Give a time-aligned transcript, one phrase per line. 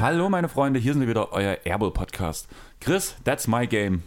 [0.00, 2.48] Hallo meine Freunde, hier sind wir wieder, euer Airball Podcast.
[2.80, 4.02] Chris, that's my game.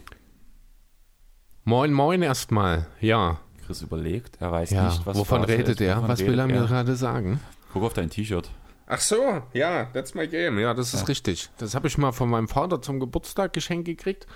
[1.64, 2.86] Moin, moin erstmal.
[3.00, 3.38] Ja.
[3.64, 4.88] Chris überlegt, er weiß ja.
[4.88, 5.80] nicht, was Wovon redet ist.
[5.80, 5.96] er?
[5.96, 7.40] Wovon Was will er mir gerade sagen?
[7.72, 8.50] Guck auf dein T-Shirt.
[8.86, 10.58] Ach so, ja, that's my game.
[10.58, 11.06] Ja, das ist Ja.
[11.06, 11.50] richtig.
[11.58, 14.26] Das habe ich mal von meinem Vater zum Geburtstag geschenkt gekriegt.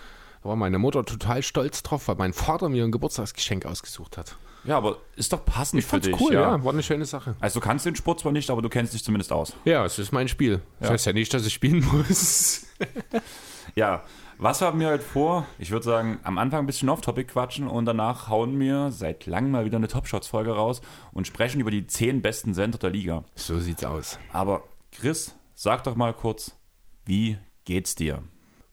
[0.42, 4.36] Da war meine Mutter total stolz drauf, weil mein Vater mir ein Geburtstagsgeschenk ausgesucht hat.
[4.64, 6.20] Ja, aber ist doch passend Ich für fand's dich.
[6.20, 6.62] cool, ja.
[6.64, 7.36] War eine schöne Sache.
[7.40, 9.52] Also du kannst den Sport zwar nicht, aber du kennst dich zumindest aus.
[9.64, 10.60] Ja, es ist mein Spiel.
[10.80, 10.92] Das Ja.
[10.94, 12.66] heißt ja nicht, dass ich spielen muss.
[13.74, 14.02] Ja,
[14.38, 15.46] was haben wir heute vor?
[15.58, 19.50] Ich würde sagen, am Anfang ein bisschen off-topic quatschen und danach hauen wir seit langem
[19.50, 20.80] mal wieder eine Top-Shots-Folge raus
[21.12, 23.24] und sprechen über die 10 besten Center der Liga.
[23.34, 24.18] So sieht's aus.
[24.32, 26.56] Aber Chris, sag doch mal kurz,
[27.04, 28.22] wie geht's dir?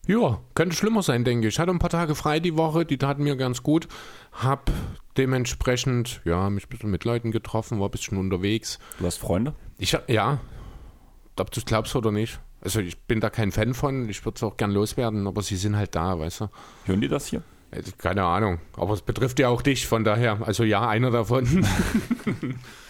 [0.06, 1.54] Ja, könnte schlimmer sein, denke ich.
[1.54, 3.88] Ich hatte ein paar Tage frei die Woche, die taten mir ganz gut.
[4.32, 4.70] Hab
[5.16, 8.78] dementsprechend, ja, mich ein bisschen mit Leuten getroffen, war ein bisschen unterwegs.
[9.00, 9.54] Du hast Freunde?
[9.78, 10.38] Ich, hab- ja,
[11.38, 12.38] ob du es glaubst oder nicht.
[12.60, 15.56] Also ich bin da kein Fan von, ich würde es auch gern loswerden, aber sie
[15.56, 16.48] sind halt da, weißt du.
[16.86, 17.42] Hören die das hier?
[17.70, 21.66] Also, Keine Ahnung, aber es betrifft ja auch dich, von daher, also ja, einer davon.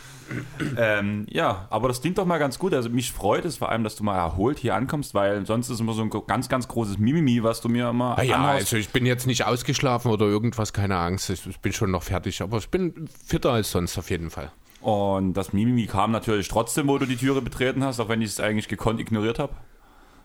[0.76, 2.74] Ähm, ja, aber das klingt doch mal ganz gut.
[2.74, 5.80] Also mich freut es vor allem, dass du mal erholt hier ankommst, weil sonst ist
[5.80, 8.56] immer so ein ganz, ganz großes Mimimi, was du mir immer Ah ja, anhaust.
[8.58, 12.02] also ich bin jetzt nicht ausgeschlafen oder irgendwas, keine Angst, ich, ich bin schon noch
[12.02, 14.50] fertig, aber ich bin fitter als sonst auf jeden Fall.
[14.86, 18.28] Und das Mimimi kam natürlich trotzdem, wo du die Türe betreten hast, auch wenn ich
[18.28, 19.52] es eigentlich gekonnt ignoriert habe.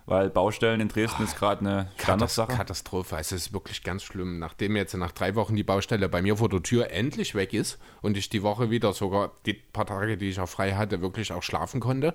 [0.05, 2.57] Weil Baustellen in Dresden ist gerade eine Standardsache.
[2.57, 4.37] Katastrophe, also es ist wirklich ganz schlimm.
[4.37, 7.79] Nachdem jetzt nach drei Wochen die Baustelle bei mir vor der Tür endlich weg ist
[8.03, 11.33] und ich die Woche wieder sogar die paar Tage, die ich auch frei hatte, wirklich
[11.33, 12.13] auch schlafen konnte,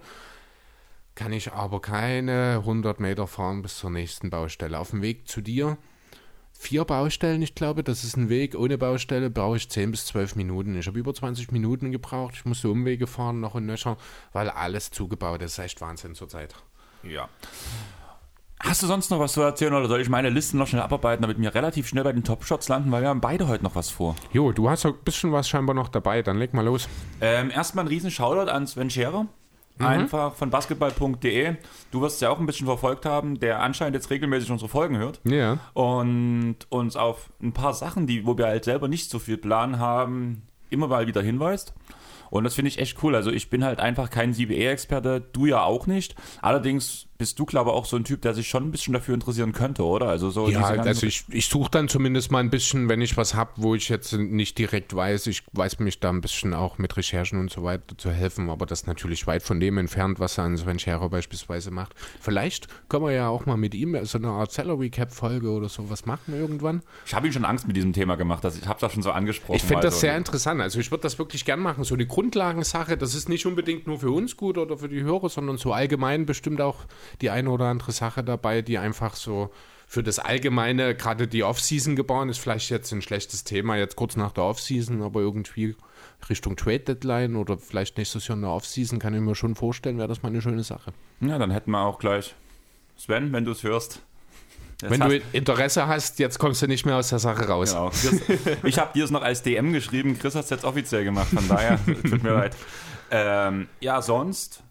[1.17, 4.79] kann ich aber keine 100 Meter fahren bis zur nächsten Baustelle.
[4.79, 5.79] Auf dem Weg zu dir
[6.57, 8.55] vier Baustellen, ich glaube, das ist ein Weg.
[8.55, 10.77] Ohne Baustelle brauche ich 10 bis 12 Minuten.
[10.79, 12.35] Ich habe über 20 Minuten gebraucht.
[12.37, 13.97] Ich musste Umwege fahren, noch und nöcher,
[14.33, 15.59] weil alles zugebaut ist.
[15.59, 16.55] Das ist echt Wahnsinn zurzeit.
[17.03, 17.29] Ja.
[18.61, 21.23] Hast du sonst noch was zu erzählen oder soll ich meine Liste noch schnell abarbeiten,
[21.23, 23.91] damit wir relativ schnell bei den Top-Shots landen, weil wir haben beide heute noch was
[23.91, 24.17] vor.
[24.33, 26.89] Jo, du hast ja ein bisschen was scheinbar noch dabei, dann leg mal los.
[27.21, 29.27] Ähm, erstmal ein riesen Shoutout an Sven Scherer.
[29.79, 31.57] Einfach von basketball.de.
[31.91, 34.97] Du wirst es ja auch ein bisschen verfolgt haben, der anscheinend jetzt regelmäßig unsere Folgen
[34.99, 35.21] hört.
[35.25, 35.59] Ja.
[35.75, 39.79] und uns auf ein paar Sachen, die, wo wir halt selber nicht so viel Plan
[39.79, 41.75] haben, immer mal wieder hinweist.
[42.31, 43.15] Und das finde ich echt cool.
[43.15, 46.17] Also ich bin halt einfach kein CBA-Experte, du ja auch nicht.
[46.43, 49.15] Allerdings bist du, glaube ich, auch so ein Typ, der sich schon ein bisschen dafür
[49.15, 50.09] interessieren könnte, oder?
[50.09, 53.35] Also so Ja, also ich, ich suche dann zumindest mal ein bisschen, wenn ich was
[53.35, 55.27] habe, wo ich jetzt nicht direkt weiß.
[55.29, 58.67] Ich weiß mich da ein bisschen auch mit Recherchen und so weiter zu helfen, aber
[58.67, 61.95] das ist natürlich weit von dem entfernt, was er an Sven Scherer beispielsweise macht.
[62.21, 65.69] Vielleicht können wir ja auch mal mit ihm so eine Art Salary Cap Folge oder
[65.69, 66.83] sowas machen irgendwann.
[67.07, 68.45] ich habe ihm schon Angst mit diesem Thema gemacht.
[68.45, 69.57] dass ich habe das schon so angesprochen.
[69.57, 70.01] Ich finde das so.
[70.01, 70.61] sehr interessant.
[70.61, 71.85] Also ich würde das wirklich gern machen.
[71.85, 75.29] So eine Grundlagensache, das ist nicht unbedingt nur für uns gut oder für die Hörer,
[75.29, 76.85] sondern so allgemein bestimmt auch
[77.21, 79.51] die eine oder andere Sache dabei, die einfach so
[79.89, 84.17] für das Allgemeine, gerade die Offseason geboren ist, vielleicht jetzt ein schlechtes Thema, jetzt kurz
[84.17, 85.77] nach der Offseason, aber irgendwie
[86.29, 89.99] Richtung Trade Deadline oder vielleicht nächstes Jahr in der Offseason, kann ich mir schon vorstellen,
[89.99, 90.93] wäre das mal eine schöne Sache.
[91.21, 92.35] Ja, dann hätten wir auch gleich
[92.97, 94.01] Sven, wenn du es hörst.
[94.83, 97.71] Jetzt Wenn hast- du Interesse hast, jetzt kommst du nicht mehr aus der Sache raus.
[97.73, 97.91] Genau.
[98.65, 101.47] Ich habe dir es noch als DM geschrieben, Chris hat es jetzt offiziell gemacht, von
[101.49, 102.57] daher tut mir leid.
[103.11, 104.63] Ähm, ja, sonst,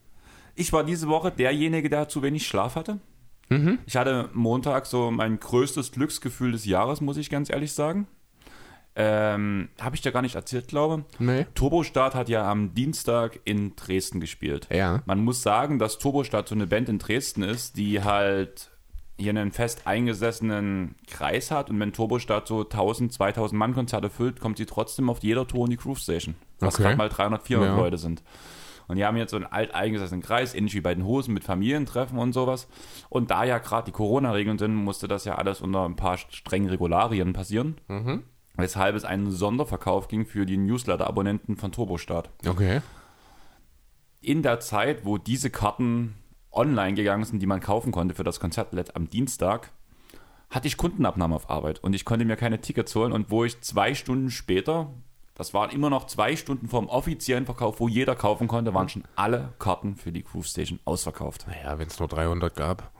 [0.55, 2.99] ich war diese Woche derjenige, der zu wenig Schlaf hatte.
[3.85, 8.07] Ich hatte Montag so mein größtes Glücksgefühl des Jahres, muss ich ganz ehrlich sagen.
[8.95, 11.45] Ähm, habe ich dir gar nicht erzählt, glaube Nee.
[11.53, 14.67] Turbostart hat ja am Dienstag in Dresden gespielt.
[14.71, 15.03] Ja.
[15.05, 18.71] Man muss sagen, dass Turbostart so eine Band in Dresden ist, die halt
[19.17, 24.39] hier einen fest eingesessenen Kreis hat und wenn Turbostart so 1000, 2000 Mann Konzerte füllt,
[24.39, 26.35] kommt sie trotzdem auf jeder Tour in die Groove Station.
[26.59, 26.83] Was Okay.
[26.83, 27.77] gerade mal 300, 400 Ja.
[27.77, 28.23] Leute sind.
[28.87, 31.43] Und die haben jetzt so einen alt eingesessenen Kreis, ähnlich wie bei den Hosen mit
[31.43, 32.67] Familientreffen und sowas.
[33.09, 36.69] Und da ja gerade die Corona-Regeln sind, musste das ja alles unter ein paar strengen
[36.69, 37.77] Regularien passieren.
[38.57, 42.81] Weshalb es einen Sonderverkauf ging für die Newsletter-Abonnenten von Turbostart Okay.
[44.21, 46.15] in der Zeit, wo diese Karten
[46.51, 49.71] online gegangen sind, die man kaufen konnte für das Konzert let- am Dienstag,
[50.49, 53.59] hatte ich Kundenabnahme auf Arbeit und ich konnte mir keine Tickets holen und wo ich
[53.61, 54.93] zwei Stunden später,
[55.35, 59.03] das waren immer noch zwei Stunden vom offiziellen Verkauf, wo jeder kaufen konnte, waren schon
[59.15, 61.45] alle Karten für die Groove Station ausverkauft.
[61.47, 62.91] Naja, wenn es nur 300 gab.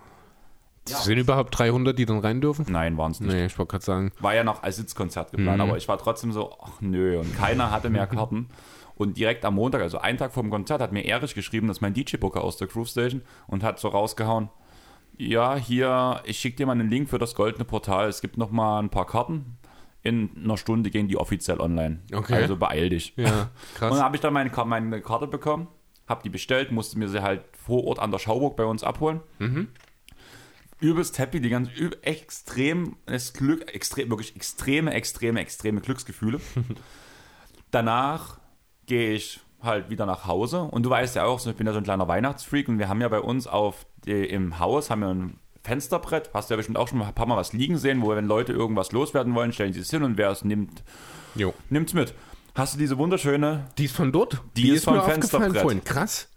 [0.88, 2.66] Sind überhaupt 300, die dann rein dürfen?
[2.70, 3.34] Nein, waren es nicht.
[3.34, 4.12] Nee, ich wollte gerade sagen.
[4.20, 7.72] War ja noch als Sitzkonzert geplant, aber ich war trotzdem so, ach nö, und keiner
[7.72, 8.50] hatte mehr Karten.
[8.96, 11.78] Und direkt am Montag, also einen Tag vor dem Konzert, hat mir Erich geschrieben, das
[11.78, 14.50] ist mein DJ-Booker aus der Groove Station, und hat so rausgehauen,
[15.18, 18.08] Ja, hier, ich schicke dir mal einen Link für das goldene Portal.
[18.08, 19.58] Es gibt noch mal ein paar Karten.
[20.06, 22.00] In einer Stunde gehen die offiziell online.
[22.14, 22.36] Okay.
[22.36, 23.14] Also beeil dich.
[23.18, 23.94] Ja, Und krass.
[23.94, 25.68] dann habe ich dann meine, meine Karte bekommen,
[26.08, 29.22] habe die bestellt, musste mir sie halt vor Ort an der Schauburg bei uns abholen.
[30.80, 36.40] Übelst happy, die ganz üb extrem, das Glück, extrem, wirklich extreme, extreme, extreme Glücksgefühle.
[37.72, 38.40] Danach
[38.86, 41.80] gehe ich halt wieder nach Hause und du weißt ja auch, ich bin ja so
[41.80, 45.40] ein kleiner Weihnachtsfreak und wir haben ja bei uns auf im Haus haben wir ein
[45.66, 48.10] Fensterbrett, hast du ja bestimmt auch schon mal ein paar Mal was liegen sehen, wo
[48.10, 50.84] wenn Leute irgendwas loswerden wollen, stellen sie es hin und wer es nimmt,
[51.34, 51.54] Jo.
[51.70, 52.14] nimmt's mit.
[52.54, 54.42] Hast du diese wunderschöne Die ist von dort?
[54.56, 55.62] Die ist vom mir aufgefallen Fensterbrett.
[55.62, 55.84] vorhin.
[55.84, 56.30] Krass.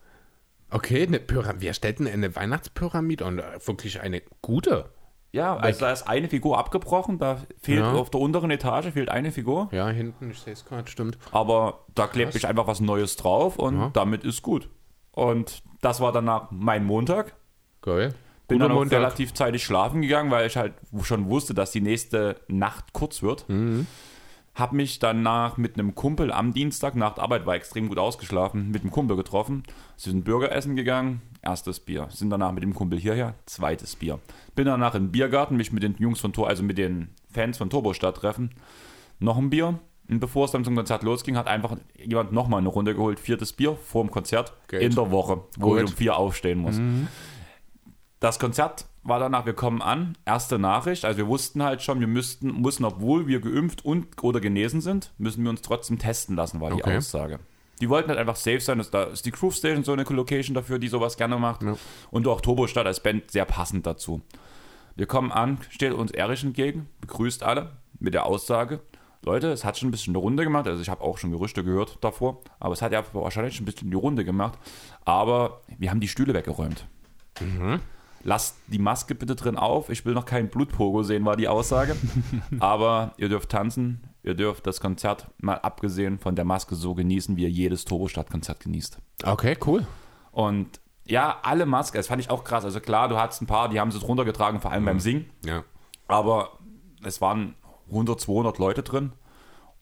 [0.70, 1.60] Okay, eine Pyramide.
[1.60, 4.86] Wer stellt denn eine Weihnachtspyramide und äh, wirklich eine gute?
[5.30, 7.92] Ja, also da ist eine Figur abgebrochen, da fehlt Ja.
[7.92, 11.18] auf der unteren Etage fehlt eine Figur, Ja, hinten, ich sehe es gerade, stimmt.
[11.32, 13.90] aber da klebt ich einfach was Neues drauf und Ja.
[13.92, 14.70] damit ist gut.
[15.12, 17.34] Und das war danach mein Montag.
[17.82, 18.14] Geil.
[18.48, 20.72] Bin dann auch relativ zeitig schlafen gegangen, weil ich halt
[21.02, 23.48] schon wusste, dass die nächste Nacht kurz wird.
[23.48, 23.86] Mhm.
[24.54, 28.70] Hab mich danach mit einem Kumpel am Dienstag nach der Arbeit, war extrem gut ausgeschlafen,
[28.72, 29.62] mit einem Kumpel getroffen.
[29.96, 32.08] Sie sind Burger essen gegangen, erstes Bier.
[32.10, 34.18] Sind danach mit dem Kumpel hierher, zweites Bier.
[34.56, 37.70] Bin danach im Biergarten, mich mit den Jungs von Tor, also mit den Fans von
[37.70, 38.50] Turbostadt treffen.
[39.20, 39.78] Noch ein Bier.
[40.08, 43.20] Und bevor es dann zum Konzert losging, hat einfach jemand nochmal eine Runde geholt.
[43.20, 44.80] Viertes Bier vor dem Konzert Geht.
[44.80, 45.82] in der Woche, wo Gut.
[45.82, 46.80] ich um vier aufstehen muss.
[48.20, 52.08] Das Konzert war danach, wir kommen an, erste Nachricht, also wir wussten halt schon, wir
[52.08, 56.60] müssten, mussten, obwohl wir geimpft und oder genesen sind, müssen wir uns trotzdem testen lassen,
[56.60, 56.96] war die Okay.
[56.96, 57.38] Aussage.
[57.80, 60.80] Die wollten halt einfach safe sein, da ist die Groove Station so eine Location dafür,
[60.80, 61.62] die sowas gerne macht.
[61.62, 61.76] Ja.
[62.10, 64.20] Und auch Turbostadt als Band sehr passend dazu.
[64.96, 68.80] Wir kommen an, steht uns Erich entgegen, begrüßt alle mit der Aussage,
[69.22, 71.62] Leute, es hat schon ein bisschen eine Runde gemacht, also ich habe auch schon Gerüchte
[71.64, 74.58] gehört davor, aber es hat ja wahrscheinlich schon ein bisschen die Runde gemacht,
[75.04, 76.86] aber wir haben die Stühle weggeräumt.
[78.24, 81.96] Lasst die Maske bitte drin auf, ich will noch keinen Blutpogo sehen, war die Aussage,
[82.60, 87.36] aber ihr dürft tanzen, ihr dürft das Konzert mal abgesehen von der Maske so genießen,
[87.36, 88.98] wie ihr jedes Turbostadt-Konzert genießt.
[89.24, 89.86] Okay, cool.
[90.32, 92.64] Und ja, alle Masken, das fand ich auch krass.
[92.64, 95.30] Also klar, du hattest ein paar, die haben sie drunter getragen, vor allem beim Singen.
[95.44, 95.64] Ja.
[96.06, 96.58] Aber
[97.02, 97.54] es waren
[97.88, 99.12] 100, 200 Leute drin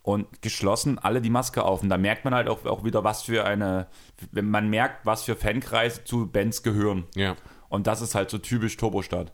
[0.03, 1.83] und geschlossen alle die Maske auf.
[1.83, 3.89] Und da merkt man halt auch, auch wieder, was für eine,
[4.31, 7.05] wenn man merkt, was für Fankreise zu Bands gehören.
[7.17, 7.35] Ja.
[7.69, 9.33] Und das ist halt so typisch Turbostadt.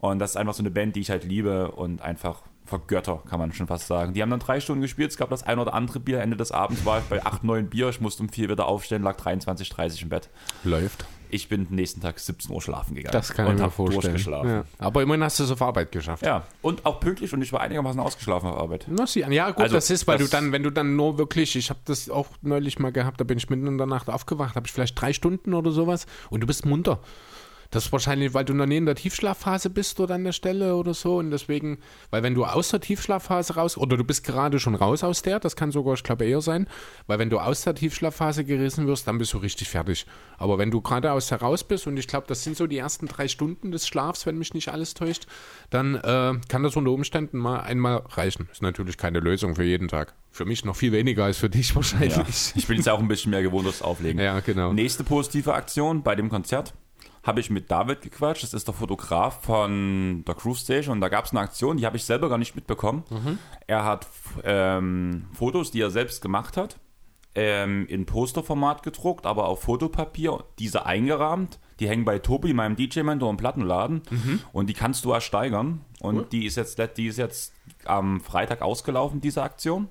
[0.00, 3.38] Und das ist einfach so eine Band, die ich halt liebe und einfach vergötter, kann
[3.40, 4.14] man schon fast sagen.
[4.14, 6.20] Die haben dann drei Stunden gespielt, es gab das ein oder andere Bier.
[6.20, 9.02] Ende des Abends war ich bei 8, 9 Bier, ich musste um 4 wieder aufstehen,
[9.02, 10.30] lag 23, 30 im Bett.
[10.64, 11.04] Läuft.
[11.32, 13.12] Ich bin nächsten Tag 17 Uhr schlafen gegangen.
[13.12, 14.02] Das kann und ich mir vorstellen.
[14.14, 14.50] durchgeschlafen.
[14.50, 14.64] Ja.
[14.78, 16.24] Aber immerhin hast du es auf Arbeit geschafft.
[16.24, 18.86] Ja, und auch pünktlich und ich war einigermaßen ausgeschlafen auf Arbeit.
[18.88, 19.04] Na.
[19.30, 21.70] Ja, gut, Also, das ist, weil das- du dann, wenn du dann nur wirklich, ich
[21.70, 24.66] habe das auch neulich mal gehabt, da bin ich mitten in der Nacht aufgewacht, habe
[24.66, 27.00] ich vielleicht drei Stunden oder sowas und du bist munter.
[27.70, 30.74] Das ist wahrscheinlich, weil du noch nie in der Tiefschlafphase bist oder an der Stelle
[30.74, 31.18] oder so.
[31.18, 31.78] Und deswegen,
[32.10, 35.38] weil wenn du aus der Tiefschlafphase raus, oder du bist gerade schon raus aus der,
[35.38, 36.66] das kann sogar, ich glaube, eher sein,
[37.06, 40.06] weil wenn du aus der Tiefschlafphase gerissen wirst, dann bist du richtig fertig.
[40.36, 42.78] Aber wenn du gerade aus der raus bist, und ich glaube, das sind so die
[42.78, 45.26] ersten drei Stunden des Schlafs, wenn mich nicht alles täuscht,
[45.70, 48.48] dann äh, kann das unter Umständen mal einmal reichen.
[48.50, 50.14] Ist natürlich keine Lösung für jeden Tag.
[50.32, 52.16] Für mich noch viel weniger als für dich wahrscheinlich.
[52.16, 52.52] Ja.
[52.56, 54.20] Ich bin jetzt auch ein bisschen mehr gewohnt, das Auflegen.
[54.20, 54.72] Ja, genau.
[54.72, 56.74] Nächste positive Aktion bei dem Konzert
[57.22, 58.42] habe ich mit David gequatscht.
[58.42, 60.94] Das ist der Fotograf von der Cruise Station.
[60.94, 63.04] Und da gab es eine Aktion, die habe ich selber gar nicht mitbekommen.
[63.66, 64.06] Er hat
[64.44, 66.78] ähm, Fotos, die er selbst gemacht hat,
[67.34, 71.58] ähm, in Posterformat gedruckt, aber auf Fotopapier, diese eingerahmt.
[71.78, 74.02] Die hängen bei Tobi, meinem DJ-Mentor im Plattenladen.
[74.52, 75.80] Und die kannst du ersteigern.
[76.00, 79.88] Und die ist jetzt, die ist jetzt am Freitag ausgelaufen, diese Aktion.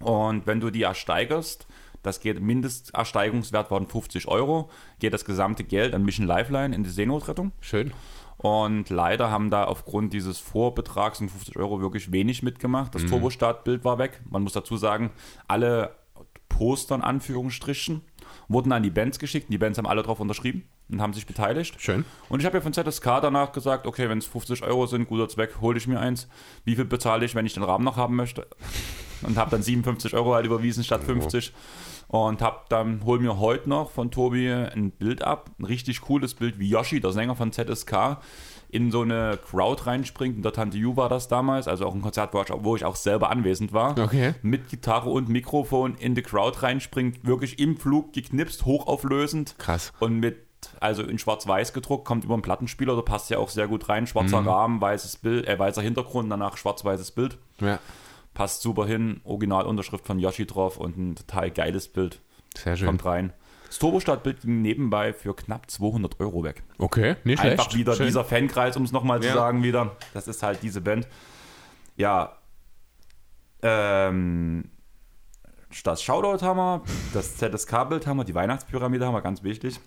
[0.00, 1.66] Und wenn du die ersteigerst,
[2.02, 6.90] das geht, Mindestersteigungswert waren 50 Euro, geht das gesamte Geld an Mission Lifeline in die
[6.90, 7.52] Seenotrettung.
[7.60, 7.92] Schön.
[8.36, 12.94] Und leider haben da aufgrund dieses Vorbetrags von 50 Euro wirklich wenig mitgemacht.
[12.94, 14.20] Das Turbostart-Bild war weg.
[14.30, 15.10] Man muss dazu sagen,
[15.48, 15.96] alle
[16.48, 18.02] Poster in Anführungsstrichen
[18.48, 19.52] wurden an die Bands geschickt.
[19.52, 21.80] Die Bands haben alle drauf unterschrieben und haben sich beteiligt.
[21.80, 22.04] Schön.
[22.28, 25.28] Und ich habe ja von ZSK danach gesagt, okay, wenn es 50 Euro sind, guter
[25.28, 26.28] Zweck, hole ich mir eins.
[26.64, 28.46] Wie viel bezahle ich, wenn ich den Rahmen noch haben möchte?
[29.22, 31.52] Und habe dann 57 Euro halt überwiesen statt 50.
[32.08, 36.32] Und hab dann, hol mir heute noch von Tobi ein Bild ab, ein richtig cooles
[36.32, 38.16] Bild, wie Yoshi, der Sänger von ZSK,
[38.68, 40.36] in so eine Crowd reinspringt.
[40.36, 43.30] Und der Tante Ju war das damals, also auch ein Konzert, wo ich, auch selber
[43.30, 43.98] anwesend war.
[43.98, 44.34] Okay.
[44.42, 49.54] Mit Gitarre und Mikrofon in die Crowd reinspringt, wirklich im Flug geknipst, hochauflösend.
[49.58, 49.92] Krass.
[50.00, 50.36] Und mit,
[50.80, 54.06] also in schwarz-weiß gedruckt, kommt über einen Plattenspieler, da passt ja auch sehr gut rein.
[54.06, 57.38] Schwarzer Rahmen, weißes Bild, äh, weißer Hintergrund, danach schwarz-weißes Bild.
[57.60, 57.78] Ja,
[58.34, 62.20] Passt super hin, Originalunterschrift von Yoshi drauf und ein total geiles Bild.
[62.56, 62.86] sehr schön.
[62.86, 63.32] Kommt rein.
[63.68, 66.62] Das Turbostartbild ging nebenbei für knapp 200 Euro weg.
[66.78, 67.60] Okay, nicht schlecht.
[67.60, 68.06] Einfach wieder Schön.
[68.06, 69.34] dieser Fankreis, um es nochmal zu Ja.
[69.34, 69.96] sagen wieder.
[70.14, 71.06] Das ist halt diese Band.
[71.96, 72.32] Ja.
[73.62, 74.64] Ähm,
[75.84, 76.82] das Shoutout haben wir,
[77.12, 79.78] das ZSK-Bild haben wir, die Weihnachtspyramide haben wir, ganz wichtig.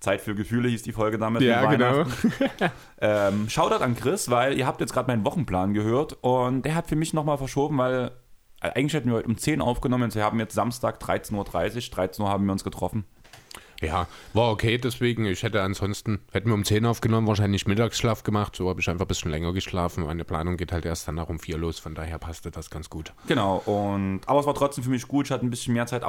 [0.00, 1.42] Zeit für Gefühle hieß die Folge damit.
[1.42, 2.04] Ja, genau.
[3.02, 6.86] Ähm, Shoutout an Chris, weil ihr habt jetzt gerade meinen Wochenplan gehört und der hat
[6.86, 8.10] für mich nochmal verschoben, weil
[8.60, 11.44] eigentlich hätten wir heute um 10 aufgenommen wir haben jetzt Samstag 13.30 Uhr,
[11.94, 13.04] 13 Uhr haben wir uns getroffen.
[13.80, 15.24] Ja, war okay, deswegen.
[15.24, 18.54] Ich hätte ansonsten, hätten wir um 10 aufgenommen, wahrscheinlich Mittagsschlaf gemacht.
[18.54, 20.04] So habe ich einfach ein bisschen länger geschlafen.
[20.04, 23.14] Meine Planung geht halt erst danach um 4 los, von daher passte das ganz gut.
[23.26, 25.26] Genau, und aber es war trotzdem für mich gut.
[25.26, 26.04] Ich hatte ein bisschen mehr Zeit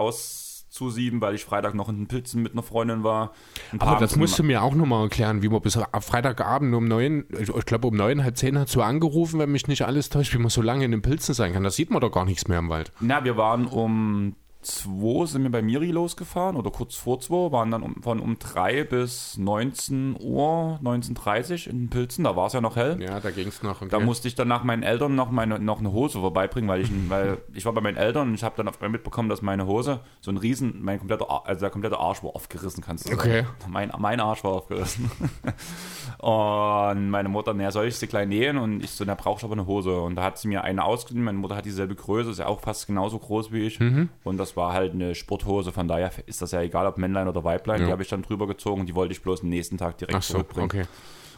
[0.72, 3.34] auszusieben, weil ich Freitag noch in den Pilzen mit einer Freundin war.
[3.72, 6.88] Ein Aber das musst du mir auch nochmal erklären, wie man bis ab Freitagabend um
[6.88, 10.10] 9, ich ich glaube um 9, halb 10 hat so angerufen, wenn mich nicht alles
[10.10, 11.64] täuscht, wie man so lange in den Pilzen sein kann.
[11.64, 12.92] Da sieht man doch gar nichts mehr im Wald.
[13.02, 17.72] Na, wir waren um 2 sind wir bei Miri losgefahren oder kurz vor 2, waren
[17.72, 22.54] dann um, von um 3 bis 19 Uhr, 19.30 Uhr in Pilzen, da war es
[22.54, 23.02] ja noch hell.
[23.02, 23.82] Ja, da ging es noch.
[23.82, 23.90] Okay.
[23.90, 26.92] Da musste ich dann nach meinen Eltern noch, meine, noch eine Hose vorbeibringen, weil ich,
[27.10, 29.66] weil ich war bei meinen Eltern und ich habe dann auf einmal mitbekommen, dass meine
[29.66, 33.44] Hose so ein Riesen, mein kompletter, also der komplette Arsch war aufgerissen, kannst du Okay.
[33.44, 33.48] sagen.
[33.68, 35.10] Mein, mein Arsch war aufgerissen.
[36.20, 38.58] und meine Mutter, naja, soll ich sie klein nähen?
[38.58, 40.00] Und ich so, na, brauchst du aber eine Hose.
[40.02, 41.24] Und da hat sie mir eine ausgeliehen.
[41.26, 43.80] Meine Mutter hat dieselbe Größe, ist ja auch fast genauso groß wie ich.
[43.80, 44.10] Mhm.
[44.24, 47.44] Und das war halt eine Sporthose, von daher ist das ja egal, ob Männlein oder
[47.44, 47.82] Weiblein.
[47.82, 47.88] Ja.
[47.88, 50.18] Die habe ich dann drüber gezogen und die wollte ich bloß am nächsten Tag direkt
[50.18, 50.66] Ach so, zurückbringen.
[50.66, 50.84] okay.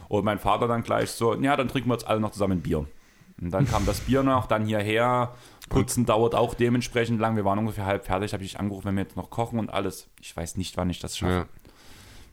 [0.08, 2.62] Und mein Vater dann gleich so, ja, dann trinken wir jetzt alle noch zusammen ein
[2.62, 2.86] Bier.
[3.40, 5.34] Und dann kam das Bier noch, dann hierher.
[5.68, 7.36] Putzen dauert auch dementsprechend lang.
[7.36, 10.08] Wir waren ungefähr halb fertig, habe ich angerufen, wenn wir jetzt noch kochen und alles.
[10.20, 11.32] Ich weiß nicht, wann ich das schaffe.
[11.32, 11.46] Ja.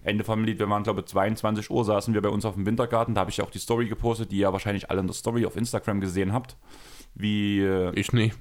[0.03, 2.65] Ende vom Lied, wir waren glaube ich 22 Uhr, saßen wir bei uns auf dem
[2.65, 3.15] Wintergarten.
[3.15, 5.55] Da habe ich auch die Story gepostet, die ihr wahrscheinlich alle in der Story auf
[5.55, 6.55] Instagram gesehen habt.
[7.15, 8.35] Wie, äh, Ich nicht.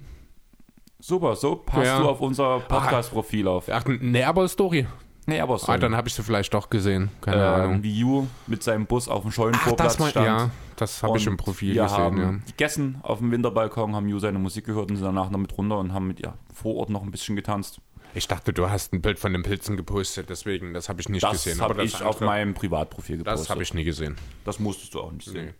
[1.00, 1.98] Super, so passt Ja.
[2.00, 3.68] du auf unser Podcast-Profil auf.
[3.70, 4.86] Ach, ne, aber Story.
[5.26, 5.70] Nee, aber so.
[5.70, 7.10] Ah, dann habe ich sie vielleicht doch gesehen.
[7.20, 7.74] Keine Ahnung.
[7.76, 10.26] ähm, wie You mit seinem Bus auf dem Ach, Scheunenvorplatz das stand.
[10.26, 12.30] ja, das habe ich im Profil gesehen, haben ja.
[12.46, 15.78] gegessen auf dem Winterbalkon, haben Ju seine Musik gehört und sind danach noch mit runter
[15.78, 17.80] und haben mit ihr vor Ort noch ein bisschen getanzt.
[18.12, 21.22] Ich dachte, du hast ein Bild von den Pilzen gepostet, deswegen, das habe ich nicht
[21.22, 21.60] Das gesehen.
[21.60, 23.40] habe das ich auf andere- meinem Privatprofil gepostet.
[23.42, 24.16] Das habe ich nie gesehen.
[24.44, 25.46] Das musstest du auch nicht sehen.
[25.46, 25.54] Nee.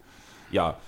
[0.50, 0.78] Ja,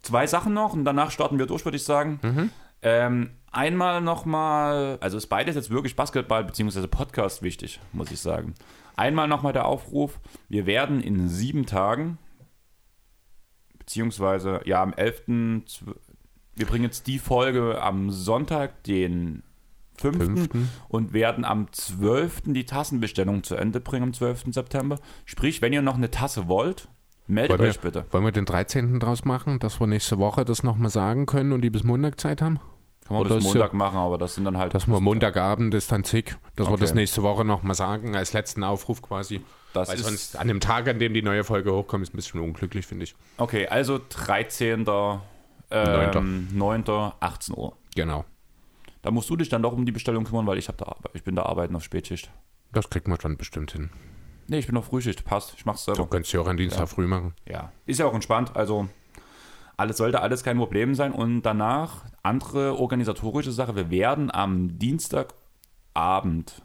[0.00, 2.18] zwei Sachen noch und danach starten wir durch, würde ich sagen.
[2.22, 2.50] Mhm.
[2.82, 6.86] Ähm, einmal nochmal, also ist beides jetzt wirklich Basketball bzw.
[6.86, 8.54] Podcast wichtig, muss ich sagen.
[8.96, 10.18] Einmal nochmal der Aufruf,
[10.48, 12.18] wir werden in sieben Tagen,
[13.78, 15.22] beziehungsweise ja am 11.
[15.66, 15.94] Zw-
[16.54, 19.42] Wir bringen jetzt die Folge am Sonntag, den
[19.98, 20.16] 5.
[20.18, 20.68] Fünften.
[20.88, 22.42] und werden am 12.
[22.46, 24.44] die Tassenbestellung zu Ende bringen, am 12.
[24.52, 24.98] September.
[25.26, 26.88] Sprich, wenn ihr noch eine Tasse wollt,
[27.26, 28.04] meldet Wollen euch bitte.
[28.06, 28.98] wir, wollen wir den 13.
[29.00, 32.42] draus machen, dass wir nächste Woche das nochmal sagen können und die bis Montag Zeit
[32.42, 32.58] haben?
[33.06, 34.74] Kann man Oder das Montag machen, aber das sind dann halt.
[34.74, 36.80] Dass wir Montagabend ist dann zick, dass wir Okay.
[36.82, 39.42] das nächste Woche nochmal sagen, als letzten Aufruf quasi.
[39.72, 42.40] Das Weil sonst an dem Tag, an dem die neue Folge hochkommt, ist ein bisschen
[42.40, 43.14] unglücklich, finde ich.
[43.38, 44.86] Okay, also 13.
[45.70, 46.84] Ähm, 9.
[47.20, 47.76] 18 Uhr.
[47.94, 48.24] Genau.
[49.00, 51.24] Da musst du dich dann doch um die Bestellung kümmern, weil ich, hab da, ich
[51.24, 52.30] bin da arbeiten auf Spätschicht.
[52.72, 53.90] Das kriegt man dann bestimmt hin.
[54.46, 55.54] Nee, ich bin auf Frühschicht, passt.
[55.56, 56.08] Ich mach's Du selber.
[56.10, 57.34] könntest ja auch an Dienstag früh machen.
[57.48, 58.54] Ja, ist ja auch entspannt.
[58.54, 58.88] Also
[59.82, 61.12] alles sollte alles kein Problem sein.
[61.12, 63.74] Und danach andere organisatorische Sache.
[63.74, 66.62] Wir werden am Dienstagabend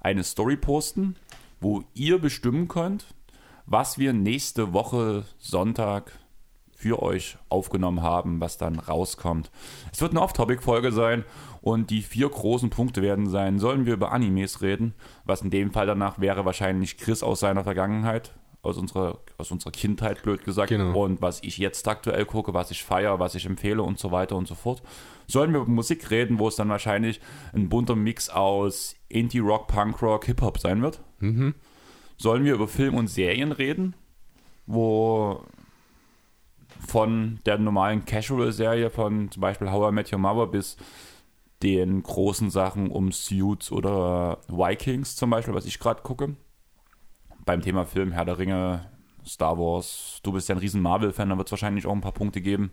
[0.00, 1.16] eine Story posten,
[1.60, 3.06] wo ihr bestimmen könnt,
[3.64, 6.12] was wir nächste Woche Sonntag
[6.76, 9.50] für euch aufgenommen haben, was dann rauskommt.
[9.90, 11.24] Es wird eine Off-Topic-Folge sein
[11.60, 14.94] und die vier großen Punkte werden sein, sollen wir über Animes reden,
[15.24, 19.70] was in dem Fall danach wäre wahrscheinlich Chris aus seiner Vergangenheit, aus unserer, aus unserer
[19.70, 21.04] Kindheit, blöd gesagt, Genau.
[21.04, 24.36] und was ich jetzt aktuell gucke, was ich feiere, was ich empfehle und so weiter
[24.36, 24.82] und so fort.
[25.26, 27.20] Sollen wir über Musik reden, wo es dann wahrscheinlich
[27.54, 31.00] ein bunter Mix aus Indie-Rock, Punk-Rock, Hip-Hop sein wird.
[32.16, 33.94] Sollen wir über Film und Serien reden,
[34.66, 35.42] wo
[36.86, 40.76] von der normalen Casual-Serie von zum Beispiel How I Met Your Mother bis
[41.62, 46.36] den großen Sachen um Suits oder Vikings zum Beispiel, was ich gerade gucke.
[47.48, 48.84] Beim Thema Film, Herr der Ringe,
[49.26, 50.20] Star Wars.
[50.22, 52.72] Du bist ja ein riesen Marvel-Fan, da wird es wahrscheinlich auch ein paar Punkte geben.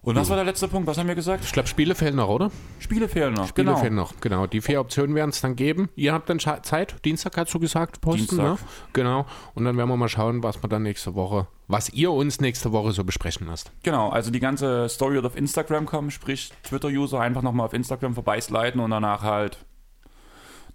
[0.00, 0.88] Und was war der letzte Punkt?
[0.88, 1.44] Was haben wir gesagt?
[1.44, 2.50] Ich glaube, Spiele fehlen noch, oder?
[2.78, 3.48] Spiele fehlen noch.
[3.48, 3.76] Spiele genau.
[3.76, 4.46] fehlen noch, genau.
[4.46, 5.90] Die vier Optionen werden es dann geben.
[5.94, 8.44] Ihr habt dann Zeit, Dienstag hast du gesagt, posten, Dienstag.
[8.44, 8.58] ne?
[8.94, 9.26] Genau.
[9.52, 12.72] Und dann werden wir mal schauen, was wir dann nächste Woche, was ihr uns nächste
[12.72, 13.72] Woche so besprechen lasst.
[13.82, 18.14] Genau, also die ganze Story wird auf Instagram kommen, sprich Twitter-User einfach nochmal auf Instagram
[18.14, 19.58] vorbeisliden und danach halt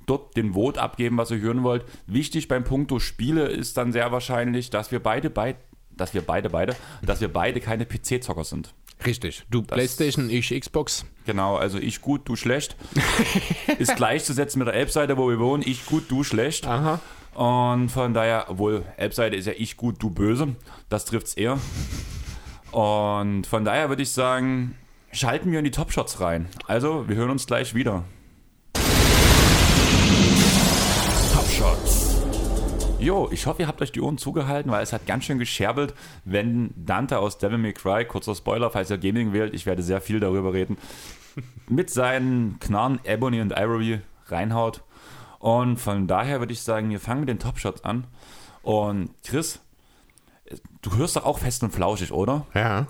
[0.07, 1.85] dort den Vote abgeben, was ihr hören wollt.
[2.07, 5.55] Wichtig beim Punkto Spiele ist dann sehr wahrscheinlich, dass wir beide bei
[5.97, 8.73] dass wir beide beide, dass wir beide keine PC-Zocker sind.
[9.05, 9.43] Richtig.
[9.49, 11.05] Du Playstation, ich Xbox.
[11.25, 12.75] Genau, also ich gut, du schlecht.
[13.77, 15.63] ist gleichzusetzen mit der Elbseite, wo wir wohnen.
[15.65, 16.65] Ich gut, du schlecht.
[16.65, 16.99] Aha.
[17.35, 20.55] Und von daher, obwohl Elbseite ist ja ich gut, du böse.
[20.89, 21.59] Das trifft's eher.
[22.71, 24.75] Und von daher würde ich sagen,
[25.11, 26.47] schalten wir in die Top-Shots rein.
[26.65, 28.03] Also, wir hören uns gleich wieder.
[32.99, 35.93] Jo, ich hoffe, ihr habt euch die Ohren zugehalten, weil es hat ganz schön gescherbelt,
[36.25, 40.01] wenn Dante aus Devil May Cry, kurzer Spoiler, falls ihr Gaming wählt, ich werde sehr
[40.01, 40.77] viel darüber reden,
[41.69, 44.81] mit seinen Knarren Ebony und Ivory reinhaut.
[45.37, 48.05] Und von daher würde ich sagen, wir fangen mit den Top-Shots an.
[48.63, 49.61] Und Chris,
[50.81, 52.47] du hörst doch auch fest und flauschig, oder?
[52.55, 52.87] Ja.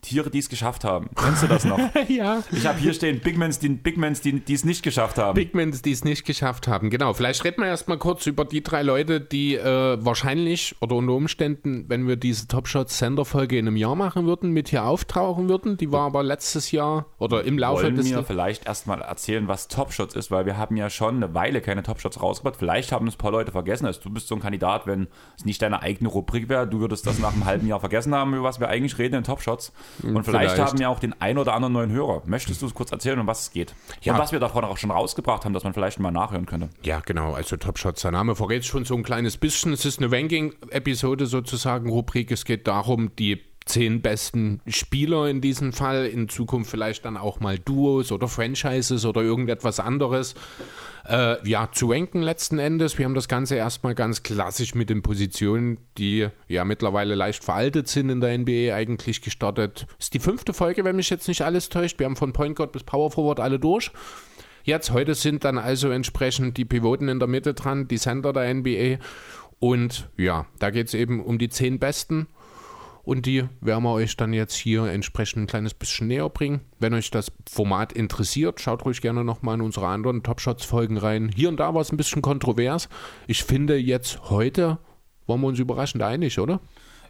[0.00, 1.10] Tiere, die es geschafft haben.
[1.14, 1.78] Kennst du das noch?
[2.08, 2.42] ja.
[2.52, 5.34] Ich habe hier stehen Bigmans, die, Bigmans, die, die es nicht geschafft haben.
[5.34, 6.90] Bigmans, die es nicht geschafft haben.
[6.90, 7.12] Genau.
[7.12, 11.84] Vielleicht reden wir erstmal kurz über die drei Leute, die äh, wahrscheinlich oder unter Umständen,
[11.88, 15.48] wenn wir diese Top Shots Sender Folge in einem Jahr machen würden, mit hier auftauchen
[15.48, 15.76] würden.
[15.76, 19.68] Die war aber letztes Jahr oder im Laufe Wollen des wir vielleicht erstmal erzählen, was
[19.68, 22.56] Top Shots ist, weil wir haben ja schon eine Weile keine Top Shots rausgebracht.
[22.56, 23.86] Vielleicht haben es ein paar Leute vergessen.
[23.86, 27.06] Also du bist so ein Kandidat, wenn es nicht deine eigene Rubrik wäre, du würdest
[27.06, 29.72] das nach einem halben Jahr vergessen haben, über was wir eigentlich reden in Top Shots.
[30.02, 30.58] Und vielleicht, Vielleicht.
[30.58, 32.22] haben wir auch den ein oder anderen neuen Hörer.
[32.26, 33.74] Möchtest du es kurz erzählen, um was es geht?
[34.02, 34.14] Ja.
[34.14, 36.70] Und was wir davon auch schon rausgebracht haben, dass man vielleicht mal nachhören könnte.
[36.82, 37.32] Ja, genau.
[37.34, 39.72] Also Top Shots, der Name verrät schon so ein kleines bisschen.
[39.72, 42.30] Es ist eine Ranking-Episode sozusagen, Rubrik.
[42.30, 47.40] Es geht darum, die zehn besten Spieler in diesem Fall, in Zukunft vielleicht dann auch
[47.40, 50.34] mal Duos oder Franchises oder irgendetwas anderes,
[51.08, 52.98] äh, ja, zu ranken letzten Endes.
[52.98, 57.88] Wir haben das Ganze erstmal ganz klassisch mit den Positionen, die ja mittlerweile leicht veraltet
[57.88, 59.86] sind in der NBA eigentlich gestartet.
[59.98, 61.98] Ist die fünfte Folge, wenn mich jetzt nicht alles täuscht.
[61.98, 63.90] Wir haben von Point Guard bis Power Forward alle durch.
[64.62, 68.52] Jetzt, heute sind dann also entsprechend die Pivoten in der Mitte dran, die Center der
[68.52, 68.98] NBA.
[69.58, 72.26] Und ja, da geht es eben um die zehn Besten.
[73.10, 76.60] Und die werden wir euch dann jetzt hier entsprechend ein kleines bisschen näher bringen.
[76.78, 81.28] Wenn euch das Format interessiert, schaut ruhig gerne nochmal in unsere anderen Top Shots-Folgen rein.
[81.34, 82.88] Hier und da war es ein bisschen kontrovers.
[83.26, 84.78] Ich finde jetzt heute
[85.26, 86.60] waren wir uns überraschend einig, oder?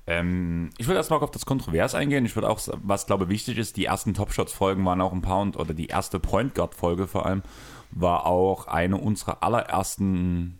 [0.06, 2.24] Ähm, ich würde erstmal auf das Kontrovers eingehen.
[2.24, 5.20] Ich würde auch, was glaube wichtig ist, die ersten Top Shots Folgen waren auch ein
[5.20, 7.42] paar und oder die erste Point Guard Folge vor allem
[7.90, 10.58] war auch eine unserer allerersten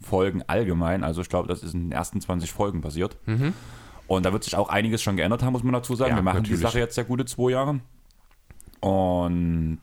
[0.00, 1.02] Folgen allgemein.
[1.02, 3.18] Also ich glaube, das ist in den ersten 20 Folgen passiert.
[4.10, 6.10] Und da wird sich auch einiges schon geändert haben, muss man dazu sagen.
[6.10, 6.58] Ja, Wir machen natürlich.
[6.58, 7.78] die Sache jetzt ja gute zwei Jahre.
[8.80, 9.78] Und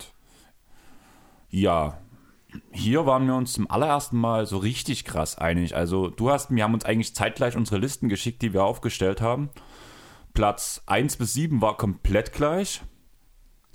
[1.50, 1.98] ja,
[2.72, 5.78] hier waren wir uns zum allerersten Mal so richtig krass einig.
[5.78, 9.50] Also du hast, wir haben uns eigentlich zeitgleich unsere Listen geschickt, die wir aufgestellt haben.
[10.34, 12.82] Platz 1 bis 7 war komplett gleich.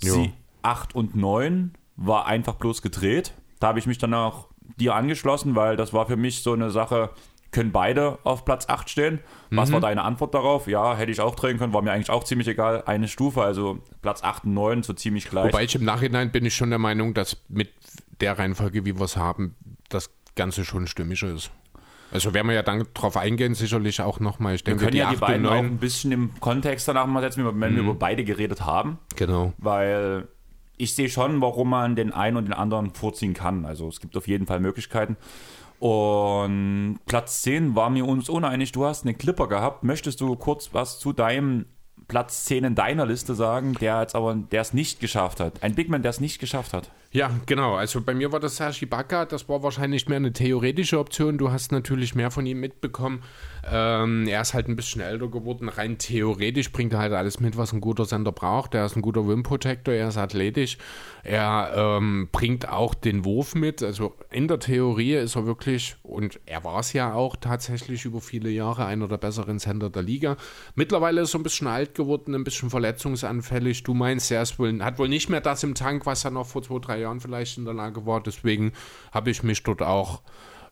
[0.03, 0.13] Jo.
[0.13, 3.33] Sie 8 und 9 war einfach bloß gedreht.
[3.59, 6.69] Da habe ich mich dann auch dir angeschlossen, weil das war für mich so eine
[6.69, 7.09] Sache,
[7.53, 9.19] können beide auf Platz 8 stehen.
[9.51, 9.73] Was Mhm.
[9.75, 10.67] war deine Antwort darauf?
[10.67, 12.83] Ja, hätte ich auch drehen können, war mir eigentlich auch ziemlich egal.
[12.85, 15.45] Eine Stufe, also Platz 8 und 9, so ziemlich gleich.
[15.53, 17.69] Wobei ich im Nachhinein bin ich schon der Meinung, dass mit
[18.19, 19.55] der Reihenfolge, wie wir es haben,
[19.87, 21.51] das Ganze schon stimmiger ist.
[22.11, 24.53] Also werden wir ja dann drauf eingehen, sicherlich auch nochmal.
[24.53, 27.07] Ich wir denke, können ja die acht und beiden auch ein bisschen im Kontext danach
[27.07, 27.75] mal setzen, wenn Mhm.
[27.75, 28.99] wir über beide geredet haben.
[29.15, 29.53] Genau.
[29.57, 30.27] weil
[30.75, 33.63] ich sehe schon, warum man den einen und den anderen vorziehen kann.
[33.63, 35.17] Also es gibt auf jeden Fall Möglichkeiten.
[35.83, 38.71] Und Platz 10 war mir uns uneinig.
[38.71, 39.83] Du hast einen Clipper gehabt.
[39.83, 41.65] Möchtest du kurz was zu deinem
[42.07, 45.61] Platz 10 in deiner Liste sagen, der jetzt aber, der es nicht geschafft hat?
[45.61, 46.89] Ein Big Man, der es nicht geschafft hat.
[47.13, 47.75] Ja, genau.
[47.75, 49.25] Also bei mir war das Sergi Baka.
[49.25, 51.37] Das war wahrscheinlich mehr eine theoretische Option.
[51.37, 53.21] Du hast natürlich mehr von ihm mitbekommen.
[53.71, 55.69] Ähm, er ist halt ein bisschen älter geworden.
[55.69, 58.73] Rein theoretisch bringt er halt alles mit, was ein guter Sender braucht.
[58.73, 60.79] Er ist ein guter Wim Protector, er ist athletisch.
[61.23, 63.83] Er ähm, bringt auch den Wurf mit.
[63.83, 68.21] Also in der Theorie ist er wirklich, und er war es ja auch tatsächlich über
[68.21, 70.35] viele Jahre, einer der besseren Sender der Liga.
[70.73, 73.83] Mittlerweile ist er ein bisschen alt geworden, ein bisschen verletzungsanfällig.
[73.83, 76.63] Du meinst, er wohl, hat wohl nicht mehr das im Tank, was er noch vor
[76.63, 78.21] zwei, drei Jahren vielleicht in der Lage war.
[78.21, 78.73] Deswegen
[79.11, 80.21] habe ich mich dort auch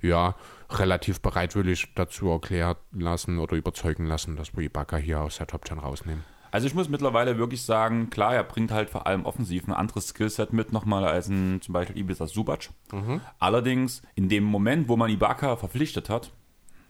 [0.01, 0.35] ja,
[0.69, 5.67] relativ bereitwillig dazu erklärt lassen oder überzeugen lassen, dass wir Ibaka hier aus der Top
[5.67, 6.23] 10 rausnehmen.
[6.51, 10.09] Also ich muss mittlerweile wirklich sagen, klar, er bringt halt vor allem offensiv ein anderes
[10.09, 12.69] Skillset mit nochmal als ein zum Beispiel Ibiza Subac.
[13.39, 16.31] Allerdings in dem Moment, wo man Ibaka verpflichtet hat,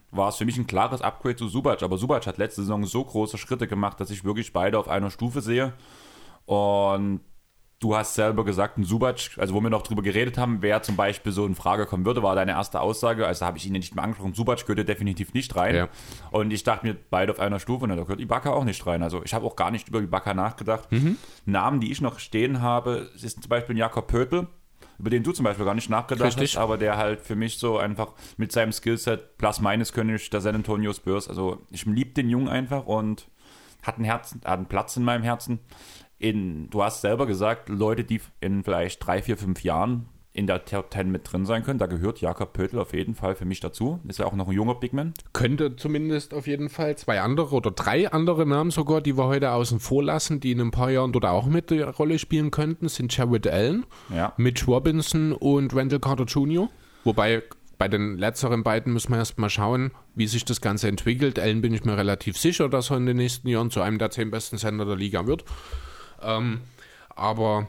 [0.09, 1.83] war es für mich ein klares Upgrade zu Subac.
[1.83, 5.11] Aber Subac hat letzte Saison so große Schritte gemacht, dass ich wirklich beide auf einer
[5.11, 5.73] Stufe sehe.
[6.45, 7.21] Und
[7.81, 10.95] du hast selber gesagt, ein Subac, also wo wir noch drüber geredet haben, wer zum
[10.95, 13.25] Beispiel so in Frage kommen würde, war deine erste Aussage.
[13.25, 14.33] Also habe ich ihn nicht mehr angesprochen.
[14.35, 15.75] Subac gehörte definitiv nicht rein.
[15.75, 15.89] Ja.
[16.29, 19.01] Und ich dachte mir, beide auf einer Stufe, und da gehört Ibaka auch nicht rein.
[19.01, 20.87] Also ich habe auch gar nicht über Ibaka nachgedacht.
[21.45, 24.47] Namen, die ich noch stehen habe, ist zum Beispiel ein Jakob Pötel,
[24.99, 26.55] über den du zum Beispiel gar nicht nachgedacht Richtig.
[26.55, 30.41] hast, aber der halt für mich so einfach mit seinem Skillset plus minus König der
[30.41, 33.25] San Antonio Spurs, also ich liebe den Jungen einfach und
[33.81, 35.59] hat einen, Herzen, hat einen Platz in meinem Herzen.
[36.21, 40.63] In, du hast selber gesagt, Leute, die in vielleicht drei, vier, fünf Jahren in der
[40.63, 41.79] Top 10 mit drin sein können.
[41.79, 43.99] Da gehört Jakob Pöttl auf jeden Fall für mich dazu.
[44.07, 45.13] Ist ja auch noch ein junger Bigman.
[45.33, 49.51] Könnte zumindest auf jeden Fall zwei andere oder drei andere Namen sogar, die wir heute
[49.51, 52.87] außen vor lassen, die in ein paar Jahren dort auch mit der Rolle spielen könnten,
[52.87, 54.33] sind Jared Allen, Ja.
[54.37, 56.69] Mitch Robinson und Randall Carter Jr.
[57.03, 57.41] Wobei
[57.77, 61.39] bei den letzteren beiden müssen wir erst mal schauen, wie sich das Ganze entwickelt.
[61.39, 64.11] Allen bin ich mir relativ sicher, dass er in den nächsten Jahren zu einem der
[64.11, 65.43] zehn besten Sender der Liga wird.
[66.23, 66.61] Ähm,
[67.15, 67.67] aber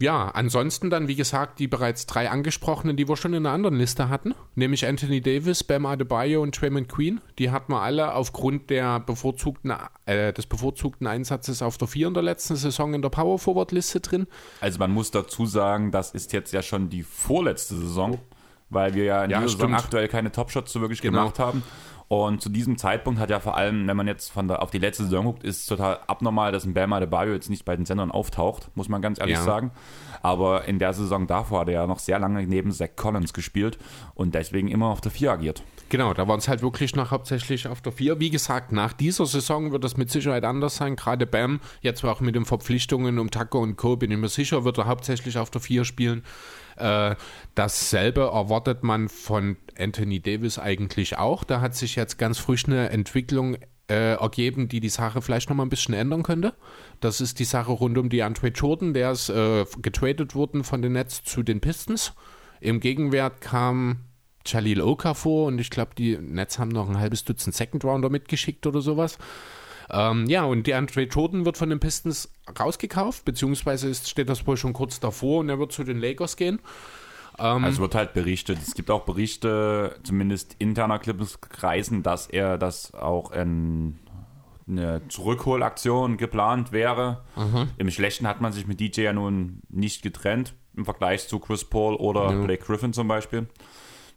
[0.00, 3.76] ja, ansonsten dann, wie gesagt, die bereits drei angesprochenen, die wir schon in einer anderen
[3.78, 7.20] Liste hatten, nämlich Anthony Davis, Bam Adebayo und Draymond Queen.
[7.40, 9.72] Die hatten wir alle aufgrund der bevorzugten,
[10.06, 13.72] äh, des bevorzugten Einsatzes auf der 4 in der letzten Saison in der Power Forward
[13.72, 14.28] Liste drin.
[14.60, 18.20] Also man muss dazu sagen, das ist jetzt ja schon die vorletzte Saison,
[18.70, 19.80] weil wir ja in Ja, dieser Saison stimmt.
[19.84, 21.22] aktuell keine Topshots so wirklich Genau.
[21.22, 21.64] gemacht haben.
[22.08, 24.78] Und zu diesem Zeitpunkt hat ja vor allem, wenn man jetzt von der, auf die
[24.78, 27.84] letzte Saison guckt, ist es total abnormal, dass ein Bam Adebayo jetzt nicht bei den
[27.84, 29.42] Sendern auftaucht, muss man ganz ehrlich Ja.
[29.44, 29.72] sagen.
[30.22, 33.78] Aber in der Saison davor hat er ja noch sehr lange neben Zach Collins gespielt
[34.14, 35.62] und deswegen immer auf der 4 agiert.
[35.90, 38.20] Genau, da waren es halt wirklich noch hauptsächlich auf der 4.
[38.20, 40.96] Wie gesagt, nach dieser Saison wird das mit Sicherheit anders sein.
[40.96, 43.96] Gerade Bam, jetzt auch mit den Verpflichtungen um Tucker und Co.
[43.96, 46.24] bin ich mir sicher, wird er hauptsächlich auf der 4 spielen.
[46.76, 47.16] Äh,
[47.54, 51.44] dasselbe erwartet man von Anthony Davis eigentlich auch.
[51.44, 53.56] Da hat sich jetzt ganz frisch eine Entwicklung
[53.88, 56.54] äh, ergeben, die die Sache vielleicht noch mal ein bisschen ändern könnte.
[57.00, 58.94] Das ist die Sache rund um die Andre Jordan.
[58.94, 62.12] Der ist äh, getradet worden von den Nets zu den Pistons.
[62.60, 64.00] Im Gegenwert kam
[64.44, 68.66] Jalil Okafor und ich glaube, die Nets haben noch ein halbes Dutzend Second Rounder mitgeschickt
[68.66, 69.18] oder sowas.
[69.90, 74.46] Ähm, ja, und die Andre Jordan wird von den Pistons rausgekauft, beziehungsweise ist, steht das
[74.46, 76.60] wohl schon kurz davor und er wird zu den Lakers gehen.
[77.38, 78.58] Ähm, Also wird halt berichtet.
[78.60, 83.98] Es gibt auch Berichte, zumindest interner Clippers-Kreisen, dass er das auch in
[84.68, 87.22] eine Zurückholaktion geplant wäre.
[87.78, 91.64] Im Schlechten hat man sich mit DJ ja nun nicht getrennt, im Vergleich zu Chris
[91.64, 93.46] Paul oder Blake Griffin zum Beispiel.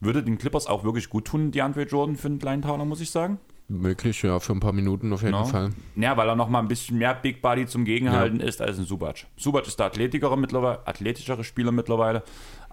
[0.01, 3.01] Würde den Clippers auch wirklich gut tun, die Andre Jordan für einen kleinen Tauner, muss
[3.01, 3.39] ich sagen.
[3.67, 5.45] möglich, ja, für ein paar Minuten auf jeden Ja.
[5.45, 5.69] Fall.
[5.95, 8.83] Ja, weil er noch mal ein bisschen mehr Big Body zum Gegenhalten ist als ein
[8.85, 9.27] Subac.
[9.37, 12.23] Subac ist der athletischere, mittlerweile, athletischere Spieler mittlerweile,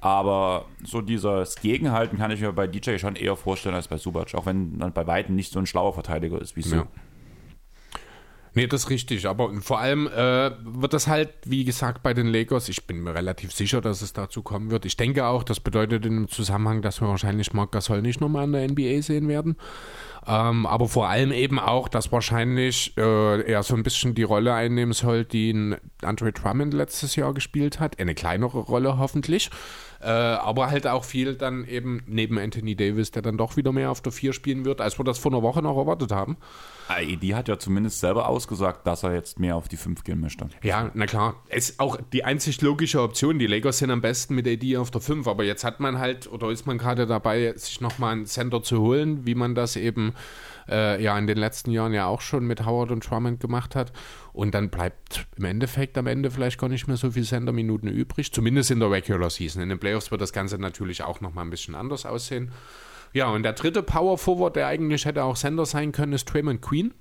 [0.00, 4.34] aber so dieses Gegenhalten kann ich mir bei DJ schon eher vorstellen als bei Subac,
[4.34, 6.76] auch wenn dann bei Weitem nicht so ein schlauer Verteidiger ist wie Su.
[6.76, 6.86] Ja.
[8.54, 9.26] Nee, das ist richtig.
[9.28, 13.14] Aber vor allem äh, wird das halt, wie gesagt, bei den Lakers, ich bin mir
[13.14, 14.84] relativ sicher, dass es dazu kommen wird.
[14.84, 18.44] Ich denke auch, das bedeutet in dem Zusammenhang, dass wir wahrscheinlich Marc Gasol nicht nochmal
[18.44, 19.56] in der NBA sehen werden.
[20.26, 24.52] Ähm, aber vor allem eben auch, dass wahrscheinlich äh, er so ein bisschen die Rolle
[24.52, 28.00] einnehmen soll, die Andre Drummond letztes Jahr gespielt hat.
[28.00, 29.50] Eine kleinere Rolle hoffentlich.
[30.00, 33.90] Äh, aber halt auch viel dann eben neben Anthony Davis, der dann doch wieder mehr
[33.90, 36.36] auf der 4 spielen wird, als wir das vor einer Woche noch erwartet haben.
[36.88, 40.48] AED hat ja zumindest selber ausgesagt, dass er jetzt mehr auf die 5 gehen möchte.
[40.62, 41.42] Ja, na klar.
[41.48, 43.38] Es ist auch die einzig logische Option.
[43.40, 46.30] Die Lakers sind am besten mit AD auf der 5, aber jetzt hat man halt,
[46.30, 50.14] oder ist man gerade dabei, sich nochmal einen Center zu holen, wie man das eben
[50.68, 53.92] äh, ja in den letzten Jahren ja auch schon mit Howard und Drummond gemacht hat.
[54.32, 58.32] Und dann bleibt im Endeffekt am Ende vielleicht gar nicht mehr so viel Center-Minuten übrig,
[58.32, 59.62] zumindest in der Regular Season.
[59.62, 62.52] In den Playoffs wird das Ganze natürlich auch nochmal ein bisschen anders aussehen.
[63.12, 66.60] Ja, und der dritte Power Forward, der eigentlich hätte auch Center sein können, ist Draymond
[66.60, 66.92] Queen.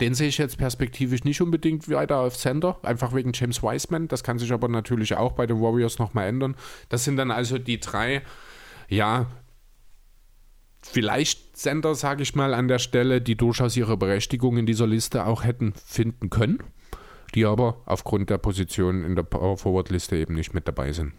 [0.00, 4.06] Den sehe ich jetzt perspektivisch nicht unbedingt weiter auf Center, einfach wegen James Wiseman.
[4.06, 6.54] Das kann sich aber natürlich auch bei den Warriors nochmal ändern.
[6.88, 8.22] Das sind dann also die drei,
[8.88, 9.26] ja,
[10.82, 15.26] vielleicht Center, sage ich mal, an der Stelle, die durchaus ihre Berechtigung in dieser Liste
[15.26, 16.62] auch hätten finden können,
[17.34, 21.12] die aber aufgrund der Position in der Power Forward Liste eben nicht mit dabei sind.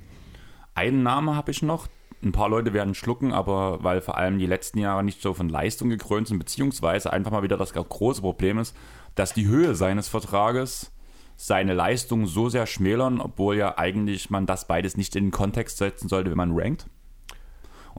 [0.76, 1.88] Einen Namen habe ich noch.
[2.22, 5.48] Ein paar Leute werden schlucken, aber weil vor allem die letzten Jahre nicht so von
[5.48, 8.76] Leistung gekrönt sind, beziehungsweise einfach mal wieder das große Problem ist,
[9.16, 10.92] dass die Höhe seines Vertrages
[11.38, 15.78] seine Leistung so sehr schmälern, obwohl ja eigentlich man das beides nicht in den Kontext
[15.78, 16.88] setzen sollte, wenn man rankt.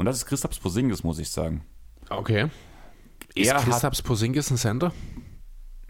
[0.01, 1.63] Und das ist Christaps Porzingis, muss ich sagen.
[2.09, 2.49] Okay.
[3.35, 4.95] Ist Er hat, Kristaps Porzingis ein Center?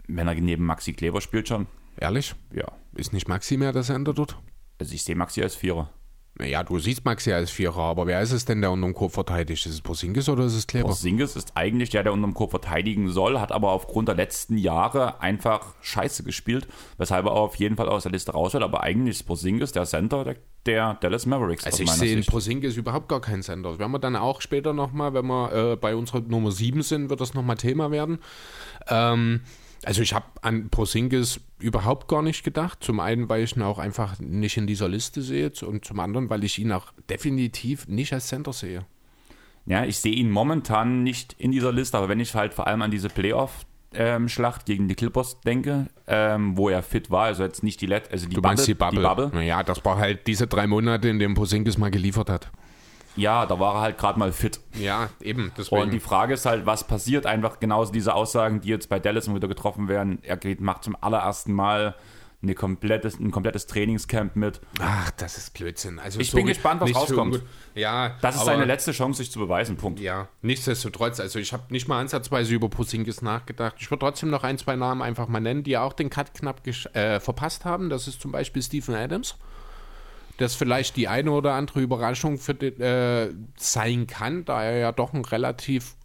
[0.05, 2.35] wenn er neben Maxi Kleber spielt schon, Ehrlich?
[2.53, 2.65] ja.
[2.93, 4.37] Ist nicht Maxi mehr der Center dort?
[4.79, 5.93] Also ich sehe Maxi als Vierer.
[6.35, 9.65] Naja, du siehst Maxi als Vierer, aber wer ist es denn, der unterm Korb verteidigt?
[9.65, 10.87] Ist es Porzingis oder ist es Kleber?
[10.87, 15.21] Porzingis ist eigentlich der, der unterm Korb verteidigen soll, hat aber aufgrund der letzten Jahre
[15.21, 16.67] einfach scheiße gespielt,
[16.97, 18.63] weshalb er auf jeden Fall aus der Liste raus wird.
[18.63, 22.25] Aber eigentlich ist Porzingis der Center der, der Dallas Mavericks Also ich sehe in.
[22.25, 23.77] Porzingis überhaupt gar keinen Center.
[23.77, 27.19] Werden wir dann auch später nochmal, wenn wir äh, bei unserer Nummer 7 sind, wird
[27.19, 28.19] das nochmal Thema werden.
[28.87, 29.41] Ähm,
[29.85, 32.83] also ich habe an Porzingis überhaupt gar nicht gedacht.
[32.83, 36.29] Zum einen, weil ich ihn auch einfach nicht in dieser Liste sehe und zum anderen,
[36.29, 38.85] weil ich ihn auch definitiv nicht als Center sehe.
[39.65, 42.81] Ja, ich sehe ihn momentan nicht in dieser Liste, aber wenn ich halt vor allem
[42.81, 47.43] an diese Playoff ähm, Schlacht gegen die Clippers denke, ähm, wo er fit war, also
[47.43, 48.99] jetzt nicht die Let also die Du meinst die Bubble?
[48.99, 49.31] Die Bubble.
[49.33, 52.51] Naja, das war halt diese drei Monate, in denen Porzingis mal geliefert hat.
[53.15, 54.59] Ja, da war er halt gerade mal fit.
[54.73, 55.45] Ja, eben.
[55.49, 55.91] Und Deswegen.
[55.91, 57.25] die Frage ist halt, was passiert?
[57.25, 60.19] Einfach genauso diese Aussagen, die jetzt bei Dallas wieder getroffen werden.
[60.23, 61.95] Er geht, macht zum allerersten Mal
[62.43, 64.61] eine komplettes, ein komplettes Trainingscamp mit.
[64.79, 65.99] Ach, das ist Blödsinn.
[65.99, 67.43] Also Ich bin sorry, gespannt, was so rauskommt.
[67.75, 69.77] ja, Das ist seine letzte Chance, sich zu beweisen.
[69.77, 69.99] Punkt.
[69.99, 73.75] Ja, nichtsdestotrotz, also ich habe nicht mal ansatzweise über Porzingis nachgedacht.
[73.77, 76.61] Ich würde trotzdem noch ein, zwei Namen einfach mal nennen, die auch den Cut knapp
[76.65, 77.89] äh, verpasst haben.
[77.89, 79.35] Das ist zum Beispiel Stephen Adams.
[80.41, 84.91] Das vielleicht die eine oder andere Überraschung für den, äh, sein kann, da er ja
[84.91, 85.95] doch ein relativ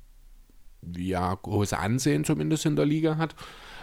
[0.95, 3.35] ja, großes Ansehen zumindest in der Liga hat.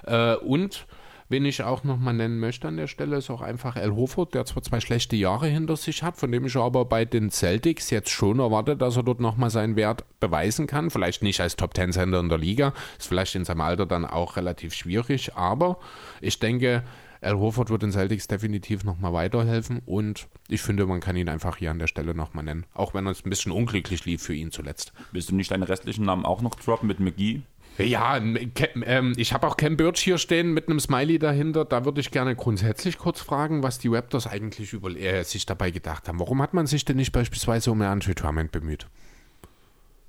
[0.06, 0.86] Äh, und
[1.28, 4.46] wen ich auch nochmal nennen möchte an der Stelle, ist auch einfach El Horford, der
[4.46, 8.12] zwar zwei schlechte Jahre hinter sich hat, von dem ich aber bei den Celtics jetzt
[8.12, 10.92] schon erwarte, dass er dort nochmal seinen Wert beweisen kann.
[10.92, 14.06] Vielleicht nicht als Top Ten Sender in der Liga, ist vielleicht in seinem Alter dann
[14.06, 15.80] auch relativ schwierig, aber
[16.22, 16.84] ich denke,
[17.24, 21.58] El Horford wird den Celtics definitiv nochmal weiterhelfen und ich finde, man kann ihn einfach
[21.58, 22.66] hier an der Stelle nochmal nennen.
[22.74, 24.94] Auch wenn es ein bisschen unglücklich lief für ihn zuletzt.
[25.12, 27.42] Willst du nicht deine restlichen Namen auch noch droppen mit McGee?
[27.80, 31.66] Ja, Ke- ähm, ich habe auch Cam Birch hier stehen mit einem Smiley dahinter.
[31.66, 35.72] Da würde ich gerne grundsätzlich kurz fragen, was die Raptors eigentlich über, äh, sich dabei
[35.72, 36.20] gedacht haben.
[36.20, 38.88] Warum hat man sich denn nicht beispielsweise um Andre Drummond bemüht?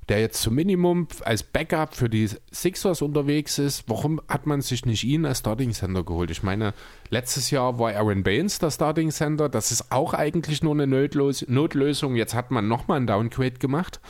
[0.08, 3.84] Der jetzt zum Minimum als Backup für die Sixers unterwegs ist.
[3.88, 6.30] Warum hat man sich nicht ihn als Starting Center geholt?
[6.30, 6.74] Ich meine,
[7.08, 9.48] letztes Jahr war Aaron Baines der Starting Center.
[9.48, 12.16] Das ist auch eigentlich nur eine Notlos Notlösung.
[12.16, 14.00] Jetzt hat man nochmal einen Downgrade gemacht.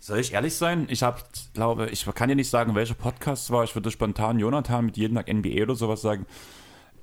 [0.00, 0.86] Soll ich ehrlich sein?
[0.90, 1.22] Ich habe,
[1.54, 3.64] glaube, ich kann dir nicht sagen, welcher Podcast war.
[3.64, 6.26] Ich würde spontan Jonathan mit jedem Tag NBA oder sowas sagen.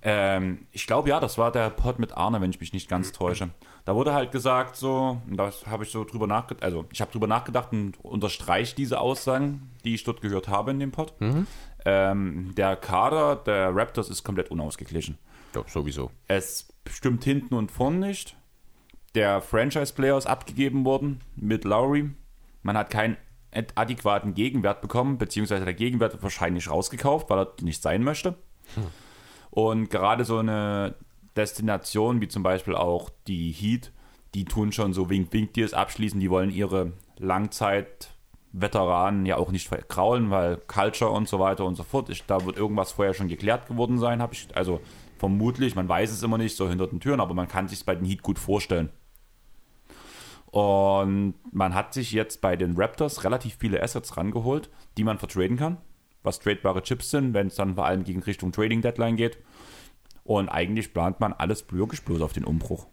[0.03, 3.11] Ähm, ich glaube ja, das war der Pod mit Arne, wenn ich mich nicht ganz
[3.11, 3.49] täusche.
[3.85, 7.11] Da wurde halt gesagt so, und da habe ich so drüber nachgedacht, also ich habe
[7.11, 11.13] drüber nachgedacht und unterstreiche diese Aussagen, die ich dort gehört habe in dem Pod.
[11.85, 15.17] Ähm, der Kader der Raptors ist komplett unausgeglichen.
[15.55, 16.11] Ja, sowieso.
[16.27, 18.35] Es stimmt hinten und vorn nicht.
[19.15, 22.11] Der Franchise-Player ist abgegeben worden mit Lowry.
[22.63, 23.17] Man hat keinen
[23.53, 28.35] ad- adäquaten Gegenwert bekommen, beziehungsweise der Gegenwert wird wahrscheinlich rausgekauft, weil er nicht sein möchte.
[29.51, 30.95] Und gerade so eine
[31.35, 33.91] Destination wie zum Beispiel auch die Heat,
[34.33, 36.19] die tun schon so Wink-Wink-Deals abschließen.
[36.19, 41.83] Die wollen ihre Langzeit-Veteranen ja auch nicht verkraulen, weil Culture und so weiter und so
[41.83, 42.09] fort.
[42.09, 44.47] Ich, da wird irgendwas vorher schon geklärt geworden sein, habe ich.
[44.55, 44.79] Also
[45.17, 47.95] vermutlich, man weiß es immer nicht, so hinter den Türen, aber man kann sich bei
[47.95, 48.89] den Heat gut vorstellen.
[50.51, 55.55] Und man hat sich jetzt bei den Raptors relativ viele Assets rangeholt, die man vertraden
[55.55, 55.77] kann,
[56.23, 59.37] was tradebare Chips sind, wenn es dann vor allem gegen Richtung Trading Deadline geht.
[60.23, 62.87] Und eigentlich plant man alles wirklich bloß auf den Umbruch.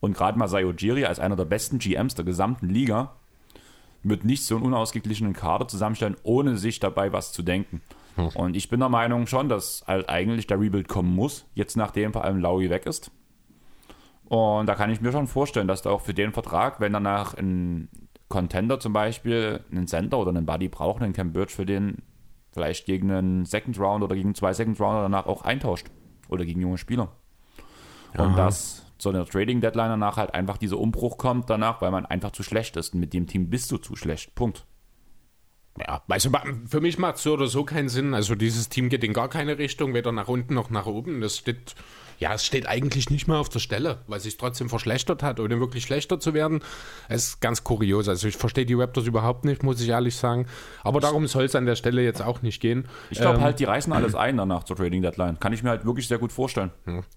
[0.00, 3.16] Und gerade Masayo Ujiri als einer der besten GMs der gesamten Liga
[4.02, 7.82] wird nicht so einen unausgeglichenen Kader zusammenstellen, ohne sich dabei was zu denken.
[8.34, 12.12] Und ich bin der Meinung schon, dass halt eigentlich der Rebuild kommen muss, jetzt nachdem
[12.12, 13.10] vor allem Lowry weg ist.
[14.24, 17.34] Und da kann ich mir schon vorstellen, dass da auch für den Vertrag, wenn danach
[17.34, 17.88] ein
[18.28, 21.98] Contender zum Beispiel einen Center oder einen Buddy braucht, einen Cam Birch für den
[22.52, 25.88] vielleicht gegen einen Second Round oder gegen zwei Second Rounder danach auch eintauscht.
[26.28, 27.12] Oder gegen junge Spieler.
[28.16, 32.06] Und dass zu einer Trading Deadline danach halt einfach dieser Umbruch kommt danach, weil man
[32.06, 32.94] einfach zu schlecht ist.
[32.94, 34.34] Und mit dem Team bist du zu schlecht.
[34.34, 34.64] Punkt.
[35.78, 36.30] Ja, also
[36.68, 38.14] für mich macht es so oder so keinen Sinn.
[38.14, 41.20] Also dieses Team geht in gar keine Richtung, weder nach unten noch nach oben.
[41.20, 41.74] Das steht,
[42.22, 45.58] ja, es steht eigentlich nicht mehr auf der Stelle, weil sich trotzdem verschlechtert hat, ohne
[45.58, 46.60] wirklich schlechter zu werden.
[47.08, 48.08] Es ist ganz kurios.
[48.08, 50.46] Also ich verstehe die Raptors überhaupt nicht, muss ich ehrlich sagen.
[50.84, 52.84] Aber darum soll es an der Stelle jetzt auch nicht gehen.
[53.10, 55.40] Ich glaube Ähm, halt, die reißen alles ein danach zur Trading Deadline.
[55.40, 56.70] Kann ich mir halt wirklich sehr gut vorstellen.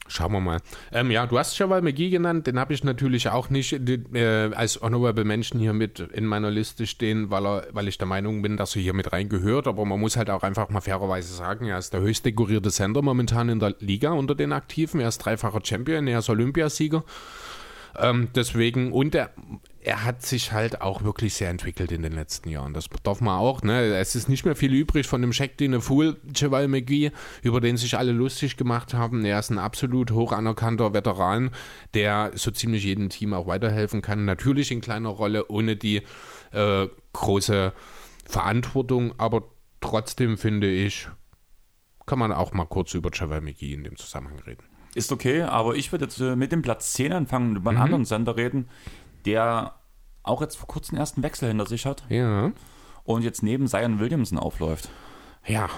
[0.07, 0.57] Schauen wir mal.
[0.91, 4.81] Ähm, ja, du hast Javal McGee genannt, den habe ich natürlich auch nicht äh, als
[4.81, 8.57] Honorable Menschen hier mit in meiner Liste stehen, weil, er, weil ich der Meinung bin,
[8.57, 9.67] dass er hier mit reingehört.
[9.67, 13.03] Aber man muss halt auch einfach mal fairerweise sagen, er ist der höchst dekorierte Sender
[13.03, 14.94] momentan in der Liga unter den Aktiven.
[14.99, 17.03] Er ist dreifacher Champion, er ist Olympiasieger.
[17.97, 19.31] Ähm, deswegen, und er,
[19.81, 22.73] er hat sich halt auch wirklich sehr entwickelt in den letzten Jahren.
[22.73, 23.61] Das darf man auch.
[23.61, 23.95] Ne?
[23.95, 27.97] Es ist nicht mehr viel übrig von dem Shaq Fool Javal McGee, über den sich
[27.97, 29.23] alle lustig gemacht haben.
[29.23, 31.51] Er ist ein absolut hoch anerkannter Veteran,
[31.93, 34.25] der so ziemlich jedem Team auch weiterhelfen kann.
[34.25, 36.01] Natürlich in kleiner Rolle, ohne die
[36.51, 37.73] äh, große
[38.25, 39.43] Verantwortung, aber
[39.79, 41.07] trotzdem finde ich,
[42.05, 44.63] kann man auch mal kurz über Javal McGee in dem Zusammenhang reden.
[44.95, 47.79] Ist okay, aber ich würde jetzt äh, mit dem Platz 10 anfangen und über einen
[47.79, 48.67] anderen Sender reden,
[49.25, 49.75] der
[50.23, 52.51] auch jetzt vor kurzem ersten Wechsel hinter sich hat Ja.
[53.03, 54.89] und jetzt neben Zion Williamson aufläuft.
[55.45, 55.69] Ja.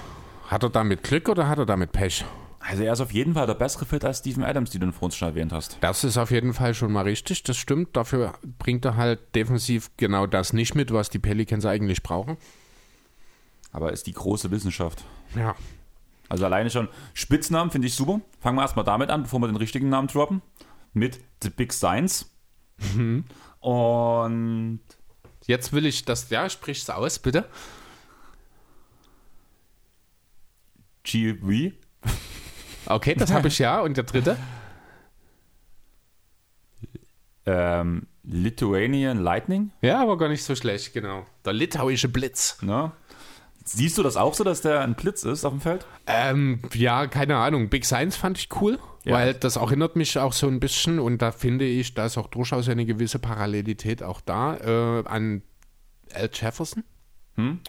[0.48, 2.24] Hat er damit Glück oder hat er damit Pech?
[2.60, 5.12] Also er ist auf jeden Fall der bessere Fit als Steven Adams, die du vorhin
[5.18, 5.78] schon erwähnt hast.
[5.82, 7.96] Das ist auf jeden Fall schon mal richtig, das stimmt.
[7.98, 12.38] Dafür bringt er halt defensiv genau das nicht mit, was die Pelicans eigentlich brauchen.
[13.72, 15.04] Aber ist die große Wissenschaft.
[15.36, 15.56] Ja.
[16.30, 18.22] Also alleine schon Spitznamen finde ich super.
[18.40, 20.42] Fangen wir erstmal damit an, bevor wir den richtigen Namen droppen.
[20.94, 22.32] Mit The Big Science.
[22.96, 23.26] Mhm.
[23.60, 24.82] Und
[25.48, 27.46] Jetzt will ich das, ja, sprich's aus, bitte.
[31.04, 31.72] GV.
[32.86, 33.80] Okay, das habe ich ja.
[33.80, 34.38] Und der dritte?
[37.46, 39.72] Ähm, Lithuanian Lightning.
[39.82, 41.26] Ja, aber gar nicht so schlecht, genau.
[41.46, 42.62] Der litauische Blitz.
[42.62, 42.92] Ne?
[43.70, 45.86] Siehst du das auch so, dass der ein Blitz ist auf dem Feld?
[46.08, 47.70] Ähm, ja, keine Ahnung.
[47.70, 49.16] Big Science fand ich cool, Ja.
[49.16, 52.28] weil das erinnert mich auch so ein bisschen und da finde ich, da ist auch
[52.28, 55.42] durchaus eine gewisse Parallelität auch da äh, an
[56.14, 56.84] Al Jefferson.
[57.36, 57.60] Hm?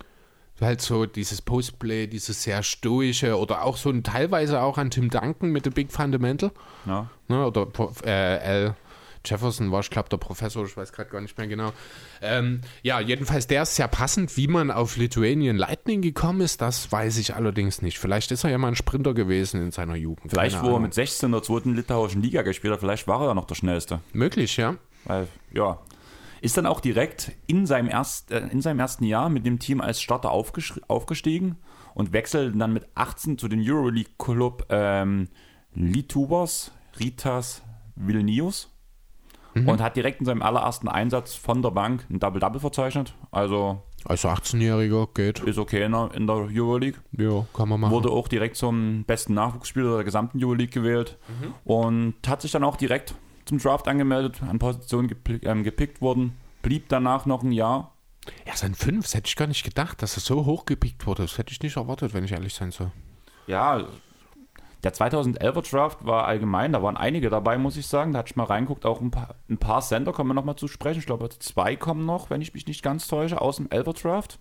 [0.60, 5.08] Halt so dieses Postplay, dieses sehr stoische oder auch so ein teilweise auch an Tim
[5.10, 6.50] Duncan mit The Big Fundamental.
[6.86, 7.10] Ja.
[7.28, 7.66] Ne, oder
[8.04, 8.76] äh, Al
[9.28, 11.72] Jefferson war, ich glaube, der Professor, ich weiß gerade gar nicht mehr genau.
[12.20, 14.36] Ähm, ja, jedenfalls der ist sehr passend.
[14.36, 17.98] Wie man auf Lithuanian Lightning gekommen ist, das weiß ich allerdings nicht.
[17.98, 20.30] Vielleicht ist er ja mal ein Sprinter gewesen in seiner Jugend.
[20.30, 23.22] Vielleicht, Keine wo er mit 16 in der zweiten litauischen Liga gespielt hat, vielleicht war
[23.22, 24.00] er da noch der Schnellste.
[24.12, 24.76] Möglich, ja.
[25.04, 25.78] Weil, ja.
[26.40, 29.80] Ist dann auch direkt in seinem, erst, äh, in seinem ersten Jahr mit dem Team
[29.80, 31.56] als Starter aufgestiegen
[31.94, 35.28] und wechselte dann mit 18 zu dem Euroleague-Club ähm,
[35.74, 37.62] Litubos, Ritas
[37.96, 38.70] Vilnius
[39.66, 43.14] und hat direkt in seinem allerersten Einsatz von der Bank ein Double-Double verzeichnet.
[43.30, 45.40] Also Also 18-Jähriger geht.
[45.40, 47.00] ist okay in der, in der Euroleague.
[47.12, 47.92] Ja, kann man machen.
[47.92, 51.16] Wurde auch direkt zum besten Nachwuchsspieler der gesamten Euroleague gewählt
[51.64, 56.36] und hat sich dann auch direkt zum Draft angemeldet, an Position gepl- ähm, gepickt worden,
[56.62, 57.94] blieb danach noch ein Jahr.
[58.46, 61.22] ja, sein 5, das hätte ich gar nicht gedacht, dass er so hoch gepickt wurde.
[61.22, 62.90] Das hätte ich nicht erwartet, wenn ich ehrlich sein soll.
[63.46, 63.86] Ja,
[64.84, 68.12] der 2011er Draft war allgemein, da waren einige dabei, muss ich sagen.
[68.12, 70.56] Da hatte ich mal reinguckt, auch ein paar, ein paar Center kommen wir noch mal
[70.56, 71.00] zu sprechen.
[71.00, 74.38] Ich glaube, zwei kommen noch, wenn ich mich nicht ganz täusche, aus dem 11er Draft.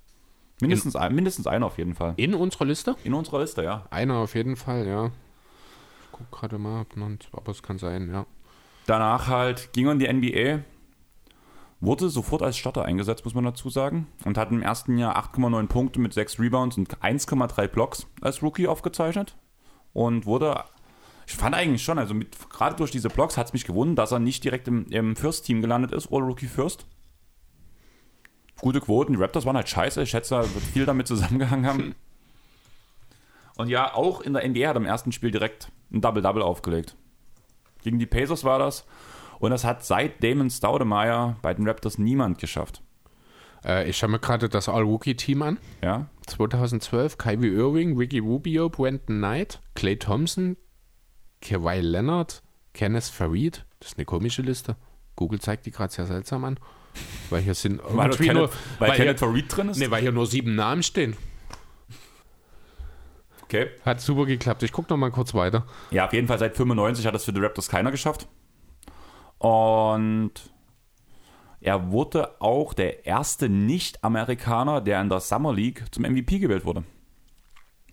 [0.62, 2.14] Mindestens, ein, mindestens einer auf jeden Fall.
[2.18, 2.96] In unserer Liste?
[3.04, 3.86] In unserer Liste, ja.
[3.90, 5.08] Einer auf jeden Fall, ja.
[5.08, 8.26] Ich guck gerade mal, ob noch, aber es kann sein, ja.
[8.86, 10.64] Danach halt ging er in die NBA,
[11.80, 15.68] wurde sofort als Starter eingesetzt, muss man dazu sagen, und hat im ersten Jahr 8,9
[15.68, 19.36] Punkte mit 6 Rebounds und 1,3 Blocks als Rookie aufgezeichnet
[19.94, 20.64] und wurde,
[21.26, 24.12] ich fand eigentlich schon, also mit, gerade durch diese Blocks hat es mich gewundert, dass
[24.12, 26.86] er nicht direkt im, im First-Team gelandet ist, All Rookie First.
[28.60, 31.96] Gute Quoten, die Raptors waren halt scheiße, ich schätze, da wird viel damit zusammengehangen haben.
[33.56, 36.96] Und ja, auch in der NBA hat er im ersten Spiel direkt ein Double-Double aufgelegt.
[37.84, 38.86] Gegen die Pacers war das.
[39.40, 42.82] Und das hat seit Damon Staudemeyer bei den Raptors niemand geschafft.
[43.68, 45.58] Äh, ich schaue mir gerade das All-Rookie-Team an.
[45.84, 50.58] Ja, 2012 Kyrie Irving, Ricky Rubio, Brandon Knight, Clay Thompson,
[51.42, 52.42] Kawhi Leonard,
[52.74, 53.66] Kenneth Farid.
[53.80, 54.76] Das ist eine komische Liste.
[55.16, 56.60] Google zeigt die gerade sehr seltsam an.
[57.30, 58.50] Weil hier sind weil, Kenneth, nur,
[58.80, 59.78] weil weil, Kenneth hier, Farid drin ist.
[59.78, 61.16] nee, weil hier nur sieben Namen stehen.
[63.44, 63.70] Okay.
[63.86, 64.64] Hat super geklappt.
[64.64, 65.66] Ich gucke noch mal kurz weiter.
[65.92, 68.28] Ja, auf jeden Fall seit 95 hat das für die Raptors keiner geschafft.
[69.38, 70.32] Und
[71.60, 76.84] er wurde auch der erste Nicht-Amerikaner, der in der Summer League zum MVP gewählt wurde.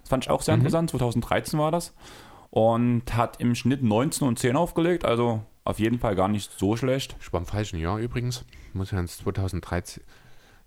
[0.00, 0.90] Das fand ich auch sehr interessant.
[0.90, 1.94] 2013 war das.
[2.50, 5.05] Und hat im Schnitt 19 und 10 aufgelegt.
[5.05, 7.16] Also auf jeden Fall gar nicht so schlecht.
[7.20, 8.44] Ich war im falschen Jahr übrigens.
[8.74, 10.05] Muss ja ins 2013.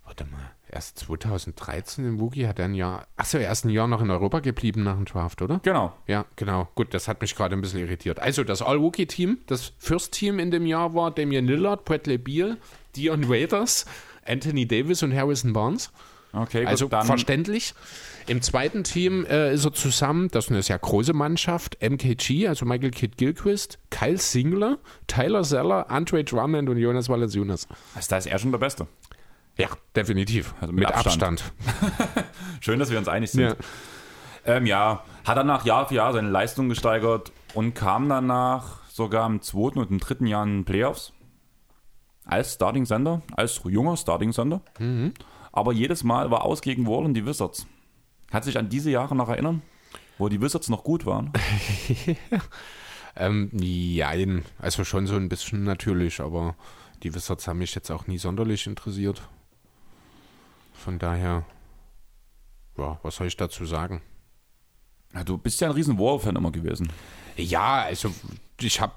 [0.03, 3.07] Warte mal, erst 2013 im Wookie hat er ein Jahr.
[3.17, 5.59] Achso, er ist ein Jahr noch in Europa geblieben nach dem Draft, oder?
[5.63, 5.93] Genau.
[6.07, 6.69] Ja, genau.
[6.75, 8.19] Gut, das hat mich gerade ein bisschen irritiert.
[8.19, 12.57] Also das All-Rookie-Team, das First-Team in dem Jahr war Damian Lillard, Bradley Beal,
[12.95, 13.85] Dion Waiters,
[14.25, 15.91] Anthony Davis und Harrison Barnes.
[16.33, 17.73] Okay, gut, Also verständlich.
[18.27, 22.65] Im zweiten Team äh, ist er zusammen, das ist eine sehr große Mannschaft, MKG, also
[22.65, 27.67] Michael Kidd Gilchrist, Kyle Singler, Tyler Zeller, Andre Drummond und Jonas Valanciunas.
[27.95, 28.87] Also da ist er schon der Beste.
[29.57, 30.53] Ja, definitiv.
[30.59, 31.43] Also mit mit Abstand.
[31.67, 32.25] Abstand.
[32.59, 33.43] Schön, dass wir uns einig sind.
[33.43, 33.55] Ja.
[34.45, 39.41] Ähm, ja, hat danach Jahr für Jahr seine Leistung gesteigert und kam danach sogar im
[39.41, 41.13] zweiten und im dritten Jahr in den Playoffs
[42.27, 44.61] als Starting Sender, als junger Starting Sender.
[45.51, 47.65] Aber jedes Mal war aus gegen Wall und die Wizards.
[48.31, 49.61] Hat sich an diese Jahre noch erinnern,
[50.17, 51.31] wo die Wizards noch gut waren?
[53.19, 56.55] Ähm, nein, also schon so ein bisschen natürlich, aber
[57.01, 59.21] die Wizards haben mich jetzt auch nie sonderlich interessiert.
[60.73, 61.43] Von daher,
[62.77, 64.01] ja, was soll ich dazu sagen?
[65.13, 66.91] Ja, du bist ja ein riesen Wall-Fan immer gewesen.
[67.35, 68.13] Ja, also
[68.61, 68.93] ich habe,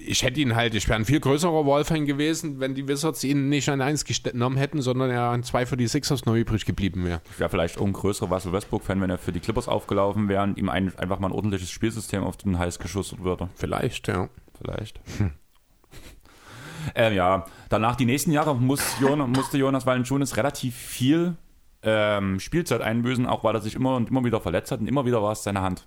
[0.00, 3.48] ich hätte ihn halt, ich wäre ein viel größerer Wall-Fan gewesen, wenn die Wizards ihn
[3.48, 7.04] nicht an eins genommen hätten, sondern er an zwei für die Sixers noch übrig geblieben
[7.04, 7.20] wäre.
[7.30, 10.42] Ich wäre vielleicht auch ein größerer Russell Westbrook-Fan, wenn er für die Clippers aufgelaufen wäre
[10.42, 13.48] und ihm ein, einfach mal ein ordentliches Spielsystem auf den Hals geschussert würde.
[13.54, 14.28] Vielleicht, ja.
[14.60, 15.00] Vielleicht.
[16.94, 21.36] ähm, ja, danach die nächsten Jahre muss Jon, musste Jonas Valanciunas relativ viel
[21.82, 25.04] ähm, Spielzeit einbüßen, auch weil er sich immer und immer wieder verletzt hat und immer
[25.04, 25.86] wieder war es seine Hand.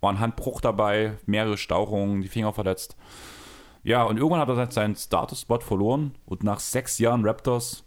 [0.00, 2.96] War ein Handbruch dabei, mehrere Stauchungen, die Finger verletzt.
[3.82, 7.84] Ja, und irgendwann hat er seinen Status-Spot verloren und nach sechs Jahren Raptors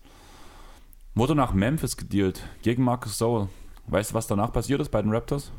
[1.15, 3.49] wurde nach Memphis gedealt gegen Marcus Soul.
[3.87, 5.51] Weißt du, was danach passiert ist bei den Raptors?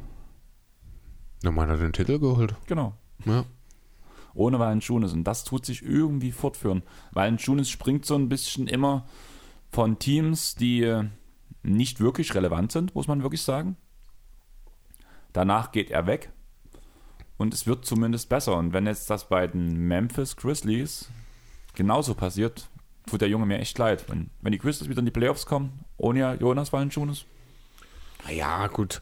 [1.43, 2.57] Nochmal hat er den Titel geholt.
[2.67, 2.95] Genau.
[3.25, 3.45] Ja.
[4.35, 5.13] Ohne Valanciunas.
[5.13, 6.83] Und das tut sich irgendwie fortführen.
[7.13, 9.07] Valanciunas springt so ein bisschen immer
[9.71, 11.05] von Teams, die äh,
[11.63, 13.77] nicht wirklich relevant sind, muss man wirklich sagen.
[15.33, 16.33] Danach geht er weg
[17.37, 18.57] und es wird zumindest besser.
[18.57, 21.09] Und wenn jetzt das bei den Memphis Grizzlies
[21.75, 22.69] genauso passiert,
[23.07, 24.05] tut der Junge mir echt leid.
[24.09, 27.25] Wenn, wenn die Grizzlies wieder in die Playoffs kommen, ohne Jonas Valanciunas.
[28.31, 29.01] Ja, gut.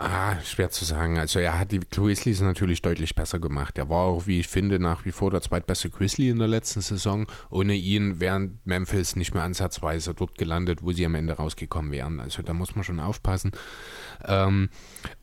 [0.00, 1.18] Ah, schwer zu sagen.
[1.18, 3.78] Also er hat die Grizzlies natürlich deutlich besser gemacht.
[3.78, 6.82] Er war auch, wie ich finde, nach wie vor der zweitbeste Grizzly in der letzten
[6.82, 7.26] Saison.
[7.50, 12.20] Ohne ihn wären Memphis nicht mehr ansatzweise dort gelandet, wo sie am Ende rausgekommen wären.
[12.20, 13.50] Also da muss man schon aufpassen.
[14.24, 14.68] Ähm,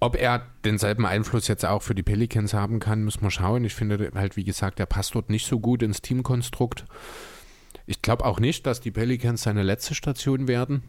[0.02, 3.64] ob er denselben Einfluss jetzt auch für die Pelicans haben kann, muss man schauen.
[3.64, 6.84] Ich finde halt, wie gesagt, er passt dort nicht so gut ins Teamkonstrukt.
[7.86, 10.84] Ich glaube auch nicht, dass die Pelicans seine letzte Station werden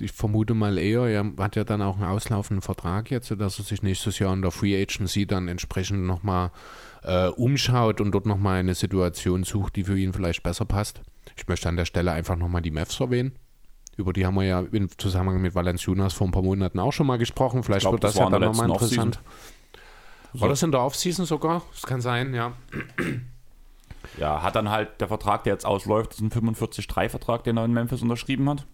[0.00, 3.64] ich vermute mal eher, er hat ja dann auch einen auslaufenden Vertrag jetzt, sodass er
[3.64, 6.50] sich nächstes Jahr in der Free Agency dann entsprechend nochmal
[7.02, 11.00] äh, umschaut und dort nochmal eine Situation sucht, die für ihn vielleicht besser passt.
[11.36, 13.32] Ich möchte an der Stelle einfach nochmal die Mavs erwähnen.
[13.96, 17.06] Über die haben wir ja im Zusammenhang mit Valenciunas vor ein paar Monaten auch schon
[17.06, 17.62] mal gesprochen.
[17.62, 19.20] Vielleicht glaub, wird das, das ja dann nochmal interessant.
[20.34, 21.62] War das in der Offseason sogar?
[21.72, 22.52] Das kann sein, ja.
[24.18, 27.72] Ja, hat dann halt der Vertrag, der jetzt ausläuft, ist ein 45-3-Vertrag, den er in
[27.72, 28.66] Memphis unterschrieben hat.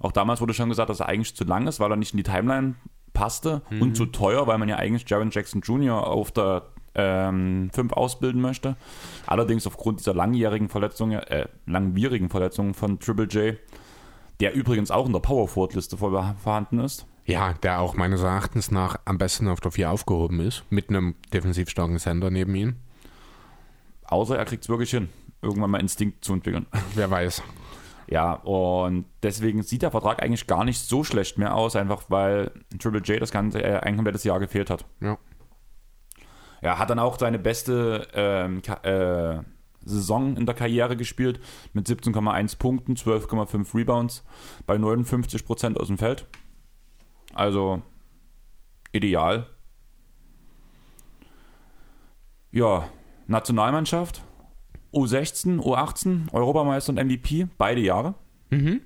[0.00, 2.16] Auch damals wurde schon gesagt, dass er eigentlich zu lang ist, weil er nicht in
[2.16, 2.74] die Timeline
[3.12, 3.82] passte mhm.
[3.82, 6.06] und zu teuer, weil man ja eigentlich Jaron Jackson Jr.
[6.06, 8.76] auf der ähm, 5 ausbilden möchte.
[9.26, 13.56] Allerdings aufgrund dieser langjährigen Verletzung, äh, langwierigen Verletzung von Triple J,
[14.40, 17.06] der übrigens auch in der Power Forward Liste vorhanden ist.
[17.26, 21.14] Ja, der auch meines Erachtens nach am besten auf der 4 aufgehoben ist, mit einem
[21.32, 22.76] defensiv starken Sender neben ihm.
[24.04, 25.08] Außer er kriegt es wirklich hin,
[25.40, 26.66] irgendwann mal Instinkt zu entwickeln.
[26.94, 27.42] Wer weiß.
[28.10, 32.50] Ja, und deswegen sieht der Vertrag eigentlich gar nicht so schlecht mehr aus, einfach weil
[32.76, 34.84] Triple J das ganze äh, ein komplettes Jahr gefehlt hat.
[35.00, 35.16] Ja.
[36.60, 39.38] Er hat dann auch seine beste ähm, äh,
[39.84, 41.40] Saison in der Karriere gespielt
[41.72, 44.24] mit 17,1 Punkten, 12,5 Rebounds
[44.66, 46.26] bei 59 Prozent aus dem Feld.
[47.32, 47.80] Also
[48.90, 49.46] ideal.
[52.50, 52.88] Ja,
[53.28, 54.24] Nationalmannschaft
[54.92, 58.14] U16, U18, Europameister und MVP, beide Jahre.
[58.50, 58.80] Mhm.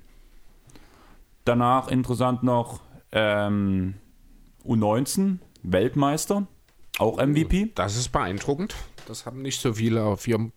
[1.45, 2.81] Danach interessant noch
[3.11, 3.95] ähm,
[4.65, 6.47] U19, Weltmeister,
[6.97, 7.71] auch MVP.
[7.75, 8.75] Das ist beeindruckend.
[9.07, 10.51] Das haben nicht so viele auf ihrem,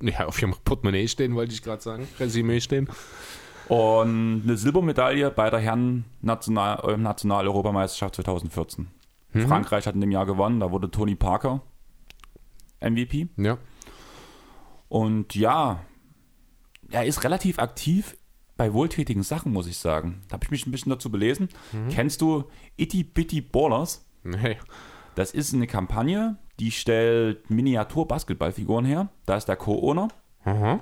[0.00, 2.88] ja, auf ihrem Portemonnaie stehen, wollte ich gerade sagen, Resümee stehen.
[3.68, 8.88] Und eine Silbermedaille bei der Herren National, äh, National-Europameisterschaft 2014.
[9.32, 9.46] Mhm.
[9.46, 11.60] Frankreich hat in dem Jahr gewonnen, da wurde Tony Parker
[12.80, 13.28] MVP.
[13.36, 13.58] Ja.
[14.88, 15.84] Und ja,
[16.90, 18.16] er ist relativ aktiv
[18.56, 20.22] bei wohltätigen Sachen, muss ich sagen.
[20.28, 21.48] Da habe ich mich ein bisschen dazu belesen.
[21.72, 21.88] Mhm.
[21.90, 22.44] Kennst du
[22.76, 24.04] Itty Bitty Ballers?
[24.24, 24.56] Nee.
[25.14, 29.08] Das ist eine Kampagne, die stellt Miniatur-Basketballfiguren her.
[29.26, 30.08] Da ist der Co-Owner.
[30.44, 30.80] Mhm.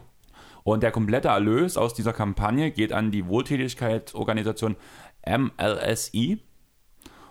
[0.62, 4.76] Und der komplette Erlös aus dieser Kampagne geht an die Wohltätigkeitsorganisation
[5.24, 6.42] MLSI.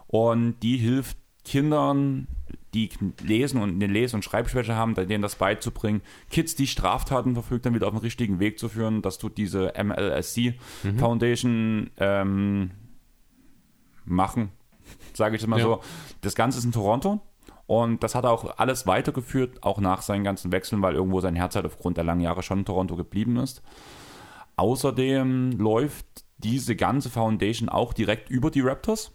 [0.08, 2.28] Und die hilft Kindern
[2.76, 2.90] die
[3.24, 6.02] lesen und eine Lese- und Schreibschwäche haben, denen das beizubringen.
[6.30, 9.02] Kids, die Straftaten verfügt, dann wieder auf den richtigen Weg zu führen.
[9.02, 11.00] Das tut diese MLSC mhm.
[11.00, 12.72] Foundation ähm,
[14.04, 14.52] machen,
[15.14, 15.66] sage ich es mal ja.
[15.66, 15.80] so.
[16.22, 17.22] Das Ganze ist in Toronto.
[17.68, 21.56] Und das hat auch alles weitergeführt, auch nach seinen ganzen Wechseln, weil irgendwo sein Herz
[21.56, 23.64] halt aufgrund der langen Jahre schon in Toronto geblieben ist.
[24.56, 26.06] Außerdem läuft
[26.38, 29.15] diese ganze Foundation auch direkt über die Raptors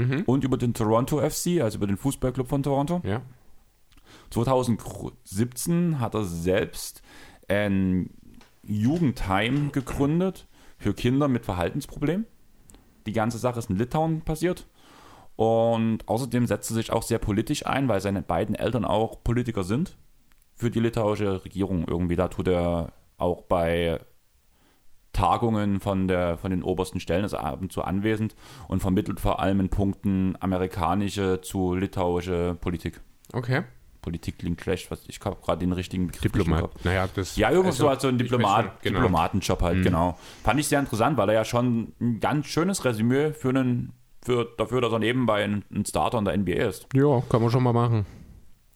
[0.00, 0.22] mhm.
[0.26, 3.00] und über den Toronto FC, also über den Fußballclub von Toronto.
[3.04, 3.22] Ja.
[4.30, 7.02] 2017 hat er selbst
[7.48, 8.10] ein
[8.62, 10.46] Jugendheim gegründet
[10.78, 12.26] für Kinder mit Verhaltensproblemen.
[13.06, 14.66] Die ganze Sache ist in Litauen passiert.
[15.36, 19.64] Und außerdem setzt er sich auch sehr politisch ein, weil seine beiden Eltern auch Politiker
[19.64, 19.96] sind
[20.54, 22.16] für die litauische Regierung irgendwie.
[22.16, 24.00] Da tut er auch bei
[25.12, 28.34] Tagungen von, der, von den obersten Stellen, ist ab und zu anwesend
[28.68, 33.00] und vermittelt vor allem in Punkten amerikanische zu litauische Politik.
[33.32, 33.64] Okay.
[34.00, 36.32] Politik klingt schlecht, was ich habe gerade den richtigen Begriff.
[36.32, 36.84] Diplomat.
[36.84, 39.00] Naja, das ja, irgendwas also, so als so ein Diplomat, genau.
[39.00, 39.82] Diplomatenjob halt, mhm.
[39.82, 40.18] genau.
[40.42, 43.92] Fand ich sehr interessant, weil er ja schon ein ganz schönes Resümee für einen,
[44.22, 46.86] für, dafür, dass er nebenbei ein, ein Starter in der NBA ist.
[46.94, 48.06] Ja, kann man schon mal machen.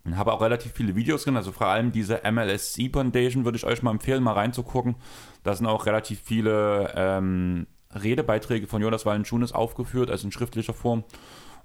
[0.07, 3.65] Ich habe auch relativ viele Videos drin, also vor allem diese MLSC Foundation würde ich
[3.65, 4.97] euch mal empfehlen, mal reinzugucken.
[5.43, 11.05] Da sind auch relativ viele ähm, Redebeiträge von Jonas Valanciunas aufgeführt, also in schriftlicher Form.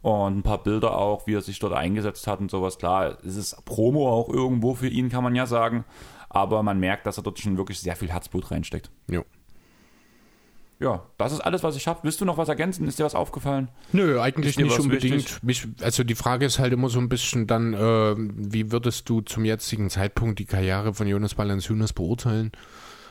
[0.01, 2.77] Und ein paar Bilder auch, wie er sich dort eingesetzt hat und sowas.
[2.77, 5.83] Klar, es ist Promo auch irgendwo für ihn, kann man ja sagen.
[6.29, 8.91] Aber man merkt, dass er dort schon wirklich sehr viel Herzblut reinsteckt.
[9.09, 9.21] Jo.
[9.21, 9.38] Ja,
[11.17, 11.99] das ist alles, was ich habe.
[12.03, 12.87] Willst du noch was ergänzen?
[12.87, 13.67] Ist dir was aufgefallen?
[13.91, 15.43] Nö, eigentlich nicht unbedingt.
[15.43, 19.19] Mich, also die Frage ist halt immer so ein bisschen dann, äh, wie würdest du
[19.19, 22.51] zum jetzigen Zeitpunkt die Karriere von Jonas Valanciunas beurteilen?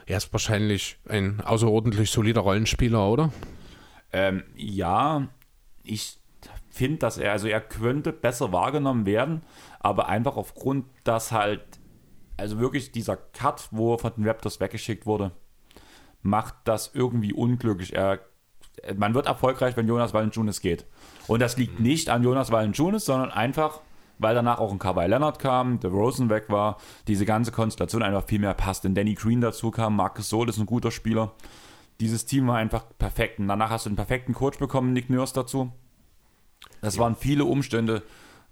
[0.07, 3.31] Er ist wahrscheinlich ein außerordentlich solider Rollenspieler, oder?
[4.14, 5.29] Ähm, ja,
[5.83, 6.16] ich
[6.71, 9.43] finde, dass er, also er könnte besser wahrgenommen werden,
[9.81, 11.61] aber einfach aufgrund, dass halt,
[12.39, 15.33] also wirklich dieser Cut, wo er von den Raptors weggeschickt wurde,
[16.23, 17.95] macht das irgendwie unglücklich.
[17.95, 18.21] Er,
[18.97, 20.87] man wird erfolgreich, wenn Jonas Valanciunas geht.
[21.27, 23.81] Und das liegt nicht an Jonas Valanciunas, sondern einfach,
[24.19, 28.25] weil danach auch ein Kawhi Leonard kam, der Rosen weg war, diese ganze Konstellation einfach
[28.25, 28.85] viel mehr passt.
[28.85, 31.33] Denn Danny Green dazu kam, Marcus Sol ist ein guter Spieler.
[32.01, 33.39] Dieses Team war einfach perfekt.
[33.39, 35.73] Und danach hast du einen perfekten Coach bekommen, Nick Nurse dazu.
[36.81, 38.03] Das waren viele Umstände,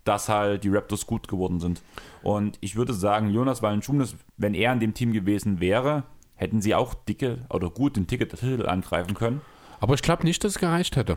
[0.04, 1.82] dass halt die Raptors gut geworden sind.
[2.22, 6.04] Und ich würde sagen, Jonas Valanciunas, wenn er in dem Team gewesen wäre,
[6.36, 9.40] hätten sie auch dicke oder gut den Ticket Titel angreifen können.
[9.80, 11.16] Aber ich glaube nicht, dass es gereicht hätte.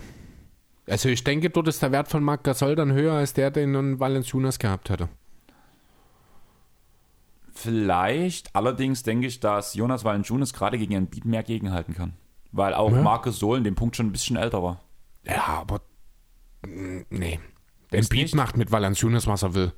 [0.88, 3.72] Also ich denke, dort ist der Wert von Marc Gasol dann höher als der, den
[3.74, 5.07] nun Valanciunas gehabt hätte.
[7.53, 12.13] Vielleicht, allerdings denke ich, dass Jonas Valanciunas gerade gegen einen Beat mehr gegenhalten kann.
[12.51, 13.01] Weil auch Ja.
[13.01, 14.82] Marcus Sol in dem Punkt schon ein bisschen älter war.
[15.26, 15.82] Ja, aber
[16.65, 17.39] nee.
[17.91, 19.74] Denkst Embiid macht mit Valanciunas, was er will.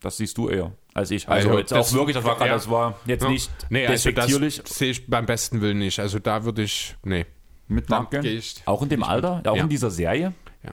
[0.00, 1.28] Das siehst du eher als ich.
[1.28, 2.54] Also, Also, jetzt das- auch wirklich, das war, gerade, ja.
[2.54, 3.28] das war jetzt Ja.
[3.30, 4.30] nicht Nee, also das
[4.64, 5.98] sehe ich beim besten Willen nicht.
[6.00, 7.26] Also da würde ich, nee.
[7.68, 8.20] mit Marke.
[8.26, 9.62] ich Auch in dem Alter, auch Ja.
[9.62, 10.34] in dieser Serie.
[10.62, 10.70] Ja.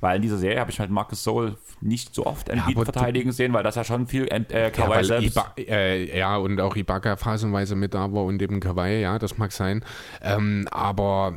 [0.00, 3.30] Weil in dieser Serie habe ich halt Marcus Soul nicht so oft Embiid du- verteidigen
[3.30, 5.36] sehen, weil das ja schon viel äh, Ja, Kawhi weil selbst.
[5.36, 9.38] Iba, äh, ja, und auch Ibaka phasenweise mit da war und eben Kawhi, ja, das
[9.38, 9.84] mag sein.
[10.20, 11.36] Ähm, aber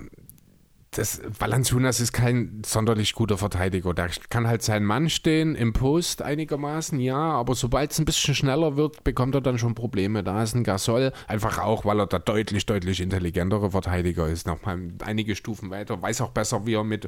[0.91, 3.93] das, Valanciunas ist kein sonderlich guter Verteidiger.
[3.93, 8.35] Der kann halt sein Mann stehen im Post einigermaßen, ja, aber sobald es ein bisschen
[8.35, 10.21] schneller wird, bekommt er dann schon Probleme.
[10.21, 14.45] Da ist ein Gasol, einfach auch, weil er der deutlich, deutlich intelligentere Verteidiger ist.
[14.47, 17.07] Nochmal einige Stufen weiter, weiß auch besser, wie er mit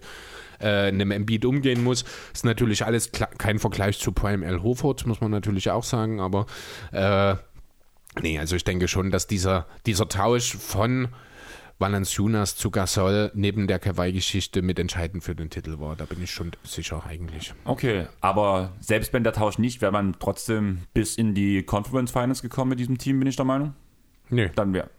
[0.60, 2.06] äh, einem Embiid umgehen muss.
[2.34, 4.64] Ist natürlich alles kein Vergleich zu Prime L.
[4.64, 6.46] Hofort, muss man natürlich auch sagen, aber
[6.94, 7.36] äh,
[8.22, 11.10] nee, also ich denke schon, dass dieser, dieser Tausch von
[11.80, 15.96] Valanciunas zu Gasol neben der Kawhi-Geschichte mitentscheidend für den Titel war.
[15.96, 17.54] Da bin ich schon sicher eigentlich.
[17.66, 22.42] Okay, aber selbst wenn der Tausch nicht, wäre man trotzdem bis in die Conference Finals
[22.42, 23.74] gekommen mit diesem Team, bin ich der Meinung.
[24.30, 24.90] Nee, Dann wäre.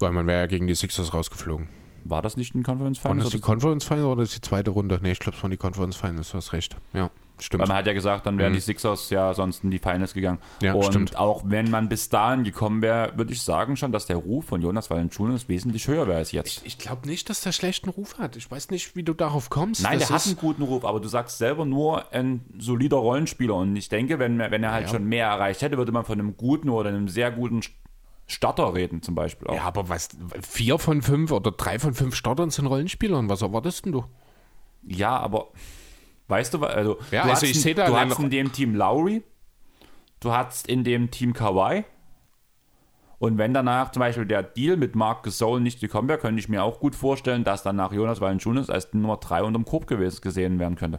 [0.00, 1.68] weil man wäre ja gegen die Sixers rausgeflogen.
[2.04, 3.24] War das nicht ein Conference Finals?
[3.24, 4.98] das die Conference Finals oder ist die zweite Runde?
[5.02, 6.76] Nee, ich glaube, es waren die Conference Finals, du hast recht.
[6.92, 7.10] Ja,
[7.42, 7.60] stimmt.
[7.62, 8.56] Weil man hat ja gesagt, dann wären Mhm.
[8.56, 10.38] die Sixers ja sonst in die Finals gegangen.
[10.62, 11.16] Ja, und stimmt.
[11.16, 14.62] auch wenn man bis dahin gekommen wäre, würde ich sagen schon, dass der Ruf von
[14.62, 16.62] Jonas Valanciunas wesentlich höher wäre als jetzt.
[16.64, 18.36] Ich glaube nicht, dass der schlechten Ruf hat.
[18.36, 19.82] Ich weiß nicht, wie du darauf kommst.
[19.82, 23.54] Nein, Das der hat einen guten Ruf, aber du sagst selber nur ein solider Rollenspieler.
[23.54, 24.92] Und ich denke, wenn, wenn er halt Ja.
[24.92, 27.60] schon mehr erreicht hätte, würde man von einem guten oder einem sehr guten
[28.28, 29.48] Starter reden, zum Beispiel.
[29.48, 29.54] Auch.
[29.54, 30.08] Ja, aber was,
[30.42, 33.28] vier von fünf oder drei von fünf Startern sind Rollenspielern.
[33.28, 34.04] Was erwartest denn du?
[34.86, 35.48] Ja, aber
[36.32, 38.50] weißt du, also, Ja, du, also hast, ich in- seh da du hast in dem
[38.52, 39.22] Team Lowry,
[40.20, 41.84] du hast in dem Team Kawhi
[43.18, 46.48] und wenn danach zum Beispiel der Deal mit Mark Gasol nicht gekommen wäre, könnte ich
[46.48, 50.58] mir auch gut vorstellen, dass danach Jonas Valanciunas als Nummer 3 unterm Korb gewesen, gesehen
[50.58, 50.98] werden könnte.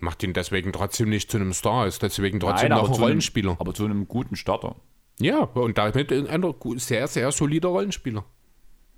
[0.00, 3.00] Macht ihn deswegen trotzdem nicht zu einem Star, ist deswegen trotzdem Nein, noch ein zu
[3.00, 3.56] einem, Rollenspieler.
[3.58, 4.76] aber zu einem guten Starter.
[5.20, 8.24] Ja, und damit ein sehr, sehr solider Rollenspieler.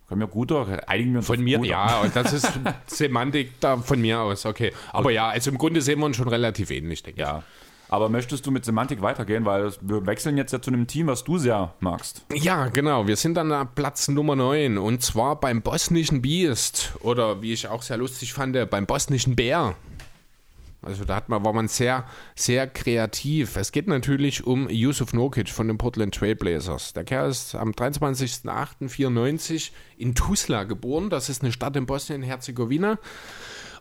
[0.08, 1.70] Können wir guter, einigen wir uns Von mir, guter.
[1.70, 2.52] ja, das ist
[2.86, 4.72] Semantik da von mir aus, okay.
[4.92, 7.26] Aber ja, also im Grunde sehen wir uns schon relativ ähnlich, denke ich.
[7.26, 7.42] Ja.
[7.88, 9.44] Aber möchtest du mit Semantik weitergehen?
[9.44, 12.24] Weil wir wechseln jetzt ja zu einem Team, was du sehr magst.
[12.34, 13.06] Ja, genau.
[13.06, 17.68] Wir sind dann an Platz Nummer 9 und zwar beim bosnischen Beast oder wie ich
[17.68, 19.74] auch sehr lustig fand, beim bosnischen Bär.
[20.84, 22.04] Also da hat man, war man sehr,
[22.34, 23.56] sehr kreativ.
[23.56, 26.92] Es geht natürlich um Yusuf Nokic von den Portland Trailblazers.
[26.92, 31.10] Der Kerl ist am 23.08.94 in Tuzla geboren.
[31.10, 32.98] Das ist eine Stadt in Bosnien-Herzegowina.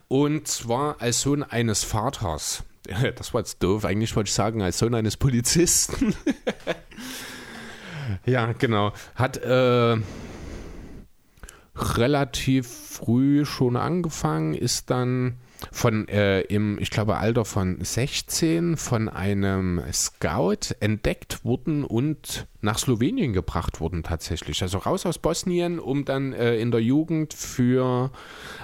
[0.08, 2.64] Und zwar als Sohn eines Vaters.
[3.16, 3.86] Das war jetzt doof.
[3.86, 6.14] Eigentlich wollte ich sagen, als Sohn eines Polizisten.
[8.26, 8.92] Ja, genau.
[9.14, 9.96] Hat äh,
[11.76, 15.38] relativ früh schon angefangen, ist dann
[15.72, 22.78] von äh, im, ich glaube, Alter von 16 von einem Scout entdeckt worden und nach
[22.78, 24.62] Slowenien gebracht worden tatsächlich.
[24.62, 28.10] Also raus aus Bosnien, um dann äh, in der Jugend für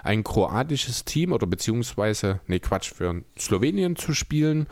[0.03, 4.67] ein kroatisches Team oder beziehungsweise, nee Quatsch, für Slowenien zu spielen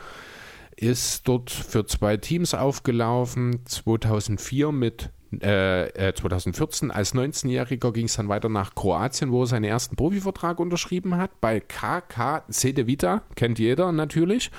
[0.81, 3.67] ist dort für zwei Teams aufgelaufen.
[3.67, 9.65] 2004 mit äh, 2014 als 19-Jähriger ging es dann weiter nach Kroatien, wo er seinen
[9.65, 11.41] ersten Profivertrag unterschrieben hat.
[11.41, 14.51] Bei KK Vita, kennt jeder natürlich.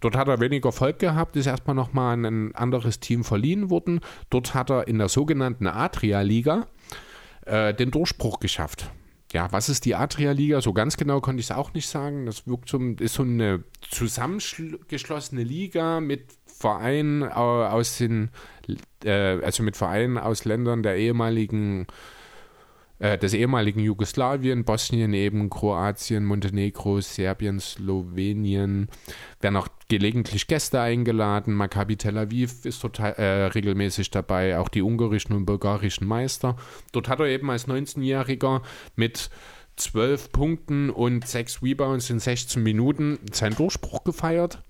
[0.00, 4.00] Dort hat er weniger Erfolg gehabt, ist erstmal nochmal an ein anderes Team verliehen worden.
[4.30, 6.66] Dort hat er in der sogenannten Adria-Liga
[7.46, 8.90] äh, den Durchbruch geschafft.
[9.32, 10.60] Ja, was ist die Adria-Liga?
[10.60, 12.26] So ganz genau konnte ich es auch nicht sagen.
[12.26, 18.30] Das wirkt so, ist so eine zusammengeschlossene Liga mit Vereinen aus den,
[19.04, 21.86] äh, also mit Vereinen aus Ländern der ehemaligen
[23.00, 28.88] äh, des ehemaligen Jugoslawien, Bosnien eben, Kroatien, Montenegro, Serbien, Slowenien.
[29.40, 31.54] Werden auch gelegentlich Gäste eingeladen.
[31.54, 36.56] Maccabi Tel Aviv ist total, äh, regelmäßig dabei, auch die ungarischen und bulgarischen Meister.
[36.92, 38.62] Dort hat er eben als 19-Jähriger
[38.94, 39.28] mit
[39.76, 44.62] 12 Punkten und 6 Rebounds in 16 Minuten seinen Durchbruch gefeiert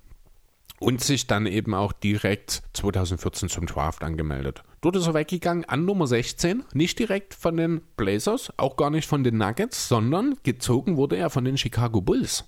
[0.80, 4.62] und sich dann eben auch direkt 2014 zum Draft angemeldet.
[4.80, 9.08] Dort ist er weggegangen an Nummer 16, nicht direkt von den Blazers, auch gar nicht
[9.08, 12.44] von den Nuggets, sondern gezogen wurde er von den Chicago Bulls,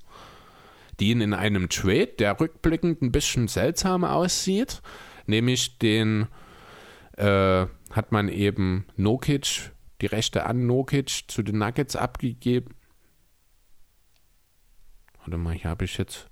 [1.01, 4.83] die ihn in einem Trade, der rückblickend ein bisschen seltsam aussieht,
[5.27, 6.27] nämlich den
[7.17, 9.73] äh, hat man eben Nokic,
[10.03, 12.75] die Rechte an Nokic zu den Nuggets abgegeben.
[15.21, 16.29] Warte mal, hier habe ich jetzt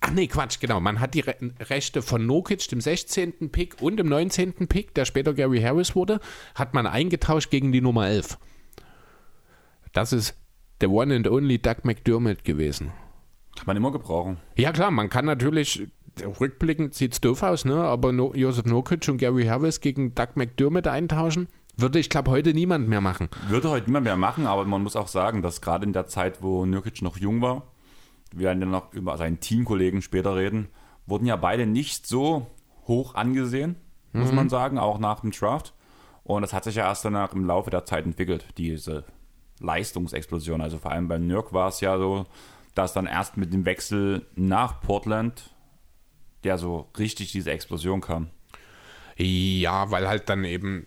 [0.00, 0.80] Ach nee, Quatsch, genau.
[0.80, 3.50] Man hat die Re Rechte von Nokic, dem 16.
[3.50, 4.66] Pick und dem 19.
[4.66, 6.20] Pick, der später Gary Harris wurde,
[6.54, 8.38] hat man eingetauscht gegen die Nummer 11.
[9.92, 10.36] Das ist
[10.80, 12.92] der One and Only Doug McDermott gewesen.
[13.56, 14.38] Kann man immer gebrauchen.
[14.56, 15.88] Ja klar, man kann natürlich,
[16.40, 17.76] rückblickend sieht es doof aus, ne?
[17.76, 22.54] aber no Josef Nokic und Gary Harris gegen Doug McDermott eintauschen, würde ich glaube heute
[22.54, 23.28] niemand mehr machen.
[23.48, 26.42] Würde heute niemand mehr machen, aber man muss auch sagen, dass gerade in der Zeit,
[26.42, 27.69] wo Nurkic noch jung war,
[28.32, 30.68] wir werden ja noch über seinen Teamkollegen später reden,
[31.06, 32.46] wurden ja beide nicht so
[32.86, 33.76] hoch angesehen,
[34.12, 34.36] muss mhm.
[34.36, 35.74] man sagen, auch nach dem Draft.
[36.24, 39.04] Und das hat sich ja erst danach im Laufe der Zeit entwickelt, diese
[39.58, 40.60] Leistungsexplosion.
[40.60, 42.26] Also vor allem bei Nürk war es ja so,
[42.74, 45.54] dass dann erst mit dem Wechsel nach Portland
[46.44, 48.30] der so richtig diese Explosion kam.
[49.16, 50.86] Ja, weil halt dann eben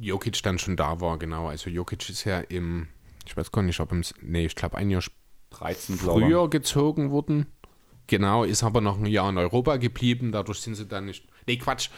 [0.00, 1.48] Jokic dann schon da war, genau.
[1.48, 2.88] Also Jokic ist ja im,
[3.26, 5.25] ich weiß gar nicht, ob im, nee, ich glaube ein Jahr später
[5.58, 7.46] 13, früher gezogen wurden.
[8.06, 11.26] Genau, ist aber noch ein Jahr in Europa geblieben, dadurch sind sie dann nicht.
[11.46, 11.90] Nee, Quatsch.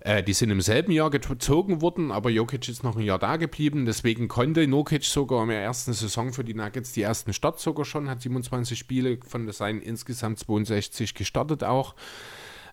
[0.00, 3.36] Äh, die sind im selben Jahr gezogen worden, aber Jokic ist noch ein Jahr da
[3.36, 3.84] geblieben.
[3.84, 7.84] Deswegen konnte Nokic sogar in der ersten Saison für die Nuggets die ersten Start sogar
[7.84, 11.96] schon, hat 27 Spiele von seinen insgesamt 62 gestartet auch.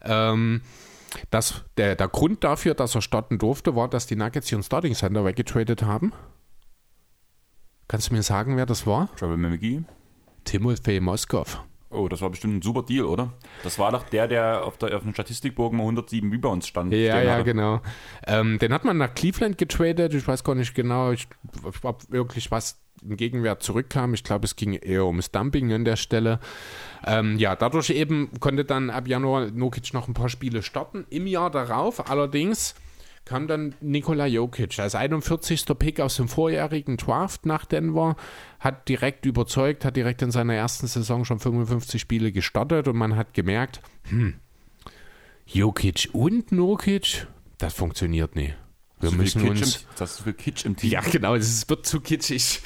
[0.03, 0.61] Ähm,
[1.31, 4.93] das, der, der Grund dafür, dass er starten durfte, war, dass die Nuggets ihren Starting
[4.93, 6.13] Center weggetradet haben.
[7.87, 9.09] Kannst du mir sagen, wer das war?
[9.15, 9.83] Trevor McGee.
[10.45, 11.61] Timothy Moskov.
[11.89, 13.33] Oh, das war bestimmt ein super Deal, oder?
[13.63, 16.91] Das war doch der, der auf, der, auf dem Statistikbogen mal 107 Rebounds stand.
[16.93, 17.43] Ja, ja, hatte.
[17.45, 17.81] genau.
[18.27, 20.13] Ähm, den hat man nach Cleveland getradet.
[20.13, 21.27] Ich weiß gar nicht genau, ich,
[21.83, 24.13] ob wirklich was im Gegenwert zurückkam.
[24.13, 26.39] Ich glaube, es ging eher ums Dumping an der Stelle.
[27.05, 31.05] Ähm, ja, dadurch eben konnte dann ab Januar Nokic noch ein paar Spiele starten.
[31.09, 32.75] Im Jahr darauf allerdings
[33.25, 35.65] kam dann Nikola Jokic als 41.
[35.79, 38.15] Pick aus dem vorjährigen Draft nach Denver,
[38.65, 43.15] hat direkt überzeugt, hat direkt in seiner ersten Saison schon 55 Spiele gestartet und man
[43.15, 44.33] hat gemerkt, hm,
[45.45, 47.27] Jokic und Nokic,
[47.59, 48.55] das funktioniert nicht.
[48.99, 49.75] Wir so müssen uns.
[49.75, 50.89] Im, das ist viel Kitsch im Team.
[50.89, 52.61] Ja, genau, es wird zu kitschig.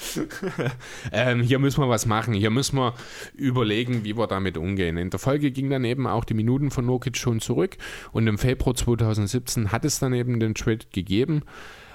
[1.11, 2.33] ähm, hier müssen wir was machen.
[2.33, 2.93] Hier müssen wir
[3.33, 4.95] überlegen, wie wir damit umgehen.
[4.95, 7.77] In der Folge ging dann eben auch die Minuten von Nokic schon zurück
[8.11, 11.41] und im Februar 2017 hat es dann eben den Trade gegeben.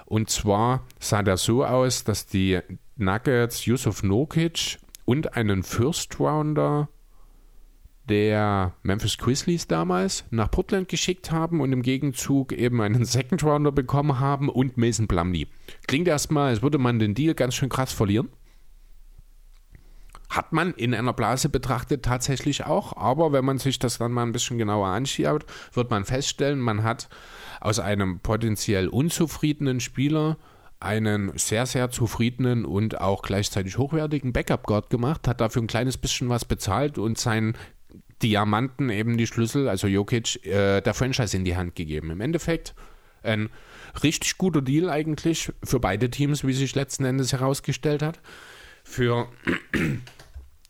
[0.04, 2.60] Und zwar sah der so aus, dass die
[2.96, 6.88] Nuggets Yusuf Nokic und einen First Rounder
[8.08, 13.72] der Memphis Grizzlies damals nach Portland geschickt haben und im Gegenzug eben einen Second Rounder
[13.72, 15.46] bekommen haben und Mason Plumlee.
[15.86, 18.28] Klingt erstmal, als würde man den Deal ganz schön krass verlieren.
[20.28, 24.24] Hat man in einer Blase betrachtet tatsächlich auch, aber wenn man sich das dann mal
[24.24, 27.08] ein bisschen genauer anschaut, wird man feststellen, man hat
[27.60, 30.36] aus einem potenziell unzufriedenen Spieler
[30.84, 35.96] einen sehr, sehr zufriedenen und auch gleichzeitig hochwertigen Backup Guard gemacht, hat dafür ein kleines
[35.96, 37.56] bisschen was bezahlt und sein
[38.22, 42.10] Diamanten eben die Schlüssel, also Jokic, äh, der Franchise in die Hand gegeben.
[42.10, 42.74] Im Endeffekt
[43.22, 43.50] ein
[44.02, 48.20] richtig guter Deal eigentlich für beide Teams, wie sich letzten Endes herausgestellt hat.
[48.84, 49.28] Für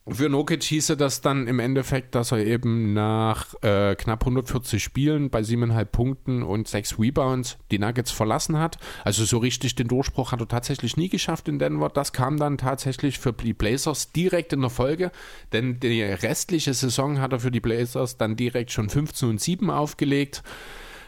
[0.07, 5.31] für Nokic hieße das dann im Endeffekt, dass er eben nach äh, knapp 140 Spielen
[5.31, 8.77] bei 7,5 Punkten und 6 Rebounds die Nuggets verlassen hat.
[9.03, 11.89] Also so richtig den Durchbruch hat er tatsächlich nie geschafft in Denver.
[11.89, 15.11] Das kam dann tatsächlich für die Blazers direkt in der Folge,
[15.53, 19.71] denn die restliche Saison hat er für die Blazers dann direkt schon 15 und 7
[19.71, 20.43] aufgelegt,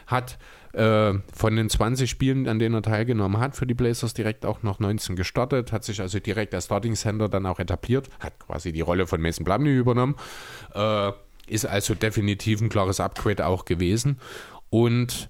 [0.08, 0.38] hat
[0.78, 4.62] äh, von den 20 Spielen, an denen er teilgenommen hat, für die Blazers direkt auch
[4.62, 8.72] noch 19 gestartet, hat sich also direkt als Starting Center dann auch etabliert, hat quasi
[8.72, 10.14] die Rolle von Mason Plumlee übernommen,
[10.74, 11.12] äh,
[11.48, 14.20] ist also definitiv ein klares Upgrade auch gewesen
[14.70, 15.28] und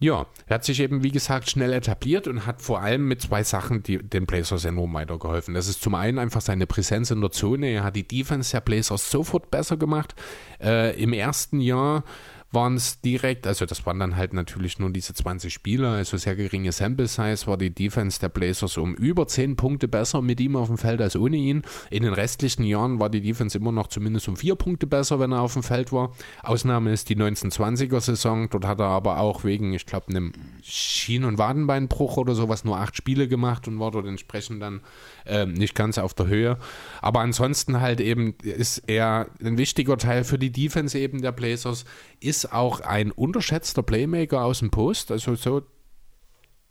[0.00, 3.42] ja, er hat sich eben, wie gesagt, schnell etabliert und hat vor allem mit zwei
[3.42, 5.54] Sachen die, den Blazers enorm weitergeholfen.
[5.54, 7.66] Das ist zum einen einfach seine Präsenz in der Zone.
[7.66, 10.14] Er hat die Defense der Blazers sofort besser gemacht.
[10.62, 12.04] Äh, Im ersten Jahr
[12.50, 16.34] waren es direkt, also das waren dann halt natürlich nur diese 20 Spieler, also sehr
[16.34, 20.56] geringe Sample Size, war die Defense der Blazers um über 10 Punkte besser mit ihm
[20.56, 21.62] auf dem Feld als ohne ihn.
[21.90, 25.32] In den restlichen Jahren war die Defense immer noch zumindest um 4 Punkte besser, wenn
[25.32, 26.12] er auf dem Feld war.
[26.42, 30.32] Ausnahme ist die 1920er Saison, dort hat er aber auch wegen, ich glaube, einem
[30.62, 34.80] Schien- und Wadenbeinbruch oder sowas nur 8 Spiele gemacht und war dort entsprechend dann
[35.26, 36.58] äh, nicht ganz auf der Höhe.
[37.02, 41.84] Aber ansonsten halt eben ist er ein wichtiger Teil für die Defense eben der Blazers,
[42.20, 45.62] ist auch ein unterschätzter Playmaker aus dem Post, also so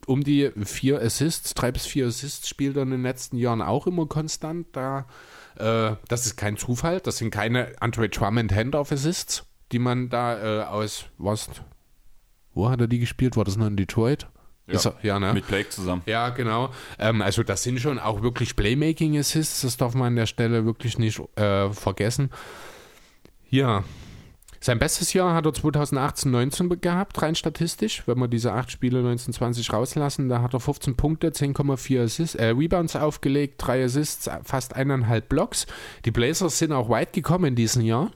[0.06, 3.88] um die vier Assists, drei bis vier Assists spielt er in den letzten Jahren auch
[3.88, 4.68] immer konstant.
[4.72, 5.06] Da,
[5.58, 10.62] äh, das ist kein Zufall, das sind keine Andre Drummond Handoff Assists, die man da
[10.62, 11.50] äh, aus, was,
[12.54, 13.36] wo hat er die gespielt?
[13.36, 14.28] War das noch in Detroit?
[14.68, 15.34] Ja, er, ja ne?
[15.34, 16.02] Mit Blake zusammen.
[16.06, 16.72] Ja, genau.
[17.00, 20.66] Ähm, also das sind schon auch wirklich Playmaking Assists, das darf man an der Stelle
[20.66, 22.32] wirklich nicht äh, vergessen.
[23.50, 23.84] Ja,
[24.60, 28.04] sein bestes Jahr hat er 2018-19 gehabt, rein statistisch.
[28.08, 32.96] Wenn wir diese acht Spiele 1920 rauslassen, da hat er 15 Punkte, 10,4 äh, Rebounds
[32.96, 35.68] aufgelegt, drei Assists, fast eineinhalb Blocks.
[36.06, 38.12] Die Blazers sind auch weit gekommen in diesem Jahr.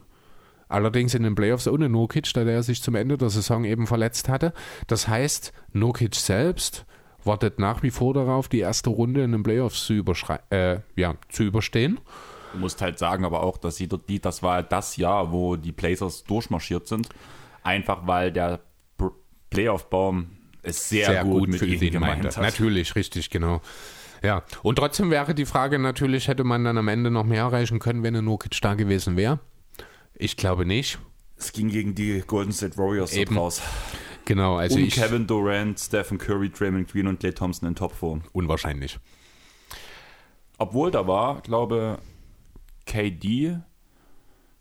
[0.67, 4.29] Allerdings in den Playoffs ohne Nokic, da der sich zum Ende der Saison eben verletzt
[4.29, 4.53] hatte.
[4.87, 6.85] Das heißt, Nokic selbst
[7.23, 10.03] wartet nach wie vor darauf, die erste Runde in den Playoffs zu,
[10.49, 11.99] äh, ja, zu überstehen.
[12.53, 15.71] Du musst halt sagen, aber auch, dass sie die, das war das Jahr, wo die
[15.71, 17.09] Blazers durchmarschiert sind.
[17.63, 18.59] Einfach weil der
[19.49, 20.27] Playoff-Baum
[20.63, 22.37] es sehr, sehr gut, gut mit ihnen gemeint hat.
[22.37, 23.61] Natürlich, richtig, genau.
[24.23, 27.79] Ja, und trotzdem wäre die Frage natürlich, hätte man dann am Ende noch mehr erreichen
[27.79, 29.39] können, wenn er Nurkic da gewesen wäre?
[30.13, 30.99] Ich glaube nicht.
[31.37, 33.35] Es ging gegen die Golden State Warriors Eben.
[33.35, 33.61] raus.
[34.25, 38.21] Genau, also und ich, Kevin Durant, Stephen Curry, Draymond Green und Clay Thompson in Topform.
[38.31, 38.99] Unwahrscheinlich.
[40.59, 41.97] Obwohl da war, glaube
[42.85, 43.59] KD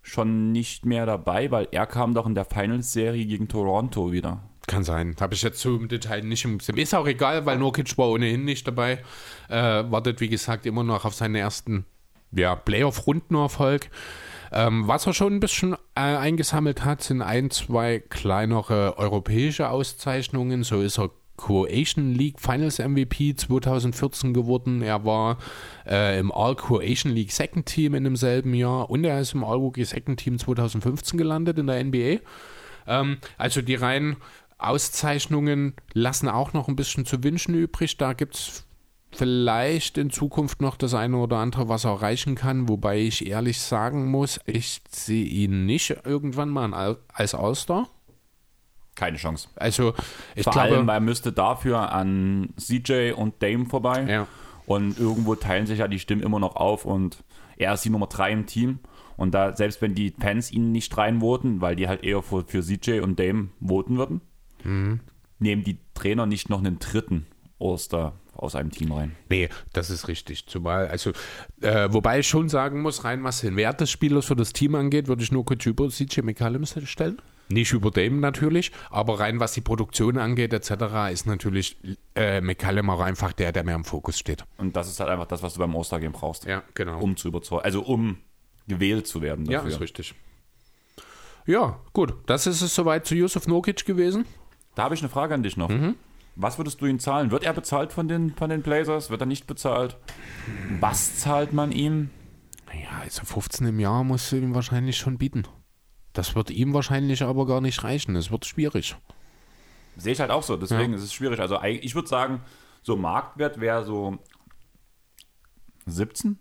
[0.03, 4.43] schon nicht mehr dabei, weil er kam doch in der Finals-Serie gegen Toronto wieder.
[4.67, 5.17] Kann sein.
[5.21, 6.77] Habe ich jetzt so im Detail nicht im Sinn.
[6.77, 9.03] Ist auch egal, weil Nurkic war ohnehin nicht dabei.
[9.49, 11.87] Äh, wartet, wie gesagt, immer noch auf seinen ersten
[12.33, 13.91] ja, Playoff-Rundenerfolg.
[14.53, 20.65] Ähm, was er schon ein bisschen äh, eingesammelt hat, sind ein, zwei kleinere europäische Auszeichnungen.
[20.65, 24.83] So ist er Croatian League Finals MVP 2014 geworden.
[24.83, 25.39] Er war
[25.91, 29.57] äh, im All Croatian League Second Team in demselben Jahr und er ist im All
[29.57, 32.21] Rookie Second Team 2015 gelandet in der NBA.
[32.87, 34.17] Ähm, also die reinen
[34.59, 37.97] Auszeichnungen lassen auch noch ein bisschen zu wünschen übrig.
[37.97, 38.67] Da gibt es
[39.13, 43.61] vielleicht in Zukunft noch das eine oder andere, was er erreichen kann, wobei ich ehrlich
[43.61, 47.89] sagen muss, ich sehe ihn nicht irgendwann mal als All-Star.
[48.95, 49.49] Keine Chance.
[49.57, 49.95] Also,
[50.35, 54.05] ich Vor glaube, allem, man müsste dafür an CJ und Dame vorbei.
[54.09, 54.27] Ja.
[54.71, 57.25] Und irgendwo teilen sich ja die Stimmen immer noch auf und
[57.57, 58.79] er ist die Nummer 3 im Team.
[59.17, 62.63] Und da, selbst wenn die Fans ihn nicht reinvoten, weil die halt eher für, für
[62.63, 64.21] CJ und Dame voten würden,
[64.63, 65.01] mhm.
[65.41, 67.27] nehmen die Trainer nicht noch einen dritten
[67.59, 69.17] Oster aus einem Team rein.
[69.29, 70.47] Nee, das ist richtig.
[70.47, 71.11] Zumal, also,
[71.63, 74.77] äh, wobei ich schon sagen muss, rein was den Wert des Spielers für das Team
[74.77, 77.21] angeht, würde ich nur kurz über CJ McCallum stellen.
[77.51, 81.11] Nicht über dem natürlich, aber rein was die Produktion angeht etc.
[81.13, 81.77] ist natürlich
[82.15, 84.45] äh, McCallum auch einfach der, der mehr im Fokus steht.
[84.57, 86.45] Und das ist halt einfach das, was du beim All-Star-Game brauchst.
[86.45, 87.01] Ja, genau.
[87.01, 88.19] Um zu überzeugen, also um
[88.69, 89.69] gewählt zu werden dafür.
[89.69, 90.15] Ja, ist richtig.
[91.47, 92.15] Ja, gut.
[92.27, 94.27] Das ist es soweit zu Yusuf Nokic gewesen.
[94.77, 95.69] Da habe ich eine Frage an dich noch.
[95.69, 95.97] Mhm.
[96.37, 97.33] Was würdest du ihm zahlen?
[97.33, 99.11] Wird er bezahlt von den, von den Blazers?
[99.11, 99.97] Wird er nicht bezahlt?
[100.79, 102.11] Was zahlt man ihm?
[102.73, 105.45] Ja, also 15 im Jahr musst du ihm wahrscheinlich schon bieten.
[106.21, 108.15] Das wird ihm wahrscheinlich aber gar nicht reichen.
[108.15, 108.95] Es wird schwierig.
[109.97, 110.59] Sehe ich halt auch so.
[110.59, 110.99] Deswegen ja.
[110.99, 111.41] ist es schwierig.
[111.41, 112.43] Also ich würde sagen,
[112.83, 114.19] so Marktwert wäre so
[115.87, 116.39] 17.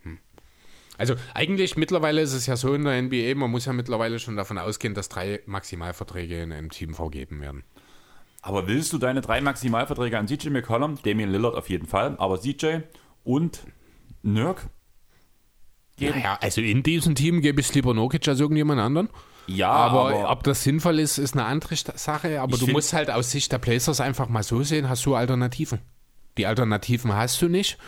[0.00, 0.18] Hm.
[0.96, 4.34] Also eigentlich mittlerweile ist es ja so in der NBA, man muss ja mittlerweile schon
[4.34, 7.64] davon ausgehen, dass drei Maximalverträge in einem Team vergeben werden.
[8.40, 12.40] Aber willst du deine drei Maximalverträge an CJ McCollum, Damian Lillard auf jeden Fall, aber
[12.40, 12.78] CJ
[13.24, 13.60] und
[14.22, 14.70] Nurk?
[16.06, 16.18] Geben.
[16.18, 19.08] Naja, also in diesem Team gebe ich es lieber Nokic als irgendjemand anderen.
[19.46, 22.40] Ja, aber, aber, ob das sinnvoll ist, ist eine andere Sache.
[22.40, 25.80] Aber du musst halt aus Sicht der Blazers einfach mal so sehen, hast du Alternativen.
[26.38, 27.78] Die Alternativen hast du nicht.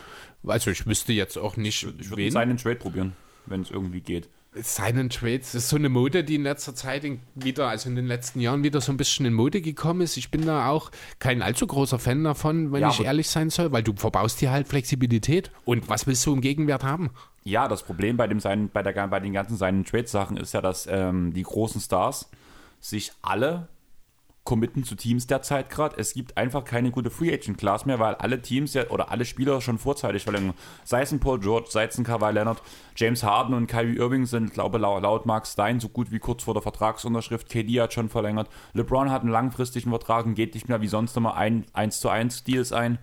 [0.47, 3.12] Also ich wüsste jetzt auch nicht, ich, ich würde seinen Trade probieren,
[3.47, 4.29] wenn es irgendwie geht.
[4.63, 8.41] Seinen Trades ist so eine Mode, die in letzter Zeit wieder, also in den letzten
[8.41, 10.17] Jahren wieder so ein bisschen in Mode gekommen ist.
[10.17, 13.73] Ich bin da auch kein allzu großer Fan davon, wenn Ja, ich ehrlich sein soll,
[13.73, 15.51] weil du verbaust dir halt Flexibilität.
[15.65, 17.11] Und was willst du im Gegenwert haben?
[17.43, 20.61] Ja, das Problem bei, dem seinen, bei, der, bei den ganzen seinen Trade-Sachen ist ja,
[20.61, 22.31] dass ähm, die großen Stars
[22.81, 23.69] sich alle
[24.45, 25.97] committen zu Teams derzeit gerade.
[25.99, 29.25] Es gibt einfach keine gute Free Agent Class mehr, weil alle Teams ja oder alle
[29.25, 30.55] Spieler schon vorzeitig verlängern.
[30.85, 32.63] Sei es ein Paul George, sei es ein Kawhi Leonard,
[32.95, 36.45] James Harden und Kyrie Irving sind, glaube laut, laut Mark Stein so gut wie kurz
[36.45, 37.49] vor der Vertragsunterschrift.
[37.49, 38.49] KD hat schon verlängert.
[38.75, 42.11] LeBron hat einen langfristigen Vertrag und geht nicht mehr wie sonst immer ein 1 zu
[42.11, 42.99] 1 Deals ein.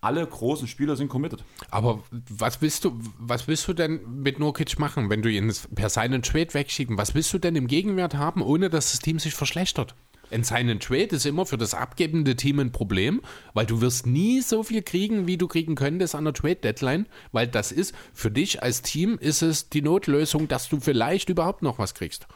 [0.00, 1.42] Alle großen Spieler sind committed.
[1.70, 5.88] Aber was willst du, was willst du denn mit Nurkic machen, wenn du ihn per
[5.88, 6.98] seinen Trade wegschicken?
[6.98, 9.94] Was willst du denn im Gegenwert haben, ohne dass das Team sich verschlechtert?
[10.34, 13.22] Ein seinen Trade ist immer für das abgebende Team ein Problem,
[13.52, 17.06] weil du wirst nie so viel kriegen, wie du kriegen könntest an der Trade Deadline,
[17.30, 21.62] weil das ist für dich als Team ist es die Notlösung, dass du vielleicht überhaupt
[21.62, 22.26] noch was kriegst.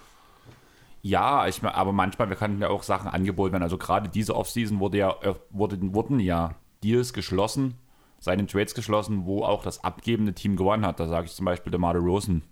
[1.03, 3.65] Ja, ich, aber manchmal kann ja auch Sachen angeboten werden.
[3.65, 7.75] Also gerade diese Offseason wurde ja, äh, wurde, wurden ja Deals geschlossen,
[8.21, 11.01] seinen Trades geschlossen, wo auch das abgebende Team gewonnen hat.
[11.01, 12.45] Da sage ich zum Beispiel der Marder Rosen,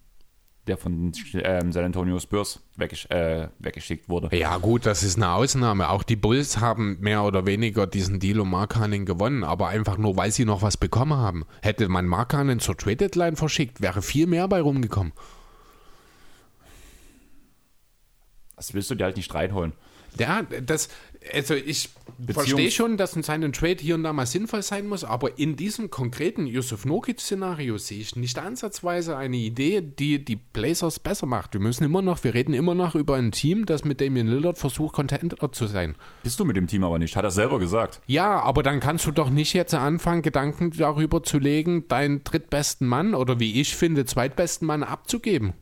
[0.66, 4.36] der von ähm, San Antonio Spurs weggesch äh, weggeschickt wurde.
[4.36, 5.90] Ja, gut, das ist eine Ausnahme.
[5.90, 10.16] Auch die Bulls haben mehr oder weniger diesen Deal um Markanen gewonnen, aber einfach nur,
[10.16, 11.44] weil sie noch was bekommen haben.
[11.62, 15.12] Hätte man Markanen zur Trade Deadline verschickt, wäre viel mehr bei rumgekommen.
[18.56, 19.72] Das willst du dir halt nicht reinholen.
[20.18, 20.88] Ja, das,
[21.32, 21.90] also ich
[22.32, 25.56] verstehe schon, dass ein seinen Trade hier und da mal sinnvoll sein muss, aber in
[25.56, 31.54] diesem konkreten Yusuf Nokic-Szenario sehe ich nicht ansatzweise eine Idee, die die Blazers besser macht.
[31.54, 34.58] Wir müssen immer noch, wir reden immer noch über ein Team, das mit Damian Lillard
[34.58, 35.94] versucht, Contender zu sein.
[36.22, 38.00] Bist du mit dem Team aber nicht, hat er selber gesagt.
[38.06, 42.86] Ja, aber dann kannst du doch nicht jetzt anfangen, Gedanken darüber zu legen, deinen drittbesten
[42.86, 45.54] Mann oder wie ich finde, zweitbesten Mann abzugeben.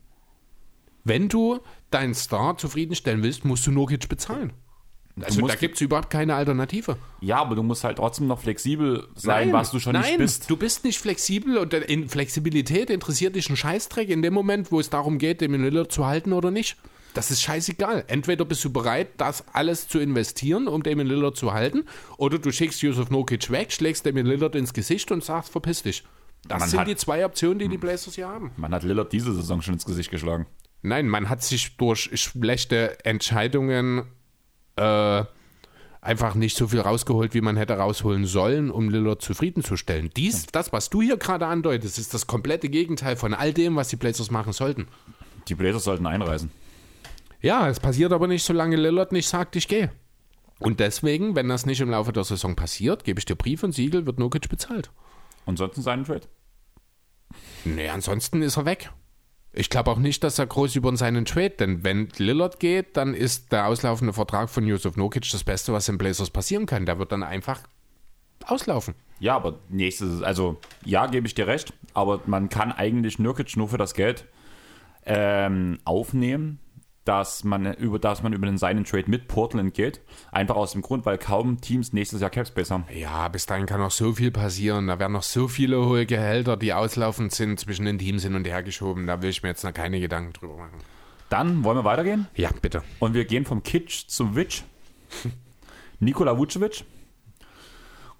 [1.04, 4.52] Wenn du deinen Star zufriedenstellen willst, musst du Nokic bezahlen.
[5.22, 6.96] Also da gibt es überhaupt keine Alternative.
[7.20, 10.50] Ja, aber du musst halt trotzdem noch flexibel sein, was du schon nein, nicht bist.
[10.50, 14.80] du bist nicht flexibel und in Flexibilität interessiert dich ein Scheißdreck in dem Moment, wo
[14.80, 16.76] es darum geht, den Lillard zu halten oder nicht.
[17.14, 18.04] Das ist scheißegal.
[18.08, 21.84] Entweder bist du bereit, das alles zu investieren, um Damien Lillard zu halten,
[22.16, 26.02] oder du schickst Yusuf Nokic weg, schlägst Damien Lillard ins Gesicht und sagst, verpiss dich.
[26.48, 28.50] Das Man sind hat- die zwei Optionen, die die Blazers hier haben.
[28.56, 30.46] Man hat Lillard diese Saison schon ins Gesicht geschlagen.
[30.82, 34.06] Nein, man hat sich durch schlechte Entscheidungen
[34.76, 35.24] äh,
[36.00, 40.10] einfach nicht so viel rausgeholt, wie man hätte rausholen sollen, um Lillard zufriedenzustellen.
[40.16, 43.88] Dies, das, was du hier gerade andeutest, ist das komplette Gegenteil von all dem, was
[43.88, 44.86] die Blazers machen sollten.
[45.48, 46.50] Die Blazers sollten einreisen.
[47.40, 49.90] Ja, es passiert aber nicht, solange Lillard nicht sagt, ich gehe.
[50.58, 53.72] Und deswegen, wenn das nicht im Laufe der Saison passiert, gebe ich dir Brief und
[53.72, 54.90] Siegel, wird Nokic bezahlt.
[55.44, 56.26] Und sonst seinen Trade.
[57.64, 58.90] Nee, ansonsten ist er weg.
[59.56, 63.14] Ich glaube auch nicht, dass er groß über seinen Trade, denn wenn Lillard geht, dann
[63.14, 66.86] ist der auslaufende Vertrag von Yusuf Nokic das Beste, was im Blazers passieren kann.
[66.86, 67.60] Der wird dann einfach
[68.46, 68.94] auslaufen.
[69.20, 73.68] Ja, aber nächstes, also ja, gebe ich dir recht, aber man kann eigentlich Nurkic nur
[73.68, 74.24] für das Geld
[75.06, 76.58] ähm, aufnehmen,
[77.04, 80.00] dass man über dass man über den seinen Trade mit Portland geht.
[80.32, 82.84] Einfach aus dem Grund, weil kaum Teams nächstes Jahr Capspace haben.
[82.94, 84.86] Ja, bis dahin kann noch so viel passieren.
[84.86, 88.46] Da werden noch so viele hohe Gehälter, die auslaufend sind, zwischen den Teams hin und
[88.46, 89.06] her geschoben.
[89.06, 90.78] Da will ich mir jetzt noch keine Gedanken drüber machen.
[91.28, 92.82] Dann wollen wir weitergehen Ja, bitte.
[93.00, 94.62] und wir gehen vom Kitsch zum Witch.
[96.00, 96.84] Nikola Vucevic.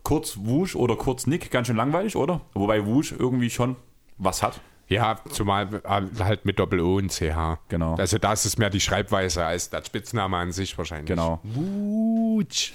[0.03, 2.43] Kurz Wusch oder kurz Nick, ganz schön langweilig, oder?
[2.53, 3.76] Wobei Wusch irgendwie schon
[4.18, 4.61] was hat.
[4.89, 7.59] Ja, zumal halt mit Doppel-O und CH.
[7.68, 7.95] Genau.
[7.95, 11.07] Also das ist mehr die Schreibweise als der Spitzname an sich wahrscheinlich.
[11.07, 11.41] Genau.
[11.43, 12.72] Wutsch.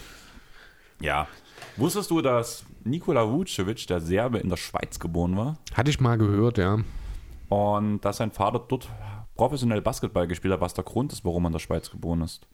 [1.01, 1.27] Ja.
[1.77, 5.57] Wusstest du, dass Nikola Vucevic, der Serbe, in der Schweiz geboren war?
[5.73, 6.79] Hatte ich mal gehört, ja.
[7.49, 8.89] Und dass sein Vater dort
[9.35, 12.45] professionell Basketball gespielt hat, was der Grund ist, warum er in der Schweiz geboren ist.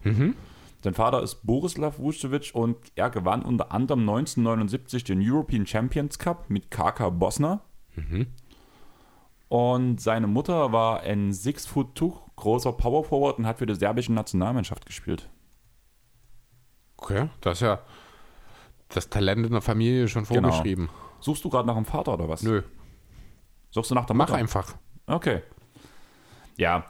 [0.83, 6.49] Sein Vater ist Borislav Vucevic und er gewann unter anderem 1979 den European Champions Cup
[6.49, 7.61] mit KK Bosna.
[9.55, 13.73] Und seine Mutter war ein Six Foot Two großer Power Forward und hat für die
[13.75, 15.29] serbische Nationalmannschaft gespielt.
[16.97, 17.79] Okay, das ist ja
[18.89, 20.49] das Talent in der Familie schon Genau.
[20.49, 20.89] vorgeschrieben.
[21.21, 22.43] Suchst du gerade nach dem Vater oder was?
[22.43, 22.63] Nö,
[23.69, 24.39] Suchst du nach der mach Mutter?
[24.39, 24.75] einfach.
[25.07, 25.41] Okay.
[26.57, 26.83] Ja.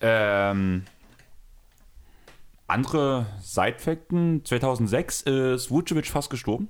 [0.00, 0.84] Ähm,
[2.66, 4.44] andere Side-Fakten.
[4.44, 6.68] 2006 ist Vucevic fast gestorben.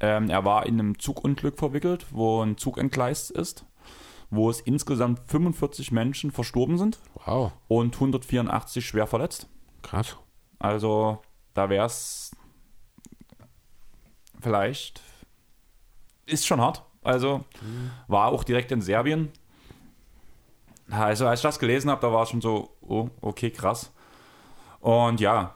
[0.00, 3.64] Ähm, er war in einem Zugunglück verwickelt, wo ein Zug entgleist ist,
[4.30, 9.48] wo es insgesamt 45 Menschen verstorben sind Wow, und 184 schwer verletzt.
[9.82, 10.16] krass.
[10.58, 11.20] Also
[11.54, 12.34] da wäre es
[14.40, 15.00] vielleicht
[16.26, 16.82] ist schon hart.
[17.02, 17.44] Also
[18.08, 19.30] war auch direkt in Serbien.
[20.90, 23.92] Also als ich das gelesen habe, da war es schon so, oh, okay, krass.
[24.80, 25.54] Und ja,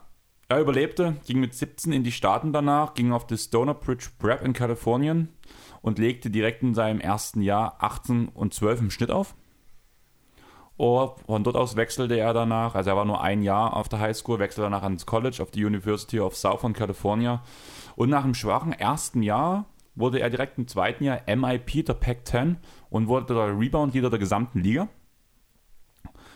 [0.49, 4.43] er überlebte, ging mit 17 in die Staaten danach, ging auf die Stoner Bridge Prep
[4.43, 5.29] in Kalifornien
[5.83, 9.35] und legte direkt in seinem ersten Jahr 18 und 12 im Schnitt auf.
[10.77, 14.01] Und von dort aus wechselte er danach, also er war nur ein Jahr auf der
[14.01, 17.43] Highschool, wechselte danach ans College auf die University of Southern California.
[17.97, 22.57] Und nach einem schwachen ersten Jahr wurde er direkt im zweiten Jahr MIP der Pac-10
[22.89, 24.89] und wurde der Rebound-Leader der gesamten Liga.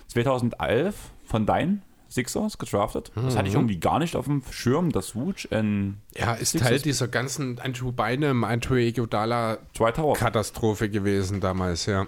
[0.08, 1.82] 2011 von deinen
[2.14, 3.12] Sixers gedraftet.
[3.14, 6.80] Das hatte ich irgendwie gar nicht auf dem Schirm, dass Wooch in Ja, ist Teil
[6.80, 10.14] dieser ganzen Andrew Bynum, Andrew Iguodala Tower.
[10.14, 12.06] Katastrophe gewesen damals, ja.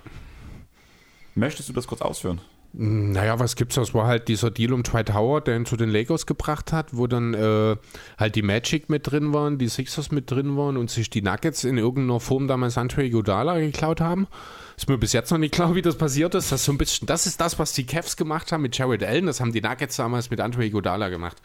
[1.34, 2.40] Möchtest du das kurz ausführen?
[2.78, 3.76] Naja, was gibt's?
[3.76, 6.94] Das war halt dieser Deal um Dwight Howard, der ihn zu den Lakers gebracht hat,
[6.94, 7.76] wo dann äh,
[8.18, 11.64] halt die Magic mit drin waren, die Sixers mit drin waren und sich die Nuggets
[11.64, 14.26] in irgendeiner Form damals Andre Iguodala geklaut haben.
[14.76, 16.52] Ist mir bis jetzt noch nicht klar, wie das passiert ist.
[16.52, 19.02] Das ist so ein bisschen, das ist das, was die Cavs gemacht haben mit Jared
[19.02, 19.24] Allen.
[19.24, 21.38] Das haben die Nuggets damals mit Andre Iguodala gemacht.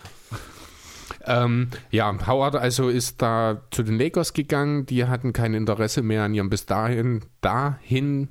[1.25, 4.85] Ähm, ja, Howard also ist da zu den Lakers gegangen.
[4.85, 8.27] Die hatten kein Interesse mehr an ihrem bis dahin, dahin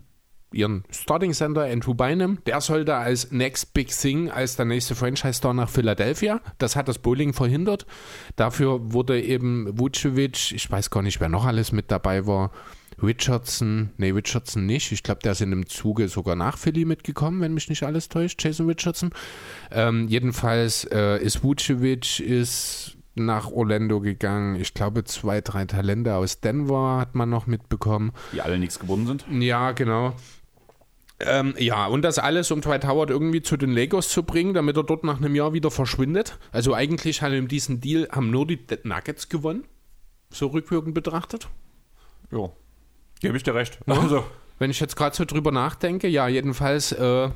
[0.53, 2.39] ihren Starting Center Andrew Bynum.
[2.47, 6.41] Der sollte als Next Big Thing, als der nächste Franchise-Star nach Philadelphia.
[6.59, 7.87] Das hat das Bowling verhindert.
[8.37, 12.51] Dafür wurde eben Vucevic, ich weiß gar nicht, wer noch alles mit dabei war,
[13.03, 14.93] Richardson, nee, Richardson nicht.
[14.93, 18.09] Ich glaube, der ist in dem Zuge sogar nach Philly mitgekommen, wenn mich nicht alles
[18.09, 19.11] täuscht, Jason Richardson.
[19.71, 24.57] Ähm, jedenfalls äh, ist Vucevic ist nach Orlando gegangen.
[24.57, 28.13] Ich glaube, zwei, drei Talente aus Denver hat man noch mitbekommen.
[28.33, 29.25] Die alle nichts gebunden sind.
[29.43, 30.15] Ja, genau.
[31.21, 34.77] Ähm, ja, und das alles, um Dwight Howard irgendwie zu den Lakers zu bringen, damit
[34.77, 36.39] er dort nach einem Jahr wieder verschwindet.
[36.51, 39.65] Also eigentlich hat in diesem Deal haben nur die Nuggets gewonnen,
[40.31, 41.49] so rückwirkend betrachtet.
[42.31, 42.51] Ja.
[43.21, 43.79] Gebe ich dir recht.
[43.87, 44.25] Also,
[44.59, 47.31] Wenn ich jetzt gerade so drüber nachdenke, ja, jedenfalls, äh,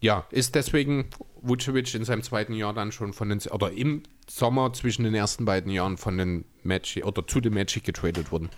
[0.00, 1.10] ja, ist deswegen
[1.42, 5.44] Vucevic in seinem zweiten Jahr dann schon von den, oder im Sommer zwischen den ersten
[5.44, 8.48] beiden Jahren von den Magic, oder zu den Magic getradet worden.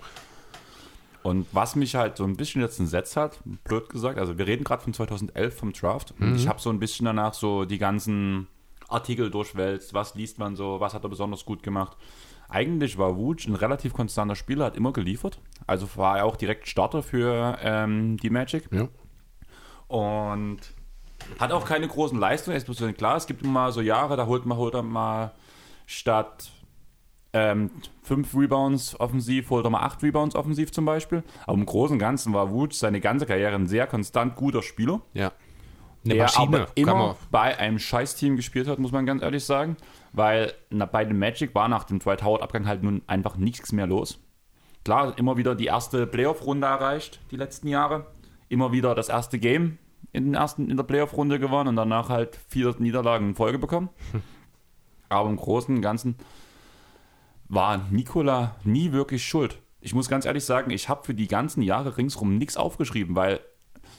[1.22, 4.64] Und was mich halt so ein bisschen jetzt entsetzt hat, blöd gesagt, also wir reden
[4.64, 8.46] gerade von 2011 vom Draft und ich habe so ein bisschen danach so die ganzen
[8.88, 11.96] Artikel durchwälzt, was liest man so, was hat er besonders gut gemacht.
[12.48, 16.66] Eigentlich war Wutsch ein relativ konstanter Spieler, hat immer geliefert, also war er auch direkt
[16.68, 18.88] Starter für ähm, die Magic Ja.
[19.88, 20.58] und
[21.38, 22.56] hat auch keine großen Leistungen.
[22.56, 25.32] Es ist klar, es gibt immer so Jahre, da holt man, holt er mal
[25.86, 26.50] statt
[27.32, 27.70] ähm,
[28.02, 31.22] fünf Rebounds offensiv, holt er mal acht Rebounds offensiv zum Beispiel.
[31.46, 35.00] Aber im Großen und Ganzen war Wutsch seine ganze Karriere ein sehr konstant guter Spieler.
[35.14, 35.32] Ja.
[36.04, 39.76] Eine der Maschine, aber immer bei einem Scheiß-Team gespielt hat, muss man ganz ehrlich sagen.
[40.12, 43.86] Weil na, bei den Magic war nach dem Dwight Howard-Abgang halt nun einfach nichts mehr
[43.86, 44.18] los.
[44.84, 48.06] Klar, immer wieder die erste Playoff-Runde erreicht, die letzten Jahre.
[48.48, 49.78] Immer wieder das erste Game
[50.12, 53.90] in, den ersten, in der Playoff-Runde gewonnen und danach halt vier Niederlagen in Folge bekommen.
[55.10, 56.16] Aber im Großen und Ganzen
[57.50, 59.58] war Nikola nie wirklich schuld.
[59.80, 63.40] Ich muss ganz ehrlich sagen, ich habe für die ganzen Jahre ringsrum nichts aufgeschrieben, weil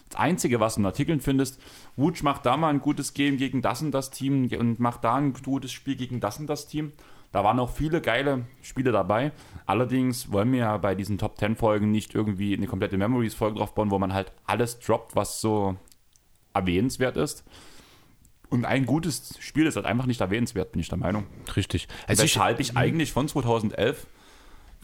[0.10, 1.62] das Einzige, was du in Artikeln findest,
[1.96, 5.16] Wutsch macht da mal ein gutes Game gegen das und das Team und macht da
[5.16, 6.94] ein gutes Spiel gegen das und das Team.
[7.34, 9.32] Da waren auch viele geile Spiele dabei.
[9.66, 13.74] Allerdings wollen wir ja bei diesen Top 10 Folgen nicht irgendwie eine komplette Memories-Folge drauf
[13.74, 15.78] bauen, wo man halt alles droppt, was so
[16.54, 17.46] erwähnenswert ist.
[18.52, 21.26] Und ein gutes Spiel ist halt einfach nicht erwähnenswert, bin ich der Meinung.
[21.56, 21.88] Richtig.
[22.06, 24.06] Also ich, Weshalb ich eigentlich von 2011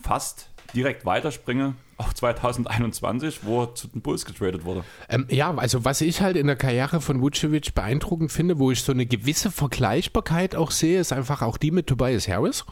[0.01, 4.84] fast direkt weiterspringe auf 2021, wo er zu den Bulls getradet wurde.
[5.09, 8.82] ähm, ja, also was ich halt in der Karriere von Vucevic beeindruckend finde, wo ich
[8.82, 12.65] so eine gewisse Vergleichbarkeit auch sehe, ist einfach auch die mit Tobias Harris.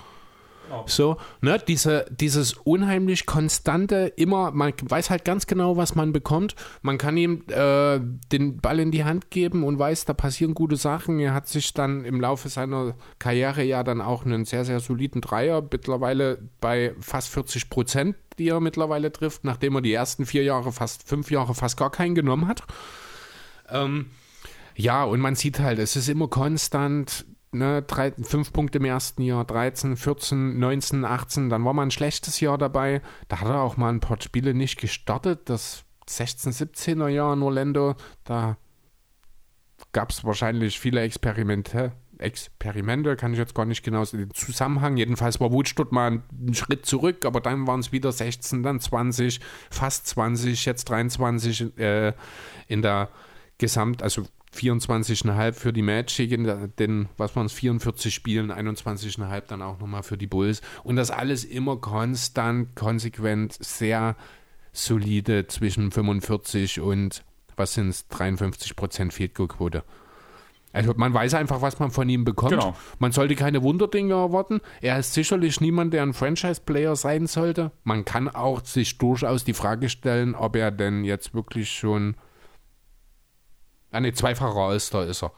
[0.88, 6.56] So, ne, diese, dieses unheimlich konstante, immer, man weiß halt ganz genau, was man bekommt.
[6.82, 8.00] Man kann ihm äh,
[8.32, 11.20] den Ball in die Hand geben und weiß, da passieren gute Sachen.
[11.20, 15.22] Er hat sich dann im Laufe seiner Karriere ja dann auch einen sehr, sehr soliden
[15.22, 20.44] Dreier, mittlerweile bei fast 40 Prozent, die er mittlerweile trifft, nachdem er die ersten vier
[20.44, 22.64] Jahre, fast fünf Jahre fast gar keinen genommen hat.
[23.70, 24.08] Ähm,
[24.76, 27.26] ja, und man sieht halt, es ist immer konstant,
[27.58, 31.92] ne, drei, fünf Punkte im ersten Jahr, 13, 14, 19, 18, dann war mal ein
[31.92, 33.02] schlechtes Jahr dabei.
[33.28, 35.50] Da hat er auch mal ein paar Spiele nicht gestartet.
[35.50, 38.58] Das 16, 17er Jahr in Orlando, da
[39.92, 41.94] gab es wahrscheinlich viele Experimente.
[42.18, 44.98] Experimente, kann ich jetzt gar nicht genau den Zusammenhang.
[44.98, 49.40] Jedenfalls war dort mal einen Schritt zurück, aber dann waren es wieder 16, dann 20,
[49.70, 52.14] fast 20, jetzt 23 äh,
[52.68, 53.10] in der
[53.58, 54.24] Gesamt, also
[54.56, 59.80] 24,5 für die Magic, in der, den, was waren es, 44 Spielen, 21,5 dann auch
[59.80, 60.62] nochmal für die Bulls.
[60.84, 64.16] Und das alles immer konstant, konsequent, sehr
[64.72, 67.24] solide zwischen 45 und
[67.56, 69.84] was sind es, 53% Field Goal Quote.
[70.76, 72.52] Also man weiß einfach, was man von ihm bekommt.
[72.52, 72.76] Genau.
[73.00, 74.60] Man sollte keine Wunderdinge erwarten.
[74.82, 77.72] Er ist sicherlich niemand, der ein Franchise-Player sein sollte.
[77.86, 82.16] Man kann auch sich durchaus die Frage stellen, ob er denn jetzt wirklich schon
[83.96, 85.32] eine zweifache All-Star ist er.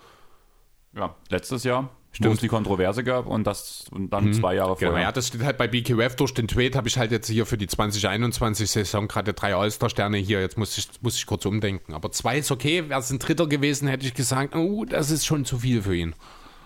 [0.95, 1.89] Ja, letztes Jahr,
[2.20, 5.08] wo es die Kontroverse gab und das und dann zwei Jahre Genau, vorher.
[5.08, 7.58] ja, das steht halt bei BKF durch den Tweet, habe ich halt jetzt hier für
[7.58, 10.41] die 2021-Saison gerade drei All-Star-Sterne hier.
[10.41, 11.93] Jetzt muss ich, muss ich kurz umdenken.
[11.93, 12.89] Aber zwei ist okay.
[12.89, 15.95] Wäre es ein dritter gewesen, hätte ich gesagt, oh, das ist schon zu viel für
[15.95, 16.16] ihn.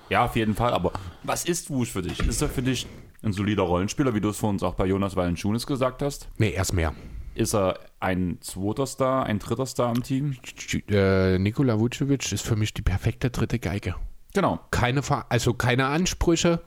[0.10, 0.74] Ja, auf jeden Fall.
[0.74, 0.92] Aber
[1.24, 2.20] was ist Wusch für dich?
[2.20, 2.88] Ist er für dich
[3.24, 6.28] ein solider Rollenspieler, wie du es vor uns auch bei Jonas Valanciunas gesagt hast?
[6.38, 6.94] Nee, erst mehr.
[7.34, 10.36] Ist er ein zweiter Star, ein dritter Star im Team?
[10.90, 13.96] Äh, Nikola Vucevic ist für mich die perfekte dritte Geige.
[14.34, 14.60] Genau.
[14.72, 16.62] Keine, also keine Ansprüche.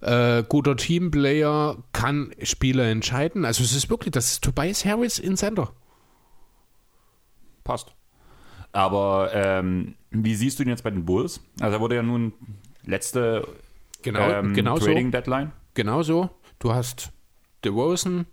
[0.00, 3.44] Äh, guter Teamplayer kann Spieler entscheiden.
[3.44, 5.72] Also es ist wirklich, das ist Tobias Harris in Center.
[7.62, 7.94] Passt.
[8.72, 11.40] Aber ähm, wie siehst du ihn jetzt bei den Bulls?
[11.60, 12.34] Also er wurde ja nun
[12.84, 13.46] letzte
[14.04, 14.84] Genau, ähm, genau so.
[14.84, 15.52] Trading Deadline.
[15.72, 16.30] Genauso.
[16.58, 17.10] Du hast
[17.64, 18.26] DeRozan,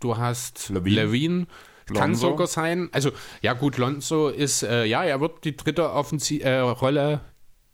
[0.00, 1.02] du hast Levine.
[1.02, 1.46] Levine.
[1.86, 2.30] Kann Lonzo.
[2.30, 2.88] sogar sein.
[2.90, 7.20] Also, ja, gut, Lonzo ist, äh, ja, er wird die dritte Offensi äh, Rolle,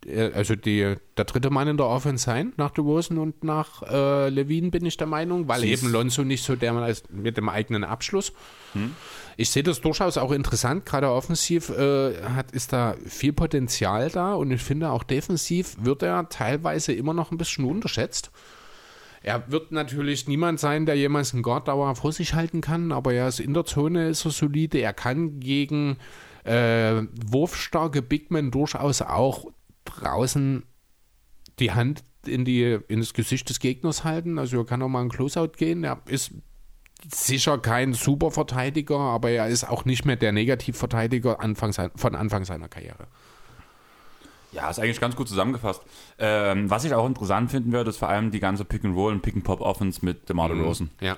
[0.05, 4.29] äh, also die, der dritte Mann in der Offense sein, nach DeRozan und nach äh,
[4.29, 7.49] Levine, bin ich der Meinung, weil Siehst- eben Lonzo nicht so der ist mit dem
[7.49, 8.35] eigenen Abschluss.
[8.75, 8.95] Hm.
[9.39, 14.35] Ich sehe das durchaus auch interessant, gerade offensiv äh, hat, ist da viel Potenzial da
[14.35, 18.31] und ich finde auch defensiv wird er teilweise immer noch ein bisschen unterschätzt.
[19.23, 23.15] Er wird natürlich niemand sein, der jemals einen Guard dauer vor sich halten kann, aber
[23.15, 24.79] er ist in der Zone, ist er solide.
[24.79, 25.99] Er kann gegen
[26.45, 29.47] äh, wurfstarke Bigmen durchaus auch
[29.85, 30.65] draußen
[31.59, 34.39] die Hand in, die, in das Gesicht des Gegners halten.
[34.39, 35.85] Also er kann auch mal einen Closeout gehen.
[35.85, 36.33] Er ist
[37.11, 42.45] sicher kein Superverteidiger, aber er ist auch nicht mehr der Negativverteidiger Anfang sein, von Anfang
[42.45, 43.09] seiner Karriere.
[44.53, 45.83] Ja, ist eigentlich ganz gut zusammengefasst.
[46.19, 50.05] Ähm, was ich auch interessant finden würde, ist vor allem die ganze Pick-and-Roll und Pick-and-Pop-Offense
[50.05, 50.91] mit DeMar DeRozan.
[51.01, 51.17] Ja.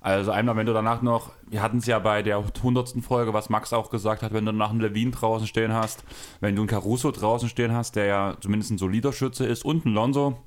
[0.00, 3.02] Also einmal, wenn du danach noch, wir hatten es ja bei der 100.
[3.02, 6.04] Folge, was Max auch gesagt hat, wenn du danach einen Levine draußen stehen hast,
[6.40, 9.84] wenn du einen Caruso draußen stehen hast, der ja zumindest ein solider Schütze ist, und
[9.84, 10.38] einen Lonzo,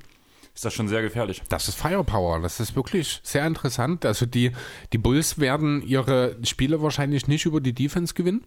[0.53, 1.41] ist das schon sehr gefährlich.
[1.49, 2.39] Das ist Firepower.
[2.39, 4.05] Das ist wirklich sehr interessant.
[4.05, 4.51] Also die,
[4.93, 8.45] die Bulls werden ihre Spiele wahrscheinlich nicht über die Defense gewinnen,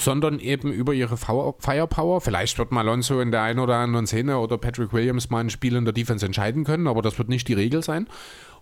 [0.00, 2.20] sondern eben über ihre Firepower.
[2.20, 5.76] Vielleicht wird mal in der einen oder anderen Szene oder Patrick Williams mal ein Spiel
[5.76, 8.06] in der Defense entscheiden können, aber das wird nicht die Regel sein.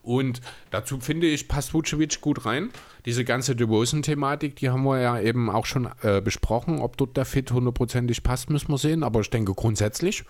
[0.02, 2.70] Und dazu finde ich, passt Vucevic gut rein.
[3.04, 6.80] Diese ganze DeRozan-Thematik, die haben wir ja eben auch schon äh, besprochen.
[6.80, 9.02] Ob dort der Fit hundertprozentig passt, müssen wir sehen.
[9.02, 10.24] Aber ich denke, grundsätzlich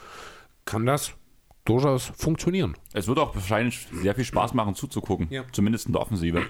[0.65, 1.13] kann das
[1.69, 2.75] durchaus funktionieren.
[2.93, 5.45] Es wird auch wahrscheinlich sehr viel Spaß machen zuzugucken, Ja.
[5.53, 6.43] zumindest in der Offensive.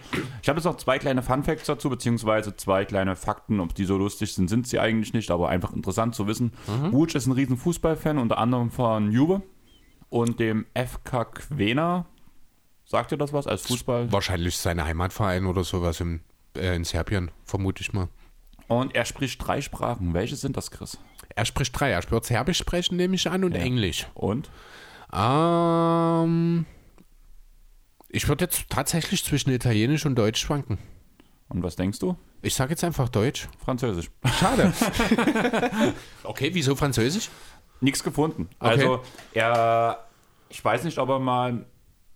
[0.42, 3.60] Ich habe jetzt noch zwei kleine Fun-Facts dazu, beziehungsweise zwei kleine Fakten.
[3.60, 6.52] Ob die so lustig sind, sind sie eigentlich nicht, aber einfach interessant zu wissen.
[6.66, 6.92] Mhm.
[6.92, 9.42] Vucic ist ein riesen Fußballfan, unter anderem von Juve
[10.08, 12.06] und dem FK Quena.
[12.84, 14.10] Sagt ihr das was als Fußball?
[14.12, 16.20] Wahrscheinlich sein Heimatverein oder sowas im,
[16.56, 18.08] äh, in Serbien, vermute ich mal.
[18.68, 20.14] Und er spricht drei Sprachen.
[20.14, 20.98] Welche sind das, Chris?
[21.34, 21.90] Er spricht drei.
[21.90, 24.06] Er wird Serbisch sprechen, nehme ich an, und Englisch.
[24.14, 24.50] Und?
[25.12, 26.66] Ähm,
[28.08, 30.78] ich würde jetzt tatsächlich zwischen Italienisch und Deutsch schwanken.
[31.48, 32.16] Und was denkst du?
[32.42, 33.48] Ich sage jetzt einfach Deutsch.
[33.64, 34.10] Französisch.
[34.38, 34.72] Schade.
[36.24, 37.30] okay, wieso Französisch?
[37.80, 38.48] Nichts gefunden.
[38.58, 38.70] Okay.
[38.70, 39.02] Also
[39.32, 40.08] er,
[40.48, 41.66] ich weiß nicht, ob er mal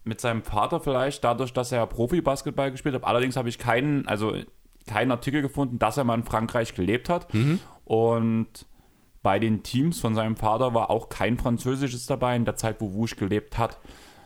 [0.05, 3.05] mit seinem Vater vielleicht, dadurch, dass er Profi-Basketball gespielt hat.
[3.05, 4.35] Allerdings habe ich keinen, also
[4.87, 7.33] keinen Artikel gefunden, dass er mal in Frankreich gelebt hat.
[7.33, 7.61] Mhm.
[7.85, 8.67] Und
[9.23, 12.93] bei den Teams von seinem Vater war auch kein Französisches dabei in der Zeit, wo
[12.95, 13.79] Wusch gelebt hat.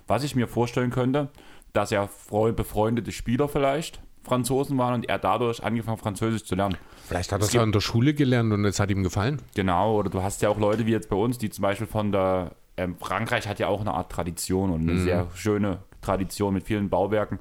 [0.06, 1.28] Was ich mir vorstellen könnte,
[1.72, 6.76] dass freu- befreundete Spieler vielleicht Franzosen waren und er dadurch angefangen Französisch zu lernen.
[7.06, 9.40] Vielleicht hat er es ja in der Schule gelernt und es hat ihm gefallen.
[9.54, 12.10] Genau, oder du hast ja auch Leute wie jetzt bei uns, die zum Beispiel von
[12.10, 16.64] der, ähm, Frankreich hat ja auch eine Art Tradition und eine sehr schöne Tradition mit
[16.64, 17.38] vielen Bauwerken.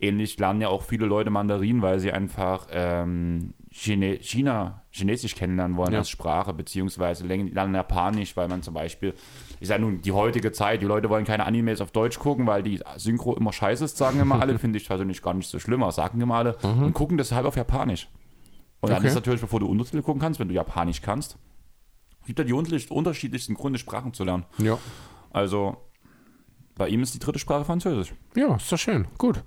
[0.00, 5.76] Ähnlich lernen ja auch viele Leute Mandarin, weil sie einfach ähm, Chine China, Chinesisch kennenlernen
[5.76, 5.98] wollen Ja.
[5.98, 9.12] als Sprache, beziehungsweise lernen Japanisch, weil man zum Beispiel,
[9.60, 12.62] ich sage nun, die heutige Zeit, die Leute wollen keine Animes auf Deutsch gucken, weil
[12.62, 15.82] die Synchro immer scheiße ist, sagen immer alle, finde ich persönlich gar nicht so schlimm,
[15.82, 18.08] aber sagen immer alle, und gucken deshalb auf Japanisch.
[18.80, 19.08] Und dann Okay.
[19.08, 21.36] ist natürlich, bevor du Untertitel gucken kannst, wenn du Japanisch kannst,
[22.26, 24.46] gibt ja die unterschiedlich- unterschiedlichsten Gründe, Sprachen zu lernen.
[24.58, 24.78] Ja.
[25.32, 25.76] Also,
[26.76, 28.14] bei ihm ist die dritte Sprache Französisch.
[28.36, 29.06] Ja, ist doch schön.
[29.18, 29.42] Gut.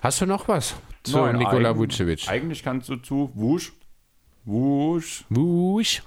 [0.00, 0.74] Hast du noch was
[1.04, 2.28] zu Nein, Nikola eig- Vucevic?
[2.28, 3.72] Eigentlich kannst du zu Wusch,
[4.44, 6.02] Wusch, Wusch.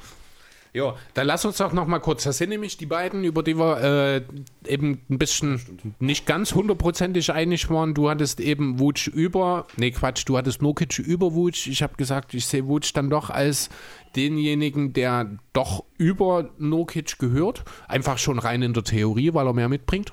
[0.73, 2.23] Ja, dann lass uns doch noch mal kurz.
[2.25, 4.21] Das sind nämlich die beiden, über die wir äh,
[4.69, 7.93] eben ein bisschen nicht ganz hundertprozentig einig waren.
[7.93, 11.67] Du hattest eben Wutsch über, nee Quatsch, du hattest Nokic über Wutsch.
[11.67, 13.69] Ich habe gesagt, ich sehe Wutsch dann doch als
[14.17, 17.63] denjenigen, der doch über Nokic gehört.
[17.87, 20.11] Einfach schon rein in der Theorie, weil er mehr mitbringt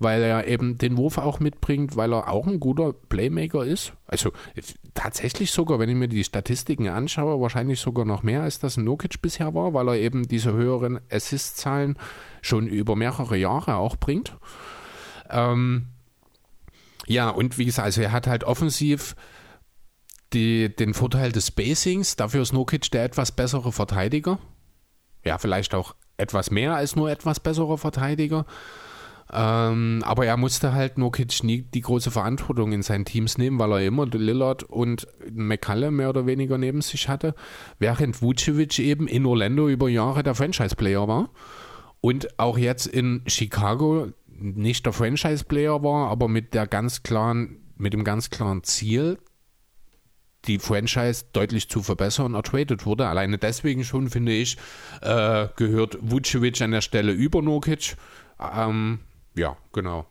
[0.00, 3.92] weil er eben den Wurf auch mitbringt, weil er auch ein guter Playmaker ist.
[4.06, 4.32] Also
[4.94, 9.20] tatsächlich sogar, wenn ich mir die Statistiken anschaue, wahrscheinlich sogar noch mehr, als das Nokic
[9.20, 11.98] bisher war, weil er eben diese höheren Assist-Zahlen
[12.40, 14.38] schon über mehrere Jahre auch bringt.
[15.28, 15.88] Ähm,
[17.06, 19.14] ja, und wie gesagt, also er hat halt offensiv
[20.32, 22.16] die, den Vorteil des Spacings.
[22.16, 24.38] Dafür ist Nokic der etwas bessere Verteidiger.
[25.24, 28.46] Ja, vielleicht auch etwas mehr als nur etwas besserer Verteidiger.
[29.32, 33.72] Ähm, aber er musste halt Nokic nie die große Verantwortung in seinen Teams nehmen, weil
[33.72, 37.34] er immer Lillard und McCallum mehr oder weniger neben sich hatte,
[37.78, 41.30] während Vucevic eben in Orlando über Jahre der Franchise-Player war
[42.00, 47.92] und auch jetzt in Chicago nicht der Franchise-Player war, aber mit der ganz klaren, mit
[47.92, 49.18] dem ganz klaren Ziel,
[50.46, 53.06] die Franchise deutlich zu verbessern, ertradet wurde.
[53.06, 54.56] Alleine deswegen schon, finde ich,
[55.02, 57.96] äh, gehört Vucevic an der Stelle über Nokic.
[58.40, 59.00] Ähm,
[59.34, 60.06] ja, genau.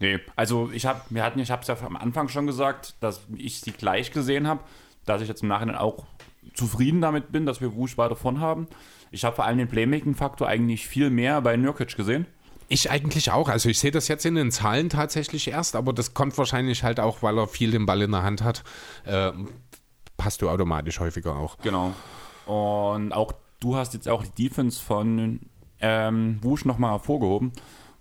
[0.00, 3.22] Nee, also ich habe, wir hatten, ich habe es ja am Anfang schon gesagt, dass
[3.36, 4.60] ich sie gleich gesehen habe,
[5.04, 6.06] dass ich jetzt im Nachhinein auch
[6.54, 8.68] zufrieden damit bin, dass wir Rouge weiter von haben.
[9.10, 12.26] Ich habe vor allem den Playmaking-Faktor eigentlich viel mehr bei Nurkic gesehen.
[12.68, 13.48] Ich eigentlich auch.
[13.48, 17.00] Also ich sehe das jetzt in den Zahlen tatsächlich erst, aber das kommt wahrscheinlich halt
[17.00, 18.62] auch, weil er viel den Ball in der Hand hat.
[19.04, 19.32] Äh,
[20.16, 21.56] passt du automatisch häufiger auch.
[21.58, 21.94] Genau.
[22.44, 25.40] Und auch du hast jetzt auch die Defense von
[25.80, 27.52] ähm, Wusch nochmal hervorgehoben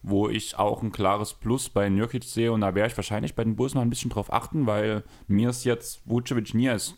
[0.09, 3.43] wo ich auch ein klares Plus bei Nurkic sehe und da werde ich wahrscheinlich bei
[3.43, 6.95] den Bulls mal ein bisschen drauf achten, weil mir ist jetzt Vucevic nie als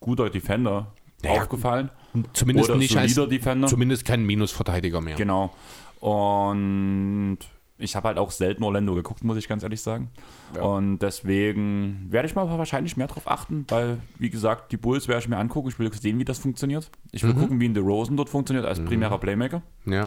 [0.00, 0.92] guter Defender
[1.22, 1.90] naja, aufgefallen.
[2.32, 3.68] Zumindest Oder nicht als Defender.
[3.68, 5.16] Zumindest kein Minusverteidiger mehr.
[5.16, 5.54] Genau.
[6.00, 7.38] Und
[7.78, 10.10] ich habe halt auch selten Orlando geguckt, muss ich ganz ehrlich sagen.
[10.54, 10.62] Ja.
[10.62, 15.20] Und deswegen werde ich mal wahrscheinlich mehr drauf achten, weil, wie gesagt, die Bulls werde
[15.20, 15.68] ich mir angucken.
[15.68, 16.90] Ich will sehen, wie das funktioniert.
[17.12, 17.40] Ich will mhm.
[17.40, 18.86] gucken, wie in The Rosen dort funktioniert als mhm.
[18.86, 19.62] primärer Playmaker.
[19.86, 20.06] Ja.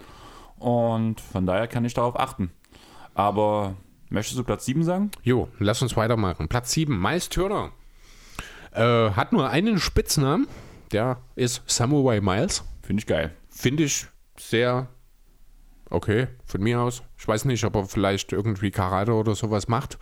[0.57, 2.51] Und von daher kann ich darauf achten.
[3.13, 3.75] Aber
[4.09, 5.11] möchtest du Platz 7 sagen?
[5.23, 6.47] Jo, lass uns weitermachen.
[6.47, 7.71] Platz 7, Miles Turner.
[8.71, 10.47] Äh, hat nur einen Spitznamen.
[10.91, 12.63] Der ist Samurai Miles.
[12.81, 13.33] Finde ich geil.
[13.49, 14.07] Finde ich
[14.37, 14.87] sehr
[15.89, 17.03] okay, von mir aus.
[17.17, 19.97] Ich weiß nicht, ob er vielleicht irgendwie Karate oder sowas macht.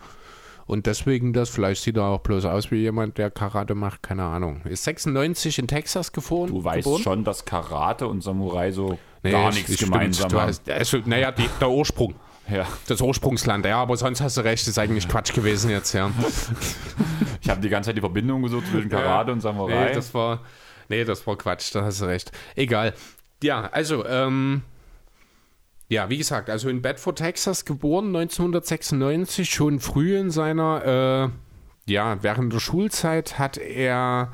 [0.66, 4.24] Und deswegen das, vielleicht sieht er auch bloß aus wie jemand, der Karate macht, keine
[4.24, 4.62] Ahnung.
[4.62, 6.48] Ist 96 in Texas geboren.
[6.48, 7.02] Du weißt geboren?
[7.02, 10.54] schon, dass Karate und Samurai so nee, gar nichts gemeinsam haben.
[10.68, 12.14] Also, naja, die, der Ursprung.
[12.48, 12.66] Ja.
[12.86, 16.10] Das Ursprungsland, ja, aber sonst hast du recht, ist eigentlich Quatsch gewesen jetzt, ja.
[17.40, 19.32] ich habe die ganze Zeit die Verbindung gesucht zwischen Karate ja.
[19.32, 19.86] und Samurai.
[19.86, 20.42] Nee, das war,
[20.90, 22.32] nee, das war Quatsch, da hast du recht.
[22.54, 22.92] Egal.
[23.42, 24.62] Ja, also, ähm,
[25.88, 31.30] ja, wie gesagt, also in Bedford, Texas geboren, 1996, schon früh in seiner,
[31.86, 34.32] äh, ja, während der Schulzeit hat er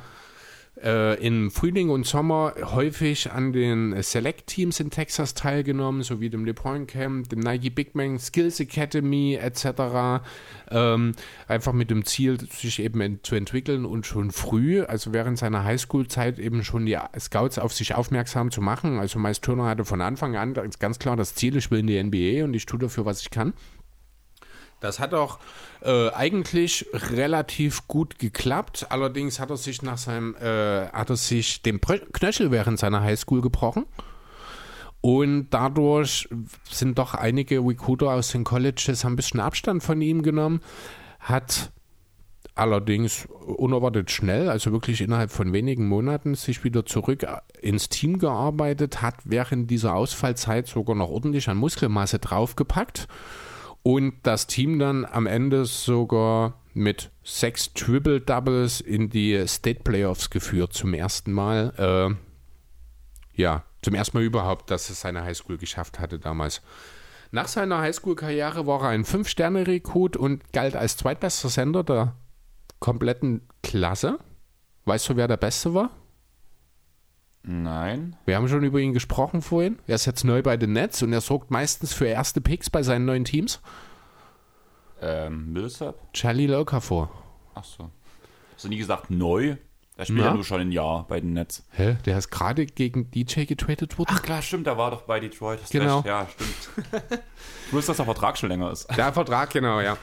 [0.82, 6.86] äh, im Frühling und Sommer häufig an den Select-Teams in Texas teilgenommen, sowie dem LeBron
[6.86, 10.22] Camp, dem Nike Big Man Skills Academy etc.
[10.70, 11.12] Ähm,
[11.48, 15.64] einfach mit dem Ziel, sich eben ent zu entwickeln und schon früh, also während seiner
[15.64, 18.98] Highschool-Zeit eben schon die Scouts auf sich aufmerksam zu machen.
[18.98, 22.02] Also Miles Turner hatte von Anfang an ganz klar das Ziel, ich will in die
[22.02, 23.52] NBA und ich tue dafür, was ich kann.
[24.80, 25.38] Das hat auch
[25.82, 28.86] äh, eigentlich relativ gut geklappt.
[28.88, 33.42] Allerdings hat er sich nach seinem, äh, hat er sich den Knöchel während seiner Highschool
[33.42, 33.86] gebrochen.
[35.02, 36.28] Und dadurch
[36.68, 40.60] sind doch einige Recruiter aus den Colleges ein bisschen Abstand von ihm genommen.
[41.20, 41.72] Hat
[42.54, 47.26] allerdings unerwartet schnell, also wirklich innerhalb von wenigen Monaten, sich wieder zurück
[47.60, 53.08] ins Team gearbeitet, hat während dieser Ausfallzeit sogar noch ordentlich an Muskelmasse draufgepackt
[53.82, 60.30] und das Team dann am Ende sogar mit sechs Triple Doubles in die State Playoffs
[60.30, 62.16] geführt zum ersten Mal.
[63.36, 66.62] Äh, ja, zum ersten Mal überhaupt, dass es seine Highschool geschafft hatte damals.
[67.32, 72.16] Nach seiner Highschool-Karriere war er ein Fünf-Sterne-Rekrut und galt als zweitbester Sender der
[72.80, 74.18] kompletten Klasse.
[74.84, 75.90] Weißt du, wer der Beste war?
[77.42, 78.16] Nein.
[78.26, 79.78] Wir haben schon über ihn gesprochen vorhin.
[79.86, 82.82] Er ist jetzt neu bei den Nets und er sorgt meistens für erste Picks bei
[82.82, 83.60] seinen neuen Teams.
[85.00, 86.12] Ähm, Millsap?
[86.12, 87.10] Charlie Lokafor.
[87.54, 87.90] Ach so.
[88.54, 89.56] Hast du nie gesagt neu?
[89.96, 91.66] Der spielt ja, nur schon ein Jahr bei den Nets.
[91.72, 91.96] Hä?
[92.06, 94.08] Der ist gerade gegen DJ getradet worden?
[94.12, 95.60] Ach klar, stimmt, der war doch bei Detroit.
[95.70, 95.96] Genau.
[95.96, 96.06] Recht.
[96.06, 96.92] Ja, stimmt.
[97.72, 98.86] Nur, dass der Vertrag schon länger ist.
[98.96, 99.98] Der Vertrag, genau, ja.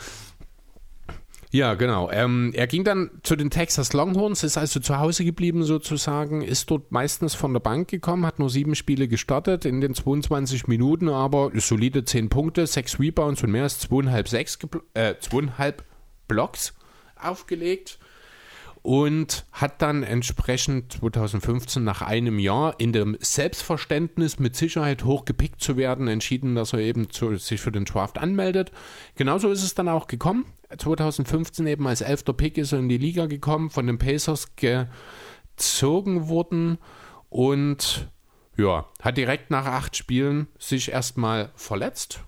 [1.57, 2.11] Ja, genau.
[2.11, 6.69] Ähm, er ging dann zu den Texas Longhorns, ist also zu Hause geblieben sozusagen, ist
[6.69, 11.09] dort meistens von der Bank gekommen, hat nur sieben Spiele gestartet in den 22 Minuten,
[11.09, 14.59] aber solide 10 Punkte, 6 Rebounds und mehr als zweieinhalb, sechs,
[14.93, 15.83] äh, zweieinhalb
[16.27, 16.75] Blocks
[17.19, 17.97] aufgelegt
[18.83, 25.75] und hat dann entsprechend 2015 nach einem Jahr in dem Selbstverständnis mit Sicherheit hochgepickt zu
[25.75, 28.71] werden, entschieden, dass er eben zu, sich für den Draft anmeldet.
[29.15, 30.45] Genauso ist es dann auch gekommen.
[30.75, 36.27] 2015 eben als elfter Pick ist er in die Liga gekommen, von den Pacers gezogen
[36.27, 36.77] worden
[37.29, 38.09] und
[38.57, 42.23] ja, hat direkt nach acht Spielen sich erstmal verletzt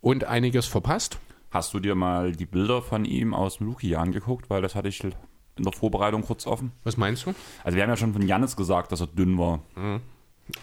[0.00, 1.18] und einiges verpasst.
[1.50, 4.50] Hast du dir mal die Bilder von ihm aus dem Luki angeguckt?
[4.50, 5.12] Weil das hatte ich in
[5.58, 6.72] der Vorbereitung kurz offen.
[6.84, 7.34] Was meinst du?
[7.64, 9.60] Also wir haben ja schon von Jannis gesagt, dass er dünn war.
[9.74, 10.00] Mhm.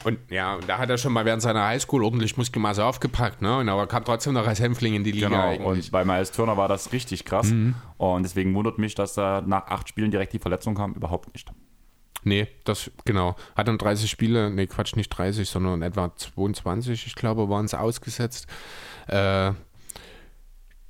[0.03, 3.57] Und ja, da hat er schon mal während seiner Highschool ordentlich Muskelmasse aufgepackt, ne?
[3.57, 5.41] Und aber kam trotzdem noch als Hämpfling in die Liga genau.
[5.41, 5.85] eigentlich.
[5.85, 7.51] Und bei Miles Turner war das richtig krass.
[7.51, 7.75] Mhm.
[7.97, 10.93] Und deswegen wundert mich, dass da nach acht Spielen direkt die Verletzung kam.
[10.93, 11.49] Überhaupt nicht.
[12.23, 13.35] Nee, das, genau.
[13.55, 17.73] Hat dann 30 Spiele, nee, Quatsch, nicht 30, sondern etwa 22, ich glaube, waren es
[17.73, 18.47] ausgesetzt.
[19.07, 19.51] Äh,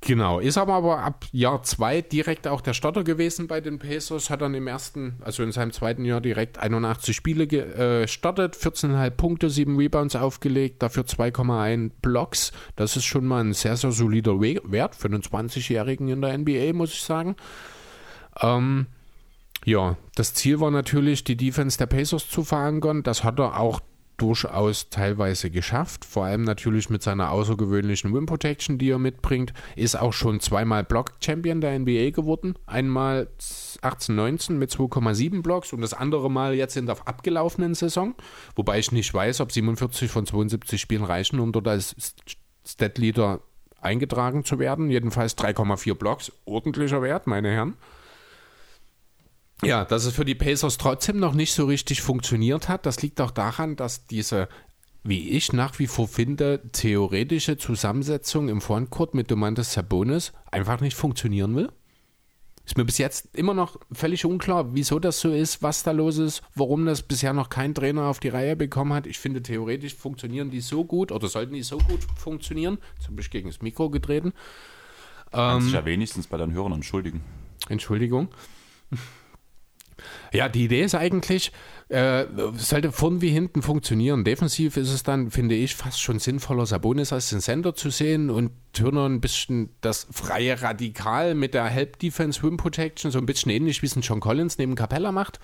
[0.00, 4.42] Genau, ist aber, ab Jahr zwei direkt auch der Starter gewesen bei den Pacers, hat
[4.42, 9.50] dann im ersten, also in seinem zweiten Jahr direkt 81 Spiele gestartet, äh, 14,5 Punkte,
[9.50, 12.52] 7 Rebounds aufgelegt, dafür 2,1 Blocks.
[12.76, 16.72] Das ist schon mal ein sehr, sehr solider Wert für einen 20-Jährigen in der NBA,
[16.74, 17.34] muss ich sagen.
[18.40, 18.86] Ähm,
[19.64, 23.02] ja, das Ziel war natürlich, die Defense der Pacers zu verankern.
[23.02, 23.80] Das hat er auch
[24.18, 29.98] durchaus teilweise geschafft, vor allem natürlich mit seiner außergewöhnlichen Wim Protection, die er mitbringt, ist
[29.98, 33.28] auch schon zweimal Block Champion der NBA geworden, einmal
[33.82, 38.14] 18-19 mit 2,7 Blocks und das andere Mal jetzt in der abgelaufenen Saison,
[38.56, 41.94] wobei ich nicht weiß, ob 47 von 72 Spielen reichen, um dort als
[42.66, 43.40] Stat Leader
[43.80, 47.74] eingetragen zu werden, jedenfalls 3,4 Blocks, ordentlicher Wert, meine Herren.
[49.62, 53.20] Ja, dass es für die Pacers trotzdem noch nicht so richtig funktioniert hat, das liegt
[53.20, 54.48] auch daran, dass diese,
[55.02, 60.96] wie ich nach wie vor finde, theoretische Zusammensetzung im Frontcourt mit Domantas Sabonis einfach nicht
[60.96, 61.70] funktionieren will.
[62.64, 66.18] Ist mir bis jetzt immer noch völlig unklar, wieso das so ist, was da los
[66.18, 69.06] ist, warum das bisher noch kein Trainer auf die Reihe bekommen hat.
[69.06, 72.76] Ich finde, theoretisch funktionieren die so gut oder sollten die so gut funktionieren.
[73.00, 74.34] Zum Beispiel gegen das Mikro getreten.
[75.32, 77.22] Kannst ähm, dich ja wenigstens bei deinen Hörern entschuldigen.
[77.70, 78.28] Entschuldigung.
[80.32, 81.52] Ja, die Idee ist eigentlich,
[81.88, 84.24] äh, sollte vorn wie hinten funktionieren.
[84.24, 88.30] Defensiv ist es dann, finde ich, fast schon sinnvoller, Sabonis als den Sender zu sehen
[88.30, 93.26] und Turner ein bisschen das freie Radikal mit der Help Defense Wim Protection, so ein
[93.26, 95.40] bisschen ähnlich wie es ein John Collins neben Capella macht.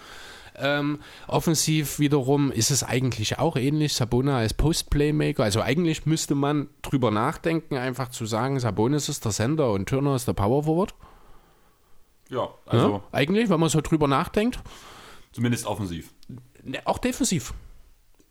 [0.57, 3.95] Ähm, offensiv wiederum ist es eigentlich auch ähnlich.
[3.95, 5.43] Sabona als Post-Playmaker.
[5.43, 10.15] Also eigentlich müsste man drüber nachdenken, einfach zu sagen, Sabonis ist der Sender und Turner
[10.15, 10.95] ist der Power Forward.
[12.35, 12.89] Ja, also.
[12.89, 14.59] Ja, eigentlich, wenn man so drüber nachdenkt.
[15.33, 16.13] Zumindest offensiv.
[16.63, 17.55] Ne, auch defensiv.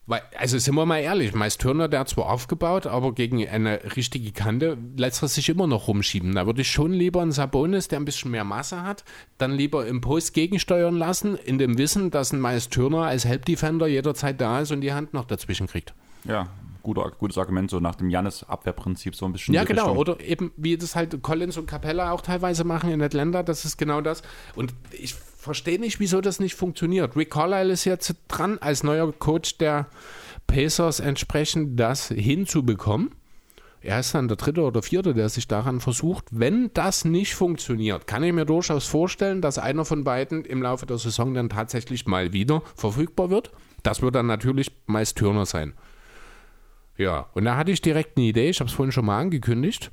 [0.05, 3.95] Weil, also sind wir mal ehrlich, meist Turner, der hat zwar aufgebaut, aber gegen eine
[3.95, 6.35] richtige Kante lässt er sich immer noch rumschieben.
[6.35, 9.05] Da würde ich schon lieber einen Sabonis, der ein bisschen mehr Masse hat,
[9.37, 13.45] dann lieber im Post gegensteuern lassen, in dem Wissen, dass ein meist Turner als Help
[13.45, 15.93] Defender jederzeit da ist und die Hand noch dazwischen kriegt.
[16.25, 16.49] Ja,
[16.83, 19.55] guter, gutes Argument, so nach dem Jannis-Abwehrprinzip so ein bisschen.
[19.55, 19.93] Ja, genau.
[19.93, 19.97] Richtung.
[19.97, 23.77] Oder eben, wie das halt Collins und Capella auch teilweise machen in Atlanta, das ist
[23.77, 24.21] genau das.
[24.55, 27.15] Und ich verstehe nicht, wieso das nicht funktioniert.
[27.15, 29.87] Rick Carlisle ist jetzt dran, als neuer Coach der
[30.45, 33.11] Pacers entsprechend das hinzubekommen.
[33.81, 36.25] Er ist dann der dritte oder vierte, der sich daran versucht.
[36.31, 40.85] Wenn das nicht funktioniert, kann ich mir durchaus vorstellen, dass einer von beiden im Laufe
[40.85, 43.51] der Saison dann tatsächlich mal wieder verfügbar wird.
[43.83, 45.73] Das wird dann natürlich meist Turner sein.
[46.97, 49.91] Ja, und da hatte ich direkt eine Idee, ich habe es vorhin schon mal angekündigt.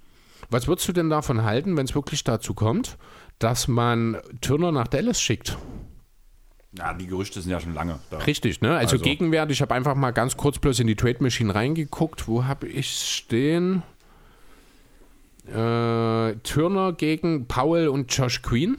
[0.50, 2.98] Was würdest du denn davon halten, wenn es wirklich dazu kommt,
[3.38, 5.56] dass man Turner nach Dallas schickt?
[6.72, 8.18] Ja, die Gerüchte sind ja schon lange da.
[8.18, 8.76] Richtig, ne?
[8.76, 9.04] Also, also.
[9.04, 12.28] Gegenwert, ich habe einfach mal ganz kurz bloß in die Trade Machine reingeguckt.
[12.28, 13.82] Wo habe ich stehen?
[15.48, 18.78] Äh, Turner gegen Powell und Josh Queen.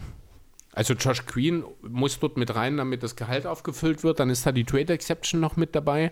[0.73, 4.19] Also Josh Queen muss dort mit rein, damit das Gehalt aufgefüllt wird.
[4.19, 6.11] Dann ist da die Trade Exception noch mit dabei.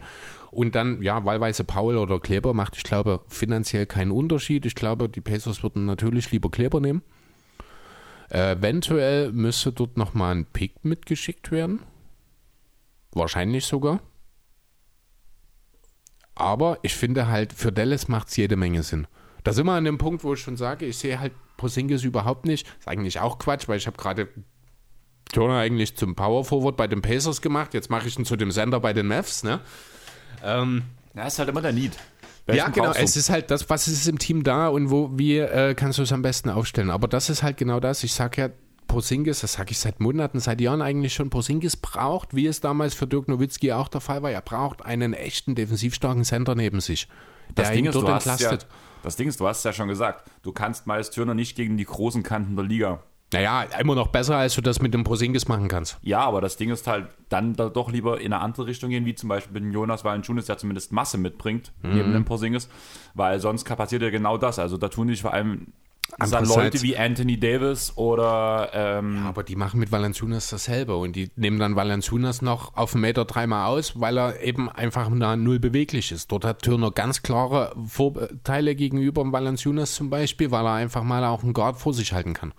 [0.52, 4.66] Und dann, ja, wahlweise Paul oder Kleber macht, ich glaube, finanziell keinen Unterschied.
[4.66, 7.04] Ich glaube, die Pacers würden natürlich lieber Kleber nehmen.
[8.30, 11.82] Äh, eventuell müsste dort nochmal ein Pick mitgeschickt werden.
[13.14, 14.02] Wahrscheinlich sogar.
[16.36, 19.08] Aber ich finde halt, für Dallas macht es jede Menge Sinn.
[19.44, 22.46] Da sind wir an dem Punkt, wo ich schon sage, ich sehe halt Porzingis überhaupt
[22.46, 22.68] nicht.
[22.80, 24.28] ist eigentlich auch Quatsch, weil ich habe gerade
[25.32, 27.74] Turner eigentlich zum Power Forward bei den Pacers gemacht.
[27.74, 29.60] Jetzt mache ich ihn zu dem Sender bei den Mavs, ne?
[30.44, 30.84] Ähm,
[31.16, 31.98] ja, ist halt immer der Need.
[32.46, 32.92] Welchen ja, genau.
[32.92, 36.04] Es ist halt das, was ist im Team da und wo, wie äh, kannst du
[36.04, 36.90] es am besten aufstellen.
[36.90, 38.04] Aber das ist halt genau das.
[38.04, 38.50] Ich sage ja,
[38.88, 42.96] Porzingis, das sage ich seit Monaten, seit Jahren eigentlich schon, Porzingis braucht, wie es damals
[42.96, 46.82] für Dirk Nowitzki auch der Fall war, er braucht einen echten defensiv starken Center neben
[46.82, 47.08] sich,
[47.56, 48.68] der ihn dort hast ja, entlastet.
[49.04, 51.78] Das Ding ist, du hast es ja schon gesagt, du kannst Miles Turner nicht gegen
[51.78, 53.00] die großen Kanten der Liga.
[53.32, 56.00] Naja, immer noch besser, als du das mit dem Porzingis machen kannst.
[56.02, 59.06] Ja, aber das Ding ist halt, dann da doch lieber in eine andere Richtung gehen,
[59.06, 61.94] wie zum Beispiel mit dem Jonas Valanciunas, der zumindest Masse mitbringt, Mhm.
[61.94, 62.70] neben dem Porzingis,
[63.14, 64.58] weil sonst passiert ja genau das.
[64.58, 65.74] Also da tun sich vor allem
[66.18, 71.32] dann Leute wie Anthony Davis oder ähm, Aber die machen mit Valanciunas dasselbe und die
[71.36, 75.60] nehmen dann Valanciunas noch auf einen Meter dreimal aus, weil er eben einfach da null
[75.60, 76.32] beweglich ist.
[76.32, 81.24] Dort hat Turner ganz klare Vorteile gegenüber dem Valanciunas zum Beispiel, weil er einfach mal
[81.26, 82.54] auch einen Guard vor sich halten kann.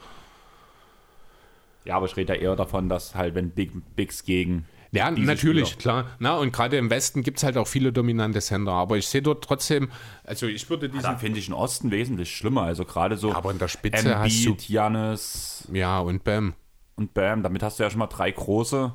[1.84, 5.68] ja, aber ich rede ja eher davon, dass halt, wenn Big, Bigs gegen Ja, natürlich,
[5.68, 6.06] Spieler- klar.
[6.18, 9.22] Na, und gerade im Westen gibt es halt auch viele dominante Center, aber ich sehe
[9.22, 9.88] dort trotzdem,
[10.24, 11.04] also ich würde diesen.
[11.04, 12.62] Da finde ich den Osten wesentlich schlimmer.
[12.62, 16.54] Also gerade so Aber in der Spitze hast du- Embiid, Giannis Ja, und Bam.
[16.96, 17.42] und Bam.
[17.44, 18.92] Damit hast du ja schon mal drei große.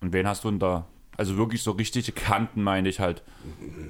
[0.00, 0.86] Und wen hast du denn da?
[1.16, 3.22] Also wirklich so richtige Kanten, meine ich halt.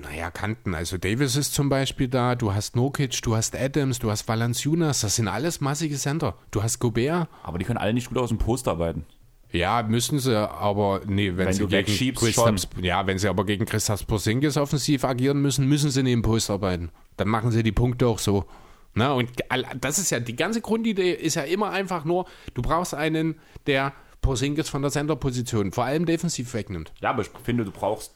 [0.02, 0.74] Naja, Kanten.
[0.74, 5.00] Also Davis ist zum Beispiel da, du hast Nokic, du hast Adams, du hast Valanciunas,
[5.02, 6.36] das sind alles massige Center.
[6.50, 7.28] Du hast Gobert.
[7.44, 9.06] Aber die können alle nicht gut aus dem Post arbeiten.
[9.52, 13.66] Ja, müssen sie, aber nee, wenn, Wenn sie gegen Kristaps, ja, wenn sie aber gegen
[13.66, 16.90] Christoph Porzingis offensiv agieren müssen, müssen sie neben Post arbeiten.
[17.18, 18.46] Dann machen sie die Punkte auch so.
[18.94, 22.62] Na, und all- das ist ja, die ganze Grundidee ist ja immer einfach nur, du
[22.62, 23.92] brauchst einen, der
[24.22, 26.92] Porzingis von der Center-Position, vor allem defensiv wegnimmt.
[27.00, 28.12] Ja, aber ich finde, du brauchst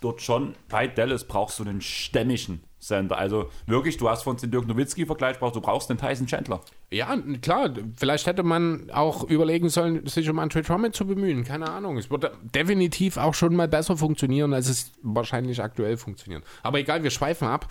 [0.00, 3.16] dort schon, bei Dallas brauchst du einen stämmigen Center.
[3.18, 6.60] Also wirklich, du hast von den Dirk Nowitzki-Vergleich, brauchst- du brauchst den Tyson Chandler.
[6.90, 11.44] Ja, klar, vielleicht hätte man auch überlegen sollen, sich um Andre Drummond zu bemühen.
[11.44, 11.96] Keine Ahnung.
[11.98, 16.44] Es würde definitiv auch schon mal besser funktionieren, als es wahrscheinlich aktuell funktioniert.
[16.62, 17.66] Aber egal, wir schweifen ab.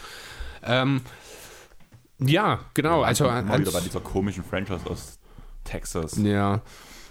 [0.63, 1.01] Ähm,
[2.19, 3.01] ja, genau.
[3.01, 5.19] Also, Mal wieder bei dieser komischen Franchise aus
[5.63, 6.17] Texas.
[6.17, 6.61] ja.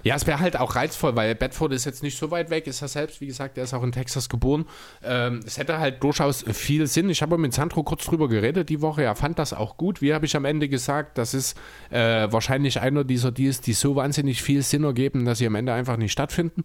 [0.03, 2.83] Ja, es wäre halt auch reizvoll, weil Bedford ist jetzt nicht so weit weg, ist
[2.83, 4.67] er selbst, wie gesagt, der ist auch in Texas geboren.
[5.03, 7.09] Ähm, es hätte halt durchaus viel Sinn.
[7.09, 10.03] Ich habe mit Sandro kurz drüber geredet die Woche, er fand das auch gut.
[10.03, 11.57] Wie habe ich am Ende gesagt, das ist
[11.91, 15.73] äh, wahrscheinlich einer dieser Deals, die so wahnsinnig viel Sinn ergeben, dass sie am Ende
[15.73, 16.65] einfach nicht stattfinden.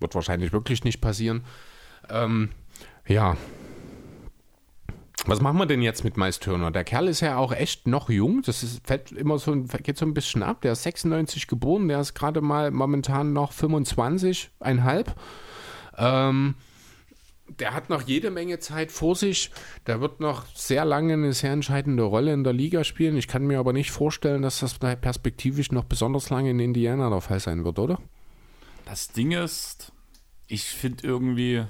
[0.00, 1.44] Wird wahrscheinlich wirklich nicht passieren.
[2.10, 2.50] Ähm,
[3.06, 3.36] ja.
[5.26, 6.70] Was machen wir denn jetzt mit Miles Turner?
[6.70, 8.42] Der Kerl ist ja auch echt noch jung.
[8.42, 10.60] Das ist, fällt immer so, geht so ein bisschen ab.
[10.60, 15.06] Der ist 96 geboren, der ist gerade mal momentan noch 25,5.
[15.96, 16.54] Ähm,
[17.58, 19.50] der hat noch jede Menge Zeit vor sich.
[19.86, 23.16] Der wird noch sehr lange eine sehr entscheidende Rolle in der Liga spielen.
[23.16, 27.20] Ich kann mir aber nicht vorstellen, dass das perspektivisch noch besonders lange in Indiana der
[27.20, 27.98] Fall sein wird, oder?
[28.84, 29.92] Das Ding ist,
[30.48, 31.64] ich finde irgendwie,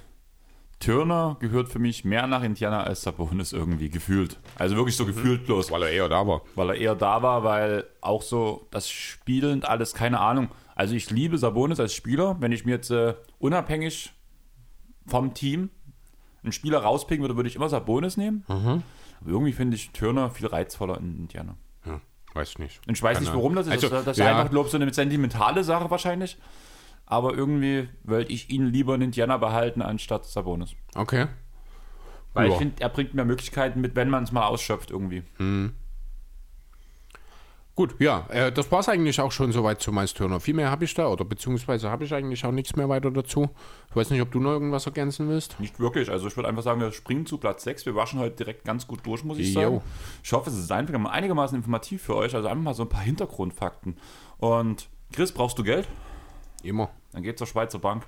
[0.81, 4.39] Turner gehört für mich mehr nach Indiana als Sabonis irgendwie gefühlt.
[4.59, 5.71] Also wirklich so gefühlt bloß.
[5.71, 6.43] Weil er eher da war.
[6.55, 10.49] weil er eher da war, weil auch so das Spielen und alles, keine Ahnung.
[10.75, 12.37] Also ich liebe Sabonis als Spieler.
[12.41, 14.13] Wenn ich mir jetzt äh, unabhängig
[15.07, 15.71] vom Team
[16.43, 18.45] einen Spieler rauspicken würde, würde ich immer Sabonis nehmen.
[18.49, 18.83] Aber
[19.31, 21.57] irgendwie finde ich Turner viel reizvoller in Indiana.
[21.83, 22.01] Hm,
[22.35, 22.87] weiß ich nicht.
[22.87, 23.73] Und ich weiß Keine nicht, warum das ist.
[23.73, 24.37] Also, das, das ist ja.
[24.37, 26.37] einfach, glaube ich, so eine sentimentale Sache wahrscheinlich.
[27.07, 30.75] Aber irgendwie wollte ich ihn lieber in Indiana behalten, anstatt Sabonis.
[30.95, 31.27] Okay.
[32.33, 32.53] Weil Ja.
[32.53, 35.23] ich finde, er bringt mehr Möglichkeiten mit, wenn man es mal ausschöpft irgendwie.
[37.77, 40.39] Gut, ja, äh, das war es eigentlich auch schon soweit zu Miles Turner.
[40.39, 43.51] Viel mehr habe ich da, oder beziehungsweise habe ich eigentlich auch nichts mehr weiter dazu.
[43.91, 45.59] Ich weiß nicht, ob du noch irgendwas ergänzen willst.
[45.59, 46.09] Nicht wirklich.
[46.09, 47.85] Also ich würde einfach sagen, wir springen zu Platz 6.
[47.85, 49.61] Wir waschen heute direkt ganz gut durch, muss ich Jo.
[49.61, 49.81] sagen.
[50.23, 52.37] Ich hoffe, es ist einigermaßen informativ für euch.
[52.37, 53.97] Also einfach mal so ein paar Hintergrundfakten.
[54.39, 55.89] Und Chris, brauchst du Geld?
[56.65, 56.91] Immer.
[57.13, 58.05] Dann geht zur Schweizer Bank,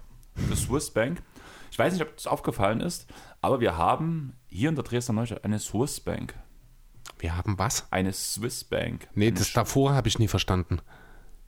[0.50, 1.22] die Swiss Bank.
[1.70, 3.06] Ich weiß nicht, ob das aufgefallen ist,
[3.40, 6.34] aber wir haben hier in der Dresdner Neustadt eine Swiss Bank.
[7.18, 7.86] Wir haben was?
[7.90, 9.08] Eine Swiss Bank.
[9.14, 10.80] Nee, eine, das davor habe ich nie verstanden.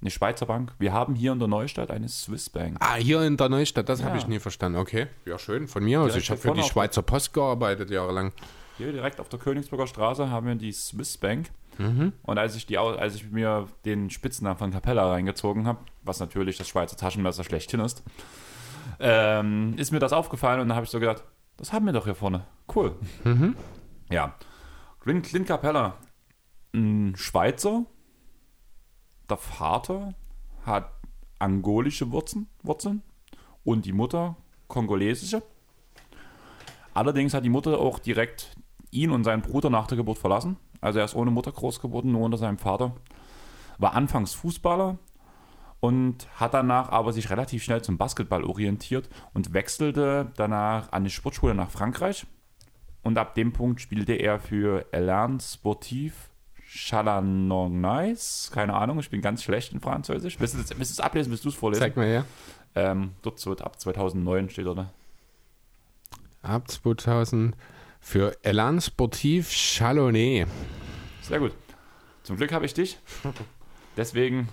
[0.00, 0.72] eine Schweizer Bank.
[0.78, 2.76] Wir haben hier in der Neustadt eine Swiss Bank.
[2.80, 4.22] Ah, hier in der Neustadt, das habe Ja.
[4.22, 4.78] ich nie verstanden.
[4.78, 6.08] Okay, ja schön, von mir aus.
[6.12, 8.32] Direkt Ich habe für die Schweizer Post gearbeitet jahrelang.
[8.76, 11.50] Hier direkt auf der Königsburger Straße haben wir die Swiss Bank.
[11.78, 12.12] Mhm.
[12.22, 16.58] Und als ich, die, als ich mir den Spitznamen von Capella reingezogen habe, was natürlich
[16.58, 18.02] das Schweizer Taschenmesser schlechthin ist,
[19.00, 21.22] ähm, ist mir das aufgefallen und dann habe ich so gedacht,
[21.56, 22.44] das haben wir doch hier vorne.
[22.74, 22.94] Cool.
[23.24, 23.56] Mhm.
[24.10, 24.34] Ja.
[25.00, 25.94] Clint, Clint Capella,
[26.74, 27.84] ein Schweizer,
[29.30, 30.14] der Vater
[30.64, 30.90] hat
[31.38, 33.02] angolische Wurzeln, Wurzeln
[33.64, 34.36] und die Mutter
[34.66, 35.42] kongolesische.
[36.94, 38.56] Allerdings hat die Mutter auch direkt
[38.90, 40.56] ihn und seinen Bruder nach der Geburt verlassen.
[40.80, 42.92] Also er ist ohne Mutter groß geworden, nur unter seinem Vater.
[43.78, 44.98] War anfangs Fußballer
[45.80, 51.10] und hat danach aber sich relativ schnell zum Basketball orientiert und wechselte danach an die
[51.10, 52.26] Sportschule nach Frankreich.
[53.02, 56.30] Und ab dem Punkt spielte er für Elan Sportif
[56.68, 58.50] Chalanognais.
[58.52, 60.38] Keine Ahnung, ich bin ganz schlecht in Französisch.
[60.38, 61.80] Willst du es, ablesen, willst du es vorlesen?
[61.80, 62.24] Zeig mal her.
[62.74, 64.92] Ähm, dort so ab 2009 steht, oder?
[66.42, 67.56] Ab 2000
[68.00, 70.46] für Elan Sportif Chalonnais.
[71.22, 71.52] Sehr gut.
[72.22, 72.98] Zum Glück habe ich dich.
[73.96, 74.48] Deswegen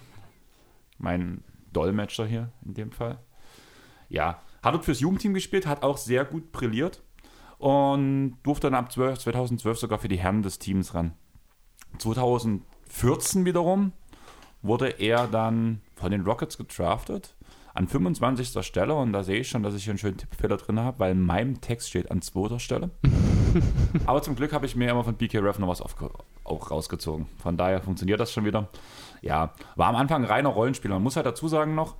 [0.98, 1.44] mein
[1.74, 3.20] Dolmetscher hier in dem Fall.
[4.10, 7.04] Ja, hat dort fürs Jugendteam gespielt, hat auch sehr gut brilliert
[7.58, 11.14] und durfte dann ab 12, 2012 sogar für die Herren des Teams ran.
[11.98, 13.94] 2014 wiederum
[14.62, 17.36] wurde er dann von den Rockets gedraftet
[17.74, 18.66] an 25.
[18.66, 21.12] Stelle und da sehe ich schon, dass ich hier einen schönen Tippfehler drin habe, weil
[21.12, 22.58] in meinem Text steht an 2.
[22.60, 22.90] Stelle.
[24.06, 26.10] Aber zum Glück habe ich mir immer von BK Ref noch was aufge
[26.44, 27.28] auch rausgezogen.
[27.42, 28.70] Von daher funktioniert das schon wieder.
[29.22, 30.96] Ja, war am Anfang reiner Rollenspieler.
[30.96, 31.96] Man muss halt dazu sagen noch,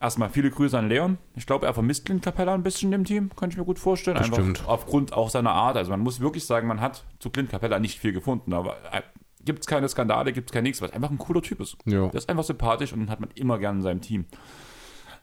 [0.00, 1.18] erstmal viele Grüße an Leon.
[1.36, 4.16] Ich glaube, er vermisst Clint Capella ein bisschen im Team, kann ich mir gut vorstellen.
[4.16, 4.64] Einfach Bestimmt.
[4.66, 5.76] aufgrund auch seiner Art.
[5.76, 9.02] Also man muss wirklich sagen, man hat zu Clint Capella nicht viel gefunden, aber äh,
[9.44, 11.76] gibt es keine Skandale, gibt es kein nichts, was einfach ein cooler Typ ist.
[11.84, 12.08] Ja.
[12.08, 14.24] Der ist einfach sympathisch und den hat man immer gern in seinem Team.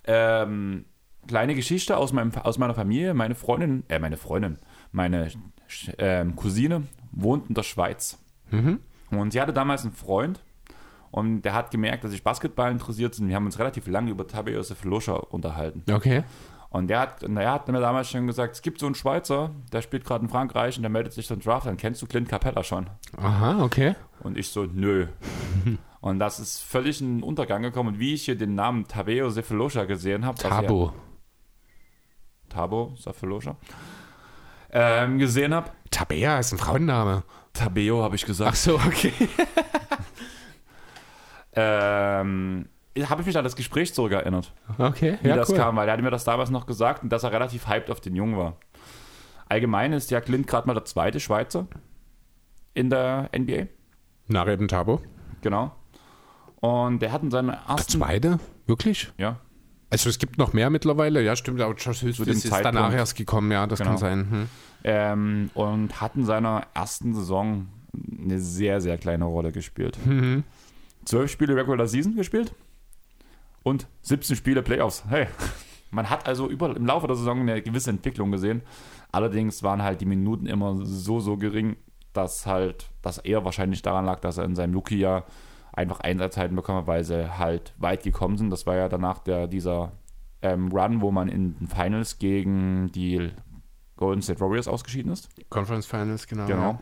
[0.05, 0.85] Ähm,
[1.27, 3.13] kleine Geschichte aus, meinem, aus meiner Familie.
[3.13, 4.59] Meine Freundin, äh, meine Freundin,
[4.91, 5.31] meine
[5.97, 8.17] ähm, Cousine wohnt in der Schweiz.
[9.11, 10.41] Und sie hatte damals einen Freund
[11.11, 13.29] und der hat gemerkt, dass ich Basketball interessiert bin.
[13.29, 15.83] Wir haben uns relativ lange über Tabe Josef Loscher unterhalten.
[15.91, 16.23] Okay.
[16.69, 19.81] Und der hat, der hat mir damals schon gesagt, es gibt so einen Schweizer, der
[19.81, 22.63] spielt gerade in Frankreich und der meldet sich zum Draft, dann kennst du Clint Capella
[22.63, 22.89] schon.
[23.15, 23.95] Aha, okay.
[24.19, 25.07] Und ich so, nö.
[26.01, 27.95] und das ist völlig in den Untergang gekommen.
[27.95, 30.91] Und wie ich hier den Namen Tabeo Cephalosha gesehen habe, Tabo.
[32.49, 33.55] Tabo Cephalosha,
[34.79, 37.23] ähm, gesehen habe, Tabea ist ein Frauenname.
[37.53, 39.11] Tabeo habe ich gesagt, Ach so, okay.
[41.53, 42.67] ähm,
[43.01, 45.57] habe ich mich an das Gespräch zurückerinnert, Okay, wie ja, das cool.
[45.57, 48.01] kam, weil er hatte mir das damals noch gesagt und dass er relativ hyped auf
[48.01, 48.57] den Jungen war.
[49.49, 51.67] Allgemein ist ja Clint gerade mal der zweite Schweizer
[52.73, 53.67] in der NBA,
[54.27, 55.01] Nach eben Tabo.
[55.41, 55.71] genau.
[56.59, 58.39] Und der hat in seiner Das ersten, zweite?
[58.65, 59.11] Wirklich?
[59.17, 59.37] ja,
[59.89, 61.21] Also es gibt noch mehr mittlerweile.
[61.23, 61.61] Ja, stimmt.
[61.61, 62.65] Aber Josh dem ist Zeitpunkt.
[62.65, 63.51] danach erst gekommen.
[63.51, 63.91] Ja, das Genau.
[63.91, 64.27] kann sein.
[64.29, 64.49] Hm.
[64.83, 67.67] ähm, und hat in seiner ersten Saison
[68.21, 69.97] eine sehr, sehr kleine Rolle gespielt.
[70.05, 70.43] Mhm.
[71.05, 72.53] Zwölf Spiele Regular Season gespielt
[73.63, 75.03] und 17 Spiele Playoffs.
[75.09, 75.27] Hey,
[75.91, 78.61] man hat also über, im Laufe der Saison eine gewisse Entwicklung gesehen.
[79.11, 81.77] Allerdings waren halt die Minuten immer so, so gering,
[82.13, 85.25] dass halt das eher wahrscheinlich daran lag, dass er in seinem Rookie-Jahr
[85.77, 88.49] einfach Einsatzzeiten bekommen hat, weil sie halt weit gekommen sind.
[88.49, 89.91] Das war ja danach der, dieser
[90.41, 93.31] ähm, Run, wo man in den Finals gegen die
[93.95, 95.29] Golden State Warriors ausgeschieden ist.
[95.49, 96.45] Conference Finals, genau.
[96.47, 96.79] Genau.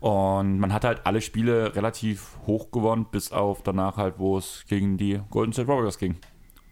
[0.00, 4.64] Und man hat halt alle Spiele relativ hoch gewonnen, bis auf danach halt, wo es
[4.68, 6.16] gegen die Golden State Warriors ging.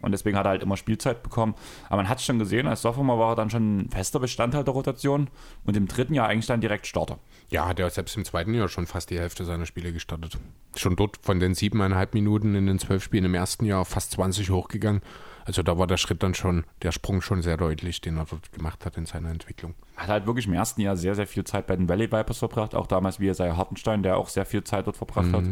[0.05, 1.55] Und deswegen hat er halt immer Spielzeit bekommen.
[1.87, 4.73] Aber man hat schon gesehen, als Sophomore war er dann schon ein fester Bestandteil der
[4.73, 5.29] Rotation
[5.65, 7.19] und im dritten Jahr eigentlich dann direkt Starter.
[7.49, 10.37] Ja, hat er selbst im zweiten Jahr schon fast die Hälfte seiner Spiele gestartet.
[10.75, 14.49] Schon dort von den siebeneinhalb Minuten in den zwölf Spielen im ersten Jahr fast 20
[14.51, 15.01] hochgegangen.
[15.45, 18.51] Also da war der Schritt dann schon, der Sprung schon sehr deutlich, den er dort
[18.51, 19.75] gemacht hat in seiner Entwicklung.
[19.95, 22.73] Hat halt wirklich im ersten Jahr sehr, sehr viel Zeit bei den Valley Vipers verbracht.
[22.73, 25.43] Auch damals wie Isaiah Hartenstein, der auch sehr viel Zeit dort verbracht hat.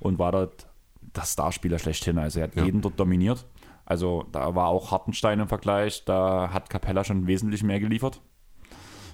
[0.00, 0.66] Und war dort
[1.14, 2.18] das Starspieler schlechthin.
[2.18, 2.64] Also er hat Ja.
[2.64, 3.46] jeden dort dominiert.
[3.88, 6.04] Also da war auch Hartenstein im Vergleich.
[6.04, 8.20] Da hat Capella schon wesentlich mehr geliefert.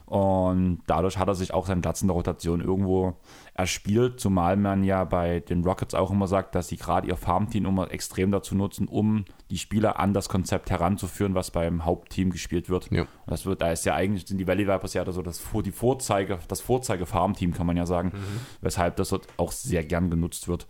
[0.05, 3.15] Und dadurch hat er sich auch seinen Platz in der Rotation irgendwo
[3.55, 7.67] erspielt, zumal man ja bei den Rockets auch immer sagt, dass sie gerade ihr Farmteam
[7.67, 12.69] immer extrem dazu nutzen, um die Spieler an das Konzept heranzuführen, was beim Hauptteam gespielt
[12.69, 12.91] wird.
[12.91, 13.03] Ja.
[13.03, 15.73] Und Das wird, da ist ja eigentlich, sind die Valley Vipers ja so das, die
[15.73, 18.13] Vorzeige, das Vorzeige-Farmteam, kann man ja sagen,
[18.61, 20.67] weshalb das dort auch sehr gern genutzt wird.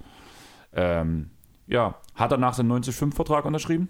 [0.75, 1.31] Ähm,
[1.67, 3.89] ja, hat danach seinen 90-5-Vertrag unterschrieben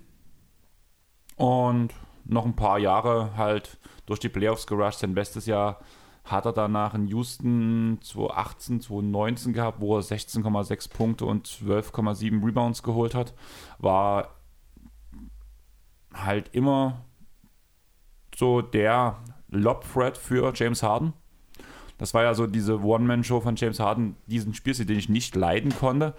[1.37, 1.93] und
[2.25, 5.01] noch ein paar Jahre halt durch die Playoffs gerusht.
[5.01, 5.81] Sein bestes Jahr
[6.25, 12.83] hat er danach in Houston 2018, 2019 gehabt, wo er 16,6 Punkte und 12,7 Rebounds
[12.83, 13.35] geholt hat.
[13.79, 14.29] War
[16.15, 17.05] halt immer
[18.35, 19.19] so der
[19.49, 21.13] Lob-Threat für James Harden.
[21.99, 25.77] Das war ja so diese One-Man-Show von James Harden, diesen Spielstil, den ich nicht leiden
[25.77, 26.15] konnte,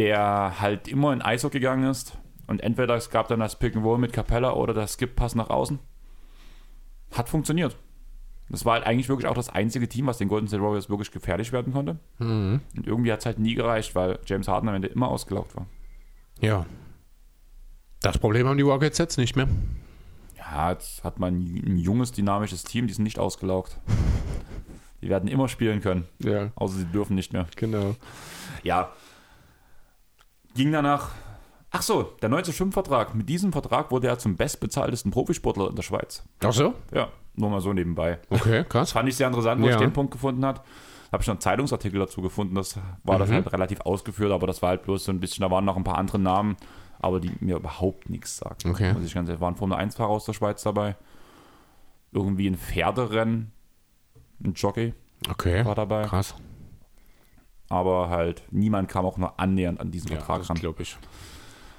[0.00, 2.16] der halt immer in ISO gegangen ist.
[2.46, 5.50] Und entweder es gab dann das Pick and Roll mit Capella oder das Skip-Pass nach
[5.50, 5.78] außen.
[7.12, 7.76] Hat funktioniert.
[8.48, 11.12] Das war halt eigentlich wirklich auch das einzige Team, was den Golden State Warriors wirklich
[11.12, 11.98] gefährlich werden konnte.
[12.18, 12.60] Mhm.
[12.76, 15.66] Und irgendwie hat es halt nie gereicht, weil James Harden am Ende immer ausgelaugt war.
[16.40, 16.66] Ja.
[18.00, 19.46] Das Problem haben die Rockets jetzt nicht mehr.
[20.38, 23.78] Ja, jetzt hat man ein junges, dynamisches Team, die sind nicht ausgelaugt.
[25.02, 27.46] Die werden immer spielen können, Ja, außer sie dürfen nicht mehr.
[27.56, 27.96] genau.
[28.62, 28.92] Ja,
[30.54, 31.10] ging danach
[31.72, 33.14] Ach so, der 1905-Vertrag.
[33.14, 36.24] Mit diesem Vertrag wurde er zum bestbezahltesten Profisportler in der Schweiz.
[36.42, 36.74] Ach so?
[36.92, 38.18] Ja, nur mal so nebenbei.
[38.28, 38.92] Okay, Das krass.
[38.92, 39.74] fand ich sehr interessant, wo Ja.
[39.74, 40.62] ich den Punkt gefunden habe.
[41.12, 44.62] Habe ich noch einen Zeitungsartikel dazu gefunden, das war das halt relativ ausgeführt, aber das
[44.62, 46.56] war halt bloß so ein bisschen, da waren noch ein paar andere Namen,
[47.00, 48.70] aber die mir überhaupt nichts sagten.
[48.70, 48.92] Okay.
[48.92, 50.96] Muss ich ganz ehrlich, waren Formel 1-Fahrer aus der Schweiz dabei.
[52.10, 53.52] Irgendwie ein Pferderennen,
[54.44, 54.92] ein Jockey
[55.28, 56.34] Okay, war dabei, krass.
[57.70, 60.58] Aber halt niemand kam auch nur annähernd an diesen Ja, Vertrag das ran.
[60.58, 60.98] glaube ich.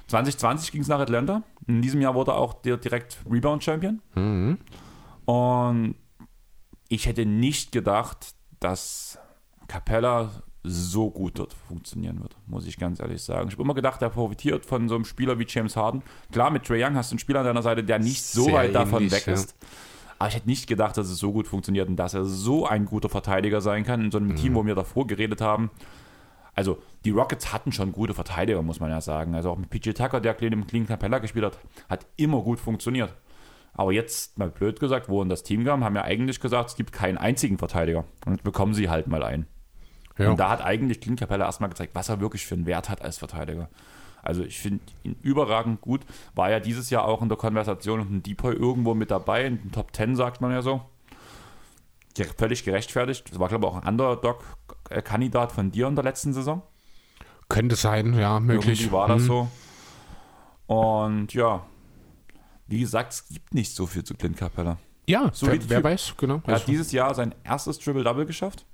[0.07, 1.43] 2020 ging es nach Atlanta.
[1.67, 4.01] In diesem Jahr wurde er auch der direkt Rebound-Champion.
[4.15, 4.57] Mhm.
[5.25, 5.95] Und
[6.89, 9.19] ich hätte nicht gedacht, dass
[9.67, 10.29] Capella
[10.63, 13.47] so gut dort funktionieren wird, muss ich ganz ehrlich sagen.
[13.47, 16.03] Ich habe immer gedacht, er profitiert von so einem Spieler wie James Harden.
[16.31, 18.53] Klar, mit Trey Young hast du einen Spieler an deiner Seite, der nicht so Sehr
[18.53, 19.35] weit davon weg ja.
[20.21, 22.85] Aber ich hätte nicht gedacht, dass es so gut funktioniert und dass er so ein
[22.85, 24.35] guter Verteidiger sein kann in so einem Mhm.
[24.35, 25.71] Team, wo wir davor geredet haben.
[26.53, 29.33] Also, die Rockets hatten schon gute Verteidiger, muss man ja sagen.
[29.33, 31.57] Also auch mit PJ Tucker, der im Clean Capella gespielt hat,
[31.89, 33.15] hat immer gut funktioniert.
[33.73, 36.75] Aber jetzt, mal blöd gesagt, wo in das Team kam, haben ja eigentlich gesagt, es
[36.75, 38.03] gibt keinen einzigen Verteidiger.
[38.27, 39.47] Und bekommen sie halt mal einen.
[40.19, 40.29] Ja.
[40.29, 43.01] Und da hat eigentlich Clint Capella erstmal gezeigt, was er wirklich für einen Wert hat
[43.01, 43.69] als Verteidiger.
[44.23, 46.01] Also ich finde ihn überragend gut.
[46.35, 49.57] War ja dieses Jahr auch in der Konversation und ein Depoy irgendwo mit dabei, in
[49.61, 50.81] den Top 10 sagt man ja so.
[52.17, 53.29] Ja, völlig gerechtfertigt.
[53.31, 56.61] Das war, glaube ich, auch ein Underdog-Kandidat von dir in der letzten Saison.
[57.49, 58.81] Könnte sein, ja, möglich.
[58.81, 59.25] Irgendwie war das Mhm.
[59.27, 59.47] so.
[60.67, 61.65] Und ja,
[62.67, 64.77] wie gesagt, es gibt nicht so viel zu Clint Capella.
[65.07, 66.35] Ja, So wer, wer weiß, genau.
[66.45, 68.65] Er Also, hat dieses Jahr sein erstes Triple-Double geschafft.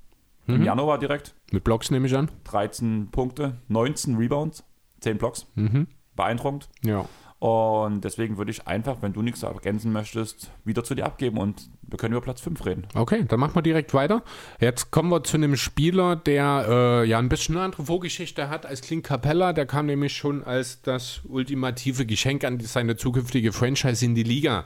[0.46, 0.56] Mhm.
[0.56, 1.34] Im Januar direkt.
[1.52, 2.30] mit Blocks nehme ich an.
[2.46, 4.64] 13 Punkte, 19 Rebounds,
[5.00, 5.46] 10 Blocks.
[5.56, 5.88] Mhm.
[6.16, 6.70] Beeindruckend.
[6.84, 7.06] Ja.
[7.40, 11.70] Und deswegen würde ich einfach, wenn du nichts ergänzen möchtest, wieder zu dir abgeben und
[11.84, 12.88] wir können über Platz 5 reden.
[12.96, 14.24] Okay, dann machen wir direkt weiter.
[14.60, 18.66] Jetzt kommen wir zu einem Spieler, der äh, ja ein bisschen eine andere Vorgeschichte hat
[18.66, 19.54] als Clint Capella.
[19.54, 24.66] Der kam nämlich schon als das ultimative Geschenk an seine zukünftige Franchise in die Liga.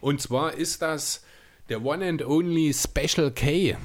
[0.00, 1.22] Und zwar ist das
[1.68, 3.76] der One and Only Special K.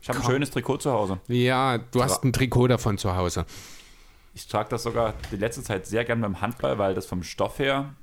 [0.00, 1.20] Ich habe ein schönes Trikot zu Hause.
[1.28, 3.46] Ja, du hast ein Trikot davon zu Hause.
[4.38, 7.58] Ich trage das sogar die letzte Zeit sehr gern beim Handball, weil das vom Stoff
[7.58, 7.94] her,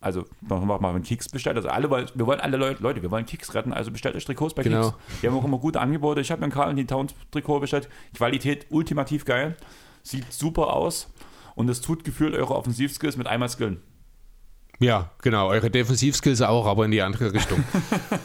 [0.00, 1.56] also noch mal einen Kicks bestellt.
[1.56, 4.54] Also alle wir wollen alle Leute, Leute, wir wollen Kicks retten, also bestellt euch Trikots
[4.54, 4.90] bei Genau.
[4.90, 5.20] Kicks.
[5.22, 6.20] Die haben auch immer gute Angebote.
[6.20, 7.88] Ich habe mir ein Carl die Towns Trikot bestellt.
[8.14, 9.56] Qualität ultimativ geil.
[10.02, 11.12] Sieht super aus.
[11.54, 13.80] Und es tut gefühlt eure Offensivskills mit einmal skillen.
[14.80, 15.48] Ja, genau.
[15.48, 17.62] Eure Defensivskills auch, aber in die andere Richtung.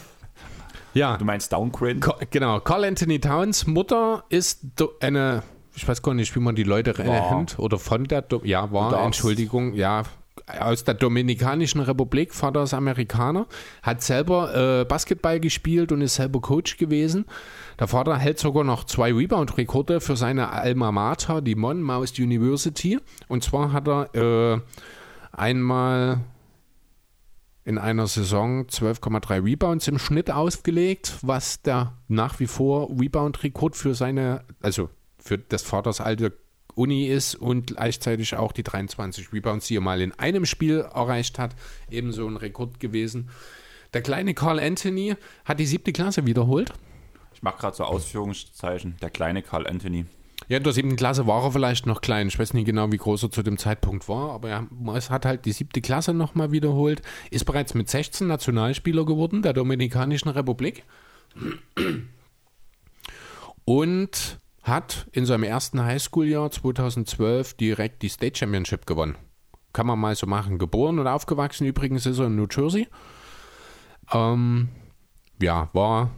[0.94, 2.00] ja, Du meinst Downgrade?
[2.00, 4.60] Co- Genau, Carl Anthony Towns Mutter ist
[5.00, 5.42] eine,
[5.74, 7.36] ich weiß gar nicht, wie man die Leute War.
[7.36, 9.04] nennt, oder von der, Do ja, war.
[9.04, 10.04] Entschuldigung, ja,
[10.46, 13.46] aus der Dominikanischen Republik, Vater ist Amerikaner,
[13.82, 17.24] hat selber äh, Basketball gespielt und ist selber Coach gewesen.
[17.78, 22.98] Der Vater hält sogar noch zwei Rebound-Rekorde für seine Alma Mater, die Monmouth University.
[23.28, 24.60] Und zwar hat er äh,
[25.32, 26.20] einmal
[27.64, 33.94] in einer Saison 12,3 Rebounds im Schnitt ausgelegt, was der nach wie vor Rebound-Rekord für
[33.94, 34.90] seine, also
[35.24, 36.36] für des Vaters alte
[36.74, 41.38] Uni ist und gleichzeitig auch die 23 Rebounds, die er mal in einem Spiel erreicht
[41.38, 41.54] hat,
[41.90, 43.30] ebenso ein Rekord gewesen.
[43.92, 45.14] Der kleine Carl Anthony
[45.44, 46.72] hat die siebte Klasse wiederholt.
[47.32, 48.96] Ich mache gerade so Ausführungszeichen.
[49.00, 50.06] Der kleine Carl Anthony.
[50.48, 52.28] Ja, in der siebten Klasse war er vielleicht noch klein.
[52.28, 54.68] Ich weiß nicht genau, wie groß er zu dem Zeitpunkt war, aber er
[55.08, 57.02] hat halt die siebte Klasse nochmal wiederholt.
[57.30, 60.82] Ist bereits mit 16 Nationalspieler geworden der Dominikanischen Republik.
[63.64, 69.16] Und hat in seinem ersten Highschool-Jahr 2012 direkt die State Championship gewonnen.
[69.72, 70.58] Kann man mal so machen.
[70.58, 72.88] Geboren und aufgewachsen übrigens ist er in New Jersey.
[74.12, 74.70] Ähm,
[75.40, 76.10] ja, war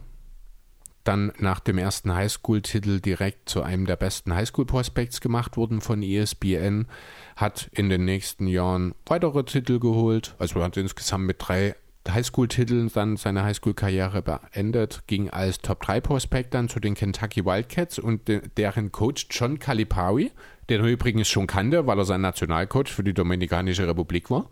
[1.03, 6.87] dann nach dem ersten Highschool-Titel direkt zu einem der besten Highschool-Prospects gemacht worden von ESPN,
[7.35, 11.75] hat in den nächsten Jahren weitere Titel geholt, also hat insgesamt mit drei
[12.13, 18.41] Highschool-Titeln dann seine Highschool-Karriere beendet, ging als Top-3-Prospect dann zu den Kentucky Wildcats und de
[18.57, 20.31] deren Coach John Calipari,
[20.69, 24.49] den er übrigens schon kannte, weil er sein Nationalcoach für die Dominikanische Republik war,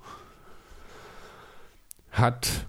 [2.12, 2.68] hat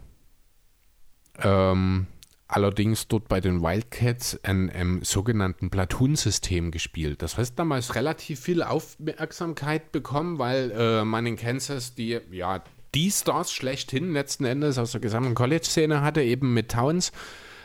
[1.42, 2.06] ähm,
[2.48, 7.22] allerdings dort bei den Wildcats ein ähm, sogenannten Platoon-System gespielt.
[7.22, 12.62] Das heißt damals relativ viel Aufmerksamkeit bekommen, weil äh, man in Kansas die, ja,
[12.96, 17.12] die Stars schlechthin letzten Endes aus der gesamten College-Szene hatte, eben mit Towns,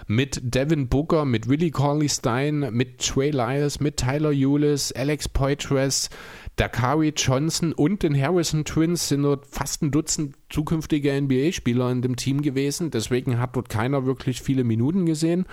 [0.06, 6.10] mit Devin Booker, mit Willie Corley Stein, mit Trey Lyles, mit Tyler Eulis, Alex Poitras,
[6.58, 12.18] Dakari Johnson und den Harrison Twins sind dort fast ein Dutzend zukünftige NBA-Spieler in dem
[12.18, 12.92] Team gewesen.
[12.92, 15.46] Deswegen hat dort keiner wirklich viele Minuten gesehen.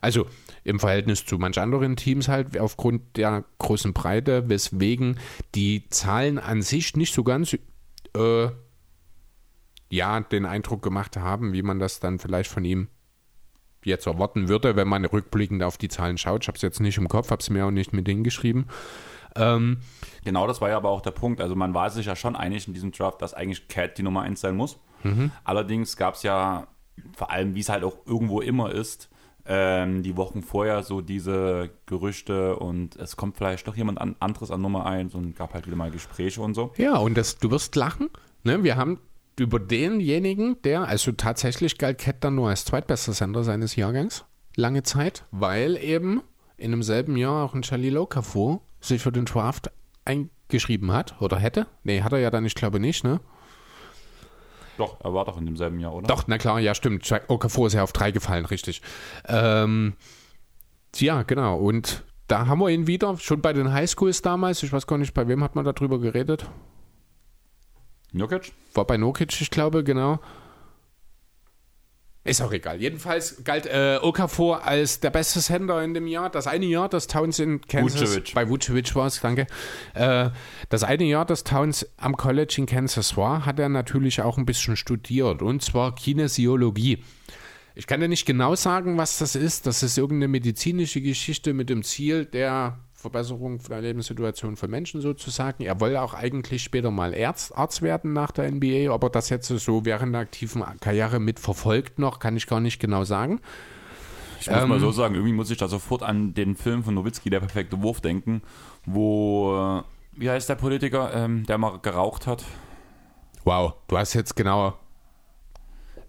[0.00, 0.26] Also
[0.62, 5.18] im Verhältnis zu manch anderen Teams halt aufgrund der großen Breite, weswegen
[5.56, 7.54] die Zahlen an sich nicht so ganz
[8.14, 8.50] äh,
[9.88, 12.88] ja den Eindruck gemacht haben, wie man das dann vielleicht von ihm
[13.84, 16.42] jetzt erwarten würde, wenn man rückblickend auf die Zahlen schaut.
[16.42, 18.66] Ich habe es jetzt nicht im Kopf, habe es mir auch nicht mit hingeschrieben.
[19.36, 19.78] Ähm,
[20.26, 21.40] Genau, das war ja aber auch der Punkt.
[21.40, 24.22] Also man war sich ja schon einig in diesem Draft, dass eigentlich Cat die Nummer
[24.22, 24.76] 1 sein muss.
[25.44, 26.66] Allerdings gab es ja,
[27.16, 29.08] vor allem wie es halt auch irgendwo immer ist,
[29.46, 34.50] ähm, die Wochen vorher so diese Gerüchte und es kommt vielleicht doch jemand an, anderes
[34.50, 36.72] an Nummer 1 und gab halt wieder mal Gespräche und so.
[36.76, 38.10] Ja, und das, du wirst lachen.
[38.42, 38.64] Ne?
[38.64, 38.98] Wir haben
[39.38, 44.24] über denjenigen, der, also tatsächlich galt Cat dann nur als zweitbester Sender seines Jahrgangs,
[44.56, 46.22] lange Zeit, weil eben
[46.56, 49.70] in demselben Jahr auch ein Charlie Okafor sich für den Draft
[50.04, 51.66] eingeschrieben hat oder hätte.
[51.84, 53.20] Nee, hat er ja dann, ich glaube nicht, ne?
[54.78, 56.06] Doch, er war doch in demselben Jahr, oder?
[56.06, 57.10] Doch, na klar, ja, stimmt.
[57.28, 58.82] Okafor ist ja auf drei gefallen, richtig.
[59.26, 59.94] Ähm,
[60.96, 61.58] ja, genau.
[61.58, 65.14] Und da haben wir ihn wieder, schon bei den Highschools damals, ich weiß gar nicht,
[65.14, 66.46] bei wem hat man darüber geredet?
[68.12, 68.52] Jokic?
[68.74, 70.20] War bei Nokic, ich glaube, genau.
[72.26, 72.80] Ist auch egal.
[72.80, 76.28] Jedenfalls galt äh, Okafor als der beste Sender in dem Jahr.
[76.28, 78.00] Das eine Jahr, das Towns in Kansas.
[78.00, 78.34] Vucevic.
[78.34, 79.46] Bei Vucevic war es, danke.
[79.94, 80.30] Äh,
[80.68, 84.46] das eine Jahr, das Towns am College in Kansas war, hat er natürlich auch ein
[84.46, 85.40] bisschen studiert.
[85.40, 87.04] Und zwar Kinesiologie.
[87.76, 89.66] Ich kann dir nicht genau sagen, was das ist.
[89.68, 95.62] Das ist irgendeine medizinische Geschichte mit dem Ziel der Verbesserung der Lebenssituation von Menschen sozusagen.
[95.62, 99.48] Er wollte auch eigentlich später mal Arzt, Arzt werden nach der NBA, aber das jetzt
[99.48, 103.40] so während der aktiven Karriere mit verfolgt noch, kann ich gar nicht genau sagen.
[104.40, 106.94] Ich muss Ähm, mal so sagen, irgendwie muss ich da sofort an den Film von
[106.94, 108.42] Nowitzki, Der perfekte Wurf, denken,
[108.86, 109.82] wo, äh,
[110.18, 112.44] wie heißt der Politiker, ähm, der mal geraucht hat?
[113.44, 114.78] Wow, du hast jetzt genau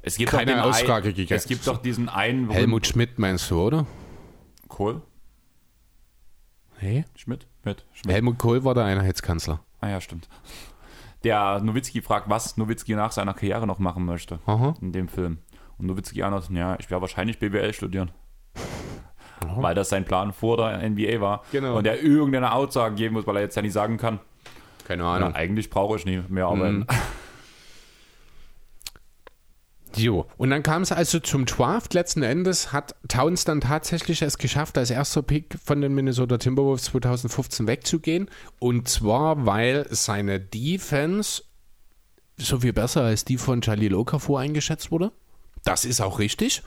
[0.02, 1.36] Es gibt Keine Aussage gegeben.
[1.36, 3.86] Es gibt doch diesen einen Helmut Schmidt, meinst du, oder?
[4.70, 5.02] Kohl?
[6.78, 7.06] Hey?
[7.16, 7.48] Schmidt?
[7.64, 7.86] Mit?
[7.94, 8.14] Schmidt.
[8.14, 9.60] Helmut Kohl war der Einheitskanzler.
[9.82, 10.28] Ah ja, stimmt.
[11.24, 14.76] Der Nowitzki fragt, was Nowitzki nach seiner Karriere noch machen möchte Aha.
[14.82, 15.40] in dem Film.
[15.78, 18.12] Und Nowitzki antwortet, ja, ich werde wahrscheinlich BWL studieren.
[19.56, 21.44] Weil das sein Plan vor der NBA war.
[21.52, 21.78] Genau.
[21.78, 24.20] Und er irgendeine Aussage geben muss, weil er jetzt ja nicht sagen kann,
[24.88, 25.36] Keine ja, Ahnung.
[25.36, 26.86] eigentlich brauche ich nicht mehr arbeiten.
[29.98, 31.94] Jo, und dann kam es also zum Draft.
[31.94, 36.86] Letzten Endes hat Towns dann tatsächlich es geschafft, als erster Pick von den Minnesota Timberwolves
[36.86, 38.30] 2015 wegzugehen.
[38.60, 41.44] Und zwar, weil seine Defense
[42.38, 45.12] so viel besser als die von Charlie Okafor eingeschätzt wurde.
[45.64, 46.62] Das ist auch richtig.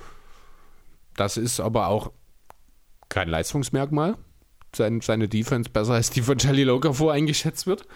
[1.16, 2.12] Das ist aber auch
[3.08, 4.16] kein Leistungsmerkmal.
[4.74, 7.86] Sein, seine Defense besser als die von Charlie Okafor eingeschätzt wird.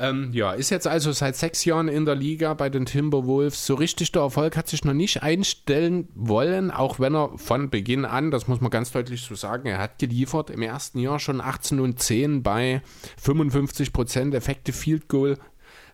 [0.00, 3.66] Ähm, ja, ist jetzt also seit sechs Jahren in der Liga bei den Timberwolves.
[3.66, 8.06] So richtig der Erfolg hat sich noch nicht einstellen wollen, auch wenn er von Beginn
[8.06, 10.48] an, das muss man ganz deutlich so sagen, er hat geliefert.
[10.48, 12.80] Im ersten Jahr schon 18 und 10 bei
[13.20, 15.36] 55 Prozent Effective Field Goal,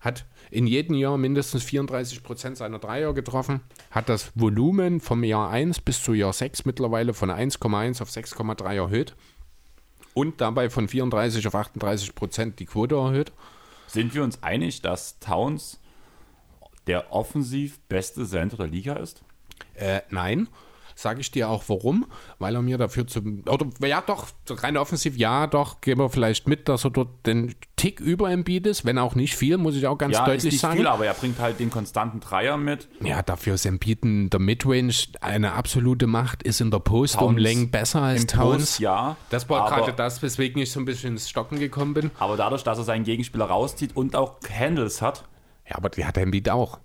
[0.00, 3.60] hat in jedem Jahr mindestens 34 Prozent seiner Dreier getroffen,
[3.90, 8.74] hat das Volumen vom Jahr 1 bis zu Jahr 6 mittlerweile von 1,1 auf 6,3
[8.76, 9.16] erhöht
[10.14, 13.32] und dabei von 34 auf 38 Prozent die Quote erhöht.
[13.86, 15.80] Sind wir uns einig, dass Towns
[16.86, 19.24] der offensiv beste Center der Liga ist?
[19.74, 20.48] Äh, nein.
[20.98, 22.06] Sage ich dir auch warum,
[22.38, 23.42] weil er mir dafür zum.
[23.46, 27.54] Oder ja, doch, rein offensiv, ja, doch, gehen wir vielleicht mit, dass er dort den
[27.76, 30.52] Tick über Embiid ist, wenn auch nicht viel, muss ich auch ganz Ja, ist deutlich
[30.54, 30.78] nicht sagen.
[30.78, 32.88] viel, aber er bringt halt den konstanten Dreier mit.
[33.02, 37.36] Ja, dafür ist Embiid in der Midrange eine absolute Macht, ist in der Post um
[37.36, 38.56] Längen besser als Im Towns.
[38.56, 39.16] Post, ja.
[39.28, 42.10] Das war gerade das, weswegen ich so ein bisschen ins Stocken gekommen bin.
[42.18, 45.24] Aber dadurch, dass er seinen Gegenspieler rauszieht und auch Handles hat,
[45.68, 46.78] Ja, aber die hat Embiid auch.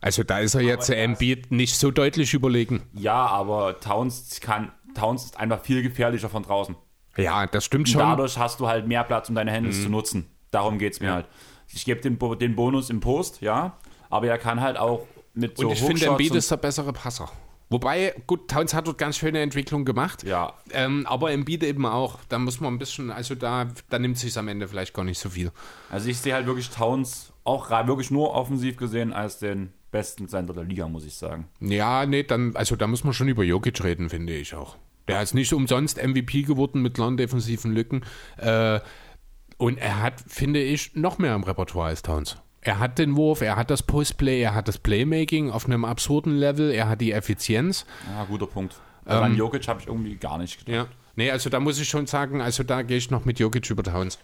[0.00, 2.82] Also da ist er jetzt Embiid nicht so deutlich überlegen.
[2.92, 6.76] ja, aber Towns kann, Towns ist einfach viel gefährlicher von draußen.
[7.16, 8.00] Ja, das stimmt Und schon.
[8.00, 9.56] dadurch hast du halt mehr Platz, um deine Mhm.
[9.56, 10.30] Handles zu nutzen.
[10.50, 11.26] Darum geht es mir halt.
[11.68, 13.76] Ich gebe den, Bo- den Bonus im Post, ja,
[14.10, 17.28] aber er kann halt auch mit so Und ich finde, Embiid ist der bessere Passer.
[17.68, 20.22] Wobei, gut, Towns hat dort ganz schöne Entwicklung gemacht.
[20.22, 22.20] Ja, Ähm, aber Embiid eben auch.
[22.28, 25.18] Da muss man ein bisschen, also da, da nimmt sich am Ende vielleicht gar nicht
[25.18, 25.50] so viel.
[25.90, 30.52] also ich sehe halt wirklich Towns auch wirklich nur offensiv gesehen als den besten Center
[30.52, 31.48] der Liga, muss ich sagen.
[31.60, 34.76] Ja, nee, dann, also da muss man schon über Jokic reden, finde ich auch.
[35.08, 38.04] Der ist nicht umsonst MVP geworden mit langen defensiven Lücken.
[38.36, 38.80] Äh,
[39.56, 42.36] und er hat, finde ich, noch mehr im Repertoire als Towns.
[42.60, 46.36] Er hat den Wurf, er hat das Postplay, er hat das Playmaking auf einem absurden
[46.36, 47.86] Level, er hat die Effizienz.
[48.12, 48.74] Ja, guter Punkt.
[49.04, 50.88] Also an Jokic habe ich irgendwie gar nicht gedacht.
[50.90, 50.96] Ja.
[51.14, 53.84] Nee, also da muss ich schon sagen, also da gehe ich noch mit Jokic über
[53.84, 54.18] Towns.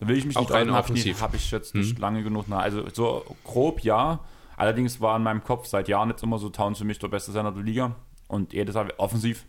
[0.00, 1.52] Da will ich mich Auch nicht rein rein habe ich, offensiv.
[1.52, 2.58] jetzt nicht lange genug nach.
[2.58, 4.20] Also so grob ja.
[4.56, 7.32] Allerdings war in meinem Kopf seit Jahren jetzt immer so Towns für mich der beste
[7.32, 7.96] Center der Liga.
[8.28, 9.44] Und jedes Mal offensiv.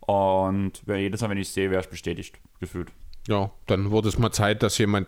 [0.00, 2.90] Und wer- jedes Mal, wenn ich sehe, wäre ich bestätigt, gefühlt.
[3.28, 5.06] Ja, dann wurde es mal Zeit, dass jemand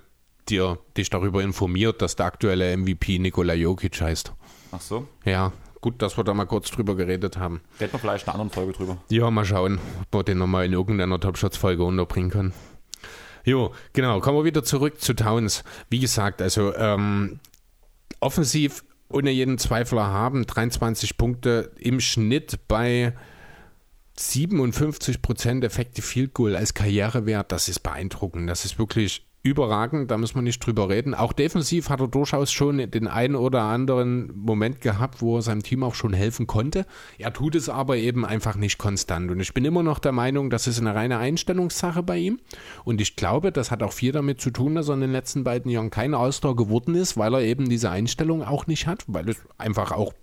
[0.49, 4.33] dir, dich darüber informiert, dass der aktuelle MVP Nikola Jokic heißt.
[4.73, 5.09] Ach so.
[5.25, 7.61] Ja, gut, dass wir da mal kurz drüber geredet haben.
[7.79, 8.99] Hätten wir vielleicht in einer anderen Folge drüber.
[9.11, 12.53] Ja, mal schauen, ob wir den nochmal in irgendeiner Top Shots Folge unterbringen können.
[13.45, 15.65] Jo, genau, kommen wir wieder zurück zu Towns.
[15.91, 17.41] Wie gesagt, also ähm,
[18.25, 23.15] offensiv ohne jeden Zweifler haben 23 Punkte im Schnitt bei
[24.19, 28.49] 57% Effective Field Goal als Karrierewert, das ist beeindruckend.
[28.49, 31.15] Das ist wirklich überragend, da muss man nicht drüber reden.
[31.15, 35.62] Auch defensiv hat er durchaus schon den einen oder anderen Moment gehabt, wo er seinem
[35.62, 36.87] Team auch schon helfen konnte.
[37.19, 39.31] Er tut es aber eben einfach nicht konstant.
[39.31, 42.41] Und ich bin immer noch der Meinung, das ist eine reine Einstellungssache bei ihm.
[42.85, 45.45] Und ich glaube, das hat auch viel damit zu tun, dass er in den letzten
[45.45, 49.29] beiden Jahren kein All-Star geworden ist, weil er eben diese Einstellung auch nicht hat, weil
[49.29, 50.15] es einfach auch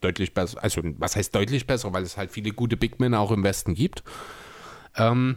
[0.00, 3.30] deutlich besser, also was heißt deutlich besser, weil es halt viele gute Big Men auch
[3.30, 4.02] im Westen gibt.
[4.96, 5.36] Ähm,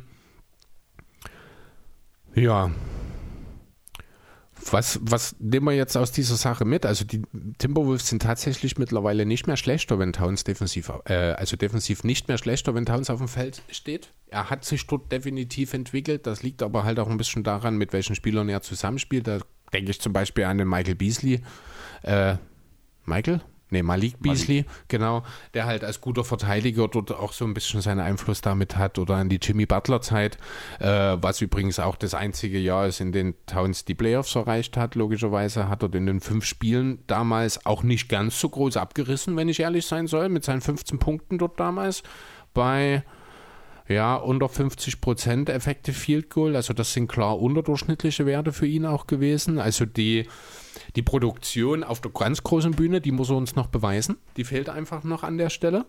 [2.35, 2.71] ja.
[4.71, 6.85] Was, was nehmen wir jetzt aus dieser Sache mit?
[6.85, 7.21] Also die
[7.57, 12.37] Timberwolves sind tatsächlich mittlerweile nicht mehr schlechter, wenn Towns defensiv, äh, also defensiv nicht mehr
[12.37, 14.13] schlechter, wenn Towns auf dem Feld steht.
[14.27, 16.25] Er hat sich dort definitiv entwickelt.
[16.27, 19.27] Das liegt aber halt auch ein bisschen daran, mit welchen Spielern er zusammenspielt.
[19.27, 19.39] Da
[19.73, 21.41] denke ich zum Beispiel an den Michael Beasley.
[22.03, 22.37] Äh,
[23.05, 23.41] Michael?
[23.73, 25.23] Nee, Malik Beasley, genau,
[25.55, 29.15] der halt als guter Verteidiger dort auch so ein bisschen seinen Einfluss damit hat oder
[29.15, 30.37] an die Jimmy Butler-Zeit,
[30.79, 34.93] äh, was übrigens auch das einzige Jahr ist, in dem Towns die Playoffs erreicht hat.
[34.93, 39.49] Logischerweise hat er in den fünf Spielen damals auch nicht ganz so groß abgerissen, wenn
[39.49, 42.03] ich ehrlich sein soll, mit seinen 15 Punkten dort damals
[42.53, 43.03] bei
[43.87, 46.55] ja, unter 50 Prozent Effective Field Goal.
[46.55, 49.59] Also das sind klar unterdurchschnittliche Werte für ihn auch gewesen.
[49.59, 50.27] Also die,
[50.95, 54.17] die Produktion auf der ganz großen Bühne, die muss er uns noch beweisen.
[54.37, 55.85] Die fehlt einfach noch an der Stelle.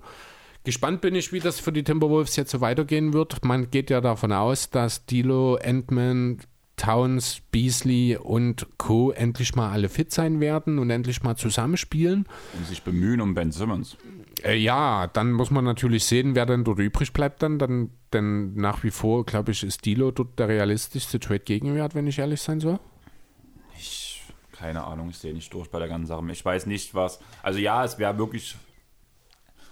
[0.64, 3.44] Gespannt bin ich, wie das für die Timberwolves jetzt so weitergehen wird.
[3.44, 6.38] Man geht ja davon aus, dass Dilo, Endman,
[6.76, 9.12] Towns, Beasley und Co.
[9.12, 12.26] endlich mal alle fit sein werden und endlich mal zusammenspielen.
[12.56, 13.96] Und sich bemühen um Ben Simmons.
[14.42, 17.58] Äh, ja, dann muss man natürlich sehen, wer denn dort übrig bleibt dann.
[17.58, 22.18] dann denn nach wie vor, glaube ich, ist Dilo dort der realistischste Trade-Gegenwert, wenn ich
[22.18, 22.78] ehrlich sein soll.
[23.76, 24.22] Ich,
[24.52, 26.24] keine Ahnung, ich sehe nicht durch bei der ganzen Sache.
[26.30, 27.20] Ich weiß nicht, was.
[27.42, 28.56] Also ja, es wäre wirklich.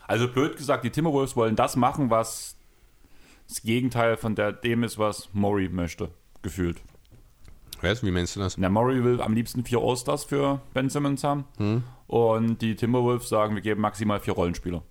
[0.07, 2.57] Also blöd gesagt, die Timberwolves wollen das machen, was
[3.49, 6.11] das Gegenteil von der, dem ist, was Murray möchte,
[6.43, 6.83] gefühlt.
[7.83, 8.03] Was?
[8.05, 8.57] Wie meinst du das?
[8.57, 11.45] Der Murray will am liebsten vier All-Stars für Ben Simmons haben.
[12.07, 14.83] Und die Timberwolves sagen, wir geben maximal vier Rollenspieler.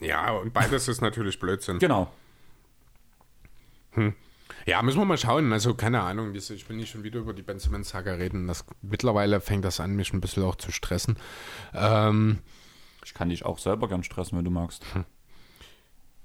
[0.00, 1.78] Ja, und beides ist natürlich Blödsinn.
[1.78, 2.10] Genau.
[4.66, 5.52] Ja, müssen wir mal schauen.
[5.52, 8.46] Also, keine Ahnung, ich will nicht schon wieder über die Ben Simmons-Saga reden.
[8.46, 11.16] Das, mittlerweile fängt das an, mich ein bisschen auch zu stressen.
[11.74, 12.38] Ähm,
[13.04, 14.84] Ich kann dich auch selber gern stressen, wenn du magst.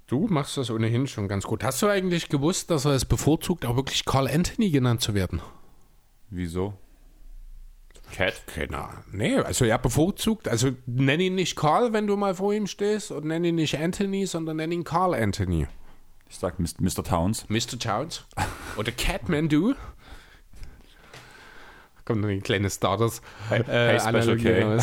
[0.07, 1.63] du machst das ohnehin schon ganz gut.
[1.63, 5.41] Hast du eigentlich gewusst, dass er es bevorzugt, auch wirklich Carl Anthony genannt zu werden?
[6.31, 6.73] Wieso?
[8.11, 8.41] Cat?
[8.57, 9.03] Ahnung.
[9.11, 13.11] Nee, also er bevorzugt, also nenn ihn nicht Carl, wenn du mal vor ihm stehst,
[13.11, 15.67] und nenn ihn nicht Anthony, sondern nenn ihn Carl Anthony.
[16.29, 17.03] Ich sag Mr.
[17.03, 17.45] Towns.
[17.49, 17.77] Mr.
[17.77, 18.25] Towns.
[18.77, 19.75] Oder Catman, du.
[22.05, 23.21] Kommt noch ein kleines Stardust.
[23.49, 24.79] Hey, äh, hey Special K.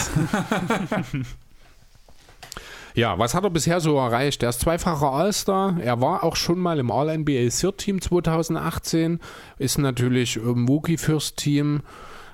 [2.98, 4.42] ja, was hat er bisher so erreicht?
[4.42, 5.76] Er ist zweifacher All-Star.
[5.80, 9.20] Er war auch schon mal im All-NBA Third Team 2018.
[9.56, 11.82] Ist natürlich im Wookie First Team.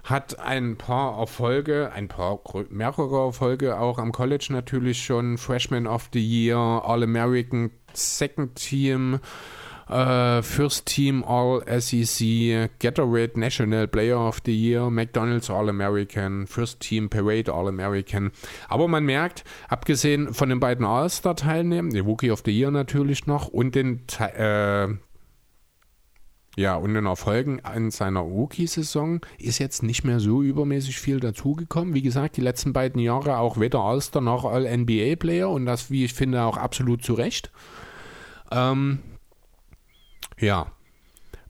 [0.04, 5.36] Hat ein paar Erfolge, ein paar mehrere Erfolge auch am College natürlich schon.
[5.36, 9.20] Freshman of the Year, All-American Second Team.
[9.88, 16.80] Äh, First Team All SEC, Gatorade National Player of the Year, McDonald's All American, First
[16.80, 18.32] Team Parade All American.
[18.68, 23.48] Aber man merkt, abgesehen von den beiden All-Star-Teilnehmern, der Rookie of the Year natürlich noch
[23.48, 24.88] und den äh,
[26.56, 31.94] ja, und den Erfolgen in seiner Rookie-Saison ist jetzt nicht mehr so übermäßig viel dazugekommen.
[31.94, 36.14] Wie gesagt, die letzten beiden Jahre auch weder All-Star noch All-NBA-Player und das, wie ich
[36.14, 37.50] finde, auch absolut zu Recht.
[38.52, 39.00] Ähm,
[40.38, 40.72] ja,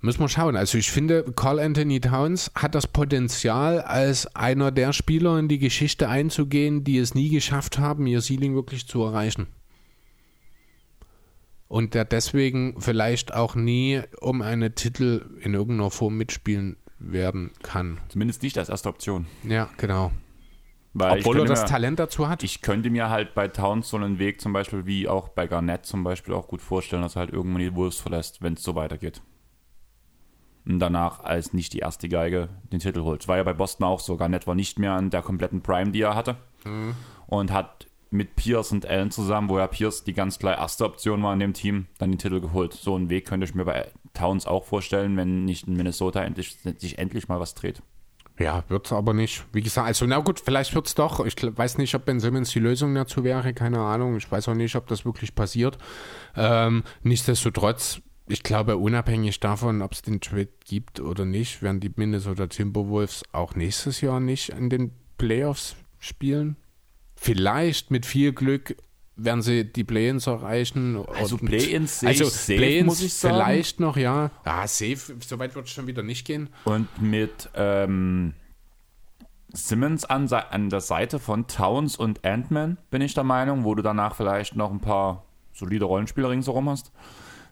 [0.00, 0.56] müssen wir schauen.
[0.56, 5.58] Also ich finde, Carl Anthony Towns hat das Potenzial, als einer der Spieler in die
[5.58, 9.46] Geschichte einzugehen, die es nie geschafft haben, ihr Ceiling wirklich zu erreichen.
[11.68, 17.98] Und der deswegen vielleicht auch nie um eine Titel in irgendeiner Form mitspielen werden kann.
[18.08, 19.26] Zumindest nicht als erste Option.
[19.42, 20.12] Ja, genau.
[20.96, 22.44] Weil Obwohl er das mir- Talent dazu hat.
[22.44, 25.84] Ich könnte mir halt bei Towns so einen Weg zum Beispiel wie auch bei Garnett
[25.86, 28.76] zum Beispiel auch gut vorstellen, dass er halt irgendwann die Wolves verlässt, wenn es so
[28.76, 29.20] weitergeht.
[30.66, 33.26] Und danach als nicht die erste Geige den Titel holt.
[33.28, 34.16] War ja bei Boston auch so.
[34.16, 36.36] Garnett war nicht mehr an der kompletten Prime, die er hatte.
[37.26, 41.22] Und hat mit Pierce und Allen zusammen, wo ja Pierce die ganz klar erste Option
[41.24, 42.72] war in dem Team, dann den Titel geholt.
[42.72, 46.56] So einen Weg könnte ich mir bei Towns auch vorstellen, wenn nicht in Minnesota endlich,
[46.78, 47.82] sich endlich mal was dreht.
[48.38, 49.44] Ja, wird es aber nicht.
[49.52, 51.24] Wie gesagt, also na gut, vielleicht wird es doch.
[51.24, 54.16] Ich weiß nicht, ob Ben Simmons die Lösung dazu wäre, keine Ahnung.
[54.16, 55.78] Ich weiß auch nicht, ob das wirklich passiert.
[56.36, 61.92] Ähm, nichtsdestotrotz, ich glaube, unabhängig davon, ob es den Trade gibt oder nicht, werden die
[61.94, 66.56] Minnesota Timberwolves auch nächstes Jahr nicht in den Playoffs spielen.
[67.14, 68.76] Vielleicht mit viel Glück
[69.16, 71.04] werden sie die Play-ins erreichen.
[71.18, 73.34] Also Play-ins sehe also ich safe, Play-ins muss ich sagen.
[73.34, 74.30] vielleicht noch, ja.
[74.44, 76.48] Ja, safe, soweit wird es schon wieder nicht gehen.
[76.64, 78.34] Und mit ähm,
[79.52, 83.82] Simmons an, an der Seite von Towns und Ant-Man, bin ich der Meinung, wo du
[83.82, 86.90] danach vielleicht noch ein paar solide Rollenspieler ringsherum hast,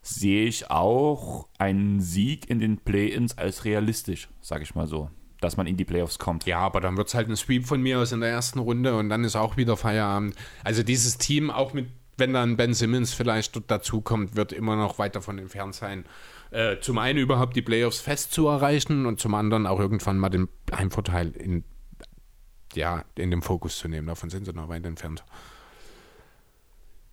[0.03, 5.11] sehe ich auch einen Sieg in den Play-Ins als realistisch, sage ich mal so,
[5.43, 6.47] dass man in die Playoffs kommt.
[6.47, 8.97] Ja, aber dann wird es halt ein Sweep von mir aus in der ersten Runde
[8.97, 10.35] und dann ist auch wieder Feierabend.
[10.65, 15.17] Also dieses Team, auch mit, wenn dann Ben Simmons vielleicht dazukommt, wird immer noch weit
[15.17, 16.05] davon entfernt sein,
[16.51, 20.29] äh, zum einen überhaupt die Playoffs fest zu erreichen und zum anderen auch irgendwann mal
[20.29, 21.65] den Heimvorteil in,
[22.75, 24.07] ja, in den Fokus zu nehmen.
[24.07, 25.25] Davon sind sie noch weit entfernt.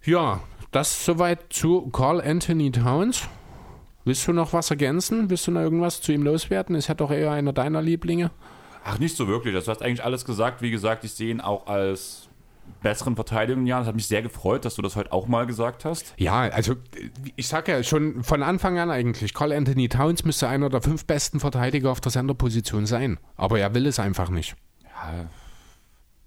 [0.04, 0.42] Ja,
[0.72, 3.28] das soweit zu Carl Anthony Towns.
[4.06, 5.30] Willst du noch was ergänzen?
[5.30, 6.76] Willst du noch irgendwas zu ihm loswerden?
[6.76, 8.32] Ist ja doch eher einer deiner Lieblinge.
[8.84, 9.54] Ach, nicht so wirklich.
[9.54, 10.62] Das hast eigentlich alles gesagt.
[10.62, 12.30] Wie gesagt, ich sehe ihn auch als
[12.82, 13.66] besseren Verteidigung.
[13.66, 16.14] Ja, das hat mich sehr gefreut, dass du das heute auch mal gesagt hast.
[16.18, 16.76] Ja, also
[17.36, 21.06] ich sage ja schon von Anfang an eigentlich, Carl Anthony Towns müsste einer der fünf
[21.06, 23.20] besten Verteidiger auf der Senderposition sein.
[23.36, 24.56] Aber er will es einfach nicht.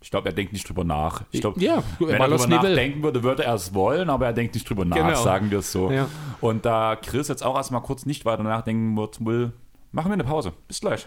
[0.02, 1.22] Ich glaube, er denkt nicht drüber nach.
[1.30, 4.54] Ich glaube, Ja, wenn er drüber nachdenken würde, würde er es wollen, aber er denkt
[4.54, 5.14] nicht drüber nach, Genau.
[5.22, 5.90] sagen wir es so.
[5.90, 6.08] Ja.
[6.40, 9.52] Und da Chris jetzt auch erstmal kurz nicht weiter nachdenken wird, will,
[9.92, 10.52] machen wir eine Pause.
[10.66, 11.06] Bis gleich.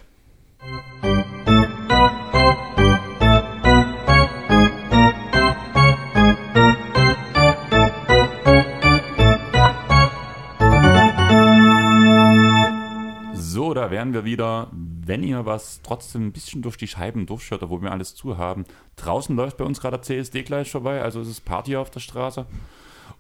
[13.34, 14.70] So, da wären wir wieder.
[15.08, 18.66] Wenn ihr was trotzdem ein bisschen durch die Scheiben durchschaut, wo wir alles zu haben.
[18.96, 22.00] Draußen läuft bei uns gerade der CSD gleich vorbei, also es ist Party auf der
[22.00, 22.46] Straße.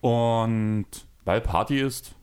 [0.02, 0.86] Und
[1.26, 2.16] weil Party ist,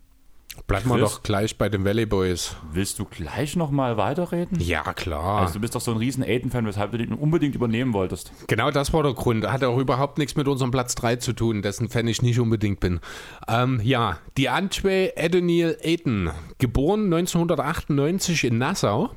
[0.67, 2.57] Bleiben wir doch gleich bei den Valley Boys.
[2.73, 4.61] willst du gleich nochmal weiterreden?
[4.61, 5.41] Ja, klar.
[5.41, 8.33] Also du bist doch so ein riesen Aiden-Fan, weshalb du den unbedingt übernehmen wolltest.
[8.49, 9.47] Genau das war der Grund.
[9.51, 12.81] Hat auch überhaupt nichts mit unserem Platz 3 zu tun, dessen Fan ich nicht unbedingt
[12.81, 13.01] bin.
[13.49, 19.11] Ähm, ja, die Antwe Adoniel Aiden, geboren 1998 in Nassau,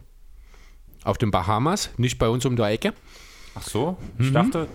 [1.06, 2.94] auf den Bahamas, nicht bei uns um der Ecke.
[3.54, 3.98] Ach so?
[4.20, 4.68] Ich dachte,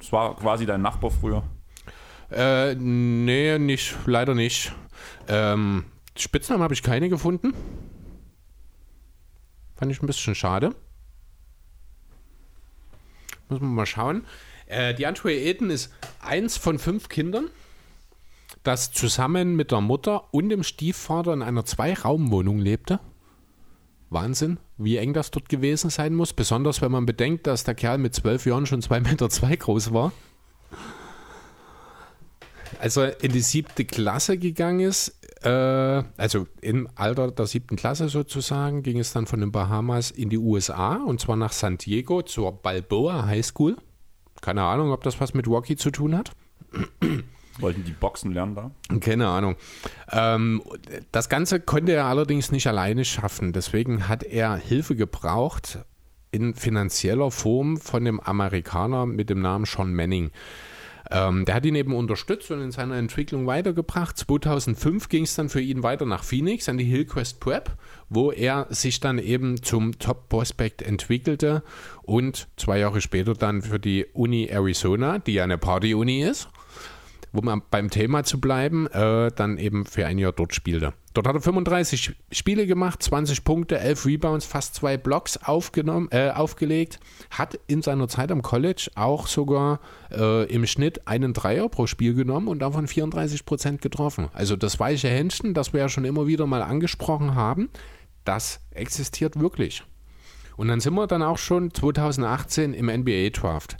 [0.00, 1.42] es war quasi dein Nachbar früher.
[2.30, 4.72] Äh, nee, nicht, leider nicht.
[5.26, 5.84] Ähm,
[6.16, 7.52] Spitznamen habe ich keine gefunden.
[9.76, 10.74] Fand ich ein bisschen schade.
[13.48, 14.24] Muss man mal schauen.
[14.66, 17.48] Äh, die Antwe Eden ist eins von fünf Kindern,
[18.62, 23.00] das zusammen mit der Mutter und dem Stiefvater in einer Zwei-Raum-Wohnung lebte.
[24.10, 26.32] Wahnsinn, wie eng das dort gewesen sein muss.
[26.32, 29.92] Besonders wenn man bedenkt, dass der Kerl mit zwölf Jahren schon zwei Meter zwei groß
[29.92, 30.12] war
[32.80, 38.08] als er in die siebte Klasse gegangen ist, äh, also im Alter der siebten Klasse
[38.08, 42.22] sozusagen, ging es dann von den Bahamas in die USA und zwar nach San Diego
[42.22, 43.76] zur Balboa High School.
[44.40, 46.32] Keine Ahnung, ob das was mit Rocky zu tun hat.
[47.58, 48.70] Wollten die Boxen lernen da?
[49.00, 49.56] Keine Ahnung.
[50.12, 50.62] Ähm,
[51.12, 53.52] das Ganze konnte er allerdings nicht alleine schaffen.
[53.52, 55.80] Deswegen hat er Hilfe gebraucht
[56.30, 60.30] in finanzieller Form von dem Amerikaner mit dem Namen Sean Manning.
[61.10, 64.16] Ähm, der hat ihn eben unterstützt und in seiner Entwicklung weitergebracht.
[64.18, 67.76] 2005 ging es dann für ihn weiter nach Phoenix an die Hillcrest Prep,
[68.10, 71.62] wo er sich dann eben zum Top Prospect entwickelte
[72.02, 76.48] und zwei Jahre später dann für die Uni Arizona, die ja eine Party-Uni ist,
[77.32, 80.92] wo man beim Thema zu bleiben, äh, dann eben für ein Jahr dort spielte.
[81.14, 86.30] Dort hat er 35 Spiele gemacht, 20 Punkte, 11 Rebounds, fast zwei Blocks aufgenommen, äh,
[86.30, 87.00] aufgelegt,
[87.30, 89.80] hat in seiner Zeit am College auch sogar
[90.12, 94.28] äh, im Schnitt einen Dreier pro Spiel genommen und davon 34 Prozent getroffen.
[94.32, 97.68] Also das weiche Händchen, das wir ja schon immer wieder mal angesprochen haben,
[98.24, 99.82] das existiert wirklich.
[100.56, 103.76] Und dann sind wir dann auch schon 2018 im NBA Draft.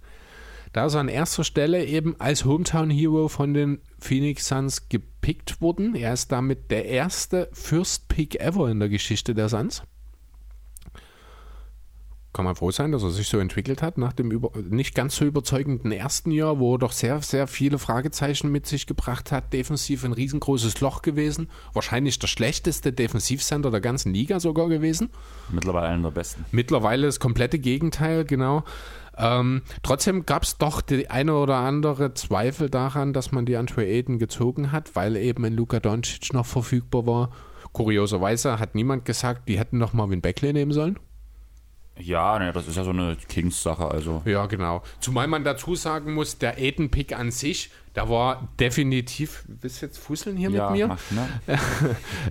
[0.72, 5.60] Da ist er an erster Stelle eben als Hometown Hero von den Phoenix Suns gepickt
[5.60, 5.94] worden.
[5.94, 9.82] Er ist damit der erste First Pick ever in der Geschichte der Suns.
[12.38, 15.16] kann man froh sein, dass er sich so entwickelt hat nach dem über, nicht ganz
[15.16, 19.52] so überzeugenden ersten Jahr, wo er doch sehr, sehr viele Fragezeichen mit sich gebracht hat.
[19.52, 21.48] Defensiv ein riesengroßes Loch gewesen.
[21.72, 25.10] Wahrscheinlich der schlechteste Defensivcenter der ganzen Liga sogar gewesen.
[25.50, 26.44] Mittlerweile einer der besten.
[26.52, 28.62] Mittlerweile das komplette Gegenteil, genau.
[29.18, 33.82] Ähm, trotzdem gab es doch die eine oder andere Zweifel daran, dass man die Andre
[33.82, 37.30] Aiden gezogen hat, weil eben ein Luka Doncic noch verfügbar war.
[37.72, 40.98] Kurioserweise hat niemand gesagt, die hätten noch Marvin Beckley nehmen sollen.
[42.00, 43.86] Ja, ne, das ist ja so eine Kings-Sache.
[43.86, 44.22] Also.
[44.24, 44.82] Ja, genau.
[45.00, 49.44] Zumal man dazu sagen muss, der Aiden-Pick an sich, da war definitiv.
[49.48, 50.86] Du jetzt fusseln hier ja, mit mir?
[50.86, 51.58] Mach, ne?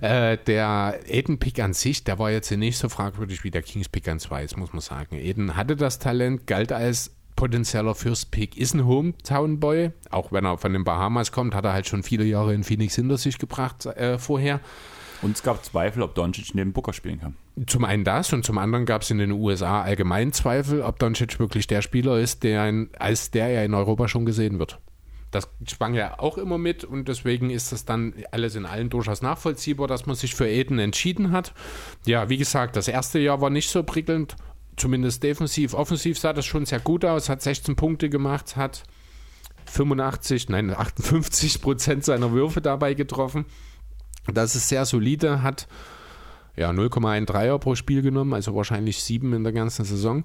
[0.00, 4.18] äh, der Aiden-Pick an sich, der war jetzt nicht so fragwürdig wie der Kings-Pick an
[4.18, 5.16] zwei, muss man sagen.
[5.16, 9.90] Aiden hatte das Talent, galt als potenzieller First Pick, ist ein Hometown Boy.
[10.08, 12.94] Auch wenn er von den Bahamas kommt, hat er halt schon viele Jahre in Phoenix
[12.94, 14.60] hinter sich gebracht äh, vorher.
[15.20, 17.36] Und es gab Zweifel, ob Doncic neben Booker spielen kann.
[17.66, 21.38] Zum einen das und zum anderen gab es in den USA allgemein Zweifel, ob Doncic
[21.38, 24.78] wirklich der Spieler ist, der ein, als der er in Europa schon gesehen wird.
[25.30, 29.20] Das schwang ja auch immer mit und deswegen ist das dann alles in allen durchaus
[29.20, 31.52] nachvollziehbar, dass man sich für Eden entschieden hat.
[32.06, 34.36] Ja, wie gesagt, das erste Jahr war nicht so prickelnd,
[34.76, 35.74] zumindest defensiv.
[35.74, 38.84] Offensiv sah das schon sehr gut aus, hat 16 Punkte gemacht, hat
[39.66, 43.44] 85, nein, 58 Prozent seiner Würfe dabei getroffen.
[44.32, 45.68] Das ist sehr solide, hat
[46.56, 50.24] ja 0,1 Dreier pro Spiel genommen, also wahrscheinlich sieben in der ganzen Saison.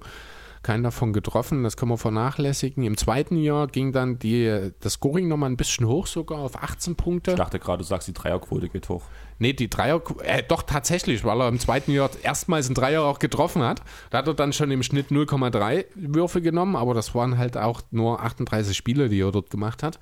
[0.64, 2.84] Keinen davon getroffen, das kann man vernachlässigen.
[2.84, 6.96] Im zweiten Jahr ging dann die, das Scoring nochmal ein bisschen hoch, sogar auf 18
[6.96, 7.32] Punkte.
[7.32, 9.02] Ich dachte gerade, du sagst, die Dreierquote geht hoch.
[9.38, 13.18] Nee, die Dreier, äh, doch tatsächlich, weil er im zweiten Jahr erstmals einen Dreier auch
[13.18, 13.82] getroffen hat.
[14.08, 17.82] Da hat er dann schon im Schnitt 0,3 Würfe genommen, aber das waren halt auch
[17.90, 19.98] nur 38 Spiele, die er dort gemacht hat.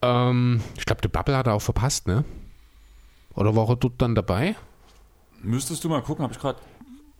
[0.00, 2.24] Ähm, ich glaube, der Bubble hat er auch verpasst, ne?
[3.34, 4.54] Oder war er dort dann dabei?
[5.42, 6.60] Müsstest du mal gucken, habe ich gerade.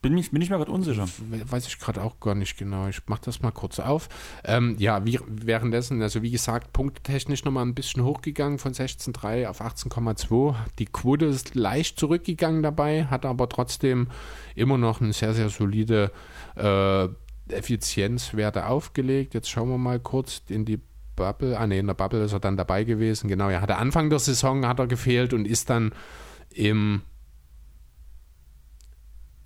[0.03, 1.07] Bin, mich, bin ich mir gerade unsicher.
[1.29, 2.89] Weiß ich gerade auch gar nicht genau.
[2.89, 4.09] Ich mache das mal kurz auf.
[4.43, 9.61] Ähm, ja, wie, währenddessen, also wie gesagt, punktetechnisch nochmal ein bisschen hochgegangen von 16,3 auf
[9.61, 10.57] 18,2.
[10.81, 14.09] Die Quote ist leicht zurückgegangen dabei, hat aber trotzdem
[14.57, 16.11] immer noch eine sehr, sehr solide
[16.57, 17.07] äh,
[17.49, 19.35] Effizienzwerte aufgelegt.
[19.35, 20.81] Jetzt schauen wir mal kurz in die
[21.15, 21.57] Bubble.
[21.57, 23.29] Ah, ne, in der Bubble ist er dann dabei gewesen.
[23.29, 25.93] Genau, er hatte Anfang der Saison hat er gefehlt und ist dann
[26.51, 27.03] im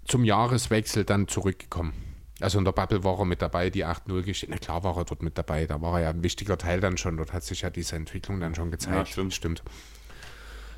[0.07, 1.93] zum Jahreswechsel dann zurückgekommen.
[2.41, 4.51] Also in der Bubble war er mit dabei, die 8-0 geschehen.
[4.53, 6.99] Na klar war er dort mit dabei, da war er ja ein wichtiger Teil dann
[6.99, 7.17] schon.
[7.17, 8.97] Dort hat sich ja diese Entwicklung dann schon gezeigt.
[8.97, 9.35] Ja, stimmt.
[9.35, 9.63] stimmt.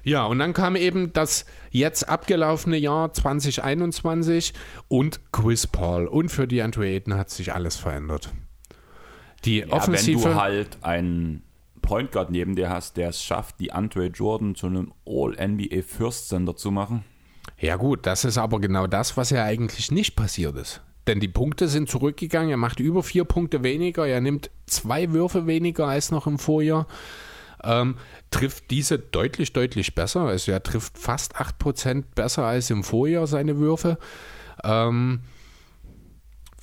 [0.04, 4.54] Ja, und dann kam eben das jetzt abgelaufene Jahr 2021
[4.86, 6.06] und Chris Paul.
[6.06, 8.32] Und für die Ayton hat sich alles verändert.
[9.44, 10.24] Die Ja, Offensive.
[10.24, 11.42] wenn du halt einen
[11.82, 16.28] Point Guard neben dir hast, der es schafft, die Andre Jordan zu einem All-NBA First
[16.28, 17.04] Center zu machen.
[17.60, 20.80] Ja gut, das ist aber genau das, was ja eigentlich nicht passiert ist.
[21.08, 25.46] Denn die Punkte sind zurückgegangen, er macht über vier Punkte weniger, er nimmt zwei Würfe
[25.46, 26.86] weniger als noch im Vorjahr,
[27.64, 27.96] ähm,
[28.30, 30.20] trifft diese deutlich, deutlich besser.
[30.20, 33.98] Also er trifft fast 8% besser als im Vorjahr seine Würfe.
[34.62, 35.20] Ähm,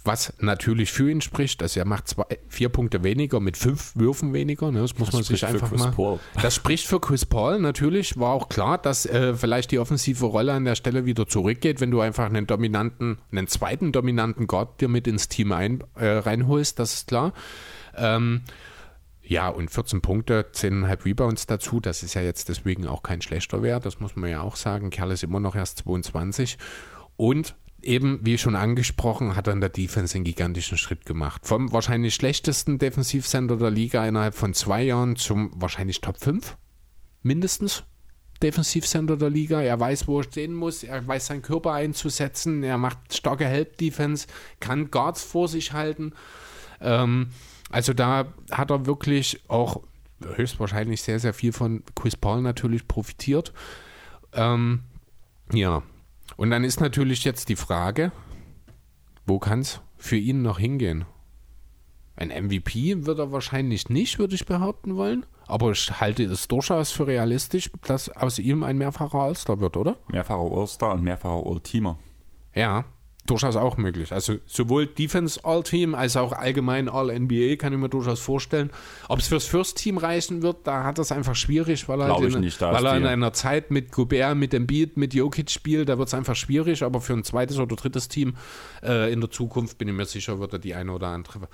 [0.06, 4.34] was natürlich für ihn spricht, also er macht zwei, vier Punkte weniger mit fünf Würfen
[4.34, 4.72] weniger.
[4.72, 4.82] Ne?
[4.82, 5.91] Das muss man sich spricht für einfach Chris mal.
[5.91, 6.19] Paul.
[6.41, 8.19] Das spricht für Chris Paul natürlich.
[8.19, 11.91] War auch klar, dass äh, vielleicht die offensive Rolle an der Stelle wieder zurückgeht, wenn
[11.91, 16.77] du einfach einen dominanten, einen zweiten dominanten Guard dir mit ins Team ein, äh, reinholst.
[16.80, 17.34] Das ist klar.
[17.95, 18.41] Ähm,
[19.23, 21.80] ja, und 14 Punkte, 10,5 Rebounds dazu.
[21.80, 23.86] Das ist ja jetzt deswegen auch kein schlechter Wert.
[23.86, 24.91] Das muss man ja auch sagen.
[24.91, 26.57] Kerl ist immer noch erst 22.
[27.18, 27.56] Und
[27.86, 31.45] eben, wie schon angesprochen, hat er in der Defense einen gigantischen Schritt gemacht.
[31.45, 36.57] Vom wahrscheinlich schlechtesten Defensivcenter der Liga innerhalb von zwei Jahren zum wahrscheinlich Top 5.
[37.24, 37.84] Mindestens.
[38.44, 39.62] Defensivcenter der Liga.
[39.62, 40.84] Er weiß, wo er stehen muss.
[40.84, 42.64] Er weiß, seinen Körper einzusetzen.
[42.64, 44.28] Er macht starke Help-Defense,
[44.60, 46.14] kann Guards vor sich halten.
[46.82, 47.30] Ähm,
[47.70, 49.82] also da hat er wirklich auch
[50.24, 53.53] höchstwahrscheinlich sehr, sehr viel von Chris Paul natürlich profitiert.
[54.34, 54.82] Ähm,
[55.52, 55.84] ja,
[56.38, 58.12] und dann ist natürlich jetzt die Frage,
[59.26, 61.06] wo kann es für ihn noch hingehen?
[62.16, 65.26] Ein MVP wird er wahrscheinlich nicht, würde ich behaupten wollen.
[65.48, 69.98] Aber ich halte es durchaus für realistisch, dass aus ihm ein mehrfacher All-Star wird, oder?
[70.07, 71.99] Mehrfacher All-Star und mehrfacher All-Teamer.
[72.53, 72.86] Ja,
[73.26, 74.11] durchaus auch möglich.
[74.11, 78.69] Also sowohl Defense All-Team als auch allgemein All-NBA kann ich mir durchaus vorstellen.
[79.07, 82.34] Ob es fürs First Team reichen wird, da hat es einfach schwierig, weil er, halt
[82.34, 85.89] in, nicht, weil er in einer Zeit mit Gobert, mit dem Beat, mit Jokic spielt,
[85.89, 86.84] da wird es einfach schwierig.
[86.84, 88.35] Aber für ein zweites oder drittes Team
[88.84, 91.47] äh, in der Zukunft bin ich mir sicher, wird er die eine oder andere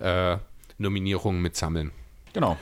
[0.00, 0.38] äh,
[0.78, 1.92] Nominierung mitsammeln.
[2.32, 2.56] Genau.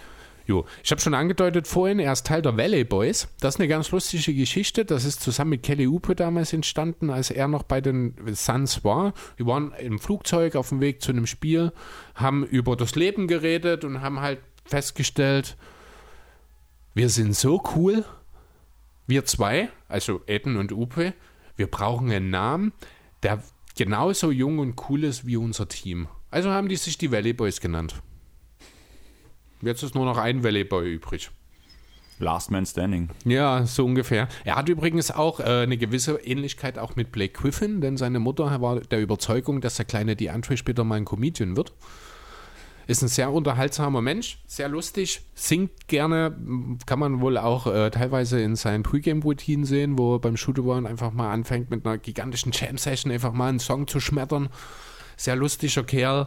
[0.47, 3.28] Jo, ich habe schon angedeutet vorhin, er ist Teil der Valley Boys.
[3.40, 4.85] Das ist eine ganz lustige Geschichte.
[4.85, 9.14] Das ist zusammen mit Kelly Oubre damals entstanden, als er noch bei den Suns war.
[9.36, 11.73] Wir waren im Flugzeug auf dem Weg zu einem Spiel,
[12.14, 15.56] haben über das Leben geredet und haben halt festgestellt,
[16.94, 18.05] wir sind so cool,
[19.06, 21.14] wir zwei, also Eden und Upe,
[21.56, 22.73] wir brauchen einen Namen,
[23.23, 23.43] der
[23.77, 26.09] genauso jung und cool ist wie unser Team.
[26.31, 28.02] Also haben die sich die Valley Boys genannt.
[29.62, 31.30] Jetzt ist nur noch ein Valley Boy übrig.
[32.18, 33.10] Last Man Standing.
[33.24, 34.28] Ja, so ungefähr.
[34.44, 38.60] Er hat übrigens auch äh, eine gewisse Ähnlichkeit auch mit Blake Griffin, denn seine Mutter
[38.60, 41.72] war der Überzeugung, dass der kleine DeAndre später mal ein Comedian wird.
[42.89, 46.36] Ist ein sehr unterhaltsamer Mensch, sehr lustig, singt gerne,
[46.84, 51.12] kann man wohl auch äh, teilweise in seinen Pre-Game-Routinen sehen, wo er beim Shooter einfach
[51.12, 54.48] mal anfängt mit einer gigantischen Jam-Session einfach mal einen Song zu schmettern.
[55.16, 56.26] Sehr lustiger Kerl.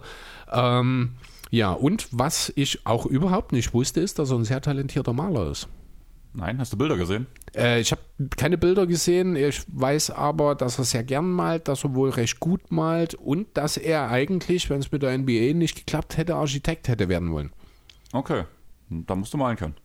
[0.52, 1.16] Ähm,
[1.52, 5.52] ja, und was ich auch überhaupt nicht wusste, ist, dass er ein sehr talentierter Maler
[5.52, 5.68] ist.
[6.34, 7.28] Nein, hast du Bilder gesehen?
[7.56, 8.02] Äh, ich habe
[8.36, 9.38] keine Bilder gesehen.
[9.38, 13.56] Ich weiß aber, dass er sehr gern malt, dass er wohl recht gut malt und
[13.56, 17.54] dass er eigentlich, wenn es mit der NBA nicht geklappt hätte, Architekt hätte werden wollen.
[18.12, 18.44] Okay,
[18.90, 19.76] da musst du malen können.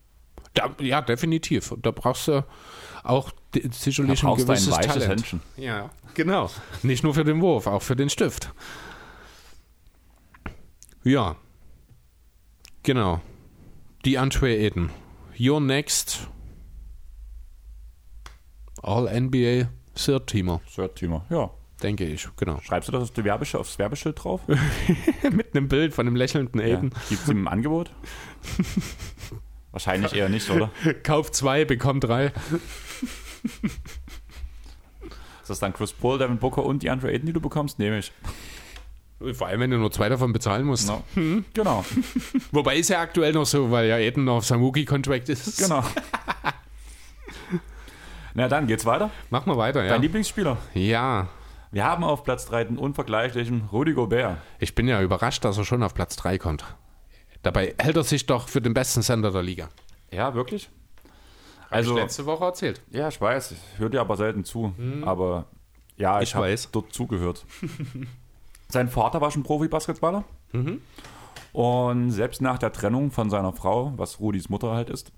[0.55, 1.73] Da, ja, definitiv.
[1.81, 2.45] Da brauchst du
[3.05, 3.31] auch
[3.71, 5.09] sicherlich ein gewisses ein Talent.
[5.09, 5.41] Händchen.
[5.57, 6.51] Ja, genau.
[6.83, 8.53] Nicht nur für den Wurf, auch für den Stift.
[11.05, 11.37] Ja.
[12.83, 13.21] Genau.
[14.05, 14.91] Die Antwe Eden.
[15.39, 16.29] Your next
[18.83, 21.51] All-NBA Third-Teamer, Third-Teamer, ja.
[21.83, 22.27] denke ich.
[22.37, 22.61] Genau.
[22.63, 24.41] Schreibst du das auf die Werbes aufs Werbeschild drauf?
[25.31, 26.77] Mit einem Bild von einem lächelnden Ja.
[26.77, 26.91] Aiden.
[27.11, 27.91] Gibt es ihm im Angebot?
[29.73, 30.71] Wahrscheinlich eher nicht, oder?
[31.03, 32.33] Kauf zwei, bekomm drei.
[35.43, 37.79] Ist das dann Chris Paul, Devin Booker und die Andre Ayton, die du bekommst?
[37.79, 38.13] Nehme ich.
[39.35, 40.89] Vor allem, wenn du nur zwei davon bezahlen musst.
[40.89, 41.03] No.
[41.53, 41.85] Genau,
[42.53, 45.59] Wobei ist ja aktuell noch so, weil ja Aiden noch auf seinem Rookie-Contract ist.
[45.59, 45.85] genau.
[48.35, 49.11] Na dann geht's weiter.
[49.31, 49.91] Mach mal weiter, ja.
[49.91, 50.57] Dein Lieblingsspieler.
[50.75, 51.29] Ja.
[51.73, 54.39] Wir haben auf Platz 3 den unvergleichlichen Rudi Gobert.
[54.59, 56.65] Ich bin ja überrascht, dass er schon auf Platz 3 kommt.
[57.43, 59.69] Dabei hält er sich doch für den besten Sender der Liga.
[60.11, 60.69] Ja, wirklich?
[61.71, 62.83] Also, Also, letzte Woche erzählt.
[62.91, 64.75] ja, ich weiß, ich höre dir aber selten zu.
[65.05, 65.47] Aber
[65.97, 67.45] ja, ich, Ich habe dort zugehört.
[68.71, 70.25] Sein Vater war schon Profi-Basketballer.
[71.53, 75.13] Und selbst nach der Trennung von seiner Frau, was Rudis Mutter halt ist,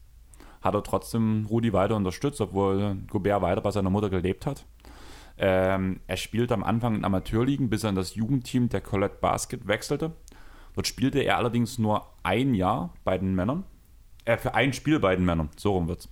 [0.63, 4.65] hat er trotzdem Rudi weiter unterstützt, obwohl Gobert weiter bei seiner Mutter gelebt hat.
[5.37, 9.67] Ähm, er spielte am Anfang in Amateurligen, bis er in das Jugendteam der Colette Basket
[9.67, 10.13] wechselte.
[10.75, 13.65] Dort spielte er allerdings nur ein Jahr bei den Männern.
[14.25, 16.09] Äh, für ein Spiel bei den Männern, so rum wird's.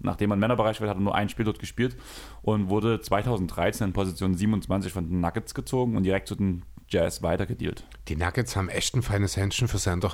[0.00, 1.96] Nachdem er im Männerbereich war, hat er nur ein Spiel dort gespielt
[2.42, 6.64] und wurde 2013 in Position 27 von den Nuggets gezogen und direkt zu den
[6.94, 7.84] Jazz weitergedealt.
[8.08, 10.12] Die Nuggets haben echt ein feines Händchen für Sender.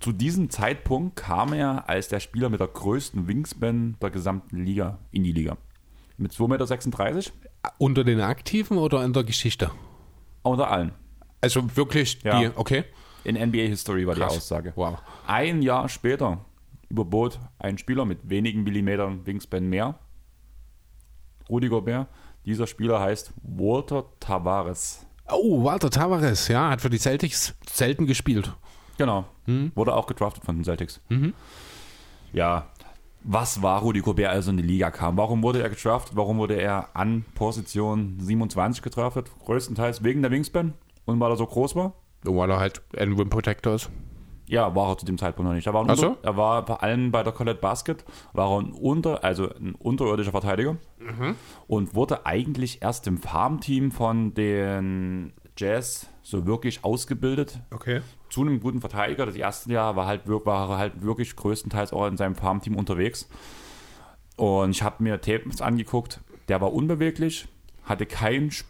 [0.00, 4.98] Zu diesem Zeitpunkt kam er als der Spieler mit der größten Wingspan der gesamten Liga
[5.12, 5.56] in die Liga.
[6.18, 7.32] Mit 2,36 Meter
[7.78, 9.70] Unter den Aktiven oder in der Geschichte?
[10.42, 10.92] unter allen.
[11.40, 12.38] Also wirklich Ja.
[12.40, 12.84] die, okay.
[13.24, 14.32] In NBA History war Krass.
[14.32, 14.72] die Aussage.
[14.76, 14.98] Wow.
[15.26, 16.44] Ein Jahr später
[16.88, 19.98] überbot ein Spieler mit wenigen Millimetern Wingspan mehr,
[21.48, 22.08] Rudi Gobert.
[22.46, 25.04] Dieser Spieler heißt Walter Tavares.
[25.28, 28.54] Oh, Walter Tavares, ja, hat für die Celtics selten gespielt.
[28.96, 29.26] Genau.
[29.74, 31.00] Wurde auch gedraftet von den Celtics.
[32.32, 32.68] Ja.
[33.28, 35.16] Was war Rudi Gobert, als er in die Liga kam?
[35.16, 36.16] Warum wurde er gedraftet?
[36.16, 39.28] Warum wurde er an Position 27 gedraftet?
[39.44, 40.74] Größtenteils wegen der Wingspan
[41.06, 41.94] und weil er so groß war?
[42.22, 43.90] Weil er halt ein Rim Protector ist.
[44.48, 45.66] Ja, war er zu dem Zeitpunkt noch nicht.
[45.66, 46.08] Er war, Ach so?
[46.10, 49.74] unter, er war vor allem bei der Colette Basket, war er ein, unter, also ein
[49.74, 50.76] unterirdischer Verteidiger
[51.66, 58.02] und wurde eigentlich erst im Farmteam von den Jazz so wirklich ausgebildet Okay.
[58.28, 59.26] zu einem guten Verteidiger.
[59.26, 63.28] Das erste Jahr war, halt, war er halt wirklich größtenteils auch in seinem Farmteam unterwegs.
[64.36, 67.48] Und ich habe mir Tapes angeguckt, der war unbeweglich,
[67.84, 68.68] hatte keinen Sp-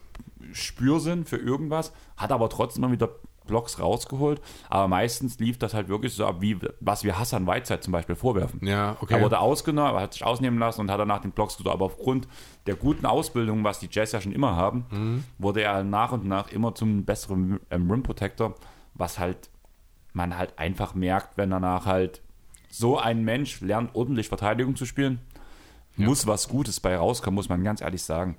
[0.53, 3.09] Spürsinn für irgendwas, hat aber trotzdem mal wieder
[3.47, 4.41] Blocks rausgeholt.
[4.69, 8.15] Aber meistens lief das halt wirklich so ab, wie was wir Hassan Whiteside zum Beispiel
[8.15, 8.61] vorwerfen.
[8.67, 9.15] Ja, okay.
[9.15, 11.73] Er wurde ausgenommen, er hat sich ausnehmen lassen und hat danach den Blocks gesucht.
[11.73, 12.29] Aber aufgrund
[12.67, 16.51] der guten Ausbildung, was die Jazz ja schon immer haben, wurde er nach und nach
[16.51, 18.55] immer zum besseren ähm, Rim Protector,
[18.95, 19.51] was halt
[20.13, 22.23] man halt einfach merkt, wenn danach halt
[22.71, 25.21] so ein Mensch lernt, ordentlich Verteidigung zu spielen,
[25.97, 28.37] muss was Gutes bei rauskommen, muss man ganz ehrlich sagen.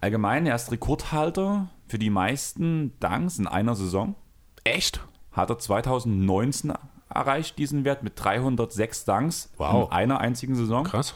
[0.00, 4.14] Allgemein, er ist Rekordhalter für die meisten Dunks in einer Saison
[4.62, 5.00] Echt?
[5.32, 6.72] hat er 2019
[7.12, 9.88] erreicht, diesen Wert mit 306 Dunks Wow.
[9.88, 10.84] in einer einzigen Saison.
[10.84, 11.14] Krass.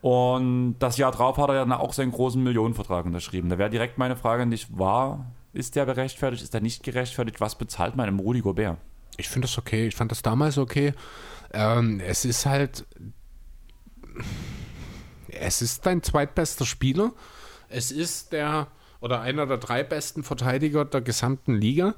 [0.00, 3.48] Und das Jahr drauf hat er dann auch seinen großen Millionenvertrag unterschrieben.
[3.48, 7.40] Da wäre direkt meine Frage an dich, war, ist der gerechtfertigt, ist der nicht gerechtfertigt?
[7.40, 8.78] Was bezahlt man im Rudi Gobert?
[9.16, 9.86] Ich finde das okay.
[9.86, 10.92] Ich fand das damals okay.
[11.52, 12.84] Ähm, es ist halt.
[15.28, 17.12] Es ist dein zweitbester Spieler.
[17.68, 18.68] Es ist der
[19.06, 21.94] oder einer der drei besten Verteidiger der gesamten Liga.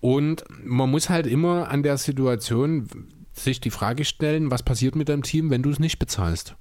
[0.00, 2.88] Und man muss halt immer an der Situation
[3.32, 6.54] sich die Frage stellen, was passiert mit deinem Team, wenn du es nicht bezahlst.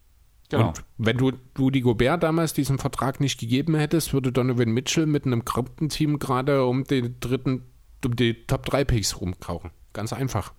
[0.49, 0.69] Genau.
[0.69, 5.25] Und wenn du Rudy Gobert damals diesen Vertrag nicht gegeben hättest, würde Donovan Mitchell mit
[5.25, 5.43] einem
[5.89, 7.63] Team gerade um den dritten,
[8.03, 9.71] um die Top 3 Picks rumkrauchen.
[9.93, 10.53] Ganz einfach.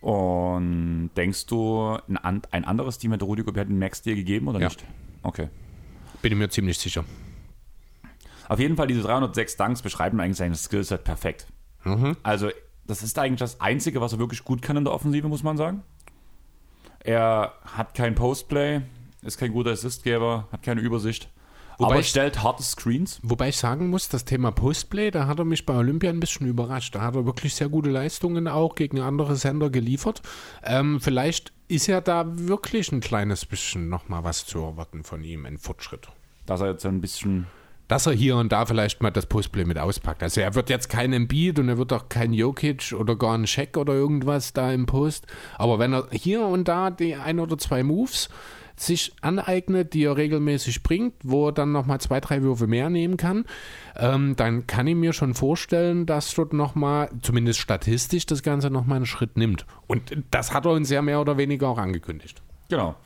[0.00, 4.60] Und denkst du, ein, ein anderes Team hätte Rudy Gobert den Max dir gegeben oder
[4.60, 4.68] Ja.
[4.68, 4.84] nicht?
[5.22, 5.48] Okay.
[6.22, 7.04] Bin ich mir ziemlich sicher.
[8.48, 11.46] Auf jeden Fall, diese 306 Dunks beschreiben eigentlich sein Skillset perfekt.
[12.22, 12.48] Also,
[12.86, 15.56] das ist eigentlich das Einzige, was er wirklich gut kann in der Offensive, muss man
[15.56, 15.82] sagen.
[17.00, 18.80] Er hat kein Postplay,
[19.22, 21.30] ist kein guter Assistgeber, hat keine Übersicht.
[21.78, 23.20] Wobei aber ich- stellt harte Screens.
[23.22, 26.46] Wobei ich sagen muss, das Thema Postplay, da hat er mich bei Olympia ein bisschen
[26.46, 26.94] überrascht.
[26.94, 30.22] Da hat er wirklich sehr gute Leistungen auch gegen andere Sender geliefert.
[30.64, 35.44] Ähm, vielleicht ist ja da wirklich ein kleines bisschen nochmal was zu erwarten von ihm,
[35.44, 36.08] ein Fortschritt.
[36.46, 37.46] Dass er jetzt ein bisschen.
[37.88, 40.22] Dass er hier und da vielleicht mal das Postplay mit auspackt.
[40.22, 43.46] Also er wird jetzt kein Embiid und er wird auch kein Jokic oder gar ein
[43.46, 45.26] Scheck oder irgendwas da im Post.
[45.56, 48.28] Aber wenn er hier und da die ein oder zwei Moves
[48.76, 53.16] sich aneignet, die er regelmäßig bringt, wo er dann nochmal zwei, drei Würfe mehr nehmen
[53.16, 53.46] kann,
[53.96, 58.96] ähm, dann kann ich mir schon vorstellen, dass dort nochmal, zumindest statistisch, das Ganze nochmal
[58.96, 59.66] einen Schritt nimmt.
[59.86, 62.42] Und das hat er uns ja mehr oder weniger auch angekündigt.
[62.68, 62.96] Genau.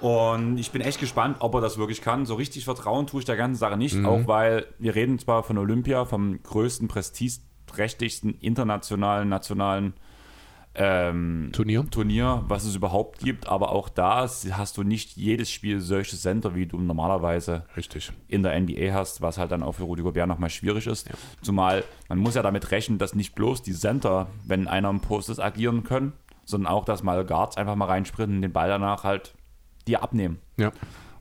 [0.00, 2.26] Und ich bin echt gespannt, ob er das wirklich kann.
[2.26, 5.56] So richtig vertrauen tue ich der ganzen Sache nicht, auch weil wir reden zwar von
[5.58, 9.94] Olympia, vom größten, prestigeträchtigsten internationalen, nationalen
[10.78, 11.86] ähm, Turnier?
[11.90, 16.54] Turnier, was es überhaupt gibt, aber auch da hast du nicht jedes Spiel solche Center,
[16.54, 18.12] wie du normalerweise Richtig.
[18.28, 21.08] in der NBA hast, was halt dann auch für Rudi Gobert nochmal schwierig ist.
[21.40, 25.30] Zumal man muss ja damit rechnen, dass nicht bloß die Center, wenn einer im Post
[25.30, 26.12] ist, agieren können,
[26.44, 29.34] sondern auch, dass mal Guards einfach mal reinsprinten und den Ball danach halt
[29.86, 30.38] dir abnehmen.
[30.56, 30.72] Ja.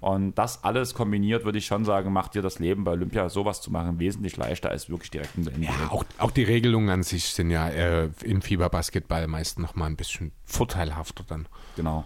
[0.02, 3.62] Und das alles kombiniert, würde ich schon sagen, macht dir das Leben bei Olympia sowas
[3.62, 5.66] zu machen wesentlich leichter als wirklich direkt in der NBA.
[5.66, 9.88] Ja, auch, auch die Regelungen an sich sind ja äh, in Fieberbasketball meist noch mal
[9.88, 11.48] ein bisschen vorteilhafter dann.
[11.76, 12.06] Genau.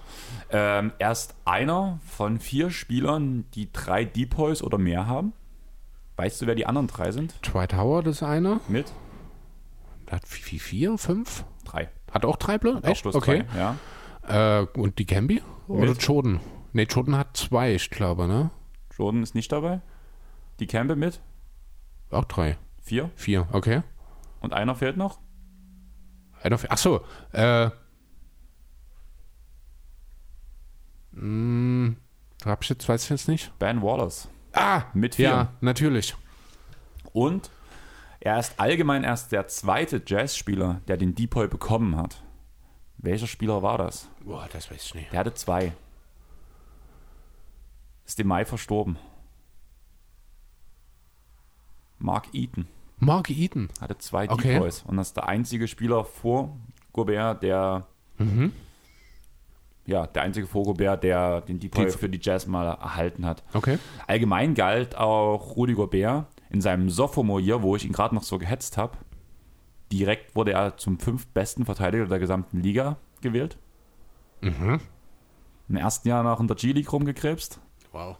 [0.49, 5.33] Ähm, erst einer von vier Spielern, die drei Depoys oder mehr haben.
[6.15, 7.35] Weißt du, wer die anderen drei sind?
[7.45, 8.61] Dwight Howard ist einer.
[8.69, 8.93] Mit
[10.11, 11.43] hat wie, wie, vier, fünf?
[11.65, 11.89] drei.
[12.11, 12.87] Hat auch drei Blöcke?
[12.87, 13.05] Echt?
[13.05, 13.43] Okay.
[13.51, 13.75] Drei, ja.
[14.29, 15.41] Äh, und die Camby?
[15.67, 15.93] Oder.
[15.93, 16.39] Jordan?
[16.73, 18.51] Ne, Jordan hat zwei, ich glaube, ne?
[18.97, 19.81] Jordan ist nicht dabei.
[20.59, 21.21] Die Campbell mit
[22.11, 22.57] Auch drei.
[22.81, 23.09] vier.
[23.15, 23.81] Vier, okay.
[24.41, 25.19] Und einer fehlt noch.
[26.41, 27.01] Einer, ach so,
[27.33, 27.69] äh.
[31.11, 31.95] Mh,
[32.43, 33.57] da hab ich jetzt, weiß ich jetzt nicht.
[33.59, 34.29] Ben Wallace.
[34.53, 35.29] Ah, Mit vier.
[35.29, 36.15] ja, natürlich.
[37.13, 37.49] Und
[38.19, 42.23] er ist allgemein erst der zweite Jazz-Spieler, der den Depoy bekommen hat.
[43.01, 44.09] Welcher Spieler war das?
[44.25, 45.11] Boah, das weiß ich nicht.
[45.11, 45.71] Der hatte zwei.
[48.05, 48.97] Ist im Mai verstorben.
[51.99, 52.67] Mark Eaton
[52.97, 53.69] Mark Eaton.
[53.79, 54.53] hatte zwei Okay.
[54.53, 54.83] Depoys.
[54.83, 56.55] Und das ist der einzige Spieler vor
[56.91, 57.85] Gobert, der.
[58.17, 58.51] Mhm.
[59.85, 63.43] Ja, der einzige vor Gobert, der den Depoy Die- für die Jazz mal erhalten hat.
[63.53, 63.79] Okay.
[64.05, 68.77] Allgemein galt auch Rudi Gobert in seinem Sophomore-Year, wo ich ihn gerade noch so gehetzt
[68.77, 68.97] habe,
[69.91, 73.57] direkt wurde er zum fünftbesten Verteidiger der gesamten Liga gewählt.
[74.41, 74.79] Mhm.
[75.67, 77.59] Im ersten Jahr noch in der G-League rumgekrebst
[77.91, 78.17] Wow.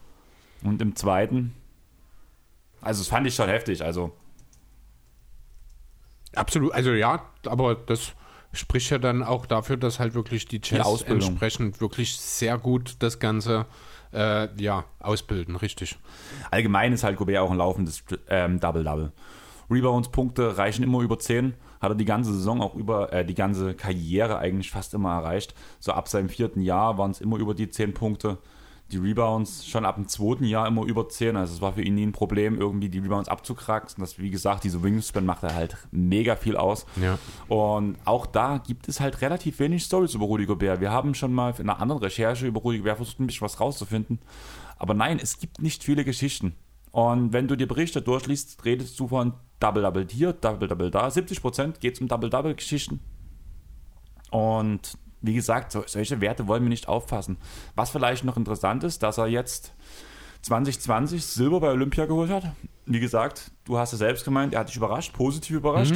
[0.64, 1.54] und im zweiten.
[2.82, 3.84] Also, das fand ich schon heftig.
[3.84, 4.14] Also,
[6.36, 8.14] Absolut, also ja, aber das
[8.54, 11.30] spricht ja dann auch dafür, dass halt wirklich die Jazz Ausbildung.
[11.30, 13.66] entsprechend wirklich sehr gut das Ganze
[14.14, 15.98] äh, ja, ausbilden, richtig.
[16.52, 19.12] allgemein ist halt Gobert auch ein laufendes ähm, Double-Double.
[19.70, 21.54] Rebounds, Punkte reichen immer über 10.
[21.80, 25.54] Hat er die ganze Saison auch über, äh, die ganze Karriere eigentlich fast immer erreicht.
[25.80, 28.38] So ab seinem vierten Jahr waren es immer über die 10 Punkte.
[28.92, 31.36] Die Rebounds schon ab dem zweiten Jahr immer über 10.
[31.36, 34.02] Also es war für ihn nie ein Problem, irgendwie die Rebounds abzukraxen.
[34.02, 36.88] Das, wie gesagt, diese Wingspan macht er halt mega viel aus.
[37.00, 37.20] Ja.
[37.48, 40.82] Und auch da gibt es halt relativ wenig Stories über Rudi Gobert.
[40.82, 43.60] Wir haben schon mal in einer anderen Recherche über Rudi Gobert versucht, ein bisschen was
[43.60, 44.20] rauszufinden.
[44.78, 46.56] Aber nein, es gibt nicht viele Geschichten.
[46.92, 51.08] Und wenn du dir Berichte durchliest, redest du von Double-Double hier, Double-Double da.
[51.08, 53.00] 70% geht es um Double-Double-Geschichten.
[54.32, 57.38] Und wie gesagt, so, solche Werte wollen wir nicht auffassen.
[57.76, 59.74] Was vielleicht noch interessant ist, dass er jetzt
[60.44, 62.52] 2020 Silber bei Olympia geholt hat.
[62.86, 65.96] Wie gesagt, du hast es selbst gemeint, er hat dich überrascht, positiv überrascht.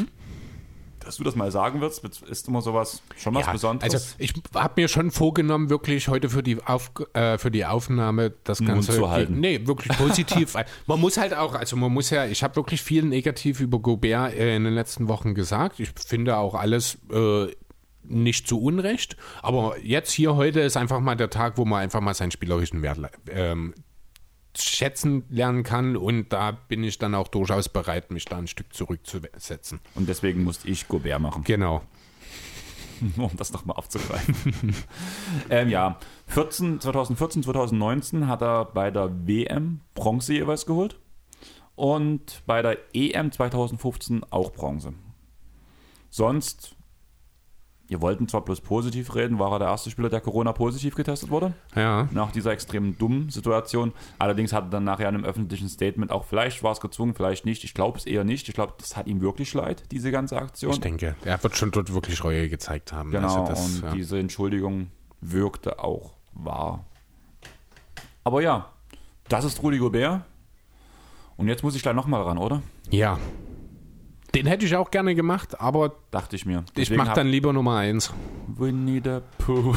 [1.05, 3.93] Dass du das mal sagen wirst, ist immer sowas schon was Ja, Besonderes.
[3.93, 8.33] Also ich habe mir schon vorgenommen, wirklich heute für die, Auf, äh, für die Aufnahme
[8.43, 8.93] das Mund Ganze.
[8.93, 9.39] zu halten.
[9.39, 10.55] Nee, wirklich positiv.
[10.87, 14.33] man muss halt auch, also man muss ja, ich habe wirklich viel negativ über Gobert
[14.33, 15.79] äh, in den letzten Wochen gesagt.
[15.79, 17.47] Ich finde auch alles äh,
[18.03, 19.17] nicht zu Unrecht.
[19.41, 22.81] Aber jetzt hier heute ist einfach mal der Tag, wo man einfach mal seinen spielerischen
[22.81, 22.99] Wert
[23.29, 23.73] ähm,
[24.57, 25.95] schätzen lernen kann.
[25.95, 29.79] Und da bin ich dann auch durchaus bereit, mich da ein Stück zurückzusetzen.
[29.95, 31.81] und deswegen musste ich Gobert machen, Genau.
[33.17, 34.75] um das nochmal aufzugreifen.
[35.49, 35.97] ähm, ja,
[36.27, 40.99] 14, 2014, 2019 hat er bei der WM Bronze jeweils geholt
[41.75, 44.93] und bei der EM 2015 auch Bronze.
[46.09, 46.75] Sonst,
[47.93, 51.53] wir wollten zwar bloß positiv reden, war er der erste Spieler, der Corona-positiv getestet wurde.
[51.75, 52.07] Ja.
[52.11, 53.93] nach dieser extrem dummen Situation.
[54.17, 57.45] Allerdings hat er dann nachher in einem öffentlichen Statement auch, vielleicht war es gezwungen, vielleicht
[57.45, 57.63] nicht.
[57.63, 58.49] Ich glaube es eher nicht.
[58.49, 60.71] Ich glaube, das hat ihm wirklich leid, diese ganze Aktion.
[60.71, 63.11] Ich denke, er wird schon dort wirklich Reue gezeigt haben.
[63.11, 63.91] Genau, Also das, und ja.
[63.93, 64.87] diese Entschuldigung
[65.21, 66.83] wirkte auch wahr.
[68.23, 68.69] Aber ja,
[69.29, 70.21] das ist Rudi Gobert.
[71.37, 72.63] Und jetzt muss ich gleich nochmal ran, oder?
[72.89, 73.19] ja.
[74.35, 76.63] Den hätte ich auch gerne gemacht, aber Dachte ich mir.
[76.75, 78.11] ich mache hab- dann lieber Nummer eins.
[78.47, 79.75] Winnie the Pooh.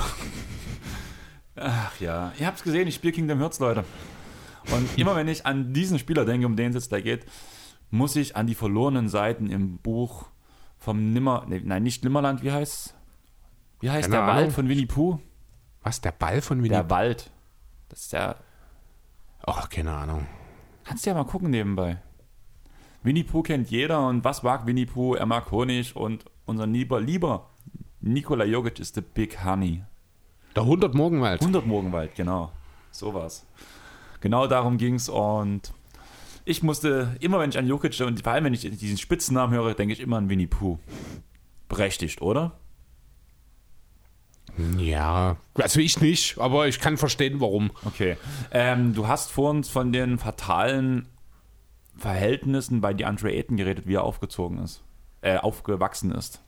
[1.56, 3.84] Ach ja, ihr habt es gesehen, ich spiele Kingdom Hearts, Leute.
[4.74, 7.24] Und immer wenn ich an diesen Spieler denke, um den es jetzt da geht,
[7.90, 10.26] muss ich an die verlorenen Seiten im Buch
[10.78, 12.94] vom Nimmer, nee, nein, nicht Nimmerland, wie heißt
[13.80, 14.34] Wie heißt Keine der.
[14.34, 15.20] Wald von Winnie Pooh?
[15.82, 16.70] Was, der Ball von Winnie?
[16.70, 17.30] Der Wald.
[17.88, 18.36] Das ist der,
[19.46, 20.26] Ach, keine Ahnung.
[20.84, 21.98] kannst du ja mal gucken nebenbei.
[23.06, 25.14] Winnie Pooh kennt jeder und was mag Winnie Pooh?
[25.14, 27.50] Er mag Honig und unser lieber, lieber
[28.00, 29.84] Nikola Jokic ist the Big Honey.
[30.56, 31.40] Der 100 Morgenwald.
[31.40, 32.50] 100 Morgenwald, genau.
[32.90, 33.46] Sowas.
[34.20, 35.72] Genau darum ging es und
[36.44, 39.74] ich musste, immer wenn ich an Jokic und vor allem wenn ich diesen Spitzennamen höre,
[39.74, 40.80] denke ich immer an Winnie Pooh.
[41.68, 42.58] Berechtigt, oder?
[44.78, 47.70] Ja, also ich nicht, aber ich kann verstehen, warum.
[47.84, 48.16] Okay.
[48.50, 51.06] Ähm, du hast vor uns von den fatalen
[51.96, 54.82] Verhältnissen bei DeAndre Ayton geredet, wie er aufgezogen ist.
[55.22, 56.42] Äh, aufgewachsen ist.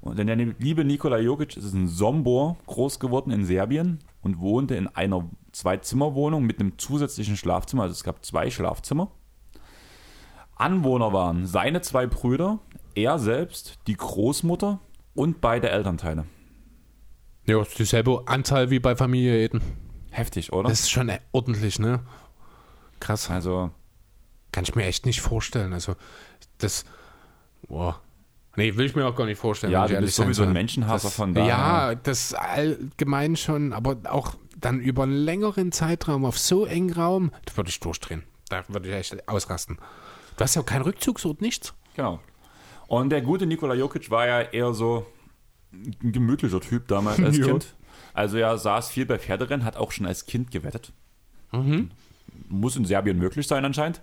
[0.00, 4.74] Und denn der liebe Nikola Jokic ist in Sombor groß geworden in Serbien und wohnte
[4.74, 7.84] in einer Zwei-Zimmer-Wohnung mit einem zusätzlichen Schlafzimmer.
[7.84, 9.10] Also es gab zwei Schlafzimmer.
[10.56, 12.58] Anwohner waren seine zwei Brüder,
[12.94, 14.78] er selbst, die Großmutter
[15.14, 16.26] und beide Elternteile.
[17.46, 19.60] Ja, dieselbe Anzahl wie bei Familie Eden.
[20.10, 20.68] Heftig, oder?
[20.68, 22.00] Das ist schon ordentlich, ne?
[23.00, 23.30] Krass.
[23.30, 23.70] also,
[24.54, 25.72] Kann ich mir echt nicht vorstellen.
[25.72, 25.96] Also,
[26.58, 26.84] das.
[27.66, 28.00] Boah.
[28.54, 29.72] Nee, will ich mir auch gar nicht vorstellen.
[29.72, 30.52] Ja, du bist sowieso ein.
[30.52, 31.48] Menschenhasser das, von daher.
[31.48, 37.32] Ja, das allgemein schon, aber auch dann über einen längeren Zeitraum auf so engen Raum,
[37.46, 38.22] da würde ich durchdrehen.
[38.48, 39.78] Da würde ich echt ausrasten.
[40.36, 41.74] Du hast ja auch keinen Rückzugsort, nichts.
[41.96, 42.20] Genau.
[42.86, 45.04] Und der gute Nikola Jokic war ja eher so
[45.72, 47.40] ein gemütlicher Typ damals als.
[47.40, 47.74] Kind.
[48.12, 50.92] Also er saß viel bei Pferderennen, hat auch schon als Kind gewettet.
[52.48, 54.00] Muss in Serbien möglich sein anscheinend.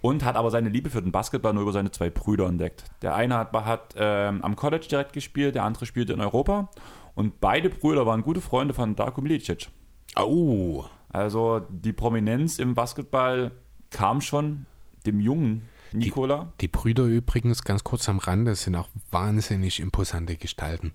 [0.00, 2.84] Und hat aber seine Liebe für den Basketball nur über seine zwei Brüder entdeckt.
[3.02, 6.68] Der eine hat, hat ähm, am College direkt gespielt, der andere spielte in Europa.
[7.14, 9.68] Und beide Brüder waren gute Freunde von Darko Milicic.
[10.16, 10.84] Oh.
[11.08, 13.50] Also die Prominenz im Basketball
[13.90, 14.66] kam schon
[15.04, 16.52] dem jungen Nikola.
[16.60, 20.92] Die Brüder übrigens, ganz kurz am Rande, sind auch wahnsinnig imposante Gestalten.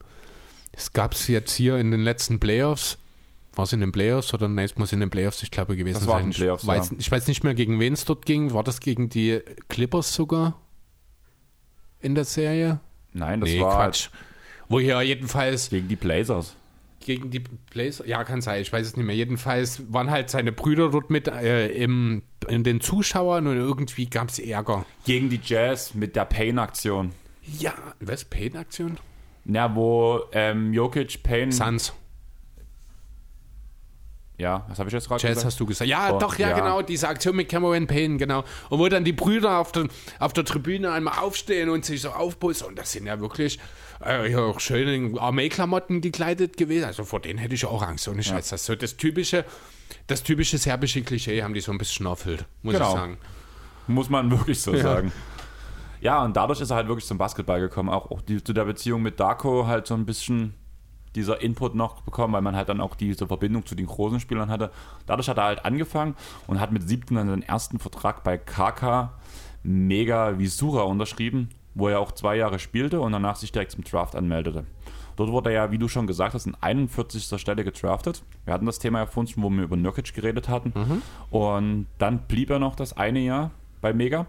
[0.72, 2.98] Es gab es jetzt hier in den letzten Playoffs.
[3.56, 6.00] War es in den Playoffs oder nein, es muss in den Playoffs, ich glaube, gewesen
[6.00, 6.32] Das war sein.
[6.32, 6.98] Playoffs, ich, weiß, ja.
[7.00, 8.54] ich weiß nicht mehr, gegen wen es dort ging.
[8.54, 10.60] War das gegen die Clippers sogar
[12.00, 12.80] in der Serie?
[13.14, 14.10] Nein, das nee, war Quatsch.
[14.70, 16.56] Wo hier jedenfalls gegen die Blazers.
[17.06, 19.16] gegen die Blazers, ja, kann sein, ich weiß es nicht mehr.
[19.16, 24.30] Jedenfalls waren halt seine Brüder dort mit äh, im, in den Zuschauern und irgendwie gab
[24.30, 24.86] es Ärger.
[25.06, 27.12] Gegen die Jazz mit der Pain-Aktion.
[27.60, 28.26] Ja, was?
[28.26, 28.98] Pain-Aktion?
[29.46, 31.52] Ja, wo ähm, Jokic Pain.
[31.52, 31.94] Suns.
[34.38, 35.46] Ja, was habe ich jetzt gerade Jazz gesagt?
[35.46, 35.88] hast du gesagt.
[35.90, 36.56] Ja, Oh, doch, ja, ja.
[36.56, 38.44] genau, diese Aktion mit Cameron Payne, genau.
[38.70, 39.90] Und wo dann die Brüder auf, den,
[40.20, 42.68] auf der Tribüne einmal aufstehen und sich so aufpusten.
[42.70, 43.60] Und das sind ja wirklich
[44.04, 46.86] äh, ja, auch schön in Armeeklamotten gekleidet gewesen.
[46.86, 48.08] Also vor denen hätte ich auch Angst.
[48.08, 49.46] Und ich weiß, das ist so das typische,
[50.08, 52.88] das typische serbische Klischee haben die so ein bisschen erfüllt, muss Genau.
[52.90, 53.18] ich sagen.
[53.86, 54.82] Muss man wirklich so Ja.
[54.82, 55.12] sagen.
[56.02, 57.90] Ja, und dadurch ist er halt wirklich zum Basketball gekommen.
[57.90, 60.54] Auch, auch die, zu der Beziehung mit Darko halt so ein bisschen
[61.16, 64.50] dieser Input noch bekommen, weil man halt dann auch diese Verbindung zu den großen Spielern
[64.50, 64.72] hatte.
[65.06, 66.16] Dadurch hat er halt angefangen
[66.48, 69.12] und hat mit 17 dann seinen ersten Vertrag bei KK
[69.64, 74.16] Mega Visura unterschrieben, wo er auch zwei Jahre spielte und danach sich direkt zum Draft
[74.16, 74.66] anmeldete.
[75.16, 77.40] Dort wurde er ja, wie du schon gesagt hast, an 41.
[77.40, 78.24] Stelle gedraftet.
[78.46, 80.74] Wir hatten das Thema ja vorhin schon, wo wir über Nurkic geredet hatten.
[81.30, 84.26] Und dann blieb er noch das eine Jahr bei Mega.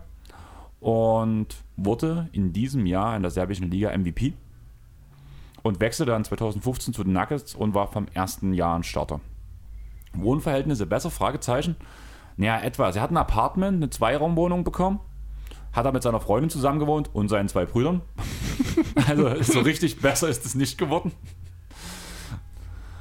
[0.81, 1.47] und
[1.77, 4.35] wurde in diesem Jahr in der serbischen Liga MVP
[5.65, 9.21] und wechselte dann 2015 zu den Nuggets und war vom ersten Jahr ein Starter.
[10.13, 11.11] Wohnverhältnisse besser?
[11.11, 11.75] Fragezeichen.
[12.37, 12.97] Naja, etwas.
[12.97, 15.01] Er hat ein Apartment, eine Zweiraumwohnung bekommen,
[15.73, 18.03] hat er mit seiner Freundin zusammen gewohnt und seinen zwei Brüdern.
[19.09, 21.13] also so richtig besser ist es nicht geworden.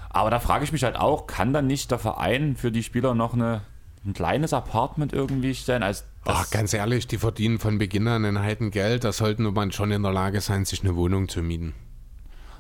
[0.10, 3.14] Aber da frage ich mich halt auch, kann dann nicht der Verein für die Spieler
[3.14, 3.62] noch eine,
[4.06, 5.84] ein kleines Apartment irgendwie stellen?
[5.84, 9.04] Als Ach, ganz ehrlich, die verdienen von Beginn an ein Heidengeld.
[9.04, 11.74] Da sollten man schon in der Lage sein, sich eine Wohnung zu mieten.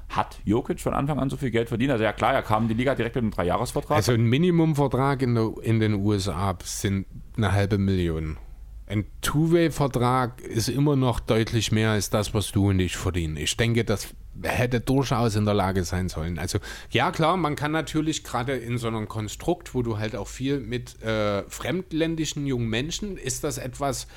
[0.09, 1.91] Hat Jokic von Anfang an so viel Geld verdient?
[1.91, 3.97] Also ja klar, er kam in die Liga direkt mit einem Dreijahresvertrag.
[3.97, 7.05] Also ein Minimumvertrag in, der, in den USA sind
[7.35, 8.37] eine halbe Million.
[8.85, 13.37] Ein Two-Way-Vertrag ist immer noch deutlich mehr als das, was du und ich verdienen.
[13.37, 16.37] Ich denke, das hätte durchaus in der Lage sein sollen.
[16.37, 16.59] Also
[16.89, 20.59] ja, klar, man kann natürlich gerade in so einem Konstrukt, wo du halt auch viel
[20.59, 24.07] mit äh, fremdländischen jungen Menschen, ist das etwas,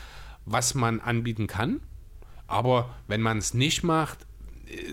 [0.45, 1.81] was man anbieten kann.
[2.47, 4.27] Aber wenn man es nicht macht,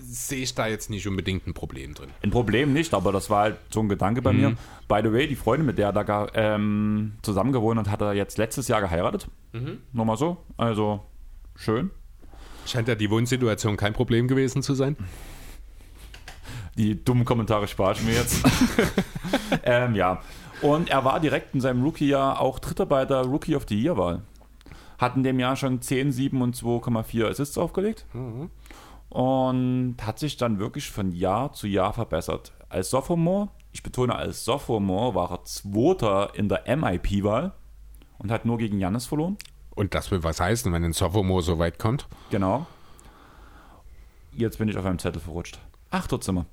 [0.02, 2.10] sehe ich da jetzt nicht unbedingt ein Problem drin.
[2.22, 4.56] Ein Problem nicht, aber das war halt so ein Gedanke bei mir.
[4.88, 8.14] By the way, die Freundin, mit der er da ähm, zusammen gewohnt hat, hat er
[8.14, 9.28] jetzt letztes Jahr geheiratet.
[9.92, 10.38] Nur mal so.
[10.56, 11.04] Also
[11.56, 11.90] schön.
[12.66, 14.96] Scheint ja die Wohnsituation kein Problem gewesen zu sein.
[16.76, 18.44] Die dummen Kommentare spare ich mir jetzt.
[19.64, 20.20] ähm, ja.
[20.62, 24.22] Und er war direkt in seinem Rookie-Jahr auch Dritter bei der Rookie of the Year-Wahl.
[24.98, 28.06] Hat in dem Jahr schon 10, 7 und 2,4 Assists aufgelegt.
[29.14, 32.52] Und hat sich dann wirklich von Jahr zu Jahr verbessert.
[32.68, 37.52] Als Sophomore, ich betone als Sophomore, war er Zweiter in der MIP-Wahl
[38.18, 39.36] und hat nur gegen Jannis verloren.
[39.76, 42.08] Und das will was heißen, wenn ein Sophomore so weit kommt.
[42.30, 42.66] Genau.
[44.32, 45.60] Jetzt bin ich auf einem Zettel verrutscht.
[45.90, 46.46] Ach, dort sind wir.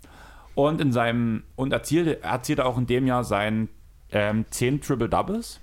[0.53, 3.69] Und in seinem und erzielte, er erzielte auch in dem Jahr seinen
[4.11, 5.59] ähm, 10 Triple Doubles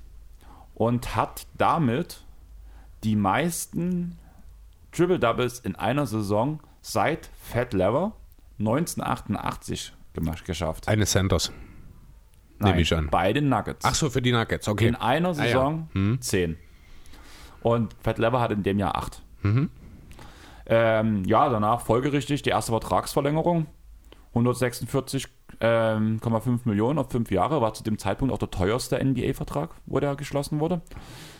[0.74, 2.24] und hat damit
[3.04, 4.18] die meisten
[4.90, 8.12] Triple Doubles in einer Saison seit Fat Lever
[8.59, 10.88] 1988 gemacht, geschafft.
[10.88, 11.52] Eine Sanders.
[12.59, 13.09] nehme ich an.
[13.10, 13.84] Bei den Nuggets.
[13.84, 14.88] Ach so, für die Nuggets, okay.
[14.88, 15.42] In einer Ah, ja.
[15.44, 16.56] Saison 10.
[17.62, 19.22] Und Fat Lever hat in dem Jahr 8.
[19.42, 19.70] Mhm.
[20.66, 23.66] Ähm, ja, danach folgerichtig die erste Vertragsverlängerung.
[24.34, 25.28] 146,5
[25.60, 29.98] ähm, 0,5 Millionen auf fünf Jahre, war zu dem Zeitpunkt auch der teuerste NBA-Vertrag, wo
[30.01, 30.80] der geschlossen wurde.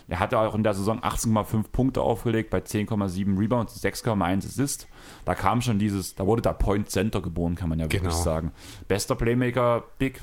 [0.09, 4.89] Er hatte auch in der Saison 18,5 Punkte aufgelegt, bei 10,7 Rebounds, 6,1 Assists.
[5.25, 8.15] Da kam schon dieses, da wurde der Point Center geboren, kann man ja wirklich Genau.
[8.15, 8.53] sagen.
[8.89, 10.21] Bester Playmaker, Big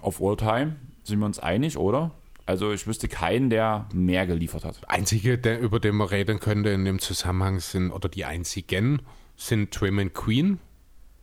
[0.00, 2.12] of all time, sind wir uns einig, oder?
[2.46, 4.80] Also ich wüsste keinen, der mehr geliefert hat.
[4.88, 9.02] Einzige, der, über den man reden könnte in dem Zusammenhang sind, oder die einzigen,
[9.36, 10.58] sind Draymond Queen,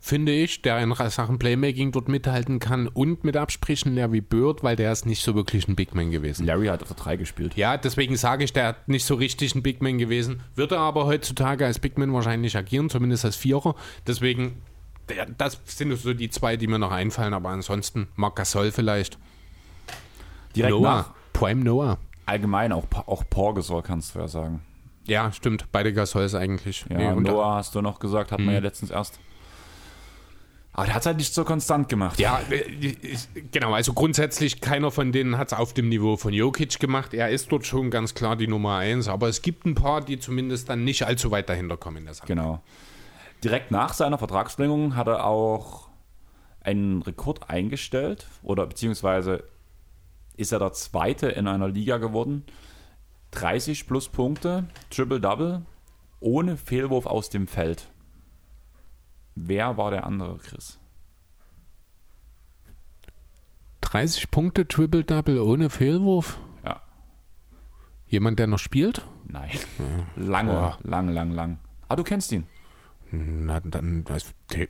[0.05, 4.75] finde ich, der in Sachen Playmaking dort mithalten kann und mit Absprechen Larry Bird, weil
[4.75, 6.45] der ist nicht so wirklich ein Big Man gewesen.
[6.45, 7.55] Larry hat auf der 3 gespielt.
[7.55, 10.43] Ja, deswegen sage ich, der hat nicht so richtig ein Big Man gewesen.
[10.53, 13.73] Wird er aber heutzutage als Big Man wahrscheinlich agieren, zumindest als Vierer.
[14.05, 14.61] Deswegen,
[15.09, 19.17] der, das sind so die zwei, die mir noch einfallen, aber ansonsten Marc Gasol vielleicht.
[20.55, 21.97] Direkt nach Noah, Prime Noah.
[22.27, 24.61] allgemein auch, auch Porgesol kannst du ja sagen.
[25.07, 25.65] Ja, stimmt.
[25.71, 26.85] Beide Gasols eigentlich.
[26.91, 29.19] Ja, Nee, und- Noah hast du noch gesagt, hat man ja letztens erst.
[30.77, 32.19] Aber der hat es halt nicht so konstant gemacht.
[32.19, 32.91] Ja, äh,
[33.49, 33.73] genau.
[33.73, 37.13] Also grundsätzlich, keiner von denen hat es auf dem Niveau von Jokic gemacht.
[37.13, 39.07] Er ist dort schon ganz klar die Nummer eins.
[39.07, 42.13] Aber es gibt ein paar, die zumindest dann nicht allzu weit dahinter kommen in der
[42.13, 42.27] Sache.
[42.27, 42.61] Genau.
[43.41, 45.87] Direkt nach seiner Vertragsverlängerung hat er auch
[46.59, 49.45] einen Rekord eingestellt oder beziehungsweise
[50.35, 52.43] ist er der Zweite in einer Liga geworden.
[53.31, 55.61] 30 plus Punkte, Triple-Double,
[56.19, 57.87] ohne Fehlwurf aus dem Feld.
[59.35, 60.79] Wer war der andere, Chris?
[63.81, 66.37] 30 Punkte, Triple-Double ohne Fehlwurf.
[66.63, 66.81] Ja,
[68.07, 69.05] Jemand, der noch spielt?
[69.27, 69.51] nein.
[70.15, 70.77] Lange, Boah.
[70.83, 71.59] lang, lang, lang.
[71.87, 72.45] Ah, du kennst ihn.
[73.11, 74.03] Na, dann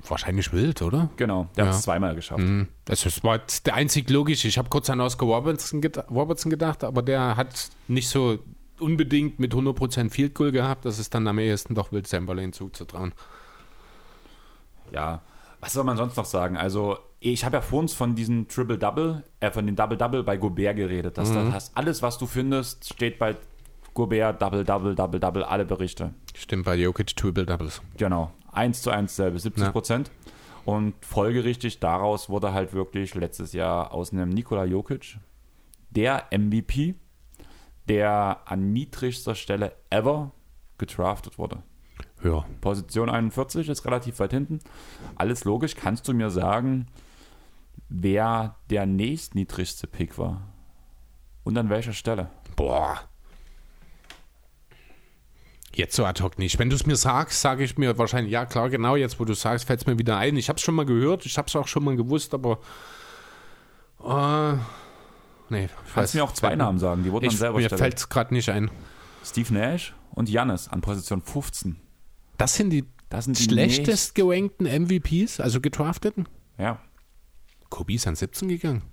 [0.07, 1.09] wahrscheinlich wild, oder?
[1.15, 1.77] Genau, der hat Ja.
[1.77, 2.41] es zweimal geschafft.
[2.41, 4.47] Hm, Das ist, war der einzig logische.
[4.47, 5.81] Ich habe kurz an Oscar Robertson,
[6.11, 8.39] Robertson gedacht, aber der hat nicht so
[8.79, 10.83] unbedingt mit 100% Field Goal gehabt.
[10.85, 13.13] Das ist dann am ehesten doch Will Chamberlain zuzutrauen.
[14.91, 15.21] Ja,
[15.59, 16.57] was soll man sonst noch sagen?
[16.57, 20.75] Also, ich habe ja vor uns von diesem Triple-Double, äh, von dem Double-Double bei Gobert
[20.75, 21.17] geredet.
[21.17, 23.35] Dass das hast, alles, was du findest, steht bei
[23.93, 26.13] Gobert, Double, Double, Double, Double, alle Berichte.
[26.35, 27.81] Stimmt, bei Jokic Triple Doubles.
[27.97, 28.31] Genau.
[28.51, 30.11] 1 zu 1 selbe, 70 Prozent.
[30.65, 35.17] Und folgerichtig daraus wurde halt wirklich letztes Jahr aus einem Nikola Jokic
[35.91, 36.95] der MVP,
[37.87, 40.31] der an niedrigster Stelle ever
[40.77, 41.63] gedraftet wurde.
[42.25, 42.43] Ja.
[42.59, 44.59] Position 41 ist relativ weit hinten.
[45.15, 45.75] Alles logisch.
[45.75, 46.87] Kannst du mir sagen,
[47.87, 50.41] wer der nächstniedrigste Pick war?
[51.43, 52.31] Und an welcher Stelle?
[52.55, 52.99] Boah.
[55.75, 56.57] Jetzt so ad hoc nicht.
[56.57, 59.35] Wenn du es mir sagst, sage ich mir wahrscheinlich, ja klar, genau, jetzt wo du
[59.35, 60.35] sagst, fällt es mir wieder ein.
[60.35, 62.59] Ich habe es schon mal gehört, ich habe es auch schon mal gewusst, aber
[64.03, 64.57] äh,
[65.49, 65.69] nee.
[65.93, 68.33] Kannst mir auch zwei Namen sagen, die wurden ich, dann selber Mir fällt es gerade
[68.33, 68.71] nicht ein.
[69.23, 71.84] Steve Nash und Jannis an Position 15.
[72.37, 76.27] Das sind die, Das sind die schlechtest gewankten MVPs, also gedrafteten.
[76.57, 76.79] Ja,
[77.69, 78.83] Kobe ist an 17 gegangen.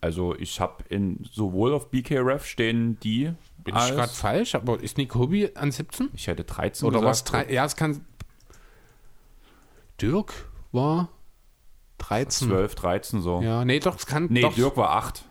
[0.00, 3.32] also ich habe in sowohl auf BKRF stehen die
[3.64, 6.10] Bin ich gerade falsch, aber ist nicht Kobe an 17?
[6.14, 7.24] ich hätte 13 Oder was?
[7.24, 7.48] gesagt.
[7.48, 8.04] Drei, ja, es kann.
[10.00, 10.32] Dirk
[10.72, 11.08] war
[11.98, 12.48] 13.
[12.48, 13.40] 12, 13 so.
[13.42, 14.26] Ja, nee, doch, es kann.
[14.30, 15.24] Nee, doch, Dirk war 8.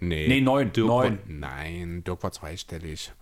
[0.00, 0.72] Nee, Nee, 9.
[0.72, 1.12] Dirk 9.
[1.18, 3.12] War, nein, Dirk war zweistellig.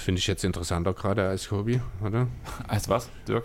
[0.00, 2.26] Finde ich jetzt interessanter gerade als Kobe, oder?
[2.66, 3.44] Als was, Dirk?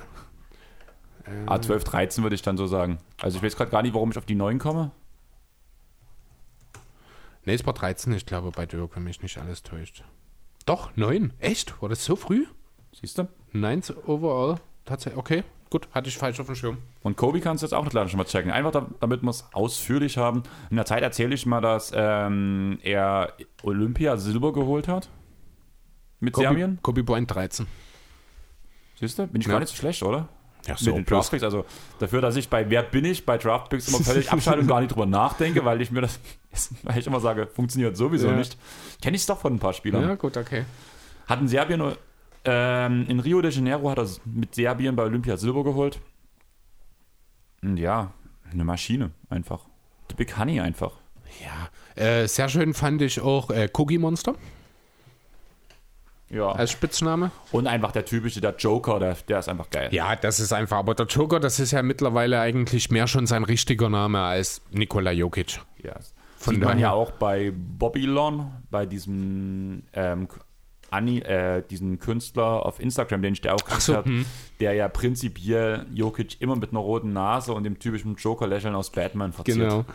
[1.48, 2.99] Ah, 12, 13 würde ich dann so sagen.
[3.22, 4.91] Also ich weiß gerade gar nicht, warum ich auf die 9 komme.
[7.44, 10.06] Nee, es war 13, ich glaube, bei Dirk, wenn mich nicht alles täuscht.
[10.65, 11.34] Doch, 9.
[11.40, 11.82] Echt?
[11.82, 12.45] War das so früh?
[12.94, 13.27] Siehst du?
[13.52, 14.56] 9 overall.
[14.86, 15.44] Tatsächlich, okay.
[15.69, 16.77] Gut, hatte ich falsch auf dem Schirm.
[17.03, 18.52] Und Kobe kannst du jetzt auch gleich schon mal checken.
[18.52, 20.44] Einfach da, damit wir es ausführlich haben.
[20.69, 25.10] In der Zeit erzähle ich mal, dass ähm, er Olympia Silber geholt hat.
[26.26, 26.80] Mit Kobe, Serbien.
[26.81, 27.65] Kobe Bryant 13.
[28.99, 29.27] Siehst du?
[29.27, 29.53] Bin ich Ja.
[29.53, 30.27] gar nicht so schlecht, oder?
[30.68, 31.43] Ja, Mit den Draftpicks.
[31.43, 31.64] Also
[31.99, 34.91] dafür, dass ich bei Wer bin ich bei Draftpicks immer völlig abschalte und gar nicht
[34.91, 36.19] drüber nachdenke, weil ich mir das,
[36.84, 38.35] weil ich immer sage, funktioniert sowieso Ja.
[38.35, 38.57] nicht.
[39.02, 40.02] Kenne ich es doch von ein paar Spielern.
[40.02, 40.65] Ja, gut, okay.
[41.27, 41.93] Hat in Serbien,
[42.45, 45.99] ähm, in Rio de Janeiro hat er mit Serbien bei Olympia Silber geholt.
[47.61, 48.11] Und ja,
[48.52, 49.61] eine Maschine einfach.
[50.10, 50.93] The Big Honey einfach.
[51.43, 54.35] Ja, äh, sehr schön fand ich auch äh, Cookie Monster
[56.30, 56.52] Ja.
[56.52, 57.31] als Spitzname.
[57.52, 59.89] Und einfach der typische, der Joker, der, der ist einfach geil.
[59.91, 63.43] Ja, das ist einfach, aber der Joker, das ist ja mittlerweile eigentlich mehr schon sein
[63.43, 65.61] richtiger Name als Nikola Jokic.
[65.84, 65.93] Ja.
[66.38, 68.07] Von Sieht man daher- ja auch bei Bobby
[68.69, 70.27] bei diesem ähm,
[70.91, 74.26] Anni, äh, diesen Künstler auf Instagram, den ich dir auch geschickt so, habe,
[74.60, 79.34] der ja prinzipiell Jokic immer mit einer roten Nase und dem typischen Joker-Lächeln aus Batman
[79.34, 79.57] verziert.
[79.57, 79.85] Genau.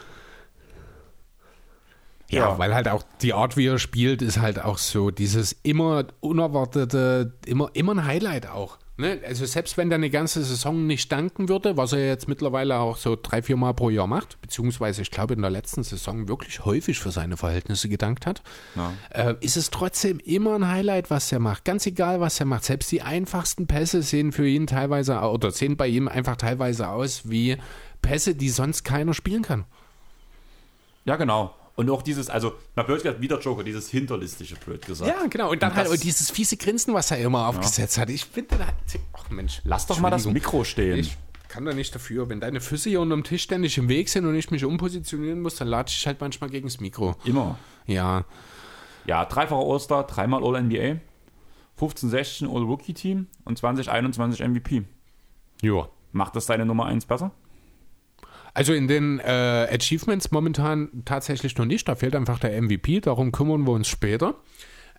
[2.30, 2.58] Ja, Ja.
[2.58, 7.32] weil halt auch die Art, wie er spielt, ist halt auch so dieses immer unerwartete,
[7.46, 8.78] immer, immer ein Highlight auch.
[8.96, 9.18] Ne?
[9.26, 12.98] Also selbst wenn der eine ganze Saison nicht danken würde, was er jetzt mittlerweile auch
[12.98, 16.64] so drei, vier Mal pro Jahr macht, beziehungsweise ich glaube in der letzten Saison wirklich
[16.66, 18.42] häufig für seine Verhältnisse gedankt hat,
[18.76, 18.92] Ja.
[19.10, 21.64] äh, ist es trotzdem immer ein Highlight, was er macht.
[21.64, 22.64] Ganz egal, was er macht.
[22.64, 27.22] Selbst die einfachsten Pässe sehen für ihn teilweise oder sehen bei ihm einfach teilweise aus
[27.28, 27.56] wie
[28.02, 29.64] Pässe, die sonst keiner spielen kann.
[31.06, 31.54] Ja, genau.
[31.80, 35.10] Und auch dieses, also, mal blöd gesagt, wie der Joker, dieses hinterlistige, blöd gesagt.
[35.10, 35.50] Ja, genau.
[35.50, 38.10] Und dann Und halt und dieses fiese Grinsen, was er immer aufgesetzt hat.
[38.10, 38.74] Ich finde, halt,
[39.14, 39.62] ach Mensch.
[39.64, 40.26] Lass doch mal das.
[40.26, 40.98] Mikro stehen.
[40.98, 41.16] Ich
[41.48, 42.28] kann da nicht dafür.
[42.28, 45.54] Wenn deine Füße hier unterm Tisch ständig im Weg sind und ich mich umpositionieren muss,
[45.54, 47.16] dann latsche ich halt manchmal gegen das Mikro.
[47.24, 47.58] Immer.
[47.86, 48.26] Ja.
[49.06, 51.00] Ja, dreifacher All-Star, dreimal All-NBA,
[51.80, 54.82] 15-16 All-Rookie-Team und 2021 MVP.
[55.62, 55.88] Ja.
[56.12, 57.30] Macht das deine Nummer 1 besser?
[58.54, 61.88] Also in den äh, Achievements momentan tatsächlich noch nicht.
[61.88, 63.00] Da fehlt einfach der MVP.
[63.00, 64.36] Darum kümmern wir uns später.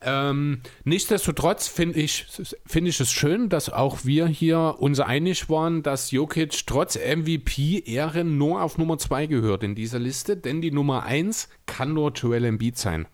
[0.04, 2.26] Ähm, nichtsdestotrotz finde ich,
[2.66, 8.38] find ich es schön, dass auch wir hier uns einig waren, dass Jokic trotz MVP-Ehren
[8.38, 12.46] nur auf Nummer 2 gehört in dieser Liste, denn die Nummer 1 kann nur Joel
[12.46, 13.06] Embiid sein.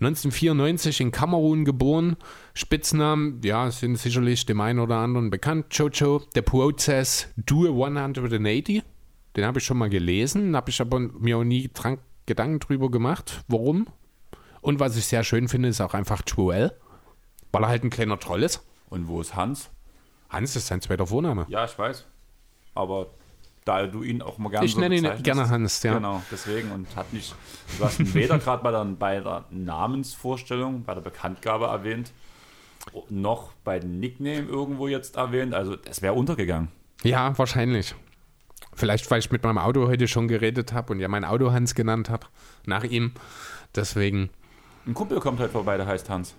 [0.00, 2.16] 1994 in Kamerun geboren.
[2.54, 5.66] Spitznamen, ja, sind sicherlich dem einen oder anderen bekannt.
[5.70, 8.82] Jojo, The Process, Do a 180.
[9.36, 12.90] Den habe ich schon mal gelesen, habe ich aber mir auch nie dran, Gedanken drüber
[12.90, 13.86] gemacht, warum.
[14.60, 16.72] Und was ich sehr schön finde, ist auch einfach Joel,
[17.50, 18.64] weil er halt ein kleiner Troll ist.
[18.90, 19.70] Und wo ist Hans?
[20.28, 21.46] Hans ist sein zweiter Vorname.
[21.48, 22.06] Ja, ich weiß.
[22.74, 23.08] Aber
[23.64, 25.94] da du ihn auch mal gerne Ich nenne ihn gerne Hans, ja.
[25.94, 26.72] Genau, deswegen.
[26.72, 27.34] Und hat nicht,
[27.78, 32.12] du hast ihn weder gerade bei der, bei der Namensvorstellung, bei der Bekanntgabe erwähnt,
[33.08, 35.54] noch bei dem Nickname irgendwo jetzt erwähnt.
[35.54, 36.68] Also, es wäre untergegangen.
[37.02, 37.94] Ja, wahrscheinlich.
[38.74, 41.74] Vielleicht, weil ich mit meinem Auto heute schon geredet habe und ja mein Auto Hans
[41.74, 42.28] genannt hat,
[42.66, 43.12] nach ihm.
[43.74, 44.30] Deswegen.
[44.86, 46.34] Ein Kumpel kommt halt vorbei, der heißt Hans.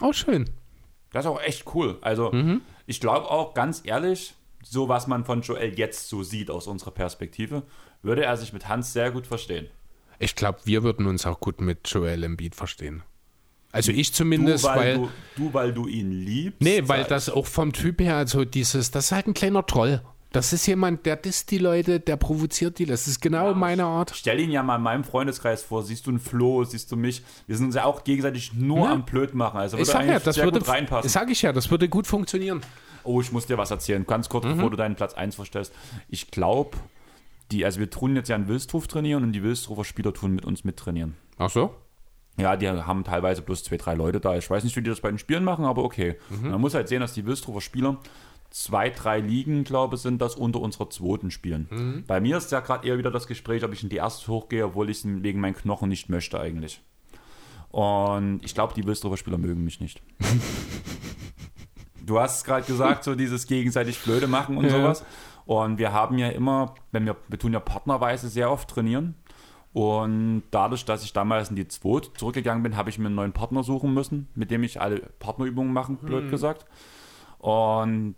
[0.00, 0.48] Oh, schön.
[1.12, 1.98] Das ist auch echt cool.
[2.00, 2.60] Also, Mhm.
[2.86, 6.90] ich glaube auch, ganz ehrlich, so was man von Joel jetzt so sieht aus unserer
[6.90, 7.62] Perspektive,
[8.02, 9.68] würde er sich mit Hans sehr gut verstehen.
[10.18, 13.02] Ich glaube, wir würden uns auch gut mit Joel Embiid verstehen.
[13.70, 14.94] Also ich Du zumindest, weil, weil.
[14.96, 16.62] du, du, weil du ihn liebst.
[16.62, 20.00] nee, weil das auch vom Typ her, also dieses, das ist halt ein kleiner Troll.
[20.36, 22.84] Das ist jemand, der disst die Leute, der provoziert die.
[22.86, 24.12] Das ist genau meine Art.
[24.14, 25.82] Stell ihn ja mal in meinem Freundeskreis vor.
[25.82, 27.22] Siehst du einen Flo, siehst du mich.
[27.46, 28.92] Wir sind uns ja auch gegenseitig nur Ja.
[28.92, 29.58] am Blöd machen.
[29.58, 31.08] Also Ich würde sag ja, das würde, gut reinpassen.
[31.08, 32.60] sag ich ja, das würde gut funktionieren.
[33.04, 34.04] Oh, ich muss dir was erzählen.
[34.06, 34.56] Ganz kurz, Mhm.
[34.56, 35.72] bevor du deinen Platz 1 vorstellst.
[36.08, 36.76] Ich glaube,
[37.50, 40.44] die, also wir tun jetzt ja in Wilstruf trainieren und die Wilstrofer Spieler tun mit
[40.44, 41.14] uns mittrainieren.
[41.38, 41.74] Ach so?
[42.38, 44.36] Ja, die haben teilweise bloß zwei, drei Leute da.
[44.36, 46.16] Ich weiß nicht, wie die das bei den Spielen machen, aber okay.
[46.42, 47.96] Man muss halt sehen, dass die Wilstrofer Spieler
[48.56, 52.04] zwei, drei Ligen, glaube ich, sind das unter unserer zweiten spielen.
[52.06, 54.64] Bei mir ist ja gerade eher wieder das Gespräch, ob ich in die erste hochgehe,
[54.64, 56.80] obwohl ich es wegen meinen Knochen nicht möchte eigentlich.
[57.68, 60.00] Und ich glaube, die Wilstrofer Spieler mögen mich nicht.
[62.06, 64.70] du hast es gerade gesagt, so dieses gegenseitig Blöde machen und Ja.
[64.70, 65.04] sowas.
[65.44, 69.16] Und wir haben ja immer, wenn wir, wir tun ja partnerweise sehr oft trainieren.
[69.74, 73.32] Und dadurch, dass ich damals in die Zweit zurückgegangen bin, habe ich mir einen neuen
[73.34, 76.64] Partner suchen müssen, mit dem ich alle Partnerübungen machen, blöd gesagt.
[77.38, 78.16] Und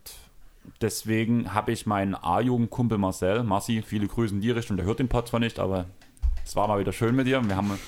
[0.80, 5.08] deswegen habe ich meinen A-Jugendkumpel Marcel, Marci, viele Grüße in die Richtung, der hört den
[5.08, 5.86] Pod zwar nicht, aber
[6.44, 7.42] es war mal wieder schön mit dir.
[7.46, 7.78] Wir haben,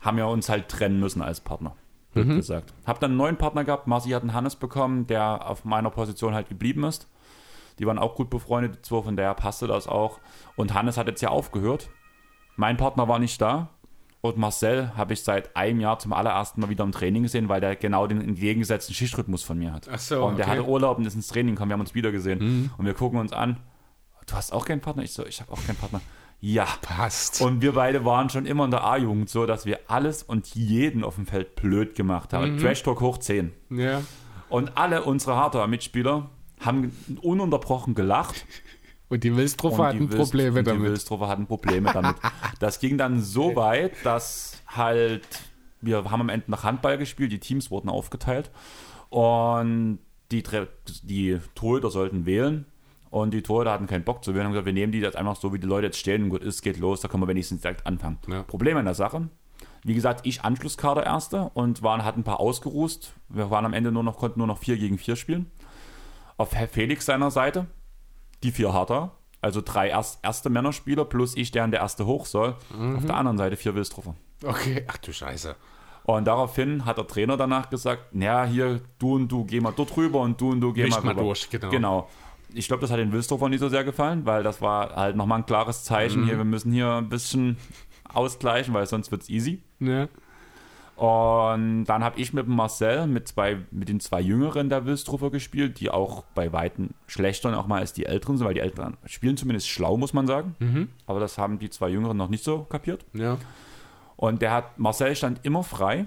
[0.00, 1.76] haben ja uns halt trennen müssen als Partner,
[2.12, 2.72] blöd gesagt.
[2.86, 6.34] Hab dann einen neuen Partner gehabt, Marci hat einen Hannes bekommen, der auf meiner Position
[6.34, 7.08] halt geblieben ist.
[7.78, 10.20] Die waren auch gut befreundet, die zwei, von daher passte das auch.
[10.56, 11.90] Und Hannes hat jetzt ja aufgehört.
[12.56, 13.68] Mein Partner war nicht da.
[14.24, 17.60] Und Marcel habe ich seit einem Jahr zum allerersten Mal wieder im Training gesehen, weil
[17.60, 19.86] der genau den entgegengesetzten Schichtrhythmus von mir hat.
[19.92, 20.56] Ach so, und der okay.
[20.56, 21.68] hatte Urlaub und ist ins Training gekommen.
[21.68, 22.70] Wir haben uns wieder gesehen.
[22.78, 23.58] Und wir gucken uns an.
[24.26, 25.02] Du hast auch keinen Partner?
[25.02, 26.00] Ich so, ich habe auch keinen Partner.
[26.40, 26.66] Ja.
[26.80, 27.42] Passt.
[27.42, 31.04] Und wir beide waren schon immer in der A-Jugend so, dass wir alles und jeden
[31.04, 32.56] auf dem Feld blöd gemacht haben.
[32.56, 33.52] Trash Talk hoch 10.
[33.68, 34.00] ja.
[34.48, 36.30] Und alle unsere Hardware-Mitspieler
[36.60, 38.46] haben ununterbrochen gelacht.
[39.14, 40.82] Und die Wilstruffer Und hatten die Wilst- Probleme und Die damit.
[40.90, 42.16] Wilstruffer hatten Probleme damit.
[42.60, 45.22] Das ging dann so weit, dass halt,
[45.80, 48.50] wir haben am Ende nach Handball gespielt, die Teams wurden aufgeteilt
[49.10, 49.98] und
[50.32, 50.42] die,
[51.02, 52.66] die Torhüter sollten wählen
[53.10, 55.16] und die Torhüter hatten keinen Bock zu wählen und haben gesagt, wir nehmen die jetzt
[55.16, 57.28] einfach so, wie die Leute jetzt stehen und gut ist, geht los, da können wir
[57.28, 58.18] wenigstens direkt anfangen.
[58.28, 58.42] Ja.
[58.42, 59.28] Problem an der Sache,
[59.84, 63.12] wie gesagt, ich Anschlusskader Erste und waren, hatten ein paar ausgeruht.
[63.28, 65.50] Wir waren am Ende nur noch, konnten nur noch 4 gegen 4 spielen.
[66.38, 67.66] Auf Herr Felix seiner Seite,
[68.44, 72.26] die vier Harter, also drei erst, erste Männerspieler plus ich, der an der erste hoch
[72.26, 72.54] soll.
[72.96, 74.14] Auf der anderen Seite vier Wilstruffer.
[74.44, 75.56] Okay, ach du Scheiße.
[76.04, 79.96] Und daraufhin hat der Trainer danach gesagt, naja, hier, du und du geh mal dort
[79.96, 81.22] rüber und du und du geh Mischt mal mal rüber.
[81.22, 81.70] durch, genau.
[81.70, 82.08] Genau.
[82.52, 85.38] Ich glaube, das hat den Wilstruffer nicht so sehr gefallen, weil das war halt nochmal
[85.40, 86.26] ein klares Zeichen, Mhm.
[86.26, 87.56] hier, wir müssen hier ein bisschen
[88.12, 89.62] ausgleichen, weil sonst wird's easy.
[89.80, 90.08] Ja.
[90.96, 95.80] Und dann habe ich mit Marcel, mit, zwei, mit den zwei Jüngeren der Wilstruffer gespielt,
[95.80, 99.36] die auch bei Weitem schlechter auch mal als die Älteren sind, weil die Älteren spielen
[99.36, 100.54] zumindest schlau, muss man sagen.
[100.60, 100.88] Mhm.
[101.06, 103.04] Aber das haben die zwei Jüngeren noch nicht so kapiert.
[103.12, 103.38] Ja.
[104.16, 106.06] Und der hat, Marcel stand immer frei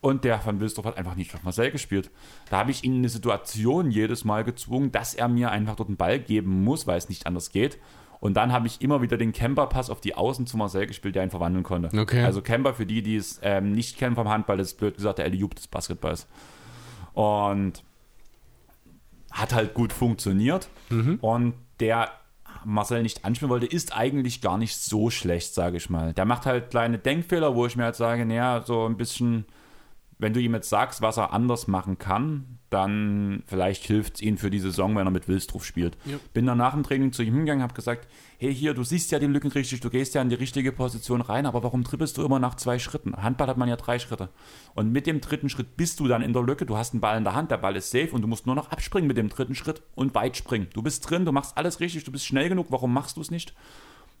[0.00, 2.10] und der von Wilsdorf hat einfach nicht auf Marcel gespielt.
[2.50, 5.88] Da habe ich ihn in eine Situation jedes Mal gezwungen, dass er mir einfach dort
[5.88, 7.78] einen Ball geben muss, weil es nicht anders geht.
[8.20, 11.22] Und dann habe ich immer wieder den Camper-Pass auf die Außen zu Marcel gespielt, der
[11.22, 11.96] ihn verwandeln konnte.
[11.98, 12.24] Okay.
[12.24, 15.18] Also Camper, für die, die es ähm, nicht kennen vom Handball, das ist blöd gesagt
[15.18, 16.26] der Eliup des Basketballs.
[17.14, 17.84] Und
[19.30, 20.68] hat halt gut funktioniert.
[21.20, 22.10] Und der
[22.64, 26.12] Marcel nicht anspielen wollte, ist eigentlich gar nicht so schlecht, sage ich mal.
[26.12, 29.46] Der macht halt kleine Denkfehler, wo ich mir halt sage, naja, so ein bisschen,
[30.18, 34.36] wenn du ihm jetzt sagst, was er anders machen kann, dann vielleicht hilft es ihm
[34.36, 35.96] für die Saison, wenn er mit Wilstruf spielt.
[36.04, 36.16] Ja.
[36.34, 39.18] Bin dann nach dem Training zu ihm hingegangen, habe gesagt, hey hier, du siehst ja
[39.18, 42.24] die Lücken richtig, du gehst ja in die richtige Position rein, aber warum trippelst du
[42.24, 43.16] immer nach zwei Schritten?
[43.16, 44.28] Handball hat man ja drei Schritte.
[44.74, 47.16] Und mit dem dritten Schritt bist du dann in der Lücke, du hast einen Ball
[47.16, 49.28] in der Hand, der Ball ist safe und du musst nur noch abspringen mit dem
[49.28, 50.66] dritten Schritt und weit springen.
[50.74, 53.30] Du bist drin, du machst alles richtig, du bist schnell genug, warum machst du es
[53.30, 53.54] nicht?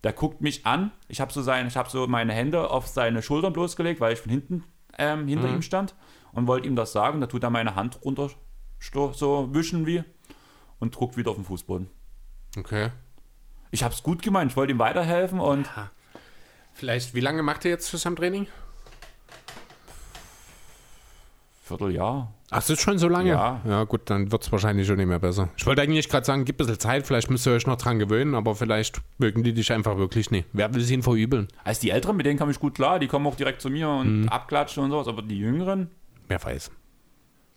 [0.04, 3.20] Der guckt mich an, ich habe so, sein, ich hab so meine Hände auf seine
[3.20, 4.62] Schultern bloßgelegt, weil ich von hinten
[4.96, 5.94] ähm, hinter ihm stand
[6.32, 7.20] und wollte ihm das sagen.
[7.20, 8.30] Da tut er meine Hand runter
[8.80, 10.04] so wischen wie
[10.78, 11.88] und druckt wieder auf den Fußboden.
[12.56, 12.90] Okay.
[13.70, 15.68] Ich habe es gut gemeint, ich wollte ihm weiterhelfen und
[16.78, 18.46] Vielleicht, wie lange macht ihr jetzt zusammen Training?
[21.64, 22.32] Vierteljahr.
[22.50, 23.30] Ach, das ist schon so lange?
[23.30, 23.60] Ja.
[23.66, 25.50] Ja, gut, dann wird es wahrscheinlich schon nicht mehr besser.
[25.56, 27.98] Ich wollte eigentlich gerade sagen, gib ein bisschen Zeit, vielleicht müsst ihr euch noch dran
[27.98, 30.48] gewöhnen, aber vielleicht mögen die dich einfach wirklich nicht.
[30.54, 31.48] Wer will es ihnen verübeln?
[31.64, 33.88] Als die Älteren, mit denen kam ich gut klar, die kommen auch direkt zu mir
[33.90, 35.90] und abklatschen und sowas, aber die Jüngeren,
[36.28, 36.70] Wer weiß.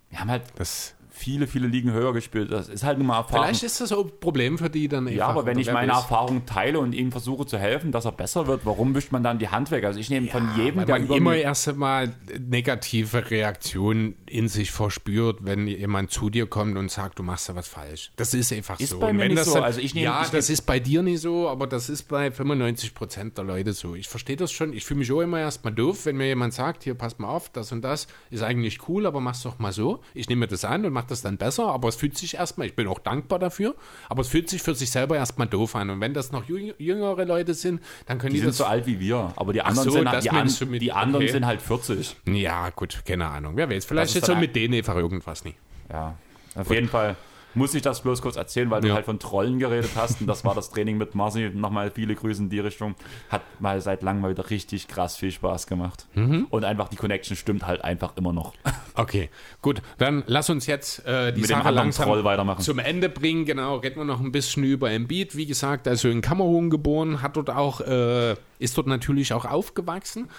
[0.09, 2.51] wir haben halt Das, viele, viele Ligen höher gespielt.
[2.51, 3.45] Das ist halt nur mal Erfahrung.
[3.45, 5.99] vielleicht ist das so ein Problem für die dann ja, aber wenn ich meine weiß.
[5.99, 9.37] Erfahrung teile und ihm versuche zu helfen, dass er besser wird, warum wischt man dann
[9.39, 9.83] die Hand weg?
[9.85, 14.71] Also ich nehme von jedem, der man über immer erst einmal negative Reaktionen in sich
[14.71, 18.11] verspürt, wenn jemand zu dir kommt und sagt, du machst da was falsch.
[18.15, 18.99] Das ist einfach Ist so.
[18.99, 19.53] bei und mir nicht das so.
[19.55, 21.89] Dann, Also ich nehme- ja, ich das nehm- ist bei dir nicht so, aber das
[21.89, 23.95] ist bei 95 Prozent der Leute so.
[23.95, 24.73] Ich verstehe das schon.
[24.73, 27.49] Ich fühle mich auch immer erstmal doof, wenn mir jemand sagt, hier, pass mal auf,
[27.49, 30.01] das und das ist eigentlich cool, aber mach's doch mal so.
[30.13, 32.67] Ich nehme mir das an und mache das dann besser, aber es fühlt sich erstmal,
[32.67, 33.75] ich bin auch dankbar dafür,
[34.09, 35.89] aber es fühlt sich für sich selber erstmal doof an.
[35.89, 38.65] Und wenn das noch jüng- jüngere Leute sind, dann können die die, sind das so
[38.65, 41.31] alt wie wir, aber die anderen, so, sind, das die, an, mit- die anderen okay.
[41.31, 42.15] sind halt 40.
[42.27, 43.53] Ja, gut, keine Ahnung.
[43.55, 45.57] Wer weiß, vielleicht ist so mit denen einfach irgendwas nicht.
[45.91, 46.15] Ja,
[46.55, 47.15] auf jeden Fall
[47.53, 48.89] muss ich das bloß kurz erzählen, weil Ja.
[48.89, 51.49] du halt von Trollen geredet hast und das war das Training mit Marci.
[51.53, 52.95] Nochmal viele Grüße in die Richtung.
[53.29, 56.05] Hat mal seit langem mal wieder richtig krass viel Spaß gemacht.
[56.13, 56.47] Mhm.
[56.49, 58.53] Und einfach die Connection stimmt halt einfach immer noch.
[58.95, 59.29] Okay,
[59.61, 59.81] gut.
[59.97, 62.61] Dann lass uns jetzt äh, die Mit Sache langsam Troll weitermachen.
[62.61, 63.45] zum Ende bringen.
[63.45, 65.35] Genau, reden wir noch ein bisschen über Embiid.
[65.35, 70.29] Wie gesagt, also in Kamerun geboren, hat dort auch, äh, ist dort natürlich auch aufgewachsen.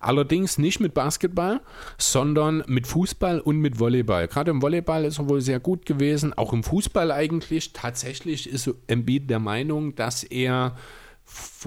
[0.00, 1.60] Allerdings nicht mit Basketball,
[1.98, 4.28] sondern mit Fußball und mit Volleyball.
[4.28, 7.72] Gerade im Volleyball ist er wohl sehr gut gewesen, auch im Fußball eigentlich.
[7.74, 10.76] Tatsächlich ist Embiid der Meinung, dass er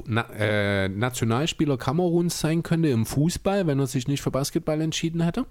[0.06, 5.22] Na, äh, Nationalspieler Kameruns sein könnte im Fußball, wenn er sich nicht für Basketball entschieden
[5.22, 5.45] hätte.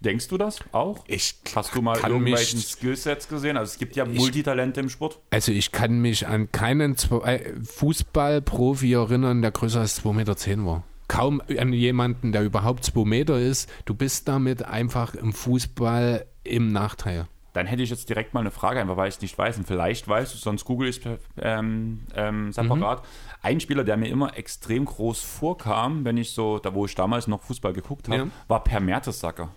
[0.00, 1.04] Denkst du das auch?
[1.08, 3.56] Ich Hast du mal irgendwelchen mich- Skillsets gesehen?
[3.56, 5.18] Also es gibt ja Multitalente im Sport.
[5.30, 10.84] Also ich kann mich an keinen äh, Fußballprofi erinnern, der größer als 2,10 Meter war.
[11.08, 13.70] Kaum an jemanden, der überhaupt 2 Meter ist.
[13.84, 17.26] Du bist damit einfach im Fußball im Nachteil.
[17.52, 19.56] Dann hätte ich jetzt direkt mal eine Frage, einfach weil ich es nicht weiß.
[19.56, 23.02] Und vielleicht weißt du, sonst google ich es ähm, ähm, separat.
[23.02, 23.06] Mhm.
[23.42, 27.28] Ein Spieler, der mir immer extrem groß vorkam, wenn ich so, da wo ich damals
[27.28, 28.26] noch Fußball geguckt habe, Ja.
[28.48, 29.48] war Per Mertesacker.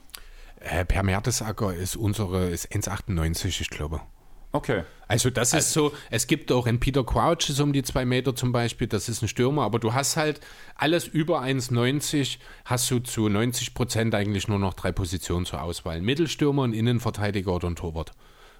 [0.61, 3.99] Äh, per Mertesacker ist unsere ist 1,98, ich glaube.
[4.51, 4.83] Okay.
[5.07, 8.35] Also das ist so, es gibt auch einen Peter Crouch ist um die zwei Meter
[8.35, 10.39] zum Beispiel, das ist ein Stürmer, aber du hast halt
[10.75, 16.01] alles über 1,90 hast du zu 90 Prozent eigentlich nur noch drei Positionen zur Auswahl.
[16.01, 18.11] Mittelstürmer, ein Innenverteidiger oder ein Torwart.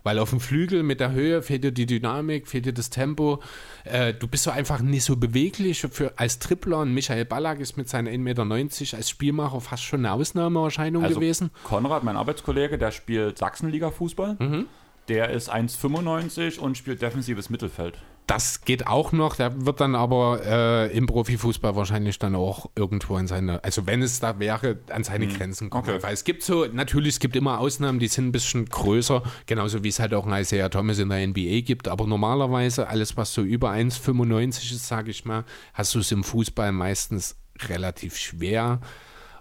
[0.04, 3.42] Weil auf dem Flügel mit der Höhe fehlt dir die Dynamik, fehlt dir das Tempo.
[3.84, 6.80] Äh, du bist so einfach nicht so beweglich für, als Tripler.
[6.80, 11.20] Und Michael Ballack ist mit seinen 1,90 Meter als Spielmacher fast schon eine Ausnahmeerscheinung Also
[11.20, 11.52] gewesen.
[11.64, 14.38] Konrad, mein Arbeitskollege, der spielt Sachsenliga-Fußball.
[14.40, 14.66] Mhm.
[15.10, 17.98] Der ist 1,95 und spielt defensives Mittelfeld.
[18.28, 23.16] Das geht auch noch, der wird dann aber äh, im Profifußball wahrscheinlich dann auch irgendwo
[23.16, 25.90] an seine, also wenn es da wäre, an seine Grenzen kommen.
[25.90, 26.04] Okay.
[26.04, 29.84] Weil es gibt so, natürlich, es gibt immer Ausnahmen, die sind ein bisschen größer, genauso
[29.84, 33.34] wie es halt auch einen Isaiah Thomas in der NBA gibt, aber normalerweise alles, was
[33.34, 37.36] so über 1,95 ist, sage ich mal, hast du es im Fußball meistens
[37.68, 38.80] relativ schwer,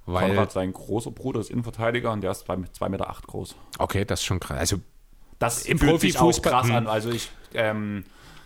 [0.06, 3.54] weil, Konrad, sein großer Bruder, ist Innenverteidiger und der ist 2,8 Meter acht groß.
[3.78, 4.78] okay, das ist schon krass, also
[5.38, 6.74] Das Im Profifußball- krass hm.
[6.74, 6.86] an.
[6.86, 8.04] Also ich, ähm,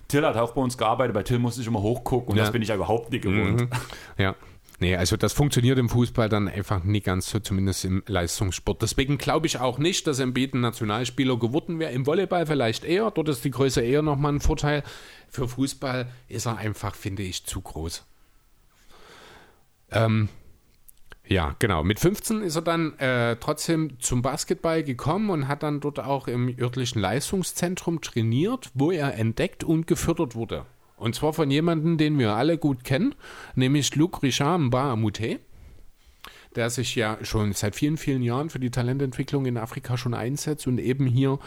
[0.08, 2.42] Till hat auch bei uns gearbeitet, bei Till musste ich immer hochgucken und Ja.
[2.44, 3.68] das bin ich ja überhaupt nicht gewohnt.
[4.18, 4.34] Ja.
[4.78, 8.82] Nee, also das funktioniert im Fußball dann einfach nie ganz so, zumindest im Leistungssport.
[8.82, 11.92] Deswegen glaube ich auch nicht, dass Embiid ein Nationalspieler geworden wäre.
[11.92, 14.82] Im Volleyball vielleicht eher, dort ist die Größe eher nochmal ein Vorteil.
[15.28, 18.04] Für Fußball ist er einfach, finde ich, zu groß.
[19.92, 20.28] Ähm,
[21.32, 21.82] ja, genau.
[21.82, 26.28] Mit 15 ist er dann äh, trotzdem zum Basketball gekommen und hat dann dort auch
[26.28, 30.66] im örtlichen Leistungszentrum trainiert, wo er entdeckt und gefördert wurde.
[30.96, 33.14] Und zwar von jemandem, den wir alle gut kennen,
[33.54, 35.40] nämlich Luc Richard Mbaamute,
[36.54, 40.66] der sich ja schon seit vielen, vielen Jahren für die Talententwicklung in Afrika schon einsetzt
[40.66, 41.38] und eben hier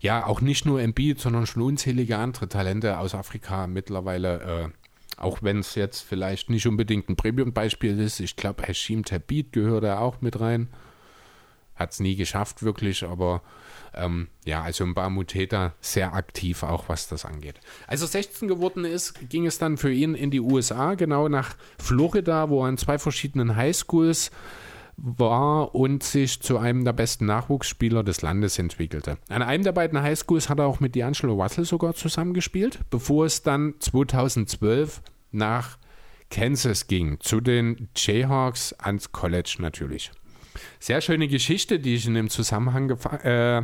[0.00, 4.85] ja auch nicht nur Embiid, sondern schon unzählige andere Talente aus Afrika mittlerweile äh,
[5.16, 9.84] auch wenn es jetzt vielleicht nicht unbedingt ein Premium-Beispiel ist, ich glaube, Hashim Tabit gehört
[9.84, 10.68] da auch mit rein.
[11.74, 13.42] Hat es nie geschafft, wirklich, aber
[13.94, 17.60] ähm, ja, also ein Bamuteta sehr aktiv, auch was das angeht.
[17.86, 21.56] Als er 16 geworden ist, ging es dann für ihn in die USA, genau nach
[21.78, 24.30] Florida, wo er an zwei verschiedenen Highschools
[24.96, 29.18] war und sich zu einem der besten Nachwuchsspieler des Landes entwickelte.
[29.28, 33.42] An einem der beiden Highschools hat er auch mit D'Angelo Russell sogar zusammengespielt, bevor es
[33.42, 35.02] dann 2012
[35.32, 35.78] nach
[36.30, 40.10] Kansas ging, zu den Jayhawks ans College natürlich.
[40.80, 42.90] Sehr schöne Geschichte, die ich in dem Zusammenhang
[43.22, 43.62] äh,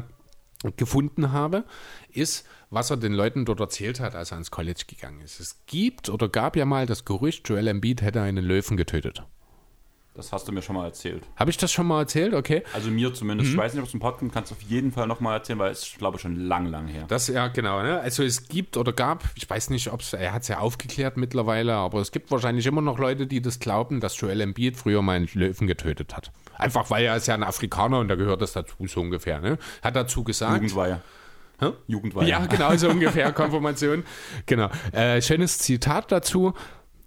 [0.77, 1.65] gefunden habe,
[2.11, 5.41] ist, was er den Leuten dort erzählt hat, als er ans College gegangen ist.
[5.41, 9.25] Es gibt oder gab ja mal das Gerücht, Joel Embiid hätte einen Löwen getötet.
[10.15, 11.23] Das hast du mir schon mal erzählt.
[11.37, 12.35] Habe ich das schon mal erzählt?
[12.35, 12.63] Okay.
[12.75, 13.49] Also mir zumindest.
[13.49, 13.55] Mhm.
[13.55, 15.73] Ich weiß nicht, ob es im Podcast kannst du auf jeden Fall nochmal erzählen, weil
[15.73, 17.07] es, ich glaube, schon lang, lang her.
[17.09, 17.83] Das, ja, genau.
[17.83, 17.99] Ne?
[17.99, 21.17] Also es gibt oder gab, ich weiß nicht, ob es, er hat es ja aufgeklärt
[21.17, 25.01] mittlerweile, aber es gibt wahrscheinlich immer noch Leute, die das glauben, dass Joel Embiid früher
[25.01, 26.31] mal einen Löwen getötet hat.
[26.59, 29.41] Einfach weil er ist ja ein Afrikaner und da gehört das dazu so ungefähr.
[29.41, 29.59] Ne?
[29.83, 30.53] Hat dazu gesagt.
[30.53, 31.01] Jugendweihe.
[31.87, 32.29] Jugendweihe.
[32.29, 34.05] Ja, genau, so ungefähr, Konfirmation.
[34.47, 34.69] Genau.
[34.93, 36.55] Äh, schönes Zitat dazu.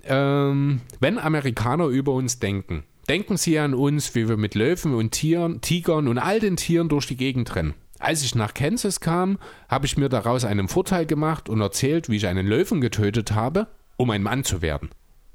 [0.04, 5.12] Ähm, wenn Amerikaner über uns denken, denken sie an uns, wie wir mit Löwen und
[5.12, 7.74] Tieren, Tigern und all den Tieren durch die Gegend rennen.
[8.00, 12.18] Als ich nach Kansas kam, habe ich mir daraus einen Vorteil gemacht und erzählt, wie
[12.18, 14.90] ich einen Löwen getötet habe, um ein Mann zu werden.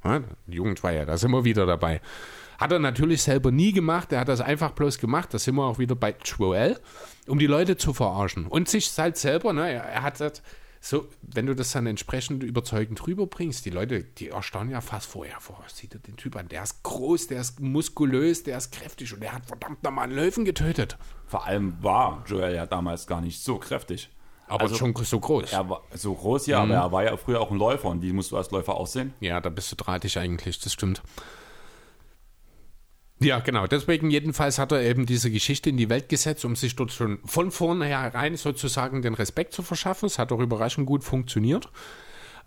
[0.05, 2.01] Ja, Jugendweihe, da sind wir wieder dabei.
[2.59, 5.65] Hat er natürlich selber nie gemacht, er hat das einfach bloß gemacht, da sind wir
[5.65, 6.79] auch wieder bei Joel,
[7.27, 8.47] um die Leute zu verarschen.
[8.47, 10.43] Und sich halt selber, ne, er hat das
[10.83, 15.39] so, wenn du das dann entsprechend überzeugend rüberbringst, die Leute, die erstaunen ja fast vorher,
[15.41, 19.13] vorher sieht er den Typ an, der ist groß, der ist muskulös, der ist kräftig
[19.13, 20.97] und der hat verdammt nochmal einen Löwen getötet.
[21.27, 24.11] Vor allem war Joel ja damals gar nicht so kräftig.
[24.47, 25.53] Aber Also- schon so groß.
[25.53, 28.13] Er war so groß, ja, aber er war ja früher auch ein Läufer und wie
[28.13, 29.15] musst du als Läufer aussehen?
[29.21, 31.03] Ja, da bist du drahtig eigentlich, das stimmt.
[33.21, 33.67] Ja, genau.
[33.67, 37.19] Deswegen jedenfalls hat er eben diese Geschichte in die Welt gesetzt, um sich dort schon
[37.25, 40.07] von vornherein sozusagen den Respekt zu verschaffen.
[40.07, 41.69] Es hat auch überraschend gut funktioniert.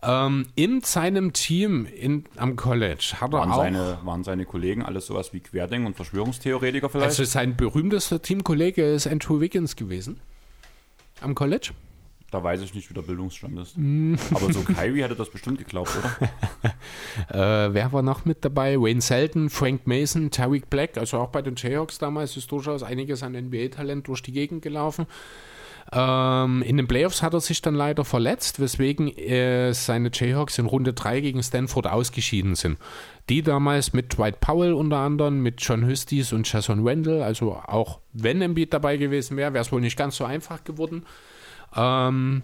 [0.02, 3.58] Ähm, in seinem Team in, am College hat er Waren auch...
[3.58, 7.10] seine, waren seine Kollegen alles sowas wie Querdenker und Verschwörungstheoretiker vielleicht?
[7.12, 10.20] also sein berühmtester Teamkollege ist Andrew Wiggins gewesen.
[11.22, 11.72] Am College.
[12.34, 13.78] Da weiß ich nicht, wie der Bildungsstand ist.
[13.78, 14.16] Mm.
[14.34, 16.30] Aber so Kyrie hätte das bestimmt geglaubt, oder?
[17.30, 18.78] Äh, wer war noch mit dabei?
[18.78, 23.22] Wayne Selden, Frank Mason, Tariq Black, also auch bei den Jayhawks damals ist durchaus einiges
[23.24, 25.06] an NBA-Talent durch die Gegend gelaufen.
[25.92, 30.66] Ähm, in den Playoffs hat er sich dann leider verletzt, weswegen äh, seine Jayhawks in
[30.66, 32.80] Runde 3 gegen Stanford ausgeschieden sind.
[33.30, 38.00] Die damals mit Dwight Powell unter anderem, mit John Hustis und Jason Wendell, also auch
[38.12, 41.06] wenn Embiid dabei gewesen wäre, wäre es wohl nicht ganz so einfach geworden.
[41.76, 42.44] Ähm,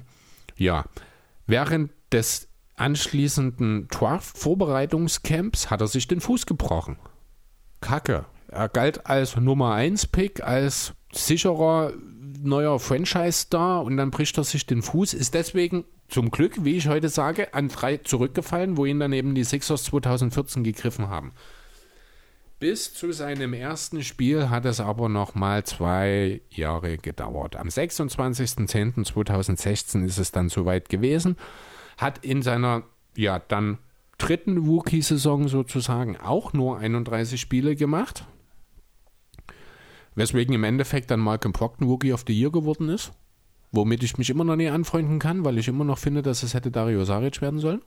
[0.56, 0.86] ja,
[1.48, 6.98] während des anschließenden Draft-Vorbereitungscamps hat er sich den Fuß gebrochen.
[7.82, 8.26] Kacke.
[8.48, 11.94] Er galt als Nummer 1 Pick, als sicherer
[12.42, 16.88] neuer Franchise-Star und dann bricht er sich den Fuß, ist deswegen zum Glück, wie ich
[16.88, 21.34] heute sage, an drei zurückgefallen, wo ihn dann eben die Sixers 2014 gegriffen haben.
[22.60, 27.56] Bis zu seinem ersten Spiel hat es aber noch mal zwei Jahre gedauert.
[27.56, 31.38] Am 26.10.2016 ist es dann soweit gewesen.
[31.98, 32.84] Hat in seiner,
[33.16, 33.78] ja, dann
[34.18, 38.26] dritten Rookie-Saison sozusagen auch nur 31 Spiele gemacht.
[40.16, 43.14] Weswegen im Endeffekt dann Malcolm Procton Rookie of the Year geworden ist.
[43.72, 46.54] Womit ich mich immer noch nie anfreunden kann, weil ich immer noch finde, dass es
[46.54, 47.84] hätte Dario Saric werden sollen.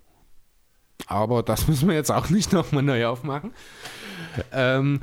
[1.07, 3.53] Aber das müssen wir jetzt auch nicht nochmal neu aufmachen.
[4.53, 5.01] Ähm,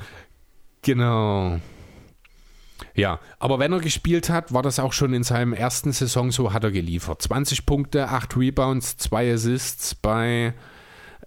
[0.82, 1.60] genau.
[2.96, 6.54] Ja, aber wenn er gespielt hat, war das auch schon in seinem ersten Saison so,
[6.54, 7.22] hat er geliefert.
[7.22, 10.54] 20 Punkte, 8 Rebounds, 2 Assists bei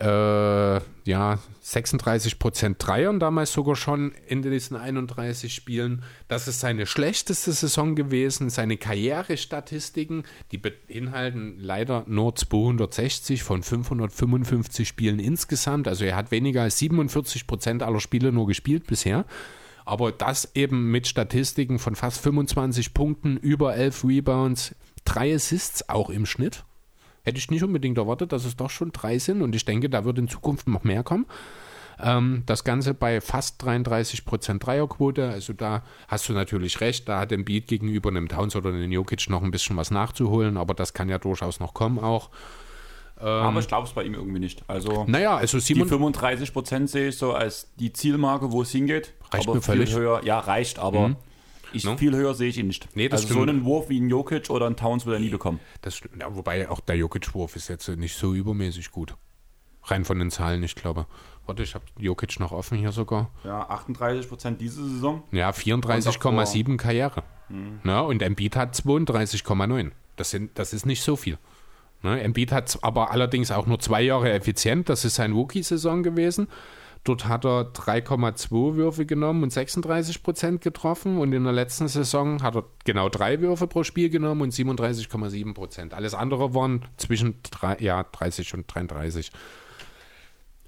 [0.00, 1.38] äh, ja,
[1.72, 6.02] 36% Dreiern damals sogar schon in diesen 31 Spielen.
[6.28, 8.50] Das ist seine schlechteste Saison gewesen.
[8.50, 15.88] Seine Karrierestatistiken, die beinhalten leider nur 260 von 555 Spielen insgesamt.
[15.88, 19.24] Also er hat weniger als 47% aller Spiele nur gespielt bisher.
[19.84, 26.10] Aber das eben mit Statistiken von fast 25 Punkten, über 11 Rebounds, 3 Assists auch
[26.10, 26.64] im Schnitt.
[27.24, 30.04] Hätte ich nicht unbedingt erwartet, dass es doch schon drei sind und ich denke, da
[30.04, 31.26] wird in Zukunft noch mehr kommen.
[32.02, 37.32] Ähm, das Ganze bei fast 33% Dreierquote, also da hast du natürlich recht, da hat
[37.32, 41.08] Embiid gegenüber einem Towns oder einem Jokic noch ein bisschen was nachzuholen, aber das kann
[41.08, 42.30] ja durchaus noch kommen auch.
[43.26, 44.64] aber ich glaube es bei ihm irgendwie nicht.
[44.66, 49.12] Also Naja, also die Simon, 35% sehe ich so als die Zielmarke, wo es hingeht.
[49.30, 49.90] Reicht aber mir völlig.
[49.90, 51.16] Viel höher, ja, reicht, aber
[51.72, 51.96] ich, No?
[51.96, 52.88] viel höher sehe ich ihn nicht.
[52.94, 53.50] Nee, das also so stimmt.
[53.50, 55.60] einen Wurf wie ein Jokic oder ein Towns wird er nie bekommen.
[55.82, 59.14] das, ja, wobei auch der Jokic-Wurf ist jetzt nicht so übermäßig gut.
[59.84, 61.06] Rein von den Zahlen, ich glaube.
[61.46, 63.30] Warte, ich habe Jokic noch offen hier sogar.
[63.42, 65.24] Ja, 38% diese Saison.
[65.32, 67.24] Ja, 34,7 Karriere.
[67.82, 69.90] Na, und Embiid hat 32,9.
[70.16, 71.36] Das, sind, das ist nicht so viel.
[72.02, 74.88] Ne, Embiid hat aber allerdings auch nur zwei Jahre effizient.
[74.88, 76.48] Das ist sein Rookie-Saison gewesen.
[77.04, 81.18] Dort hat er 3,2 Würfe genommen und 36 Prozent getroffen.
[81.18, 85.52] Und in der letzten Saison hat er genau drei Würfe pro Spiel genommen und 37,7
[85.54, 85.94] Prozent.
[85.94, 89.32] Alles andere waren zwischen drei, ja, 30 und 33.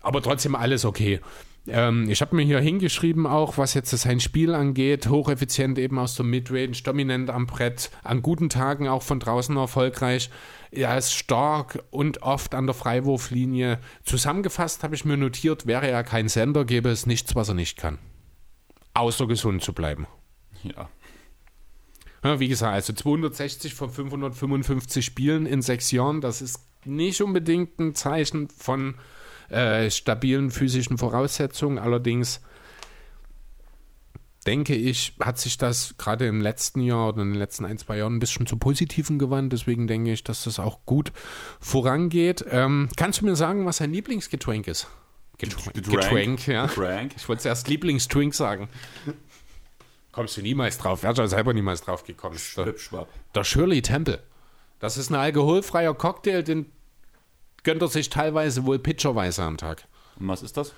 [0.00, 1.20] Aber trotzdem alles okay.
[1.66, 6.14] Ähm, ich habe mir hier hingeschrieben, auch was jetzt sein Spiel angeht, hocheffizient eben aus
[6.14, 10.30] der Midrange, dominant am Brett, an guten Tagen auch von draußen erfolgreich.
[10.70, 13.78] Er ist stark und oft an der Freiwurflinie.
[14.04, 17.78] Zusammengefasst habe ich mir notiert, wäre er kein Sender, gäbe es nichts, was er nicht
[17.78, 17.98] kann.
[18.92, 20.06] Außer gesund zu bleiben.
[20.62, 20.88] Ja.
[22.22, 27.78] Ja, wie gesagt, also 260 von 555 Spielen in sechs Jahren, das ist nicht unbedingt
[27.78, 28.94] ein Zeichen von
[29.48, 31.78] äh, stabilen physischen Voraussetzungen.
[31.78, 32.40] Allerdings
[34.46, 37.98] denke ich, hat sich das gerade im letzten Jahr oder in den letzten ein, zwei
[37.98, 39.52] Jahren ein bisschen zu Positiven gewandt.
[39.52, 41.12] Deswegen denke ich, dass das auch gut
[41.60, 42.44] vorangeht.
[42.50, 44.86] Ähm, kannst du mir sagen, was dein Lieblingsgetränk ist?
[45.38, 46.00] Getränk, Getränk.
[46.00, 46.68] Getränk ja.
[46.68, 47.12] Frank.
[47.16, 48.68] Ich wollte zuerst Lieblingsdrink sagen.
[50.12, 51.02] Kommst du niemals drauf?
[51.02, 52.38] Wärst du selber niemals drauf gekommen.
[52.56, 52.74] Der,
[53.34, 54.22] der Shirley Temple.
[54.78, 56.66] Das ist ein alkoholfreier Cocktail, den
[57.64, 59.88] gönnt er sich teilweise wohl pitcherweise am Tag.
[60.18, 60.74] Und was ist das?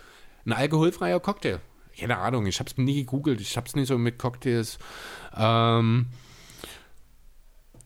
[0.47, 1.61] Ein alkoholfreier Cocktail.
[1.99, 4.79] Keine Ahnung, ich habe es nie gegoogelt, ich habe es nicht so mit Cocktails.
[5.37, 6.07] Ähm,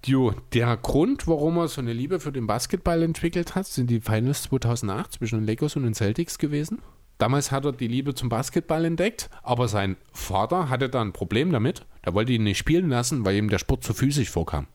[0.05, 4.01] jo, der Grund, warum er so eine Liebe für den Basketball entwickelt hat, sind die
[4.01, 6.81] Finals 2008 zwischen den Lakers und den Celtics gewesen.
[7.19, 11.53] Damals hat er die Liebe zum Basketball entdeckt, aber sein Vater hatte da ein Problem
[11.53, 11.87] damit.
[12.05, 14.67] Der wollte ihn nicht spielen lassen, weil ihm der Sport zu physisch vorkam.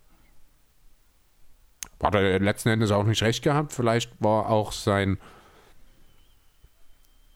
[2.06, 3.74] Hat er letzten Endes auch nicht recht gehabt.
[3.74, 5.18] Vielleicht war auch sein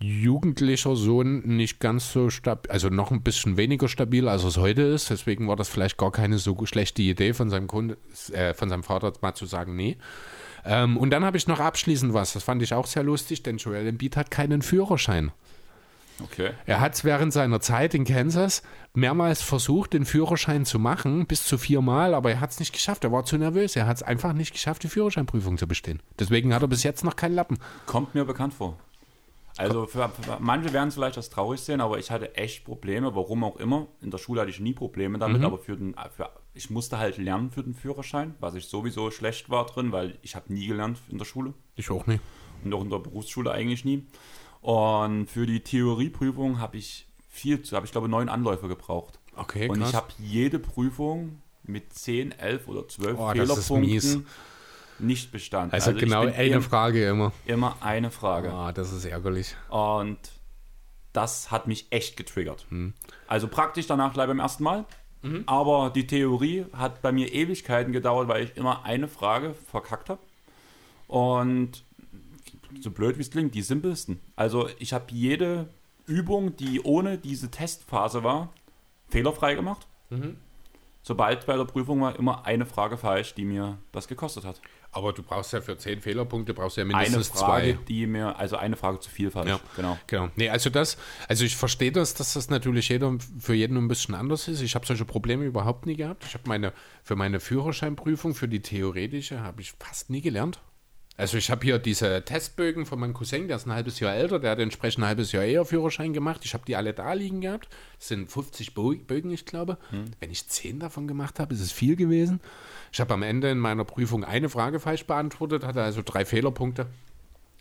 [0.02, 4.84] jugendlicher Sohn nicht ganz so stabil, also noch ein bisschen weniger stabil, als es heute
[4.84, 5.10] ist.
[5.10, 7.98] Deswegen war das vielleicht gar keine so schlechte Idee von seinem, Kunde,
[8.32, 9.98] äh, von seinem Vater mal zu sagen, nee.
[10.66, 13.58] Ähm, und dann habe ich noch abschließend was, das fand ich auch sehr lustig, denn
[13.58, 15.32] Joel Embiid hat keinen Führerschein.
[16.22, 16.52] Okay.
[16.66, 21.58] Er hat während seiner Zeit in Kansas mehrmals versucht, den Führerschein zu machen, bis zu
[21.58, 23.04] viermal, aber er hat es nicht geschafft.
[23.04, 23.76] Er war zu nervös.
[23.76, 26.02] Er hat es einfach nicht geschafft, die Führerscheinprüfung zu bestehen.
[26.20, 27.58] Deswegen hat er bis jetzt noch keinen Lappen.
[27.86, 28.78] Kommt mir bekannt vor.
[29.58, 33.14] Also für, für manche werden es vielleicht das traurig sehen, aber ich hatte echt Probleme,
[33.16, 33.88] warum auch immer.
[34.02, 37.18] In der Schule hatte ich nie Probleme damit, aber für den, für, ich musste halt
[37.18, 41.00] lernen für den Führerschein, was ich sowieso schlecht war drin, weil ich habe nie gelernt
[41.10, 42.22] in der Schule Ich auch nicht.
[42.64, 44.06] und auch in der Berufsschule eigentlich nie.
[44.62, 49.20] Und für die Theorieprüfung habe ich viel, habe ich glaube neun Anläufe gebraucht.
[49.36, 49.90] Okay, Und krass.
[49.90, 53.32] ich habe jede Prüfung mit 10, 11 oder 12 Oh.
[53.32, 54.28] Fehlerpunkten
[55.02, 55.74] nicht bestanden.
[55.74, 57.32] Also, ich genau eine im- Frage immer.
[57.46, 58.52] Immer eine Frage.
[58.52, 59.56] Ah, das ist ärgerlich.
[59.70, 60.18] Und
[61.14, 62.66] das hat mich echt getriggert.
[62.70, 62.94] Hm.
[63.28, 64.86] Also praktisch danach gleich beim ersten Mal.
[65.48, 70.22] Aber die Theorie hat bei mir Ewigkeiten gedauert, weil ich immer eine Frage verkackt habe.
[71.08, 71.84] Und
[72.82, 74.20] so blöd wie es klingt, die simpelsten.
[74.36, 75.70] Also ich habe jede
[76.06, 78.54] Übung, die ohne diese Testphase war,
[79.10, 79.88] fehlerfrei gemacht.
[80.10, 80.38] Mhm.
[81.02, 84.62] Sobald bei der Prüfung war immer eine Frage falsch, die mir das gekostet hat.
[84.92, 87.84] Aber du brauchst ja für zehn Fehlerpunkte brauchst ja Eine mindestens Frage, zwei.
[87.88, 89.50] die mir, also eine Frage zu viel falsch.
[89.50, 89.60] Ja.
[89.76, 89.98] Genau.
[90.08, 90.30] Genau.
[90.36, 94.16] Nee, also das, also ich verstehe das, dass das natürlich jeder für jeden ein bisschen
[94.16, 94.62] anders ist.
[94.62, 96.26] Ich habe solche Probleme überhaupt nie gehabt.
[96.26, 96.74] Ich habe meine,
[97.04, 100.60] für meine Führerscheinprüfung, für die theoretische, habe ich fast nie gelernt.
[101.20, 104.40] Also ich habe hier diese Testbögen von meinem Cousin, der ist ein halbes Jahr älter,
[104.40, 106.46] der hat entsprechend ein halbes Jahr eher Führerschein gemacht.
[106.46, 107.68] Ich habe die alle da liegen gehabt.
[107.98, 109.78] Das sind 50 Bo- Bögen, ich glaube.
[110.22, 112.40] Wenn ich 10 davon gemacht habe, ist es viel gewesen.
[112.94, 116.88] Ich habe am Ende in meiner Prüfung eine Frage falsch beantwortet, hatte also drei Fehlerpunkte.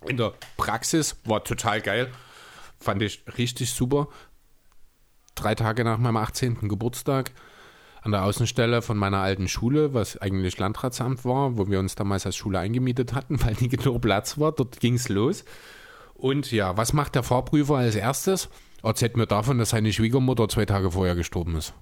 [0.07, 2.13] In der Praxis war total geil.
[2.79, 4.07] Fand ich richtig super.
[5.35, 6.69] Drei Tage nach meinem 18.
[6.69, 7.33] Geburtstag
[8.09, 12.25] an der Außenstelle von meiner alten Schule, was eigentlich Landratsamt war, wo wir uns damals
[12.25, 14.53] als Schule eingemietet hatten, weil nie genug Platz war.
[14.53, 15.45] Dort ging es los.
[16.15, 18.49] Und ja, was macht der Fahrprüfer als erstes?
[18.83, 21.75] Erzählt mir davon, dass seine Schwiegermutter zwei Tage vorher gestorben ist.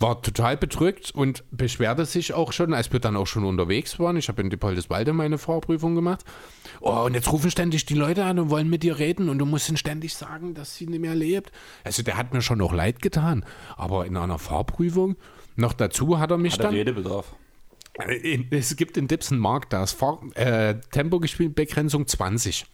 [0.00, 4.16] War total bedrückt und beschwerte sich auch schon, als wir dann auch schon unterwegs waren.
[4.16, 6.24] Ich habe in Diepoldeswalde meine Fahrprüfung gemacht.
[6.80, 9.46] Oh, und jetzt rufen ständig die Leute an und wollen mit dir reden und du
[9.46, 11.52] musst ihnen ständig sagen, dass sie nicht mehr lebt.
[11.84, 13.44] Also der hat mir schon auch leid getan.
[13.76, 15.16] Aber in einer Fahrprüfung,
[15.54, 16.74] noch dazu hat er mich Hat er dann...
[16.74, 17.34] Redebedarf.
[18.22, 22.66] In- Es gibt in Dipsen Markt das Fahr äh, Tempobegrenzung 20.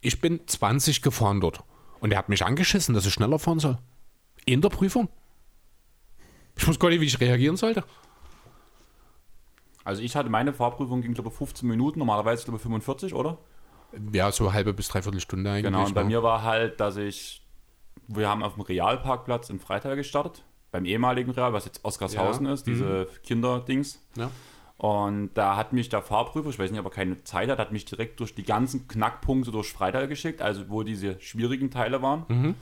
[0.00, 1.62] Ich bin 20 gefahren dort.
[2.00, 3.76] Und er hat mich angeschissen, dass ich schneller fahren soll.
[4.46, 5.10] In der Prüfung.
[6.56, 7.84] Ich wusste gar nicht, wie ich reagieren sollte.
[9.84, 13.38] Also ich hatte meine Fahrprüfung ging glaube ich 15 Minuten, normalerweise glaube ich 45, oder?
[14.12, 15.64] Ja, so halbe bis dreiviertel Stunde eigentlich.
[15.64, 16.08] Genau, und bei ne?
[16.08, 17.42] mir war halt, dass ich,
[18.08, 22.52] wir haben auf dem Realparkplatz in Freital gestartet, beim ehemaligen Real, was jetzt Oskarshausen Ja,
[22.52, 24.02] ist, diese Kinderdings.
[24.16, 24.30] Ja.
[24.78, 27.70] Und da hat mich der Fahrprüfer, ich weiß nicht, ob er keine Zeit hat, hat
[27.70, 32.24] mich direkt durch die ganzen Knackpunkte durch Freital geschickt, also wo diese schwierigen Teile waren.
[32.28, 32.54] Mhm.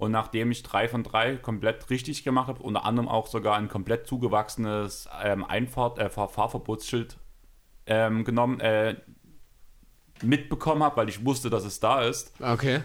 [0.00, 3.68] Und nachdem ich drei von drei komplett richtig gemacht habe, unter anderem auch sogar ein
[3.68, 7.18] komplett zugewachsenes ähm, Einfahrt, äh, Fahr Fahrverbotsschild
[7.84, 8.96] ähm, genommen, äh,
[10.22, 12.32] mitbekommen habe, weil ich wusste, dass es da ist.
[12.40, 12.80] Okay.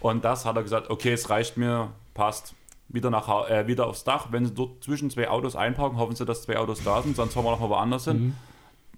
[0.00, 2.56] Und das hat er gesagt, okay, es reicht mir, passt.
[2.88, 4.32] Wieder, nach, äh, wieder aufs Dach.
[4.32, 7.34] Wenn Sie dort zwischen zwei Autos einparken, hoffen Sie, dass zwei Autos da sind, sonst
[7.34, 8.34] fahren wir noch mal woanders hin.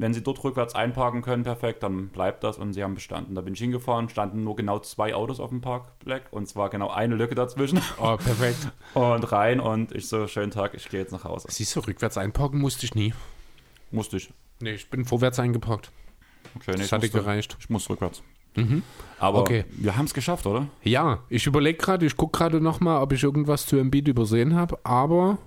[0.01, 3.35] Wenn Sie dort rückwärts einparken können, perfekt, dann bleibt das und Sie haben bestanden.
[3.35, 6.89] Da bin ich hingefahren, standen nur genau zwei Autos auf dem Parkpleck und zwar genau
[6.89, 8.69] eine Lücke dazwischen Oh, perfekt.
[8.95, 11.49] und rein und ich so, schönen Tag, ich gehe jetzt nach Hause.
[11.51, 13.13] Siehst du, rückwärts einparken musste ich nie.
[13.91, 14.33] Musste ich.
[14.61, 15.91] Nee, ich bin vorwärts eingeparkt.
[16.55, 17.57] Okay, nee, Das ich hatte musste, gereicht.
[17.59, 18.23] Ich muss rückwärts.
[19.21, 19.65] Aber Okay.
[19.71, 20.67] wir haben es geschafft, oder?
[20.83, 24.79] Ja, ich überlege gerade, ich gucke gerade nochmal, ob ich irgendwas zu Embiid übersehen habe,
[24.85, 25.39] aber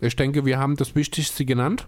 [0.00, 1.86] ich denke, wir haben das Wichtigste genannt.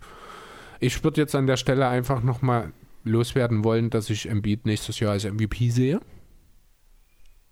[0.81, 2.73] Ich würde jetzt an der Stelle einfach nochmal
[3.05, 6.00] loswerden wollen, dass ich Embiid nächstes Jahr als MVP sehe.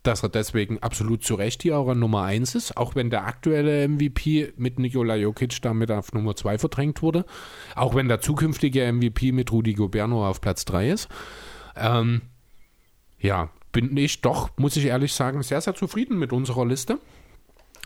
[0.02, 3.26] Dass er deswegen absolut zu Recht hier auch an Nummer 1 ist, auch wenn der
[3.26, 7.26] aktuelle MVP mit Nikola Jokic damit auf Nummer 2 verdrängt wurde.
[7.74, 11.08] Auch wenn der zukünftige MVP mit Rudi Gobert nur auf Platz 3 ist.
[11.76, 12.22] Ähm,
[13.18, 16.98] ja, bin ich doch, muss ich ehrlich sagen, sehr, sehr zufrieden mit unserer Liste.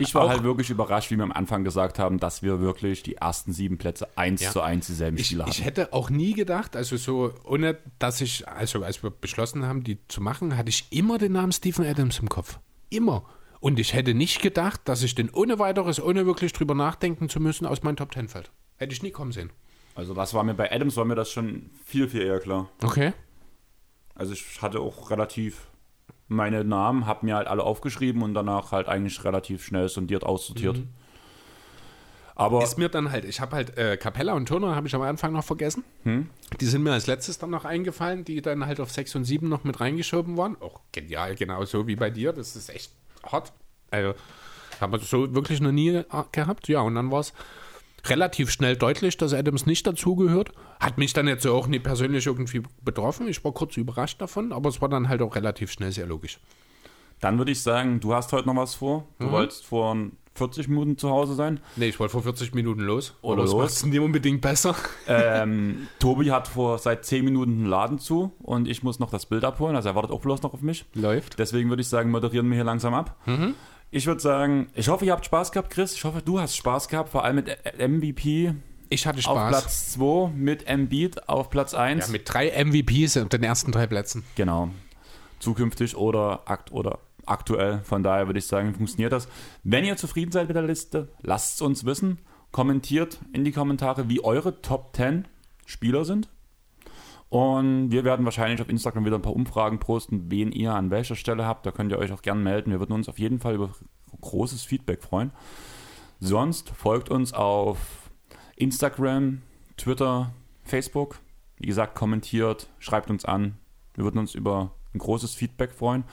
[0.02, 3.02] Ich war Auch- halt wirklich überrascht, wie wir am Anfang gesagt haben, dass wir wirklich
[3.02, 4.50] die ersten sieben Plätze eins Ja.
[4.50, 5.62] zu eins dieselben Ich, Spiele ich hatten.
[5.64, 9.98] hätte auch nie gedacht, also so, ohne dass ich, also als wir beschlossen haben, die
[10.08, 12.58] zu machen, hatte ich immer den Namen Stephen Adams im Kopf.
[12.90, 13.24] Immer.
[13.60, 17.38] Und ich hätte nicht gedacht, dass ich den ohne weiteres, ohne wirklich drüber nachdenken zu
[17.40, 18.50] müssen, aus meinen Top Ten fällt.
[18.76, 19.50] Hätte ich nie kommen sehen.
[19.94, 22.68] Also das war mir bei Adams war mir das schon viel, viel eher klar.
[22.82, 23.12] Okay.
[24.14, 25.68] Also ich hatte auch relativ
[26.32, 30.82] meine Namen, habe mir halt alle aufgeschrieben und danach halt eigentlich relativ schnell sondiert aussortiert.
[32.34, 35.02] Aber Ist mir dann halt, ich habe halt äh, Capella und Turner habe ich am
[35.02, 35.84] Anfang noch vergessen.
[36.60, 39.48] Die sind mir als letztes dann noch eingefallen, die dann halt auf 6 und 7
[39.48, 40.56] noch mit reingeschoben waren.
[40.60, 42.32] Auch genial, genauso wie bei dir.
[42.32, 42.90] Das ist echt
[43.30, 43.52] hot.
[43.90, 44.14] Also,
[44.80, 46.68] haben wir so wirklich noch nie äh, gehabt.
[46.68, 47.34] Ja, und dann war es
[48.06, 50.52] relativ schnell deutlich, dass Adams nicht dazugehört.
[50.80, 53.28] Hat mich dann jetzt auch nie persönlich irgendwie betroffen.
[53.28, 56.38] Ich war kurz überrascht davon, aber es war dann halt auch relativ schnell sehr logisch.
[57.20, 59.06] dann würde ich sagen, du hast heute noch was vor.
[59.20, 59.96] Du wolltest vor
[60.34, 61.60] 40 Minuten zu Hause sein.
[61.76, 63.14] Nee, ich wollte vor 40 Minuten los.
[63.22, 63.72] Oder das los.
[63.76, 64.74] es nicht unbedingt besser.
[65.06, 69.26] Ähm, Tobi hat vor seit 10 Minuten einen Laden zu und ich muss noch das
[69.26, 69.76] Bild abholen.
[69.76, 70.86] Also er wartet auch bloß noch auf mich.
[70.94, 71.38] Läuft.
[71.38, 73.14] Deswegen würde ich sagen, moderieren wir hier langsam ab.
[73.94, 75.92] Ich würde sagen, ich hoffe, ihr habt Spaß gehabt, Chris.
[75.92, 78.54] Ich hoffe, du hast Spaß gehabt, vor allem mit MVP
[78.88, 79.50] Ich hatte auf Spaß.
[79.50, 82.06] Platz 2, mit Embiid auf Platz 1.
[82.06, 84.24] Ja, mit drei MVPs und den ersten drei Plätzen.
[84.34, 84.70] Genau.
[85.40, 87.80] Zukünftig oder, akt oder aktuell.
[87.84, 89.28] Von daher würde ich sagen, funktioniert das.
[89.62, 92.18] Wenn ihr zufrieden seid mit der Liste, lasst es uns wissen.
[92.50, 95.28] Kommentiert in die Kommentare, wie eure Top 10
[95.66, 96.30] Spieler sind.
[97.32, 101.16] Und wir werden wahrscheinlich auf Instagram wieder ein paar Umfragen posten, wen ihr an welcher
[101.16, 101.64] Stelle habt.
[101.64, 102.70] Da könnt ihr euch auch gerne melden.
[102.70, 103.70] Wir würden uns auf jeden Fall über
[104.20, 105.30] großes Feedback freuen.
[106.20, 108.10] Sonst folgt uns auf
[108.56, 109.40] Instagram,
[109.78, 111.20] Twitter, Facebook.
[111.56, 113.56] Wie gesagt, kommentiert, schreibt uns an.
[113.94, 116.04] Wir würden uns über ein großes Feedback freuen.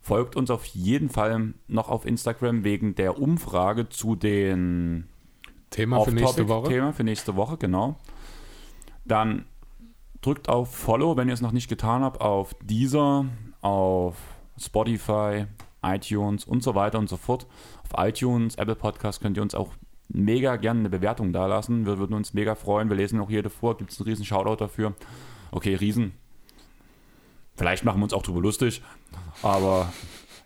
[0.00, 5.06] Folgt uns auf jeden Fall noch auf Instagram wegen der Umfrage zu den
[5.70, 6.58] Thema für nächste Woche.
[6.58, 8.00] Off-Topic-Thema für nächste Woche, genau.
[9.04, 9.46] Dann
[10.26, 13.26] drückt auf Follow, wenn ihr es noch nicht getan habt, auf Deezer,
[13.60, 14.16] auf
[14.58, 15.46] Spotify,
[15.84, 17.46] iTunes und so weiter und so fort.
[17.84, 19.72] Auf iTunes, Apple Podcast könnt ihr uns auch
[20.08, 21.86] mega gerne eine Bewertung dalassen.
[21.86, 22.88] Wir würden uns mega freuen.
[22.88, 23.76] Wir lesen auch jede vor.
[23.76, 24.94] Gibt es einen riesen Shoutout dafür.
[25.52, 26.12] Okay, riesen.
[27.56, 28.82] Vielleicht machen wir uns auch drüber lustig,
[29.42, 29.90] aber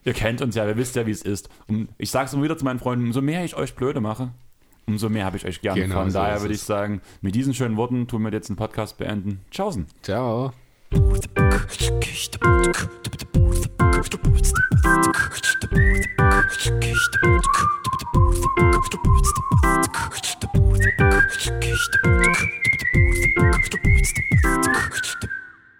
[0.04, 1.48] ihr kennt uns ja, ihr wisst ja, wie es ist.
[1.66, 4.30] Und ich sage es immer wieder zu meinen Freunden, umso mehr ich euch blöde mache,
[4.92, 5.80] umso mehr habe ich euch gerne.
[5.80, 8.56] Genau, Von so daher würde ich sagen, mit diesen schönen Worten tun wir jetzt den
[8.56, 9.40] Podcast beenden.
[9.50, 9.86] Tschaußen.
[10.02, 10.52] Ciao.
[10.92, 11.40] Thank.